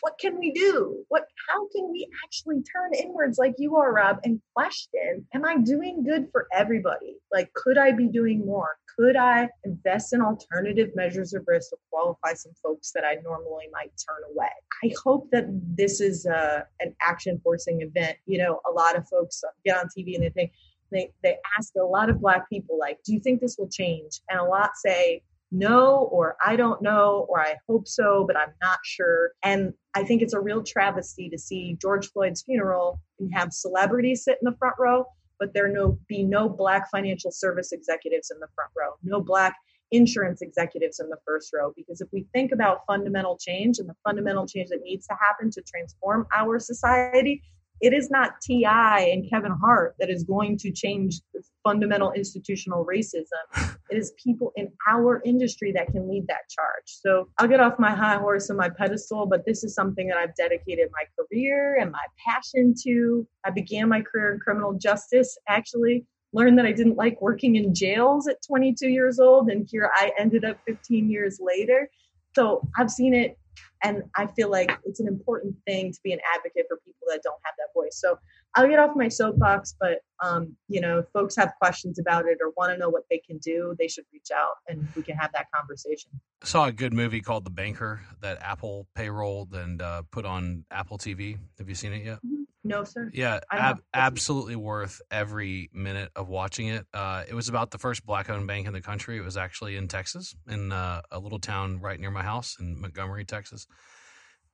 what 0.00 0.18
can 0.18 0.38
we 0.38 0.50
do? 0.52 1.04
What 1.08 1.24
how 1.48 1.68
can 1.68 1.90
we 1.90 2.08
actually 2.24 2.62
turn 2.62 2.92
inwards 2.94 3.38
like 3.38 3.54
you 3.58 3.76
are, 3.76 3.92
Rob, 3.92 4.18
and 4.24 4.40
question, 4.54 5.26
am 5.34 5.44
I 5.44 5.58
doing 5.58 6.04
good 6.04 6.28
for 6.32 6.46
everybody? 6.52 7.16
Like, 7.32 7.52
could 7.54 7.78
I 7.78 7.92
be 7.92 8.08
doing 8.08 8.44
more? 8.44 8.76
Could 8.98 9.16
I 9.16 9.48
invest 9.64 10.12
in 10.12 10.20
alternative 10.20 10.90
measures 10.94 11.32
of 11.32 11.44
risk 11.46 11.70
to 11.70 11.76
qualify 11.90 12.34
some 12.34 12.52
folks 12.62 12.92
that 12.92 13.04
I 13.04 13.16
normally 13.22 13.66
might 13.72 13.92
turn 14.06 14.22
away? 14.34 14.50
I 14.84 14.92
hope 15.02 15.28
that 15.32 15.46
this 15.76 16.00
is 16.00 16.26
a, 16.26 16.36
uh, 16.36 16.60
an 16.80 16.94
action 17.00 17.40
forcing 17.42 17.82
event. 17.82 18.16
You 18.26 18.38
know, 18.38 18.60
a 18.68 18.72
lot 18.72 18.96
of 18.96 19.08
folks 19.08 19.42
get 19.64 19.76
on 19.76 19.86
TV 19.86 20.14
and 20.14 20.24
they 20.24 20.30
think, 20.30 20.52
they, 20.90 21.10
they 21.22 21.36
ask 21.58 21.72
a 21.76 21.84
lot 21.84 22.08
of 22.08 22.18
black 22.18 22.48
people 22.48 22.78
like 22.78 22.96
do 23.04 23.12
you 23.12 23.20
think 23.20 23.42
this 23.42 23.56
will 23.58 23.68
change 23.68 24.22
and 24.30 24.40
a 24.40 24.44
lot 24.44 24.70
say 24.74 25.20
no 25.50 26.08
or 26.12 26.36
I 26.44 26.56
don't 26.56 26.82
know 26.82 27.26
or 27.28 27.40
I 27.40 27.56
hope 27.68 27.88
so, 27.88 28.24
but 28.26 28.36
I'm 28.36 28.52
not 28.62 28.78
sure. 28.84 29.32
And 29.42 29.72
I 29.94 30.04
think 30.04 30.22
it's 30.22 30.34
a 30.34 30.40
real 30.40 30.62
travesty 30.62 31.28
to 31.30 31.38
see 31.38 31.76
George 31.80 32.10
Floyd's 32.10 32.42
funeral 32.42 33.00
and 33.18 33.32
have 33.34 33.52
celebrities 33.52 34.24
sit 34.24 34.38
in 34.42 34.50
the 34.50 34.56
front 34.58 34.76
row, 34.78 35.06
but 35.38 35.54
there 35.54 35.68
no 35.68 35.98
be 36.08 36.22
no 36.22 36.48
black 36.48 36.90
financial 36.90 37.30
service 37.30 37.72
executives 37.72 38.30
in 38.30 38.38
the 38.40 38.48
front 38.54 38.70
row, 38.76 38.94
no 39.02 39.20
black 39.20 39.56
insurance 39.90 40.42
executives 40.42 41.00
in 41.00 41.08
the 41.08 41.16
first 41.26 41.50
row. 41.54 41.72
Because 41.76 42.00
if 42.00 42.08
we 42.12 42.26
think 42.34 42.52
about 42.52 42.80
fundamental 42.86 43.38
change 43.38 43.78
and 43.78 43.88
the 43.88 43.94
fundamental 44.04 44.46
change 44.46 44.68
that 44.68 44.82
needs 44.82 45.06
to 45.06 45.14
happen 45.20 45.50
to 45.50 45.62
transform 45.62 46.26
our 46.34 46.58
society, 46.58 47.42
it 47.80 47.92
is 47.92 48.10
not 48.10 48.40
TI 48.40 48.64
and 48.64 49.28
Kevin 49.30 49.52
Hart 49.52 49.94
that 49.98 50.10
is 50.10 50.24
going 50.24 50.58
to 50.58 50.70
change 50.72 51.20
fundamental 51.64 52.12
institutional 52.12 52.84
racism. 52.84 53.24
It 53.90 53.96
is 53.96 54.12
people 54.22 54.52
in 54.54 54.70
our 54.86 55.22
industry 55.24 55.72
that 55.72 55.86
can 55.86 56.10
lead 56.10 56.26
that 56.26 56.50
charge. 56.50 56.84
So 56.84 57.30
I'll 57.38 57.48
get 57.48 57.58
off 57.58 57.78
my 57.78 57.94
high 57.94 58.18
horse 58.18 58.50
and 58.50 58.58
my 58.58 58.68
pedestal, 58.68 59.24
but 59.24 59.46
this 59.46 59.64
is 59.64 59.74
something 59.74 60.08
that 60.08 60.18
I've 60.18 60.34
dedicated 60.34 60.90
my 60.92 61.04
career 61.16 61.78
and 61.80 61.90
my 61.90 62.04
passion 62.22 62.74
to. 62.84 63.26
I 63.46 63.50
began 63.50 63.88
my 63.88 64.02
career 64.02 64.34
in 64.34 64.40
criminal 64.40 64.74
justice, 64.74 65.38
actually. 65.48 66.04
Learned 66.34 66.58
that 66.58 66.66
I 66.66 66.72
didn't 66.72 66.96
like 66.96 67.18
working 67.22 67.56
in 67.56 67.74
jails 67.74 68.28
at 68.28 68.42
22 68.46 68.88
years 68.88 69.18
old, 69.18 69.48
and 69.48 69.66
here 69.66 69.90
I 69.94 70.12
ended 70.18 70.44
up 70.44 70.58
15 70.66 71.10
years 71.10 71.38
later. 71.40 71.88
So 72.34 72.68
I've 72.76 72.90
seen 72.90 73.14
it 73.14 73.38
and 73.82 74.02
I 74.16 74.26
feel 74.26 74.50
like 74.50 74.76
it's 74.84 75.00
an 75.00 75.08
important 75.08 75.54
thing 75.66 75.92
to 75.92 75.98
be 76.02 76.12
an 76.12 76.20
advocate 76.34 76.66
for 76.68 76.78
people 76.84 77.06
that 77.08 77.20
don't 77.22 77.40
have 77.44 77.54
that 77.58 77.68
voice. 77.74 77.98
So 78.00 78.18
I'll 78.54 78.68
get 78.68 78.78
off 78.78 78.96
my 78.96 79.08
soapbox, 79.08 79.76
but 79.78 79.98
um, 80.22 80.56
you 80.68 80.80
know, 80.80 80.98
if 80.98 81.06
folks 81.12 81.36
have 81.36 81.52
questions 81.60 81.98
about 81.98 82.26
it 82.26 82.38
or 82.40 82.52
want 82.56 82.72
to 82.72 82.78
know 82.78 82.88
what 82.88 83.04
they 83.10 83.18
can 83.18 83.38
do, 83.38 83.74
they 83.78 83.88
should 83.88 84.04
reach 84.12 84.28
out 84.34 84.54
and 84.66 84.86
we 84.96 85.02
can 85.02 85.16
have 85.16 85.32
that 85.32 85.46
conversation. 85.54 86.10
I 86.42 86.46
saw 86.46 86.66
a 86.66 86.72
good 86.72 86.92
movie 86.92 87.20
called 87.20 87.44
The 87.44 87.50
Banker 87.50 88.00
that 88.20 88.38
Apple 88.40 88.86
payrolled 88.96 89.54
and 89.54 89.80
uh, 89.80 90.02
put 90.10 90.24
on 90.24 90.64
Apple 90.70 90.98
TV. 90.98 91.38
Have 91.58 91.68
you 91.68 91.74
seen 91.74 91.92
it 91.92 92.04
yet? 92.04 92.16
Mm-hmm. 92.18 92.42
No, 92.68 92.84
sir. 92.84 93.10
Yeah, 93.14 93.40
ab- 93.50 93.82
absolutely 93.94 94.56
worth 94.56 95.00
every 95.10 95.70
minute 95.72 96.10
of 96.14 96.28
watching 96.28 96.68
it. 96.68 96.86
Uh, 96.92 97.24
it 97.28 97.34
was 97.34 97.48
about 97.48 97.70
the 97.70 97.78
first 97.78 98.04
black-owned 98.04 98.46
bank 98.46 98.66
in 98.66 98.72
the 98.72 98.80
country. 98.80 99.16
It 99.16 99.24
was 99.24 99.36
actually 99.36 99.76
in 99.76 99.88
Texas, 99.88 100.34
in 100.48 100.70
uh, 100.70 101.02
a 101.10 101.18
little 101.18 101.38
town 101.38 101.80
right 101.80 101.98
near 101.98 102.10
my 102.10 102.22
house 102.22 102.56
in 102.60 102.80
Montgomery, 102.80 103.24
Texas 103.24 103.66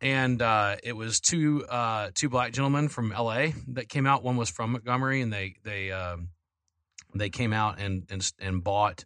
and 0.01 0.43
uh, 0.43 0.77
it 0.83 0.93
was 0.93 1.21
two 1.21 1.65
uh, 1.69 2.11
two 2.15 2.29
black 2.29 2.53
gentlemen 2.53 2.89
from 2.89 3.13
L.A. 3.13 3.55
that 3.69 3.89
came 3.89 4.07
out. 4.07 4.23
One 4.23 4.37
was 4.37 4.51
from 4.51 4.73
Montgomery, 4.73 5.23
and 5.23 5.33
they 5.33 5.57
they 5.65 5.93
um, 5.93 6.29
they 7.15 7.31
came 7.31 7.53
out 7.53 7.81
and 7.81 8.05
and, 8.11 8.33
and 8.39 8.63
bought 8.63 9.05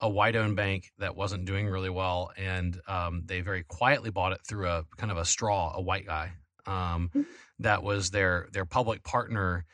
a 0.00 0.08
white 0.08 0.36
owned 0.36 0.56
bank 0.56 0.92
that 0.98 1.16
wasn't 1.16 1.46
doing 1.46 1.68
really 1.68 1.90
well, 1.90 2.30
and 2.36 2.78
um, 2.86 3.22
they 3.24 3.40
very 3.40 3.64
quietly 3.64 4.10
bought 4.10 4.32
it 4.32 4.40
through 4.46 4.68
a 4.68 4.84
kind 4.96 5.10
of 5.10 5.18
a 5.18 5.24
straw, 5.24 5.72
a 5.74 5.80
white 5.80 6.06
guy 6.06 6.32
um, 6.66 7.10
mm-hmm. 7.14 7.22
That 7.58 7.82
was 7.82 8.10
their 8.10 8.48
their 8.52 8.64
public 8.64 9.02
partner, 9.02 9.64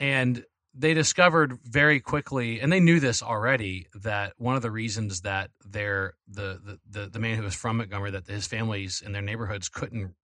and 0.00 0.44
they 0.74 0.94
discovered 0.94 1.58
very 1.64 2.00
quickly, 2.00 2.60
and 2.60 2.72
they 2.72 2.80
knew 2.80 2.98
this 2.98 3.22
already, 3.22 3.88
that 3.94 4.32
one 4.38 4.56
of 4.56 4.62
the 4.62 4.70
reasons 4.70 5.20
that 5.20 5.50
their 5.64 6.14
the, 6.28 6.60
the 6.64 7.00
the 7.00 7.06
the 7.10 7.18
man 7.18 7.36
who 7.36 7.42
was 7.42 7.54
from 7.54 7.76
Montgomery, 7.78 8.10
that 8.12 8.26
his 8.26 8.46
families 8.46 9.02
in 9.04 9.12
their 9.12 9.22
neighborhoods 9.22 9.68
couldn't 9.68 10.14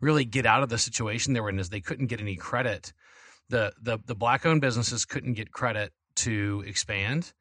really 0.00 0.24
get 0.24 0.46
out 0.46 0.62
of 0.62 0.68
the 0.68 0.78
situation 0.78 1.32
they 1.32 1.40
were 1.40 1.50
in, 1.50 1.58
is 1.58 1.68
they 1.68 1.80
couldn't 1.80 2.06
get 2.06 2.20
any 2.20 2.36
credit. 2.36 2.92
The 3.48 3.72
the 3.80 3.98
the 4.06 4.14
black 4.14 4.46
owned 4.46 4.60
businesses 4.60 5.04
couldn't 5.04 5.34
get 5.34 5.52
credit 5.52 5.92
to 6.16 6.64
expand 6.66 7.32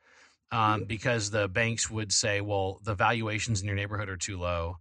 um, 0.52 0.84
because 0.84 1.30
the 1.32 1.48
banks 1.48 1.90
would 1.90 2.12
say, 2.12 2.42
well, 2.42 2.80
the 2.84 2.96
valuations 2.96 3.62
in 3.62 3.68
your 3.68 3.76
neighborhood 3.76 4.10
are 4.10 4.18
too 4.18 4.38
low. 4.38 4.78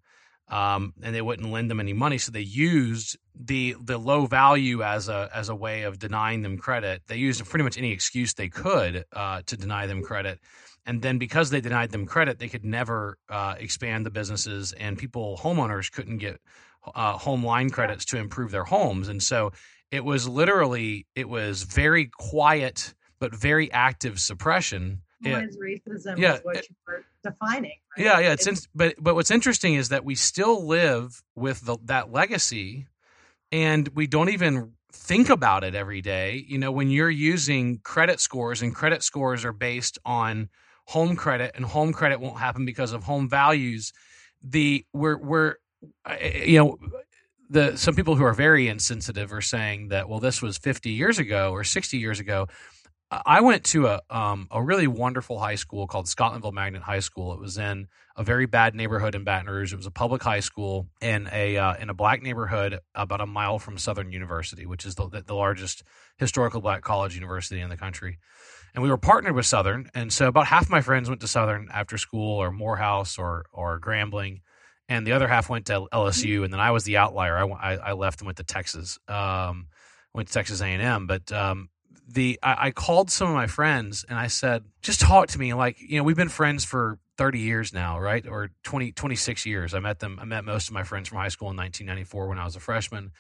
Um, 0.49 0.95
and 1.03 1.13
they 1.15 1.23
wouldn't 1.23 1.51
lend 1.51 1.71
them 1.71 1.81
any 1.81 1.93
money, 1.93 2.19
so 2.19 2.31
they 2.31 2.41
used 2.41 3.17
the 3.35 3.75
the 3.83 3.99
low 3.99 4.27
value 4.27 4.83
as 4.83 5.09
a 5.09 5.29
as 5.35 5.49
a 5.49 5.57
way 5.57 5.83
of 5.83 5.99
denying 5.99 6.43
them 6.43 6.57
credit. 6.57 7.03
They 7.09 7.17
used 7.17 7.45
pretty 7.45 7.65
much 7.65 7.77
any 7.77 7.91
excuse 7.91 8.33
they 8.35 8.49
could 8.49 9.05
uh, 9.13 9.43
to 9.47 9.57
deny 9.57 9.87
them 9.87 10.03
credit, 10.03 10.39
and 10.87 11.03
then 11.03 11.19
because 11.19 11.51
they 11.51 11.61
denied 11.61 11.91
them 11.91 12.07
credit, 12.07 12.39
they 12.39 12.49
could 12.49 12.65
never 12.65 13.19
uh, 13.29 13.57
expand 13.59 14.07
the 14.07 14.11
businesses, 14.11 14.73
and 14.73 14.97
people 14.97 15.37
homeowners 15.43 15.91
couldn't 15.91 16.19
get 16.19 16.41
uh, 16.95 17.19
home 17.19 17.45
line 17.45 17.71
credits 17.71 18.05
to 18.07 18.17
improve 18.17 18.53
their 18.53 18.65
homes, 18.65 19.09
and 19.09 19.21
so 19.21 19.51
it 19.91 20.05
was 20.05 20.29
literally 20.29 21.07
it 21.17 21.29
was 21.29 21.65
very 21.65 22.07
quiet 22.07 22.95
but 23.19 23.35
very 23.35 23.73
active 23.73 24.21
suppression 24.21 25.01
yeah. 25.21 25.43
racism 25.43 26.19
yeah. 26.19 26.35
is 26.35 26.41
what 26.45 26.57
you 26.69 26.75
were 26.87 27.05
defining. 27.23 27.73
Right? 27.97 28.05
Yeah, 28.05 28.21
yeah. 28.21 28.33
It's, 28.33 28.47
it's 28.47 28.69
but 28.75 28.95
but 28.99 29.15
what's 29.15 29.31
interesting 29.31 29.75
is 29.75 29.89
that 29.91 30.05
we 30.05 30.15
still 30.15 30.67
live 30.67 31.23
with 31.35 31.65
the, 31.65 31.79
that 31.85 32.13
legacy, 32.13 32.87
and 33.53 33.89
we 33.89 34.07
don't 34.07 34.31
even 34.31 34.73
think 34.93 35.31
about 35.31 35.65
it 35.65 35.75
every 35.75 36.03
day. 36.03 36.45
You 36.47 36.59
know, 36.59 36.73
when 36.73 36.91
you're 36.91 37.11
using 37.11 37.79
credit 37.83 38.21
scores, 38.21 38.63
and 38.63 38.75
credit 38.75 39.03
scores 39.03 39.45
are 39.45 39.53
based 39.53 39.99
on 40.05 40.49
home 40.87 41.17
credit, 41.17 41.53
and 41.55 41.65
home 41.65 41.93
credit 41.93 42.21
won't 42.21 42.39
happen 42.39 42.65
because 42.65 42.93
of 42.93 43.05
home 43.05 43.29
values. 43.29 43.93
The 44.43 44.85
we're 44.93 45.19
we're 45.19 45.57
you 46.21 46.59
know 46.59 46.79
the 47.49 47.77
some 47.77 47.95
people 47.95 48.17
who 48.17 48.25
are 48.25 48.35
very 48.35 48.69
insensitive 48.69 49.33
are 49.33 49.41
saying 49.41 49.89
that 49.89 50.09
well 50.09 50.21
this 50.21 50.43
was 50.43 50.59
50 50.59 50.91
years 50.91 51.19
ago 51.19 51.53
or 51.53 51.65
60 51.65 51.97
years 51.99 52.19
ago 52.21 52.49
I 53.11 53.41
went 53.41 53.63
to 53.67 53.87
a 53.87 54.01
um, 54.11 54.49
a 54.51 54.61
really 54.61 54.89
wonderful 54.89 55.39
high 55.39 55.55
school 55.55 55.87
called 55.87 56.07
Scotlandville 56.07 56.53
Magnet 56.53 56.83
High 56.83 56.99
School. 56.99 57.33
It 57.33 57.39
was 57.39 57.57
in 57.57 57.87
a 58.17 58.25
very 58.25 58.47
bad 58.47 58.75
neighborhood 58.75 59.15
in 59.15 59.23
Baton 59.23 59.49
Rouge. 59.49 59.73
It 59.73 59.77
was 59.77 59.87
a 59.87 59.93
public 59.93 60.25
high 60.25 60.41
school 60.41 60.89
in 61.01 61.29
a 61.33 61.57
uh, 61.57 61.75
in 61.75 61.89
a 61.89 61.95
black 61.95 62.21
neighborhood 62.21 62.81
about 62.97 63.21
a 63.21 63.27
mile 63.27 63.61
from 63.61 63.79
Southern 63.79 64.11
University, 64.11 64.67
which 64.67 64.85
is 64.85 64.97
the, 64.97 65.23
the 65.25 65.35
largest 65.35 65.85
historical 66.19 66.61
black 66.61 66.83
college 66.83 67.15
university 67.15 67.61
in 67.61 67.69
the 67.69 67.77
country. 67.77 68.19
And 68.75 68.83
we 68.83 68.91
were 68.91 68.99
partnered 68.99 69.37
with 69.37 69.47
Southern, 69.47 69.89
and 69.95 70.13
so 70.13 70.27
about 70.27 70.49
half 70.49 70.69
my 70.69 70.81
friends 70.81 71.09
went 71.09 71.21
to 71.21 71.29
Southern 71.29 71.69
after 71.73 71.99
school, 71.99 72.39
or 72.43 72.51
Morehouse, 72.51 73.19
or 73.19 73.47
or 73.53 73.79
Grambling, 73.79 74.41
and 74.89 75.07
the 75.07 75.13
other 75.13 75.29
half 75.29 75.49
went 75.49 75.67
to 75.67 75.87
LSU. 75.93 76.43
And 76.43 76.53
then 76.53 76.61
I 76.61 76.73
was 76.73 76.83
the 76.83 76.97
outlier. 76.97 77.37
I, 77.37 77.47
I, 77.47 77.73
I 77.75 77.93
left 77.93 78.21
and 78.21 78.27
went 78.27 78.39
to 78.39 78.45
Texas. 78.45 78.99
Um, 79.07 79.69
went 80.13 80.27
to 80.27 80.35
Texas 80.35 80.61
A 80.61 80.67
and 80.67 80.83
M, 80.83 81.07
but 81.07 81.31
um, 81.31 81.69
the 82.07 82.39
I, 82.43 82.67
I, 82.67 82.71
called 82.71 83.11
some 83.11 83.29
of 83.29 83.35
my 83.35 83.47
friends 83.47 84.05
and 84.09 84.19
I 84.19 84.29
said, 84.29 84.65
just 84.83 85.01
talk 85.01 85.29
to 85.29 85.39
me. 85.39 85.55
Like, 85.55 85.81
you 85.81 85.99
know, 85.99 86.05
we've 86.05 86.17
been 86.17 86.29
friends 86.29 86.65
for 86.65 86.99
30 87.19 87.41
years 87.41 87.73
now, 87.73 87.99
right? 87.99 88.27
Or 88.27 88.51
20, 88.63 88.93
26 88.93 89.47
years. 89.47 89.75
I 89.75 89.81
met 89.81 89.99
them. 89.99 90.19
I 90.21 90.25
met 90.25 90.45
most 90.45 90.69
of 90.69 90.75
my 90.75 90.85
friends 90.85 91.09
from 91.09 91.19
high 91.19 91.29
school 91.29 91.51
in 91.51 91.57
1994 91.57 92.29
when 92.29 92.39
I 92.39 92.45
was 92.45 92.57
a 92.57 92.61
freshman. 92.61 93.11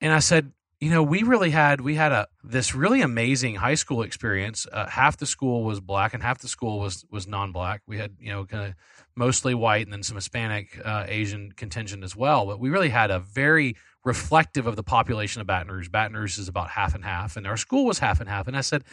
And 0.00 0.12
I 0.12 0.18
said, 0.18 0.52
you 0.80 0.90
know, 0.90 1.02
we 1.04 1.22
really 1.22 1.50
had 1.50 1.80
we 1.80 1.94
had 1.94 2.10
a 2.10 2.26
this 2.42 2.74
really 2.74 3.02
amazing 3.02 3.54
high 3.54 3.76
school 3.76 4.02
experience. 4.02 4.66
Uh, 4.70 4.88
half 4.88 5.16
the 5.16 5.26
school 5.26 5.62
was 5.62 5.78
black 5.78 6.12
and 6.12 6.24
half 6.24 6.38
the 6.38 6.48
school 6.48 6.80
was 6.80 7.04
was 7.08 7.28
non-black. 7.28 7.82
We 7.86 7.98
had 7.98 8.16
you 8.18 8.32
know 8.32 8.44
kind 8.44 8.66
of 8.66 8.74
mostly 9.14 9.54
white 9.54 9.86
and 9.86 9.92
then 9.92 10.02
some 10.02 10.16
Hispanic, 10.16 10.80
uh, 10.84 11.04
Asian 11.06 11.52
contingent 11.52 12.02
as 12.02 12.16
well. 12.16 12.46
But 12.46 12.58
we 12.58 12.68
really 12.68 12.88
had 12.88 13.12
a 13.12 13.20
very 13.20 13.76
reflective 14.04 14.66
of 14.66 14.76
the 14.76 14.82
population 14.82 15.40
of 15.40 15.46
Baton 15.46 15.70
Rouge. 15.70 15.88
Baton 15.88 16.16
Rouge 16.16 16.38
is 16.38 16.48
about 16.48 16.70
half 16.70 16.94
and 16.94 17.04
half, 17.04 17.36
and 17.36 17.46
our 17.46 17.56
school 17.56 17.84
was 17.84 17.98
half 17.98 18.20
and 18.20 18.28
half. 18.28 18.48
And 18.48 18.56
I 18.56 18.60
said, 18.60 18.84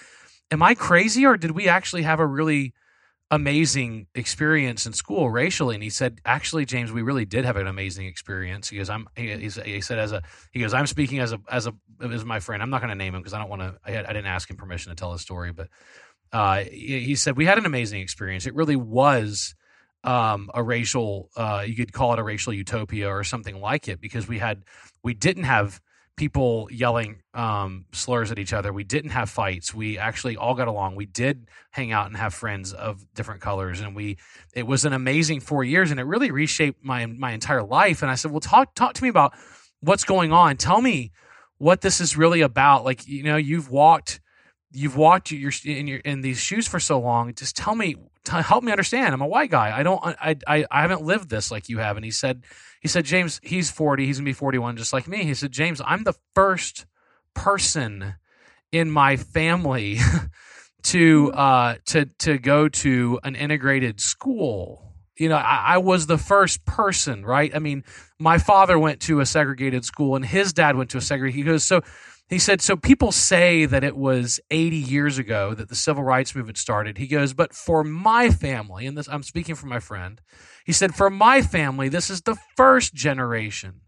Am 0.51 0.63
I 0.63 0.73
crazy, 0.73 1.25
or 1.25 1.37
did 1.37 1.51
we 1.51 1.67
actually 1.67 2.03
have 2.03 2.19
a 2.19 2.25
really 2.25 2.73
amazing 3.31 4.07
experience 4.15 4.87
in 4.87 4.93
school 4.93 5.29
racially? 5.29 5.75
And 5.75 5.83
he 5.83 5.91
said, 5.91 6.21
Actually, 6.25 6.65
James, 6.65 6.91
we 6.91 7.01
really 7.01 7.25
did 7.25 7.45
have 7.45 7.55
an 7.55 7.67
amazing 7.67 8.07
experience. 8.07 8.69
He 8.69 8.77
goes, 8.77 8.89
I'm. 8.89 9.07
He, 9.15 9.35
he 9.37 9.81
said, 9.81 9.99
as 9.99 10.11
a 10.11 10.23
he 10.51 10.59
goes, 10.59 10.73
I'm 10.73 10.87
speaking 10.87 11.19
as 11.19 11.33
a 11.33 11.39
as 11.51 11.67
a 11.67 11.73
as 12.01 12.25
my 12.25 12.39
friend. 12.39 12.61
I'm 12.63 12.69
not 12.69 12.81
going 12.81 12.89
to 12.89 12.95
name 12.95 13.13
him 13.13 13.21
because 13.21 13.33
I 13.33 13.39
don't 13.39 13.49
want 13.49 13.61
to. 13.61 13.75
I, 13.85 13.99
I, 13.99 14.13
didn't 14.13 14.27
ask 14.27 14.49
him 14.49 14.57
permission 14.57 14.89
to 14.89 14.95
tell 14.95 15.11
his 15.11 15.21
story, 15.21 15.51
but 15.51 15.69
uh, 16.31 16.63
he, 16.63 17.15
said 17.15 17.35
we 17.37 17.45
had 17.45 17.57
an 17.57 17.65
amazing 17.65 18.01
experience. 18.01 18.45
It 18.45 18.55
really 18.55 18.75
was 18.75 19.55
um, 20.03 20.49
a 20.53 20.63
racial, 20.63 21.29
uh, 21.35 21.63
you 21.65 21.75
could 21.75 21.91
call 21.91 22.13
it 22.13 22.19
a 22.19 22.23
racial 22.23 22.53
utopia 22.53 23.09
or 23.09 23.23
something 23.23 23.59
like 23.59 23.87
it, 23.87 23.99
because 23.99 24.27
we 24.27 24.39
had, 24.39 24.63
we 25.03 25.13
didn't 25.13 25.43
have 25.43 25.81
people 26.19 26.67
yelling 26.69 27.21
um, 27.33 27.85
slurs 27.93 28.29
at 28.29 28.37
each 28.37 28.51
other. 28.51 28.73
We 28.73 28.83
didn't 28.83 29.11
have 29.11 29.29
fights. 29.29 29.73
We 29.73 29.97
actually 29.97 30.35
all 30.35 30.53
got 30.53 30.67
along. 30.67 30.95
We 30.95 31.05
did 31.05 31.47
hang 31.71 31.93
out 31.93 32.07
and 32.07 32.17
have 32.17 32.33
friends 32.33 32.73
of 32.73 33.05
different 33.13 33.39
colors, 33.41 33.79
and 33.79 33.95
we. 33.95 34.17
It 34.53 34.67
was 34.67 34.83
an 34.83 34.91
amazing 34.91 35.39
four 35.39 35.63
years, 35.63 35.91
and 35.91 35.99
it 35.99 36.03
really 36.03 36.29
reshaped 36.29 36.83
my 36.83 37.05
my 37.05 37.31
entire 37.31 37.63
life. 37.63 38.01
And 38.01 38.11
I 38.11 38.15
said, 38.15 38.31
"Well, 38.31 38.41
talk 38.41 38.75
talk 38.75 38.93
to 38.95 39.03
me 39.03 39.09
about 39.09 39.33
what's 39.79 40.03
going 40.03 40.33
on. 40.33 40.57
Tell 40.57 40.81
me 40.81 41.13
what 41.57 41.81
this 41.81 42.01
is 42.01 42.17
really 42.17 42.41
about. 42.41 42.83
Like, 42.83 43.07
you 43.07 43.23
know, 43.23 43.37
you've 43.37 43.69
walked." 43.69 44.19
You've 44.71 44.95
walked 44.95 45.31
your 45.31 45.51
in 45.65 45.87
your 45.87 45.97
in 46.01 46.21
these 46.21 46.37
shoes 46.37 46.67
for 46.67 46.79
so 46.79 46.99
long. 46.99 47.33
Just 47.33 47.55
tell 47.57 47.73
me 47.73 47.95
t- 48.25 48.37
help 48.37 48.63
me 48.63 48.71
understand. 48.71 49.13
I'm 49.13 49.21
a 49.21 49.27
white 49.27 49.51
guy. 49.51 49.77
I 49.77 49.83
don't. 49.83 50.03
I, 50.03 50.35
I 50.47 50.65
I 50.69 50.81
haven't 50.81 51.03
lived 51.03 51.29
this 51.29 51.51
like 51.51 51.69
you 51.69 51.79
have. 51.79 51.97
And 51.97 52.05
he 52.05 52.11
said 52.11 52.43
he 52.81 52.87
said 52.87 53.05
James. 53.05 53.39
He's 53.43 53.69
40. 53.71 54.05
He's 54.05 54.17
gonna 54.17 54.25
be 54.25 54.33
41, 54.33 54.77
just 54.77 54.93
like 54.93 55.07
me. 55.07 55.23
He 55.23 55.33
said 55.33 55.51
James. 55.51 55.81
I'm 55.85 56.03
the 56.03 56.15
first 56.35 56.85
person 57.33 58.15
in 58.71 58.91
my 58.91 59.17
family 59.17 59.97
to 60.83 61.31
uh 61.33 61.75
to 61.85 62.05
to 62.19 62.37
go 62.37 62.69
to 62.69 63.19
an 63.23 63.35
integrated 63.35 63.99
school 63.99 64.93
you 65.17 65.27
know 65.27 65.35
I, 65.35 65.73
I, 65.73 65.77
was 65.77 66.07
the 66.07 66.17
first 66.17 66.65
person 66.65 67.25
right 67.25 67.53
i 67.53 67.59
mean 67.59 67.83
my 68.17 68.37
father 68.37 68.79
went 68.79 69.01
to 69.01 69.19
a 69.19 69.25
segregated 69.25 69.83
school 69.83 70.15
and 70.15 70.23
his 70.25 70.53
dad 70.53 70.75
went 70.75 70.91
to 70.91 70.97
a 70.97 71.01
segregated 71.01 71.35
he 71.35 71.43
goes 71.43 71.63
so 71.63 71.81
he 72.29 72.39
said, 72.39 72.61
So 72.61 72.75
people 72.75 73.11
say 73.11 73.65
that 73.65 73.83
it 73.83 73.97
was 73.97 74.39
80 74.51 74.75
years 74.75 75.17
ago 75.17 75.53
that 75.53 75.69
the 75.69 75.75
civil 75.75 76.03
rights 76.03 76.35
movement 76.35 76.57
started. 76.57 76.97
He 76.97 77.07
goes, 77.07 77.33
But 77.33 77.53
for 77.53 77.83
my 77.83 78.29
family, 78.29 78.85
and 78.85 78.97
this 78.97 79.09
I'm 79.09 79.23
speaking 79.23 79.55
for 79.55 79.65
my 79.65 79.79
friend, 79.79 80.21
he 80.65 80.71
said, 80.71 80.93
For 80.93 81.09
my 81.09 81.41
family, 81.41 81.89
this 81.89 82.09
is 82.09 82.21
the 82.21 82.37
first 82.55 82.93
generation 82.93 83.81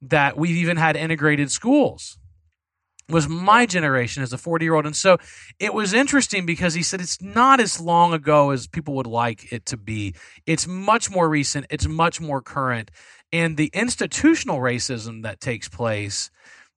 that 0.00 0.36
we've 0.36 0.56
even 0.56 0.76
had 0.76 0.96
integrated 0.96 1.50
schools 1.50 2.18
was 3.08 3.28
my 3.28 3.66
generation 3.66 4.22
as 4.22 4.32
a 4.32 4.38
40 4.38 4.64
year 4.64 4.74
old. 4.74 4.86
And 4.86 4.96
so 4.96 5.18
it 5.58 5.74
was 5.74 5.92
interesting 5.92 6.46
because 6.46 6.74
he 6.74 6.82
said 6.82 7.00
it's 7.00 7.20
not 7.20 7.60
as 7.60 7.80
long 7.80 8.12
ago 8.12 8.50
as 8.50 8.66
people 8.66 8.94
would 8.94 9.06
like 9.06 9.52
it 9.52 9.66
to 9.66 9.76
be. 9.76 10.14
It's 10.46 10.66
much 10.66 11.10
more 11.10 11.28
recent, 11.28 11.66
it's 11.68 11.86
much 11.86 12.20
more 12.20 12.40
current. 12.40 12.90
And 13.32 13.56
the 13.56 13.70
institutional 13.72 14.58
racism 14.58 15.22
that 15.22 15.40
takes 15.40 15.68
place 15.68 16.30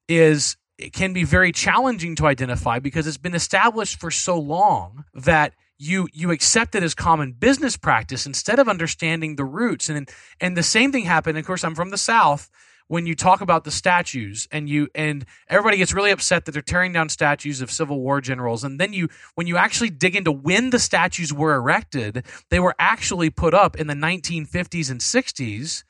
is 0.08 0.58
it 0.78 0.94
can 0.94 1.14
be 1.14 1.24
very 1.24 1.52
challenging 1.52 2.16
to 2.16 2.28
identify 2.28 2.80
because 2.80 3.08
it's 3.08 3.18
been 3.18 3.36
established 3.36 4.00
for 4.00 4.12
so 4.12 4.38
long 4.38 5.06
that 5.14 5.54
you 5.78 6.08
you 6.14 6.32
accept 6.32 6.76
it 6.76 6.84
as 6.84 6.94
common 6.94 7.34
business 7.34 7.78
practice 7.78 8.26
instead 8.26 8.60
of 8.60 8.68
understanding 8.68 9.36
the 9.36 9.46
roots. 9.46 9.90
And 9.90 10.10
and 10.40 10.56
the 10.56 10.64
same 10.64 10.92
thing 10.92 11.06
happened. 11.06 11.38
Of 11.38 11.46
course 11.46 11.64
I'm 11.64 11.76
from 11.76 11.90
the 11.90 11.98
south. 11.98 12.50
When 12.88 13.08
you 13.08 13.16
talk 13.16 13.42
about 13.42 13.64
the 13.64 13.72
statues 13.72 14.48
and 14.52 14.70
you 14.70 14.90
and 14.94 15.26
everybody 15.50 15.78
gets 15.78 15.94
really 15.94 16.12
upset 16.12 16.46
that 16.46 16.52
they're 16.52 16.62
tearing 16.62 16.94
down 16.94 17.10
statues 17.10 17.60
of 17.60 17.72
civil 17.72 18.00
war 18.00 18.22
generals. 18.22 18.64
And 18.64 18.80
then 18.80 18.94
you 18.94 19.10
when 19.34 19.48
you 19.48 19.58
actually 19.58 19.90
dig 19.90 20.16
into 20.16 20.32
when 20.32 20.70
the 20.70 20.80
statues 20.80 21.34
were 21.34 21.56
erected 21.56 22.24
they 22.50 22.60
were 22.60 22.76
actually 22.78 23.30
put 23.30 23.54
up 23.54 23.76
in 23.76 23.88
the 23.88 23.96
1950s 23.96 24.92
and 24.92 25.00
60s 25.00 25.84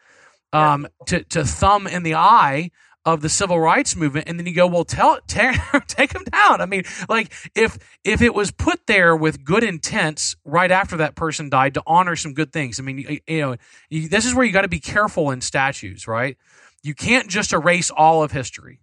um, 0.53 0.87
to, 1.07 1.23
to 1.25 1.43
thumb 1.43 1.85
in 1.85 2.03
the 2.03 2.15
eye 2.15 2.71
of 3.05 3.21
the 3.21 3.29
civil 3.29 3.59
rights 3.59 3.95
movement 3.95 4.27
and 4.27 4.39
then 4.39 4.47
you 4.47 4.55
go 4.55 4.65
well 4.65 4.83
tell 4.83 5.19
tear, 5.27 5.53
take 5.87 6.13
them 6.13 6.23
down. 6.23 6.61
I 6.61 6.65
mean 6.65 6.83
like 7.07 7.31
if 7.55 7.77
if 8.03 8.21
it 8.21 8.33
was 8.33 8.51
put 8.51 8.87
there 8.87 9.15
with 9.15 9.43
good 9.43 9.63
intents 9.63 10.35
right 10.43 10.71
after 10.71 10.97
that 10.97 11.15
person 11.15 11.49
died 11.49 11.75
to 11.75 11.83
honor 11.85 12.15
some 12.15 12.33
good 12.33 12.51
things 12.51 12.79
i 12.79 12.83
mean 12.83 12.97
you, 12.99 13.19
you 13.27 13.41
know 13.41 13.55
you, 13.89 14.07
this 14.09 14.25
is 14.25 14.33
where 14.33 14.45
you 14.45 14.51
got 14.51 14.61
to 14.61 14.67
be 14.67 14.79
careful 14.79 15.31
in 15.31 15.41
statues 15.41 16.07
right? 16.07 16.37
You 16.83 16.93
can't 16.93 17.27
just 17.27 17.53
erase 17.53 17.89
all 17.89 18.23
of 18.23 18.31
history. 18.31 18.79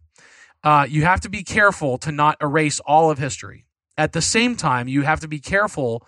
Uh, 0.65 0.87
you 0.89 1.05
have 1.05 1.21
to 1.21 1.29
be 1.29 1.43
careful 1.43 1.99
to 1.99 2.13
not 2.13 2.37
erase 2.41 2.81
all 2.81 3.11
of 3.11 3.19
history. 3.19 3.65
At 3.97 4.13
the 4.13 4.23
same 4.23 4.57
time 4.57 4.89
you 4.89 5.03
have 5.03 5.21
to 5.21 5.29
be 5.29 5.41
careful 5.41 6.07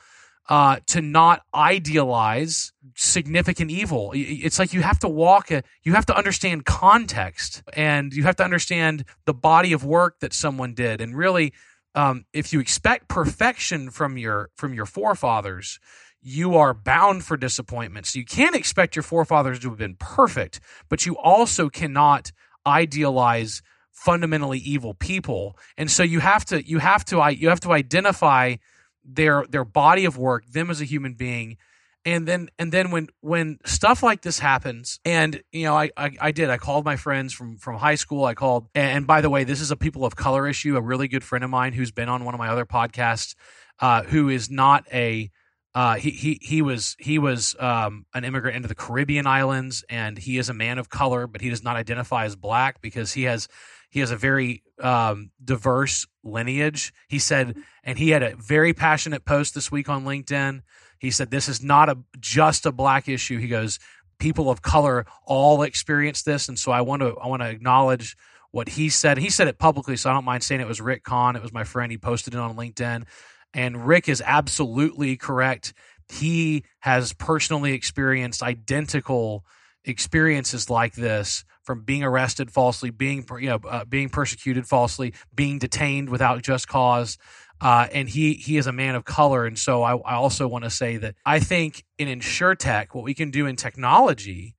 uh, 0.48 0.78
to 0.86 1.00
not 1.00 1.42
idealize 1.54 2.72
significant 2.94 3.70
evil. 3.70 4.12
It's 4.14 4.58
like 4.58 4.72
you 4.72 4.82
have 4.82 4.98
to 5.00 5.08
walk, 5.08 5.50
a, 5.50 5.62
you 5.82 5.94
have 5.94 6.06
to 6.06 6.16
understand 6.16 6.66
context 6.66 7.62
and 7.74 8.12
you 8.12 8.24
have 8.24 8.36
to 8.36 8.44
understand 8.44 9.04
the 9.24 9.34
body 9.34 9.72
of 9.72 9.84
work 9.84 10.20
that 10.20 10.32
someone 10.32 10.74
did. 10.74 11.00
And 11.00 11.16
really, 11.16 11.52
um, 11.94 12.26
if 12.32 12.52
you 12.52 12.60
expect 12.60 13.08
perfection 13.08 13.90
from 13.90 14.18
your 14.18 14.50
from 14.56 14.74
your 14.74 14.86
forefathers, 14.86 15.78
you 16.20 16.56
are 16.56 16.74
bound 16.74 17.24
for 17.24 17.36
disappointment. 17.36 18.06
So 18.06 18.18
you 18.18 18.24
can't 18.24 18.56
expect 18.56 18.96
your 18.96 19.02
forefathers 19.02 19.60
to 19.60 19.68
have 19.70 19.78
been 19.78 19.96
perfect, 19.96 20.60
but 20.88 21.06
you 21.06 21.16
also 21.16 21.68
cannot 21.68 22.32
idealize 22.66 23.62
fundamentally 23.92 24.58
evil 24.58 24.94
people. 24.94 25.56
And 25.78 25.90
so 25.90 26.02
you 26.02 26.20
have 26.20 26.44
to 26.46 26.66
you 26.66 26.78
have 26.78 27.04
to 27.06 27.34
you 27.34 27.48
have 27.48 27.60
to 27.60 27.72
identify 27.72 28.56
their 29.04 29.44
their 29.48 29.64
body 29.64 30.04
of 30.04 30.16
work, 30.16 30.46
them 30.46 30.70
as 30.70 30.80
a 30.80 30.84
human 30.84 31.14
being, 31.14 31.56
and 32.04 32.26
then 32.28 32.48
and 32.58 32.72
then 32.72 32.90
when 32.90 33.08
when 33.20 33.58
stuff 33.64 34.02
like 34.02 34.22
this 34.22 34.38
happens 34.38 35.00
and 35.04 35.42
you 35.52 35.64
know 35.64 35.76
I, 35.76 35.90
I, 35.96 36.10
I 36.20 36.30
did 36.32 36.50
i 36.50 36.58
called 36.58 36.84
my 36.84 36.96
friends 36.96 37.32
from 37.32 37.56
from 37.56 37.76
high 37.76 37.94
school 37.94 38.24
i 38.24 38.34
called 38.34 38.68
and 38.74 39.06
by 39.06 39.20
the 39.20 39.30
way 39.30 39.44
this 39.44 39.60
is 39.60 39.70
a 39.70 39.76
people 39.76 40.04
of 40.04 40.14
color 40.14 40.46
issue 40.46 40.76
a 40.76 40.82
really 40.82 41.08
good 41.08 41.24
friend 41.24 41.42
of 41.44 41.50
mine 41.50 41.72
who's 41.72 41.92
been 41.92 42.08
on 42.08 42.24
one 42.24 42.34
of 42.34 42.38
my 42.38 42.48
other 42.48 42.66
podcasts 42.66 43.34
uh, 43.80 44.02
who 44.02 44.28
is 44.28 44.50
not 44.50 44.84
a 44.92 45.30
uh, 45.74 45.96
he 45.96 46.10
he 46.10 46.38
he 46.40 46.62
was 46.62 46.94
he 47.00 47.18
was 47.18 47.56
um, 47.58 48.06
an 48.14 48.24
immigrant 48.24 48.54
into 48.56 48.68
the 48.68 48.76
Caribbean 48.76 49.26
islands, 49.26 49.84
and 49.88 50.16
he 50.16 50.38
is 50.38 50.48
a 50.48 50.54
man 50.54 50.78
of 50.78 50.88
color, 50.88 51.26
but 51.26 51.40
he 51.40 51.50
does 51.50 51.64
not 51.64 51.74
identify 51.74 52.24
as 52.24 52.36
black 52.36 52.80
because 52.80 53.12
he 53.12 53.24
has 53.24 53.48
he 53.94 54.00
has 54.00 54.10
a 54.10 54.16
very 54.16 54.62
um, 54.82 55.30
diverse 55.42 56.06
lineage. 56.22 56.92
He 57.08 57.18
said, 57.18 57.56
and 57.82 57.96
he 57.96 58.10
had 58.10 58.22
a 58.22 58.36
very 58.36 58.74
passionate 58.74 59.24
post 59.24 59.54
this 59.54 59.72
week 59.72 59.88
on 59.88 60.04
LinkedIn 60.04 60.60
he 61.04 61.10
said 61.10 61.30
this 61.30 61.48
is 61.48 61.62
not 61.62 61.90
a 61.90 61.98
just 62.18 62.64
a 62.64 62.72
black 62.72 63.08
issue. 63.08 63.38
He 63.38 63.48
goes, 63.48 63.78
people 64.18 64.50
of 64.50 64.62
color 64.62 65.04
all 65.26 65.62
experience 65.62 66.22
this, 66.22 66.48
and 66.48 66.58
so 66.58 66.72
I 66.72 66.80
want 66.80 67.02
to 67.02 67.16
I 67.18 67.26
want 67.26 67.42
to 67.42 67.48
acknowledge 67.48 68.16
what 68.50 68.70
he 68.70 68.88
said. 68.88 69.18
He 69.18 69.28
said 69.28 69.46
it 69.46 69.58
publicly, 69.58 69.96
so 69.96 70.08
I 70.08 70.14
don't 70.14 70.24
mind 70.24 70.42
saying 70.42 70.62
it 70.62 70.66
was 70.66 70.80
Rick 70.80 71.04
Kahn. 71.04 71.36
It 71.36 71.42
was 71.42 71.52
my 71.52 71.64
friend. 71.64 71.92
He 71.92 71.98
posted 71.98 72.34
it 72.34 72.40
on 72.40 72.56
LinkedIn, 72.56 73.04
and 73.52 73.86
Rick 73.86 74.08
is 74.08 74.22
absolutely 74.24 75.16
correct. 75.16 75.74
He 76.10 76.64
has 76.80 77.12
personally 77.12 77.74
experienced 77.74 78.42
identical 78.42 79.44
experiences 79.84 80.70
like 80.70 80.94
this 80.94 81.44
from 81.64 81.82
being 81.82 82.04
arrested 82.04 82.50
falsely, 82.50 82.90
being 82.90 83.24
you 83.40 83.48
know 83.48 83.60
uh, 83.68 83.84
being 83.84 84.08
persecuted 84.08 84.66
falsely, 84.66 85.14
being 85.34 85.58
detained 85.58 86.08
without 86.08 86.42
just 86.42 86.68
cause. 86.68 87.18
Uh, 87.60 87.86
and 87.92 88.08
he 88.08 88.34
he 88.34 88.56
is 88.56 88.66
a 88.66 88.72
man 88.72 88.94
of 88.94 89.04
color, 89.04 89.46
and 89.46 89.58
so 89.58 89.82
I, 89.82 89.96
I 89.96 90.14
also 90.14 90.46
want 90.46 90.64
to 90.64 90.70
say 90.70 90.96
that 90.98 91.14
I 91.24 91.40
think 91.40 91.84
in 91.98 92.08
insure 92.08 92.54
tech, 92.54 92.94
what 92.94 93.04
we 93.04 93.14
can 93.14 93.30
do 93.30 93.46
in 93.46 93.56
technology 93.56 94.54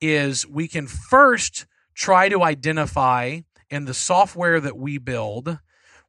is 0.00 0.46
we 0.46 0.68
can 0.68 0.86
first 0.86 1.66
try 1.94 2.28
to 2.28 2.42
identify 2.42 3.40
in 3.70 3.84
the 3.86 3.94
software 3.94 4.60
that 4.60 4.76
we 4.76 4.98
build 4.98 5.58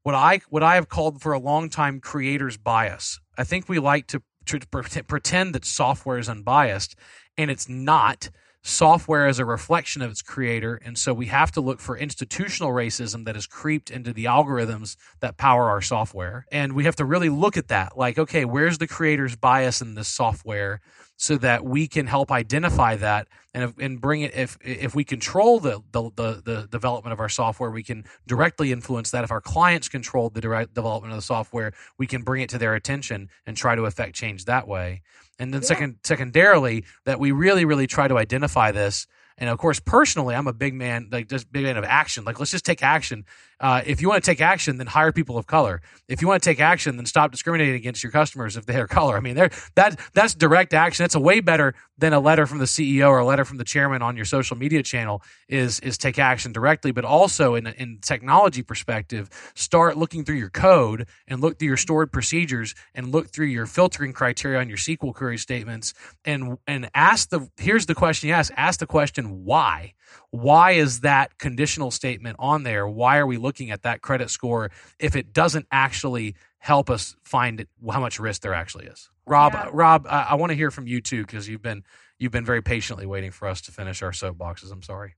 what 0.02 0.16
I 0.16 0.42
what 0.50 0.64
I 0.64 0.76
have 0.76 0.90
called 0.90 1.22
for 1.22 1.32
a 1.32 1.40
long 1.40 1.70
time 1.70 2.00
creator's 2.00 2.58
bias. 2.58 3.20
I 3.38 3.44
think 3.46 3.70
we 3.70 3.80
like 3.80 4.08
to, 4.08 4.22
to 4.48 4.60
pretend 4.68 5.56
that 5.56 5.66
software 5.66 6.18
is 6.18 6.30
unbiased, 6.30 6.96
and 7.38 7.50
it's 7.50 7.70
not 7.70 8.30
software 8.64 9.28
is 9.28 9.40
a 9.40 9.46
reflection 9.46 10.02
of 10.02 10.10
its 10.10 10.22
creator. 10.22 10.80
And 10.84 10.98
so 10.98 11.14
we 11.14 11.26
have 11.28 11.52
to 11.52 11.62
look 11.62 11.80
for 11.82 11.98
institutional 11.98 12.72
racism 12.72 13.26
that 13.26 13.36
has 13.36 13.46
creeped 13.46 13.92
into 13.92 14.14
the 14.14 14.26
algorithms 14.26 14.96
that 15.20 15.38
power 15.38 15.70
our 15.70 15.82
software. 15.82 16.46
And 16.52 16.74
we 16.74 16.86
have 16.86 16.96
to 16.96 17.06
really 17.06 17.30
look 17.30 17.58
at 17.58 17.68
that 17.68 17.98
like, 17.98 18.18
okay, 18.18 18.46
where's 18.46 18.78
the 18.78 18.88
creator's 18.88 19.36
bias 19.36 19.82
in 19.82 19.96
this 19.96 20.08
software? 20.08 20.80
So 21.16 21.38
that 21.38 21.64
we 21.64 21.88
can 21.88 22.08
help 22.08 22.32
identify 22.32 22.96
that 22.96 23.28
and, 23.54 23.74
and 23.80 24.02
bring 24.02 24.22
it. 24.22 24.34
If 24.36 24.58
if 24.62 24.96
we 24.96 25.04
control 25.04 25.60
the, 25.60 25.82
the, 25.92 26.10
the 26.16 26.42
the 26.44 26.68
development 26.70 27.14
of 27.14 27.20
our 27.20 27.30
software, 27.30 27.70
we 27.70 27.84
can 27.84 28.04
directly 28.28 28.72
influence 28.72 29.12
that. 29.12 29.24
If 29.24 29.32
our 29.32 29.40
clients 29.40 29.88
control 29.88 30.32
the 30.32 30.42
direct 30.42 30.74
development 30.74 31.14
of 31.14 31.18
the 31.18 31.22
software, 31.22 31.72
we 32.00 32.08
can 32.08 32.24
bring 32.24 32.42
it 32.42 32.50
to 32.50 32.58
their 32.58 32.74
attention 32.74 33.30
and 33.46 33.56
try 33.56 33.76
to 33.76 33.86
affect 33.86 34.16
change 34.16 34.46
that 34.46 34.68
way. 34.68 35.04
And 35.40 35.54
then 35.54 35.62
yeah. 35.62 35.68
second, 35.68 35.96
secondarily, 36.04 36.86
that 37.06 37.20
we 37.20 37.32
really, 37.32 37.66
really 37.66 37.88
try 37.88 38.08
to 38.08 38.18
identify 38.18 38.72
this. 38.72 39.08
And 39.38 39.50
of 39.50 39.58
course, 39.58 39.80
personally, 39.80 40.36
I'm 40.36 40.48
a 40.48 40.54
big 40.54 40.74
man, 40.74 41.10
like 41.12 41.28
just 41.28 41.52
big 41.52 41.64
man 41.64 41.78
of 41.78 41.84
action. 41.84 42.24
Like, 42.24 42.40
let's 42.40 42.52
just 42.52 42.66
take 42.66 42.84
action 42.84 43.26
uh, 43.64 43.82
if 43.86 44.02
you 44.02 44.10
want 44.10 44.22
to 44.22 44.30
take 44.30 44.42
action, 44.42 44.76
then 44.78 44.88
hire 44.88 45.14
people 45.14 45.38
of 45.38 45.48
color. 45.48 45.82
If 46.10 46.22
you 46.22 46.28
want 46.28 46.44
to 46.44 46.50
take 46.50 46.60
action, 46.60 46.98
then 46.98 47.06
stop 47.06 47.32
discriminating 47.32 47.76
against 47.76 48.04
your 48.04 48.12
customers 48.12 48.58
if 48.58 48.66
they're 48.66 48.88
color. 49.00 49.16
I 49.16 49.22
mean, 49.22 49.36
that 49.36 49.98
that's 50.14 50.36
direct 50.36 50.74
action. 50.74 51.02
That's 51.02 51.16
a 51.16 51.20
way 51.22 51.40
better 51.40 51.74
than 51.98 52.12
a 52.12 52.20
letter 52.20 52.46
from 52.46 52.58
the 52.60 52.66
CEO 52.66 53.08
or 53.08 53.20
a 53.20 53.26
letter 53.26 53.46
from 53.46 53.58
the 53.58 53.64
chairman 53.64 54.02
on 54.02 54.18
your 54.18 54.26
social 54.26 54.58
media 54.58 54.84
channel. 54.84 55.22
Is 55.48 55.80
is 55.80 55.98
take 55.98 56.20
action 56.20 56.52
directly, 56.52 56.92
but 56.92 57.06
also 57.06 57.56
in 57.56 57.66
in 57.68 58.00
technology 58.02 58.64
perspective, 58.64 59.30
start 59.56 59.98
looking 59.98 60.26
through 60.26 60.36
your 60.36 60.50
code 60.50 61.08
and 61.30 61.40
look 61.40 61.58
through 61.58 61.70
your 61.70 61.78
stored 61.78 62.12
procedures 62.12 62.76
and 62.94 63.14
look 63.14 63.30
through 63.30 63.46
your 63.46 63.66
filtering 63.66 64.12
criteria 64.12 64.60
on 64.60 64.68
your 64.68 64.78
SQL 64.78 65.14
query 65.14 65.38
statements 65.38 65.94
and 66.26 66.58
and 66.68 66.90
ask 66.94 67.30
the 67.30 67.48
here's 67.56 67.86
the 67.86 67.96
question 67.96 68.28
you 68.28 68.36
ask 68.36 68.52
ask 68.58 68.82
the 68.82 68.86
question 68.86 69.46
why 69.46 69.94
why 70.32 70.72
is 70.72 71.02
that 71.02 71.38
conditional 71.38 71.92
statement 71.92 72.36
on 72.40 72.64
there? 72.64 72.88
Why 72.88 73.18
are 73.18 73.28
we 73.28 73.38
looking 73.38 73.72
at 73.72 73.84
that 73.84 74.02
credit 74.02 74.30
score 74.30 74.72
if 75.00 75.16
it 75.16 75.34
doesn't 75.34 75.68
actually 75.72 76.36
help 76.58 76.90
us 76.90 77.16
find 77.24 77.66
how 77.92 78.00
much 78.00 78.20
risk 78.20 78.42
there 78.42 78.54
actually 78.54 78.86
is? 78.86 79.10
Rob, 79.26 79.54
yeah. 79.54 79.70
Rob, 79.72 80.08
I, 80.10 80.28
I 80.32 80.36
want 80.36 80.52
to 80.52 80.56
hear 80.56 80.72
from 80.72 80.88
you 80.88 81.02
too 81.02 81.26
because 81.26 81.48
you've 81.48 81.62
been 81.62 81.84
you've 82.20 82.32
been 82.32 82.46
very 82.46 82.62
patiently 82.62 83.06
waiting 83.06 83.32
for 83.32 83.48
us 83.48 83.62
to 83.62 83.72
finish 83.72 84.02
our 84.02 84.12
soapboxes. 84.12 84.72
I'm 84.72 84.82
sorry. 84.82 85.16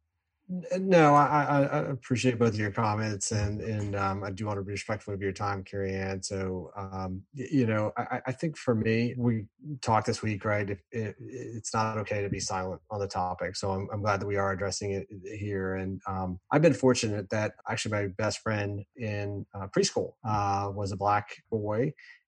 No, 0.48 1.16
I, 1.16 1.64
I, 1.64 1.80
appreciate 1.90 2.38
both 2.38 2.54
of 2.54 2.60
your 2.60 2.70
comments, 2.70 3.32
and 3.32 3.62
and 3.62 3.96
um, 3.96 4.24
I 4.24 4.30
do 4.30 4.46
want 4.46 4.60
to 4.60 4.64
be 4.64 4.74
respectful 4.74 5.12
of 5.12 5.20
your 5.20 5.32
time, 5.32 5.64
Carrie 5.64 5.96
Ann. 5.96 6.22
So, 6.22 6.72
um, 6.78 7.24
you 7.34 7.66
know, 7.66 7.92
I, 7.98 8.22
I, 8.28 8.32
think 8.32 8.56
for 8.56 8.76
me, 8.76 9.16
we 9.18 9.46
talked 9.82 10.06
this 10.06 10.22
week, 10.22 10.46
right? 10.46 10.70
It, 10.70 10.80
it, 10.92 11.16
it's 11.20 11.74
not 11.74 11.98
okay 11.98 12.22
to 12.22 12.30
be 12.30 12.40
silent 12.40 12.80
on 12.92 13.00
the 13.00 13.08
topic. 13.08 13.56
So 13.56 13.72
I'm, 13.72 13.88
I'm 13.92 14.02
glad 14.04 14.20
that 14.20 14.28
we 14.28 14.36
are 14.36 14.52
addressing 14.52 14.92
it 14.92 15.08
here. 15.24 15.76
And 15.76 16.00
um, 16.06 16.40
I've 16.52 16.62
been 16.62 16.76
fortunate 16.76 17.28
that 17.32 17.54
actually 17.68 17.94
my 17.94 18.08
best 18.16 18.40
friend 18.40 18.86
in 18.98 19.48
uh, 19.56 19.66
preschool 19.76 20.14
uh, 20.24 20.70
was 20.72 20.92
a 20.92 20.98
black 20.98 21.38
boy, 21.50 21.92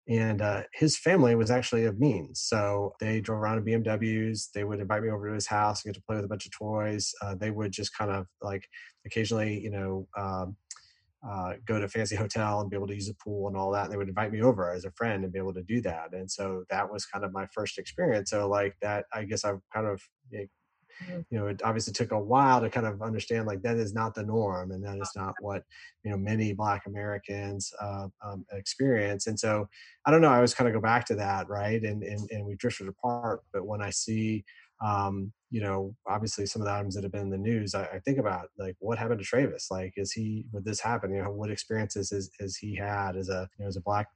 and 0.07 0.41
uh, 0.41 0.63
his 0.73 0.97
family 0.97 1.35
was 1.35 1.51
actually 1.51 1.85
of 1.85 1.99
means. 1.99 2.41
So 2.41 2.93
they 2.99 3.19
drove 3.19 3.39
around 3.39 3.67
in 3.67 3.83
BMWs. 3.83 4.51
They 4.53 4.63
would 4.63 4.79
invite 4.79 5.03
me 5.03 5.09
over 5.09 5.27
to 5.27 5.33
his 5.33 5.47
house 5.47 5.83
and 5.83 5.93
get 5.93 5.99
to 5.99 6.05
play 6.05 6.15
with 6.15 6.25
a 6.25 6.29
bunch 6.29 6.45
of 6.45 6.51
toys. 6.57 7.13
Uh, 7.21 7.35
they 7.35 7.51
would 7.51 7.73
just 7.73 7.95
kind 7.95 8.11
of 8.11 8.25
like 8.41 8.67
occasionally, 9.05 9.59
you 9.59 9.69
know, 9.69 10.07
um, 10.17 10.55
uh, 11.27 11.53
go 11.65 11.77
to 11.79 11.85
a 11.85 11.89
fancy 11.89 12.15
hotel 12.15 12.61
and 12.61 12.69
be 12.69 12.77
able 12.77 12.87
to 12.87 12.95
use 12.95 13.09
a 13.09 13.15
pool 13.15 13.47
and 13.47 13.57
all 13.57 13.71
that. 13.71 13.85
And 13.85 13.91
they 13.91 13.97
would 13.97 14.07
invite 14.07 14.31
me 14.31 14.41
over 14.41 14.71
as 14.71 14.85
a 14.85 14.91
friend 14.91 15.23
and 15.23 15.33
be 15.33 15.39
able 15.39 15.53
to 15.55 15.63
do 15.63 15.81
that. 15.81 16.13
And 16.13 16.29
so 16.31 16.63
that 16.69 16.89
was 16.89 17.05
kind 17.05 17.25
of 17.25 17.33
my 17.33 17.45
first 17.53 17.77
experience. 17.77 18.29
So 18.29 18.47
like 18.47 18.75
that, 18.81 19.05
I 19.13 19.25
guess 19.25 19.43
I've 19.43 19.59
kind 19.73 19.87
of 19.87 20.01
Mm-hmm. 21.03 21.21
you 21.29 21.39
know 21.39 21.47
it 21.47 21.61
obviously 21.63 21.93
took 21.93 22.11
a 22.11 22.19
while 22.19 22.59
to 22.61 22.69
kind 22.69 22.87
of 22.87 23.01
understand 23.01 23.45
like 23.45 23.61
that 23.61 23.77
is 23.77 23.93
not 23.93 24.15
the 24.15 24.23
norm 24.23 24.71
and 24.71 24.83
that 24.83 24.97
is 24.97 25.11
not 25.15 25.35
what 25.41 25.63
you 26.03 26.09
know 26.09 26.17
many 26.17 26.53
black 26.53 26.87
americans 26.87 27.71
uh, 27.79 28.07
um, 28.25 28.45
experience 28.51 29.27
and 29.27 29.39
so 29.39 29.67
i 30.05 30.11
don't 30.11 30.21
know 30.21 30.29
i 30.29 30.35
always 30.35 30.55
kind 30.55 30.67
of 30.67 30.73
go 30.73 30.81
back 30.81 31.05
to 31.05 31.15
that 31.15 31.47
right 31.49 31.83
and 31.83 32.03
and, 32.03 32.27
and 32.31 32.45
we 32.45 32.55
drifted 32.55 32.87
apart 32.87 33.41
but 33.53 33.65
when 33.65 33.81
i 33.81 33.89
see 33.89 34.43
um, 34.79 35.33
you 35.49 35.61
know, 35.61 35.95
obviously 36.07 36.45
some 36.45 36.61
of 36.61 36.67
the 36.67 36.73
items 36.73 36.93
that 36.95 37.03
have 37.03 37.11
been 37.11 37.21
in 37.21 37.29
the 37.29 37.37
news, 37.37 37.73
I, 37.73 37.85
I, 37.85 37.99
think 37.99 38.19
about 38.19 38.49
like 38.57 38.75
what 38.79 38.97
happened 38.97 39.19
to 39.19 39.25
Travis. 39.25 39.69
Like, 39.71 39.93
is 39.95 40.11
he 40.11 40.45
would 40.51 40.65
this 40.65 40.79
happen? 40.79 41.13
You 41.13 41.23
know, 41.23 41.31
what 41.31 41.49
experiences 41.49 42.11
has, 42.11 42.29
has 42.39 42.57
he 42.57 42.75
had 42.75 43.15
as 43.15 43.29
a 43.29 43.49
you 43.57 43.63
know 43.63 43.69
as 43.69 43.77
a 43.77 43.81
black 43.81 44.07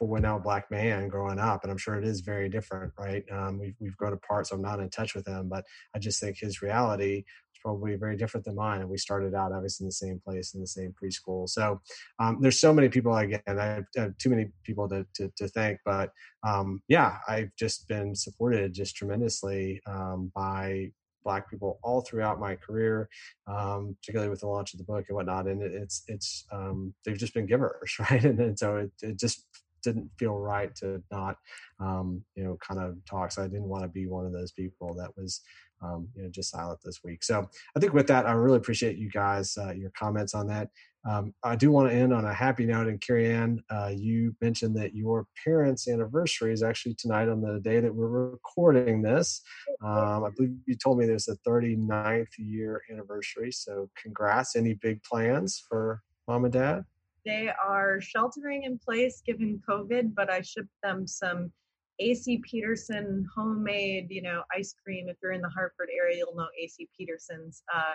boy 0.00 0.18
now 0.18 0.36
a 0.36 0.40
black 0.40 0.70
man 0.70 1.08
growing 1.08 1.38
up 1.38 1.62
and 1.62 1.70
i'm 1.70 1.78
sure 1.78 1.96
it 1.96 2.04
is 2.04 2.20
very 2.20 2.48
different 2.48 2.92
right 2.98 3.24
um, 3.30 3.58
we've, 3.58 3.74
we've 3.80 3.96
grown 3.96 4.12
apart 4.12 4.46
so 4.46 4.56
i'm 4.56 4.62
not 4.62 4.80
in 4.80 4.90
touch 4.90 5.14
with 5.14 5.26
him 5.26 5.48
but 5.48 5.64
i 5.94 5.98
just 5.98 6.20
think 6.20 6.36
his 6.38 6.62
reality 6.62 7.18
is 7.18 7.60
probably 7.62 7.94
very 7.94 8.16
different 8.16 8.44
than 8.44 8.54
mine 8.54 8.80
and 8.80 8.90
we 8.90 8.98
started 8.98 9.34
out 9.34 9.52
obviously 9.52 9.84
in 9.84 9.88
the 9.88 9.92
same 9.92 10.20
place 10.24 10.54
in 10.54 10.60
the 10.60 10.66
same 10.66 10.92
preschool 11.00 11.48
so 11.48 11.80
um, 12.18 12.38
there's 12.40 12.60
so 12.60 12.72
many 12.72 12.88
people 12.88 13.16
again 13.16 13.40
i 13.46 13.64
have, 13.64 13.84
I 13.96 14.00
have 14.00 14.18
too 14.18 14.30
many 14.30 14.48
people 14.64 14.88
to, 14.88 15.06
to, 15.14 15.30
to 15.36 15.48
thank 15.48 15.78
but 15.84 16.10
um, 16.46 16.82
yeah 16.88 17.18
i've 17.28 17.54
just 17.56 17.88
been 17.88 18.14
supported 18.14 18.72
just 18.72 18.96
tremendously 18.96 19.80
um, 19.86 20.32
by 20.34 20.90
black 21.26 21.50
people 21.50 21.80
all 21.82 22.02
throughout 22.02 22.38
my 22.38 22.54
career, 22.54 23.08
um, 23.48 23.96
particularly 24.00 24.30
with 24.30 24.40
the 24.40 24.46
launch 24.46 24.72
of 24.72 24.78
the 24.78 24.84
book 24.84 25.04
and 25.08 25.16
whatnot. 25.16 25.48
And 25.48 25.60
it, 25.60 25.72
it's 25.74 26.04
it's 26.06 26.46
um, 26.52 26.94
they've 27.04 27.18
just 27.18 27.34
been 27.34 27.46
givers, 27.46 27.96
right? 28.10 28.24
And, 28.24 28.38
and 28.40 28.58
so 28.58 28.76
it, 28.76 28.92
it 29.02 29.18
just 29.18 29.44
didn't 29.86 30.10
feel 30.18 30.36
right 30.36 30.74
to 30.76 31.02
not, 31.10 31.36
um, 31.80 32.22
you 32.34 32.44
know, 32.44 32.58
kind 32.60 32.80
of 32.80 32.96
talk. 33.04 33.32
So 33.32 33.42
I 33.42 33.46
didn't 33.46 33.68
want 33.68 33.84
to 33.84 33.88
be 33.88 34.06
one 34.06 34.26
of 34.26 34.32
those 34.32 34.52
people 34.52 34.94
that 34.94 35.16
was, 35.16 35.40
um, 35.82 36.08
you 36.14 36.24
know, 36.24 36.28
just 36.28 36.50
silent 36.50 36.80
this 36.84 37.00
week. 37.04 37.22
So 37.22 37.48
I 37.76 37.80
think 37.80 37.92
with 37.92 38.08
that, 38.08 38.26
I 38.26 38.32
really 38.32 38.56
appreciate 38.56 38.98
you 38.98 39.10
guys, 39.10 39.56
uh, 39.56 39.72
your 39.72 39.90
comments 39.90 40.34
on 40.34 40.48
that. 40.48 40.70
Um, 41.08 41.32
I 41.44 41.54
do 41.54 41.70
want 41.70 41.88
to 41.88 41.96
end 41.96 42.12
on 42.12 42.24
a 42.24 42.34
happy 42.34 42.66
note. 42.66 42.88
And 42.88 43.00
Carrie 43.00 43.32
Ann, 43.32 43.62
uh, 43.70 43.92
you 43.94 44.34
mentioned 44.40 44.74
that 44.76 44.92
your 44.94 45.26
parents' 45.44 45.86
anniversary 45.88 46.52
is 46.52 46.64
actually 46.64 46.94
tonight 46.94 47.28
on 47.28 47.40
the 47.40 47.60
day 47.60 47.78
that 47.78 47.94
we're 47.94 48.30
recording 48.30 49.02
this. 49.02 49.42
Um, 49.84 50.24
I 50.24 50.30
believe 50.34 50.56
you 50.66 50.74
told 50.74 50.98
me 50.98 51.06
there's 51.06 51.28
a 51.28 51.36
39th 51.48 52.26
year 52.38 52.82
anniversary. 52.90 53.52
So 53.52 53.88
congrats. 54.02 54.56
Any 54.56 54.74
big 54.74 55.00
plans 55.04 55.64
for 55.68 56.02
mom 56.26 56.44
and 56.44 56.52
dad? 56.52 56.84
They 57.26 57.50
are 57.62 58.00
sheltering 58.00 58.62
in 58.62 58.78
place 58.78 59.20
given 59.26 59.60
COVID, 59.68 60.14
but 60.14 60.30
I 60.30 60.42
shipped 60.42 60.68
them 60.84 61.08
some 61.08 61.52
AC 61.98 62.40
Petersen 62.48 63.26
homemade, 63.34 64.06
you 64.10 64.22
know, 64.22 64.44
ice 64.56 64.74
cream. 64.82 65.08
If 65.08 65.16
you're 65.20 65.32
in 65.32 65.42
the 65.42 65.48
Hartford 65.48 65.88
area, 65.98 66.18
you'll 66.18 66.36
know 66.36 66.46
AC 66.56 66.88
Petersen's 66.96 67.64
uh, 67.74 67.94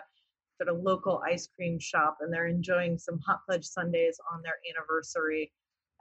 sort 0.58 0.76
of 0.76 0.84
local 0.84 1.24
ice 1.26 1.48
cream 1.56 1.80
shop, 1.80 2.18
and 2.20 2.34
they're 2.34 2.48
enjoying 2.48 2.98
some 2.98 3.20
hot 3.26 3.40
fudge 3.50 3.64
sundaes 3.64 4.20
on 4.34 4.42
their 4.42 4.58
anniversary. 4.70 5.52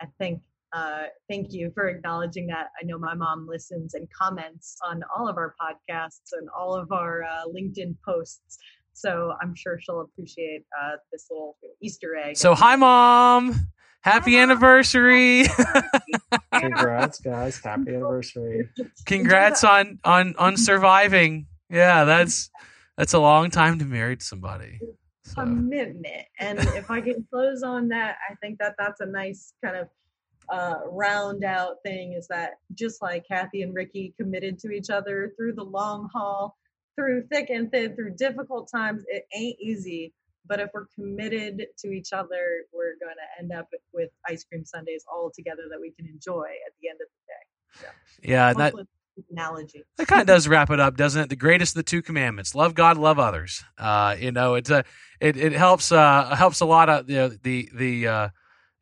I 0.01 0.07
think 0.19 0.43
uh, 0.73 1.05
thank 1.29 1.53
you 1.53 1.71
for 1.75 1.89
acknowledging 1.89 2.47
that. 2.49 2.69
I 2.81 2.85
know 2.85 2.99
my 2.99 3.15
mom 3.15 3.47
listens 3.47 3.95
and 3.95 4.09
comments 4.11 4.77
on 4.85 5.03
all 5.17 5.29
of 5.29 5.37
our 5.37 5.55
podcasts 5.61 6.33
and 6.33 6.49
all 6.57 6.75
of 6.75 6.91
our 6.93 7.25
uh, 7.25 7.45
LinkedIn 7.47 7.97
posts. 8.05 8.59
So 9.01 9.33
I'm 9.41 9.55
sure 9.55 9.81
she'll 9.81 10.03
appreciate 10.03 10.65
uh, 10.79 10.97
this 11.11 11.29
little 11.31 11.57
Easter 11.81 12.17
egg. 12.17 12.37
So, 12.37 12.55
hi, 12.55 12.77
mom. 12.77 13.55
Happy 14.03 14.33
Hi, 14.33 14.41
Mom. 14.45 14.51
anniversary. 14.51 15.45
Congrats, 16.55 17.21
guys! 17.21 17.59
Happy 17.63 17.91
anniversary. 17.95 18.69
Congrats 19.07 19.65
on 19.65 19.99
on 20.05 20.35
on 20.39 20.57
surviving. 20.57 21.47
Yeah, 21.71 22.05
that's 22.05 22.51
that's 22.99 23.15
a 23.15 23.19
long 23.19 23.51
time 23.51 23.79
to 23.79 23.87
marry 23.87 24.17
somebody. 24.21 24.81
So, 25.25 25.37
commitment. 25.37 26.27
And 26.39 26.59
if 26.59 26.91
I 26.91 27.01
can 27.01 27.27
close 27.31 27.63
on 27.63 27.89
that, 27.89 28.17
I 28.29 28.35
think 28.37 28.59
that 28.59 28.75
that's 28.79 29.01
a 29.01 29.07
nice 29.07 29.55
kind 29.65 29.77
of 29.77 29.89
uh, 30.51 30.81
round 30.91 31.45
out 31.45 31.77
thing 31.85 32.15
is 32.15 32.27
that 32.29 32.55
just 32.75 33.01
like 33.01 33.27
Kathy 33.27 33.63
and 33.63 33.75
Ricky 33.75 34.13
committed 34.19 34.59
to 34.61 34.71
each 34.71 34.91
other 34.91 35.33
through 35.37 35.55
the 35.55 35.65
long 35.65 36.09
haul, 36.13 36.57
through 37.01 37.23
thick 37.29 37.49
and 37.49 37.71
thin, 37.71 37.95
through 37.95 38.15
difficult 38.17 38.71
times, 38.71 39.05
it 39.09 39.25
ain't 39.35 39.57
easy. 39.59 40.13
But 40.47 40.61
if 40.61 40.71
we're 40.75 40.87
committed 40.95 41.67
to 41.79 41.89
each 41.89 42.13
other, 42.13 42.65
we're 42.73 42.97
going 43.01 43.15
to 43.17 43.43
end 43.43 43.53
up 43.53 43.69
with 43.95 44.11
ice 44.29 44.45
cream 44.45 44.65
sundaes 44.65 45.05
all 45.11 45.31
together 45.35 45.63
that 45.71 45.81
we 45.81 45.93
can 45.93 46.07
enjoy 46.07 46.45
at 46.67 46.73
the 46.81 46.89
end 46.89 46.99
of 47.01 47.09
the 47.09 47.87
day. 47.87 48.33
yeah, 48.33 48.53
that 48.53 48.63
Hopefully 48.63 48.85
it's 49.17 49.29
an 49.31 49.39
analogy. 49.39 49.85
that 49.97 50.09
kind 50.09 50.21
of 50.21 50.27
does 50.27 50.47
wrap 50.49 50.71
it 50.71 50.81
up, 50.81 50.97
doesn't 50.97 51.23
it? 51.23 51.29
The 51.31 51.37
greatest 51.37 51.73
of 51.73 51.77
the 51.77 51.83
two 51.85 52.03
commandments: 52.03 52.55
love 52.55 52.75
God, 52.75 52.97
love 52.99 53.19
others. 53.19 53.63
Uh, 53.79 54.17
you 54.19 54.33
know, 54.33 54.55
it's 54.55 54.71
a 54.71 54.85
it 55.21 55.37
it 55.37 55.53
helps 55.53 55.93
uh 55.93 56.35
helps 56.35 56.61
a 56.61 56.67
lot 56.67 56.89
of 56.89 57.07
the 57.07 57.39
the 57.43 57.71
the 57.75 58.09
uh, 58.09 58.29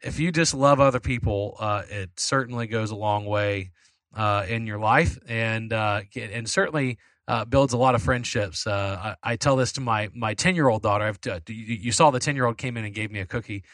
if 0.02 0.18
you 0.18 0.32
just 0.32 0.54
love 0.54 0.80
other 0.80 1.00
people, 1.00 1.56
uh, 1.60 1.82
it 1.88 2.10
certainly 2.16 2.66
goes 2.66 2.90
a 2.90 2.96
long 2.96 3.26
way 3.26 3.72
uh, 4.14 4.46
in 4.48 4.66
your 4.66 4.78
life, 4.78 5.18
and 5.28 5.72
uh, 5.72 6.02
and 6.16 6.48
certainly. 6.48 6.98
Uh, 7.28 7.44
builds 7.44 7.74
a 7.74 7.76
lot 7.76 7.94
of 7.94 8.02
friendships. 8.02 8.66
Uh, 8.66 9.14
I, 9.22 9.32
I 9.32 9.36
tell 9.36 9.55
this 9.56 9.72
to 9.72 9.82
my 9.82 10.09
my 10.14 10.32
ten 10.34 10.55
year 10.55 10.68
old 10.68 10.82
daughter. 10.82 11.05
I've, 11.05 11.18
uh, 11.30 11.40
you, 11.46 11.76
you 11.76 11.92
saw 11.92 12.10
the 12.10 12.18
ten 12.18 12.34
year 12.36 12.46
old 12.46 12.56
came 12.56 12.78
in 12.78 12.86
and 12.86 12.94
gave 12.94 13.10
me 13.10 13.20
a 13.20 13.26
cookie, 13.26 13.64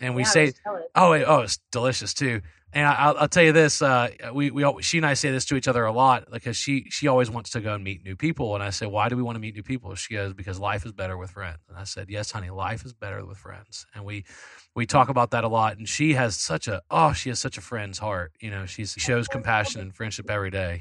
and 0.00 0.14
we 0.14 0.22
Yeah, 0.22 0.28
say. 0.28 0.52
Oh, 0.94 1.12
it- 1.12 1.24
oh, 1.28 1.40
it's 1.40 1.58
delicious 1.70 2.14
too. 2.14 2.40
And 2.74 2.86
I, 2.86 2.94
I'll, 2.94 3.16
I'll 3.18 3.28
tell 3.28 3.42
you 3.42 3.52
this: 3.52 3.82
uh, 3.82 4.08
we 4.32 4.50
we 4.50 4.64
she 4.82 4.96
and 4.96 5.04
I 5.06 5.12
say 5.12 5.30
this 5.30 5.44
to 5.46 5.56
each 5.56 5.68
other 5.68 5.84
a 5.84 5.92
lot 5.92 6.24
because 6.32 6.56
she 6.56 6.86
she 6.88 7.06
always 7.06 7.28
wants 7.30 7.50
to 7.50 7.60
go 7.60 7.74
and 7.74 7.84
meet 7.84 8.02
new 8.02 8.16
people, 8.16 8.54
and 8.54 8.64
I 8.64 8.70
say, 8.70 8.86
why 8.86 9.10
do 9.10 9.16
we 9.16 9.22
want 9.22 9.36
to 9.36 9.40
meet 9.40 9.54
new 9.54 9.62
people? 9.62 9.94
She 9.94 10.14
goes, 10.14 10.32
because 10.32 10.58
life 10.58 10.86
is 10.86 10.92
better 10.92 11.18
with 11.18 11.30
friends. 11.32 11.58
And 11.68 11.76
I 11.76 11.84
said, 11.84 12.08
yes, 12.08 12.30
honey, 12.30 12.48
life 12.48 12.86
is 12.86 12.94
better 12.94 13.24
with 13.26 13.36
friends. 13.36 13.84
And 13.94 14.06
we 14.06 14.24
we 14.74 14.86
talk 14.86 15.10
about 15.10 15.32
that 15.32 15.44
a 15.44 15.48
lot. 15.48 15.76
And 15.76 15.86
she 15.86 16.14
has 16.14 16.36
such 16.36 16.66
a 16.66 16.80
oh, 16.90 17.12
she 17.12 17.28
has 17.28 17.38
such 17.38 17.58
a 17.58 17.60
friend's 17.60 17.98
heart. 17.98 18.32
You 18.40 18.50
know, 18.50 18.64
she 18.64 18.86
shows 18.86 19.28
compassion 19.28 19.82
and 19.82 19.94
friendship 19.94 20.30
every 20.30 20.50
day. 20.50 20.80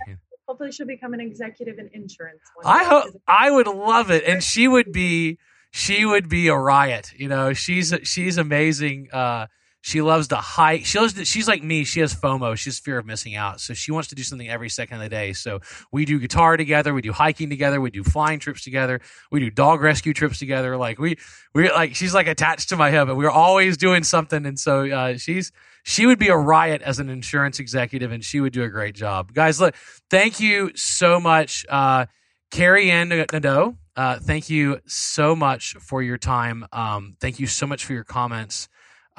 Hopefully, 0.62 0.74
she'll 0.74 0.86
become 0.86 1.16
an 1.16 1.20
executive 1.20 1.80
in 1.80 1.90
insurance. 1.92 2.42
One 2.54 2.68
I 2.68 2.84
hope 2.84 3.06
I 3.28 3.50
would 3.50 3.66
love 3.66 4.12
it, 4.12 4.24
and 4.26 4.44
she 4.44 4.68
would 4.68 4.92
be 4.92 5.40
she 5.72 6.06
would 6.06 6.30
be 6.30 6.50
a 6.50 6.56
riot. 6.56 7.14
You 7.18 7.30
know, 7.30 7.54
she's 7.54 7.92
she's 8.04 8.38
amazing. 8.38 9.08
Uh, 9.12 9.48
she 9.82 10.02
loves 10.02 10.28
to 10.30 10.36
hike. 10.36 10.86
She 10.86 11.00
loves 11.00 11.14
to, 11.14 11.26
she's 11.26 11.48
like 11.48 11.64
me. 11.64 11.84
She 11.84 12.00
has 12.02 12.14
FOMO. 12.14 12.56
She 12.56 12.70
has 12.70 12.80
fear 12.80 13.00
of 13.00 13.06
missing 13.06 13.36
out. 13.36 13.60
So 13.60 13.74
she 13.74 13.92
wants 13.92 14.10
to 14.10 14.16
do 14.16 14.24
something 14.24 14.48
every 14.48 14.70
second 14.70 14.98
of 14.98 15.02
the 15.02 15.10
day. 15.10 15.34
So 15.34 15.60
we 15.92 16.06
do 16.06 16.20
guitar 16.20 16.56
together. 16.56 16.94
We 16.94 17.02
do 17.02 17.12
hiking 17.12 17.50
together. 17.50 17.82
We 17.82 17.90
do 17.90 18.04
flying 18.04 18.40
trips 18.40 18.64
together. 18.64 19.02
We 19.32 19.40
do 19.40 19.50
dog 19.50 19.82
rescue 19.82 20.14
trips 20.14 20.40
together. 20.40 20.78
Like 20.78 21.00
we 21.00 21.18
we 21.54 21.72
like 21.72 21.96
she's 21.96 22.14
like 22.14 22.28
attached 22.28 22.70
to 22.70 22.78
my 22.78 22.92
hip, 22.92 23.10
and 23.10 23.18
we're 23.18 23.30
always 23.30 23.76
doing 23.76 24.04
something. 24.04 24.46
And 24.46 24.60
so 24.60 24.90
uh, 24.90 25.18
she's 25.18 25.52
she 25.84 26.06
would 26.06 26.20
be 26.20 26.28
a 26.28 26.38
riot 26.38 26.82
as 26.82 27.00
an 27.00 27.10
insurance 27.10 27.60
executive, 27.60 28.12
and 28.12 28.24
she 28.24 28.40
would 28.40 28.54
do 28.54 28.64
a 28.64 28.70
great 28.70 28.96
job. 28.96 29.34
Guys, 29.34 29.60
look, 29.60 29.76
thank 30.10 30.40
you 30.40 30.72
so 30.76 31.20
much, 31.20 31.66
uh, 31.70 32.06
Carrie 32.52 32.92
Ann 32.92 33.10
Nadeau. 33.10 33.78
Uh, 33.96 34.20
thank 34.20 34.50
you 34.50 34.80
so 34.86 35.36
much 35.36 35.74
for 35.74 36.02
your 36.02 36.18
time. 36.18 36.66
Um, 36.72 37.16
thank 37.20 37.40
you 37.40 37.48
so 37.48 37.68
much 37.68 37.84
for 37.84 37.94
your 37.94 38.04
comments, 38.04 38.70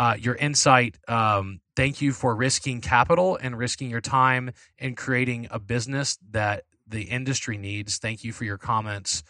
uh, 0.02 0.14
your 0.18 0.34
insight. 0.34 0.98
Um, 1.06 1.60
thank 1.76 2.02
you 2.02 2.12
for 2.12 2.34
risking 2.34 2.80
capital 2.80 3.38
and 3.40 3.56
risking 3.56 3.88
your 3.88 4.00
time 4.00 4.50
in 4.76 4.96
creating 4.96 5.46
a 5.52 5.60
business 5.60 6.18
that 6.32 6.64
the 6.88 7.02
industry 7.02 7.56
needs. 7.56 7.98
Thank 7.98 8.24
you 8.24 8.32
for 8.32 8.42
your 8.42 8.58
comments. 8.58 9.22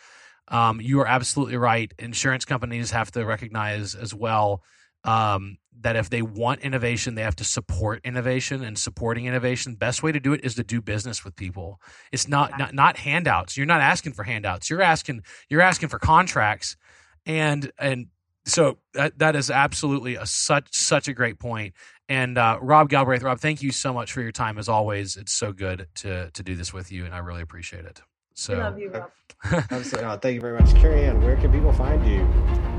Um, 0.49 0.81
you 0.81 0.99
are 1.01 1.07
absolutely 1.07 1.59
right. 1.59 1.93
Insurance 1.99 2.47
companies 2.47 2.91
have 2.91 3.11
to 3.11 3.27
recognize 3.27 3.95
as 3.95 4.15
well 4.15 4.63
um, 5.05 5.59
that 5.83 5.95
if 5.95 6.09
they 6.09 6.23
want 6.23 6.61
innovation, 6.61 7.17
they 7.17 7.23
have 7.23 7.37
to 7.37 7.45
support 7.45 8.01
innovation 8.03 8.65
and 8.65 8.79
supporting 8.79 9.27
innovation. 9.27 9.75
Best 9.75 10.03
way 10.03 10.11
to 10.11 10.21
do 10.21 10.33
it 10.33 10.43
is 10.43 10.55
to 10.55 10.65
do 10.65 10.81
business 10.81 11.23
with 11.23 11.37
people. 11.37 11.83
It's 12.13 12.29
not 12.29 12.59
not 12.59 12.73
not 12.73 12.97
handouts. 12.97 13.59
You're 13.59 13.67
not 13.67 13.83
asking 13.83 14.15
for 14.15 14.23
handouts. 14.23 14.71
You're 14.71 14.81
asking 14.81 15.21
you're 15.51 15.61
asking 15.61 15.91
for 15.91 15.99
contracts, 15.99 16.79
and 17.27 17.71
and 17.79 18.07
so 18.45 18.79
that 18.95 19.19
that 19.19 19.37
is 19.37 19.51
absolutely 19.51 20.17
a 20.17 20.27
such 20.27 20.69
such 20.73 21.09
a 21.09 21.13
great 21.13 21.39
point. 21.39 21.75
And 22.09 22.37
uh, 22.37 22.59
Rob 22.61 22.89
Galbraith, 22.89 23.23
Rob, 23.23 23.41
thank 23.41 23.63
you 23.63 23.73
so 23.73 23.93
much 23.93 24.13
for 24.13 24.21
your 24.21 24.33
time 24.33 24.59
as 24.59 24.69
always. 24.69 25.17
It's 25.17 25.33
so 25.33 25.53
good 25.53 25.87
to 25.97 26.31
to 26.31 26.43
do 26.43 26.55
this 26.55 26.73
with 26.73 26.91
you, 26.93 27.05
and 27.05 27.15
I 27.15 27.19
really 27.19 27.43
appreciate 27.43 27.85
it. 27.85 28.03
So 28.35 28.55
We 28.55 28.61
love 28.61 28.79
you, 28.79 28.91
Rob. 28.91 29.11
Absolutely. 29.71 30.05
Oh, 30.05 30.17
thank 30.17 30.35
you 30.37 30.41
very 30.41 30.59
much, 30.59 30.75
Carrie 30.75 31.05
Ann. 31.05 31.21
Where 31.21 31.37
can 31.37 31.53
people 31.53 31.73
find 31.73 32.05
you? 32.07 32.21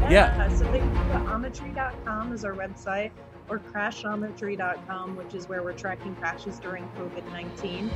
Yeah. 0.10 0.48
So 0.50 0.64
they 0.66 0.80
can 0.80 0.94
go 0.94 1.14
to 1.14 1.20
ometry.com 1.26 2.34
is 2.34 2.46
our 2.46 2.54
website 2.54 3.12
or 3.50 3.60
crashometry.com, 3.60 5.16
which 5.16 5.34
is 5.34 5.50
where 5.50 5.64
we're 5.64 5.74
tracking 5.74 6.16
crashes 6.16 6.60
during 6.60 6.88
COVID 6.98 7.30
19. 7.32 7.90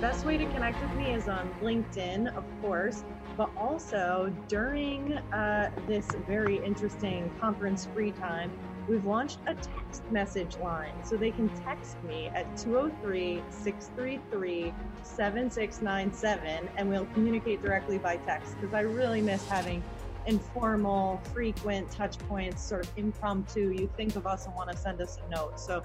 Best 0.00 0.24
way 0.24 0.36
to 0.36 0.46
connect 0.52 0.80
with 0.80 0.92
me 0.94 1.12
is 1.12 1.28
on 1.28 1.52
LinkedIn, 1.62 2.36
of 2.36 2.44
course, 2.60 3.04
but 3.36 3.50
also 3.56 4.32
during 4.48 5.14
uh, 5.32 5.70
this 5.86 6.06
very 6.26 6.62
interesting 6.64 7.30
conference 7.40 7.88
free 7.94 8.12
time, 8.12 8.50
we've 8.88 9.06
launched 9.06 9.38
a 9.46 9.54
text 9.54 10.02
message 10.10 10.56
line. 10.58 10.92
So 11.04 11.16
they 11.16 11.30
can 11.30 11.48
text 11.64 11.96
me 12.04 12.28
at 12.28 12.56
203 12.56 13.42
633 13.48 14.74
7697 15.02 16.68
and 16.76 16.88
we'll 16.88 17.06
communicate 17.14 17.62
directly 17.62 17.98
by 17.98 18.16
text 18.18 18.56
because 18.60 18.74
I 18.74 18.80
really 18.80 19.22
miss 19.22 19.46
having 19.46 19.82
informal, 20.26 21.20
frequent 21.32 21.90
touch 21.90 22.18
points, 22.20 22.62
sort 22.62 22.86
of 22.86 22.92
impromptu. 22.96 23.70
You 23.70 23.90
think 23.96 24.16
of 24.16 24.26
us 24.26 24.46
and 24.46 24.54
want 24.54 24.70
to 24.70 24.76
send 24.76 25.00
us 25.00 25.18
a 25.26 25.30
note. 25.30 25.58
So 25.58 25.82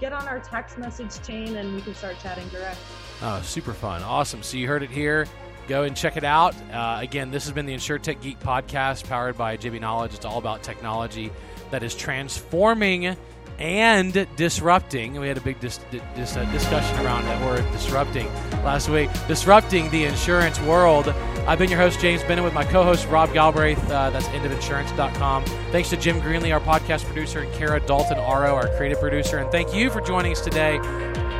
get 0.00 0.12
on 0.12 0.26
our 0.28 0.40
text 0.40 0.78
message 0.78 1.20
chain 1.26 1.56
and 1.56 1.74
we 1.74 1.82
can 1.82 1.94
start 1.94 2.16
chatting 2.22 2.48
direct. 2.48 2.78
Oh, 3.22 3.40
super 3.42 3.72
fun. 3.72 4.02
Awesome. 4.02 4.42
So 4.42 4.56
you 4.56 4.66
heard 4.66 4.82
it 4.82 4.90
here. 4.90 5.26
Go 5.66 5.82
and 5.82 5.96
check 5.96 6.16
it 6.16 6.24
out. 6.24 6.54
Uh, 6.72 6.98
again, 7.00 7.30
this 7.30 7.44
has 7.44 7.52
been 7.52 7.66
the 7.66 7.74
InsurTech 7.74 8.22
Geek 8.22 8.40
podcast 8.40 9.04
powered 9.06 9.36
by 9.36 9.56
JB 9.56 9.80
Knowledge. 9.80 10.14
It's 10.14 10.24
all 10.24 10.38
about 10.38 10.62
technology 10.62 11.30
that 11.70 11.82
is 11.82 11.94
transforming 11.94 13.16
and 13.58 14.26
disrupting. 14.36 15.20
We 15.20 15.28
had 15.28 15.36
a 15.36 15.40
big 15.40 15.58
dis- 15.60 15.80
dis- 16.14 16.36
uh, 16.36 16.44
discussion 16.52 16.96
around 17.04 17.24
that 17.24 17.44
word 17.44 17.70
disrupting 17.72 18.26
last 18.64 18.88
week. 18.88 19.10
Disrupting 19.26 19.90
the 19.90 20.04
insurance 20.04 20.60
world. 20.60 21.08
I've 21.46 21.58
been 21.58 21.70
your 21.70 21.78
host, 21.78 22.00
James 22.00 22.22
Benham, 22.22 22.44
with 22.44 22.54
my 22.54 22.64
co 22.64 22.84
host, 22.84 23.08
Rob 23.08 23.32
Galbraith. 23.32 23.82
Uh, 23.90 24.10
that's 24.10 24.26
endofinsurance.com. 24.28 25.44
Thanks 25.72 25.90
to 25.90 25.96
Jim 25.96 26.20
Greenlee, 26.20 26.52
our 26.52 26.60
podcast 26.60 27.04
producer, 27.04 27.40
and 27.40 27.52
Kara 27.54 27.80
Dalton 27.80 28.18
Aro, 28.18 28.54
our 28.54 28.68
creative 28.76 29.00
producer. 29.00 29.38
And 29.38 29.50
thank 29.50 29.74
you 29.74 29.90
for 29.90 30.00
joining 30.00 30.32
us 30.32 30.40
today. 30.40 30.78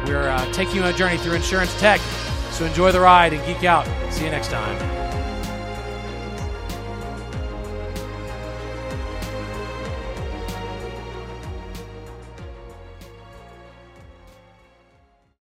We're 0.07 0.29
uh, 0.29 0.53
taking 0.53 0.77
you 0.77 0.83
on 0.83 0.95
a 0.95 0.97
journey 0.97 1.19
through 1.19 1.35
insurance 1.35 1.79
tech. 1.79 2.01
So 2.51 2.65
enjoy 2.65 2.93
the 2.93 3.01
ride 3.01 3.33
and 3.33 3.45
geek 3.47 3.65
out. 3.65 3.87
See 4.13 4.25
you 4.25 4.31
next 4.31 4.49
time. 4.49 4.98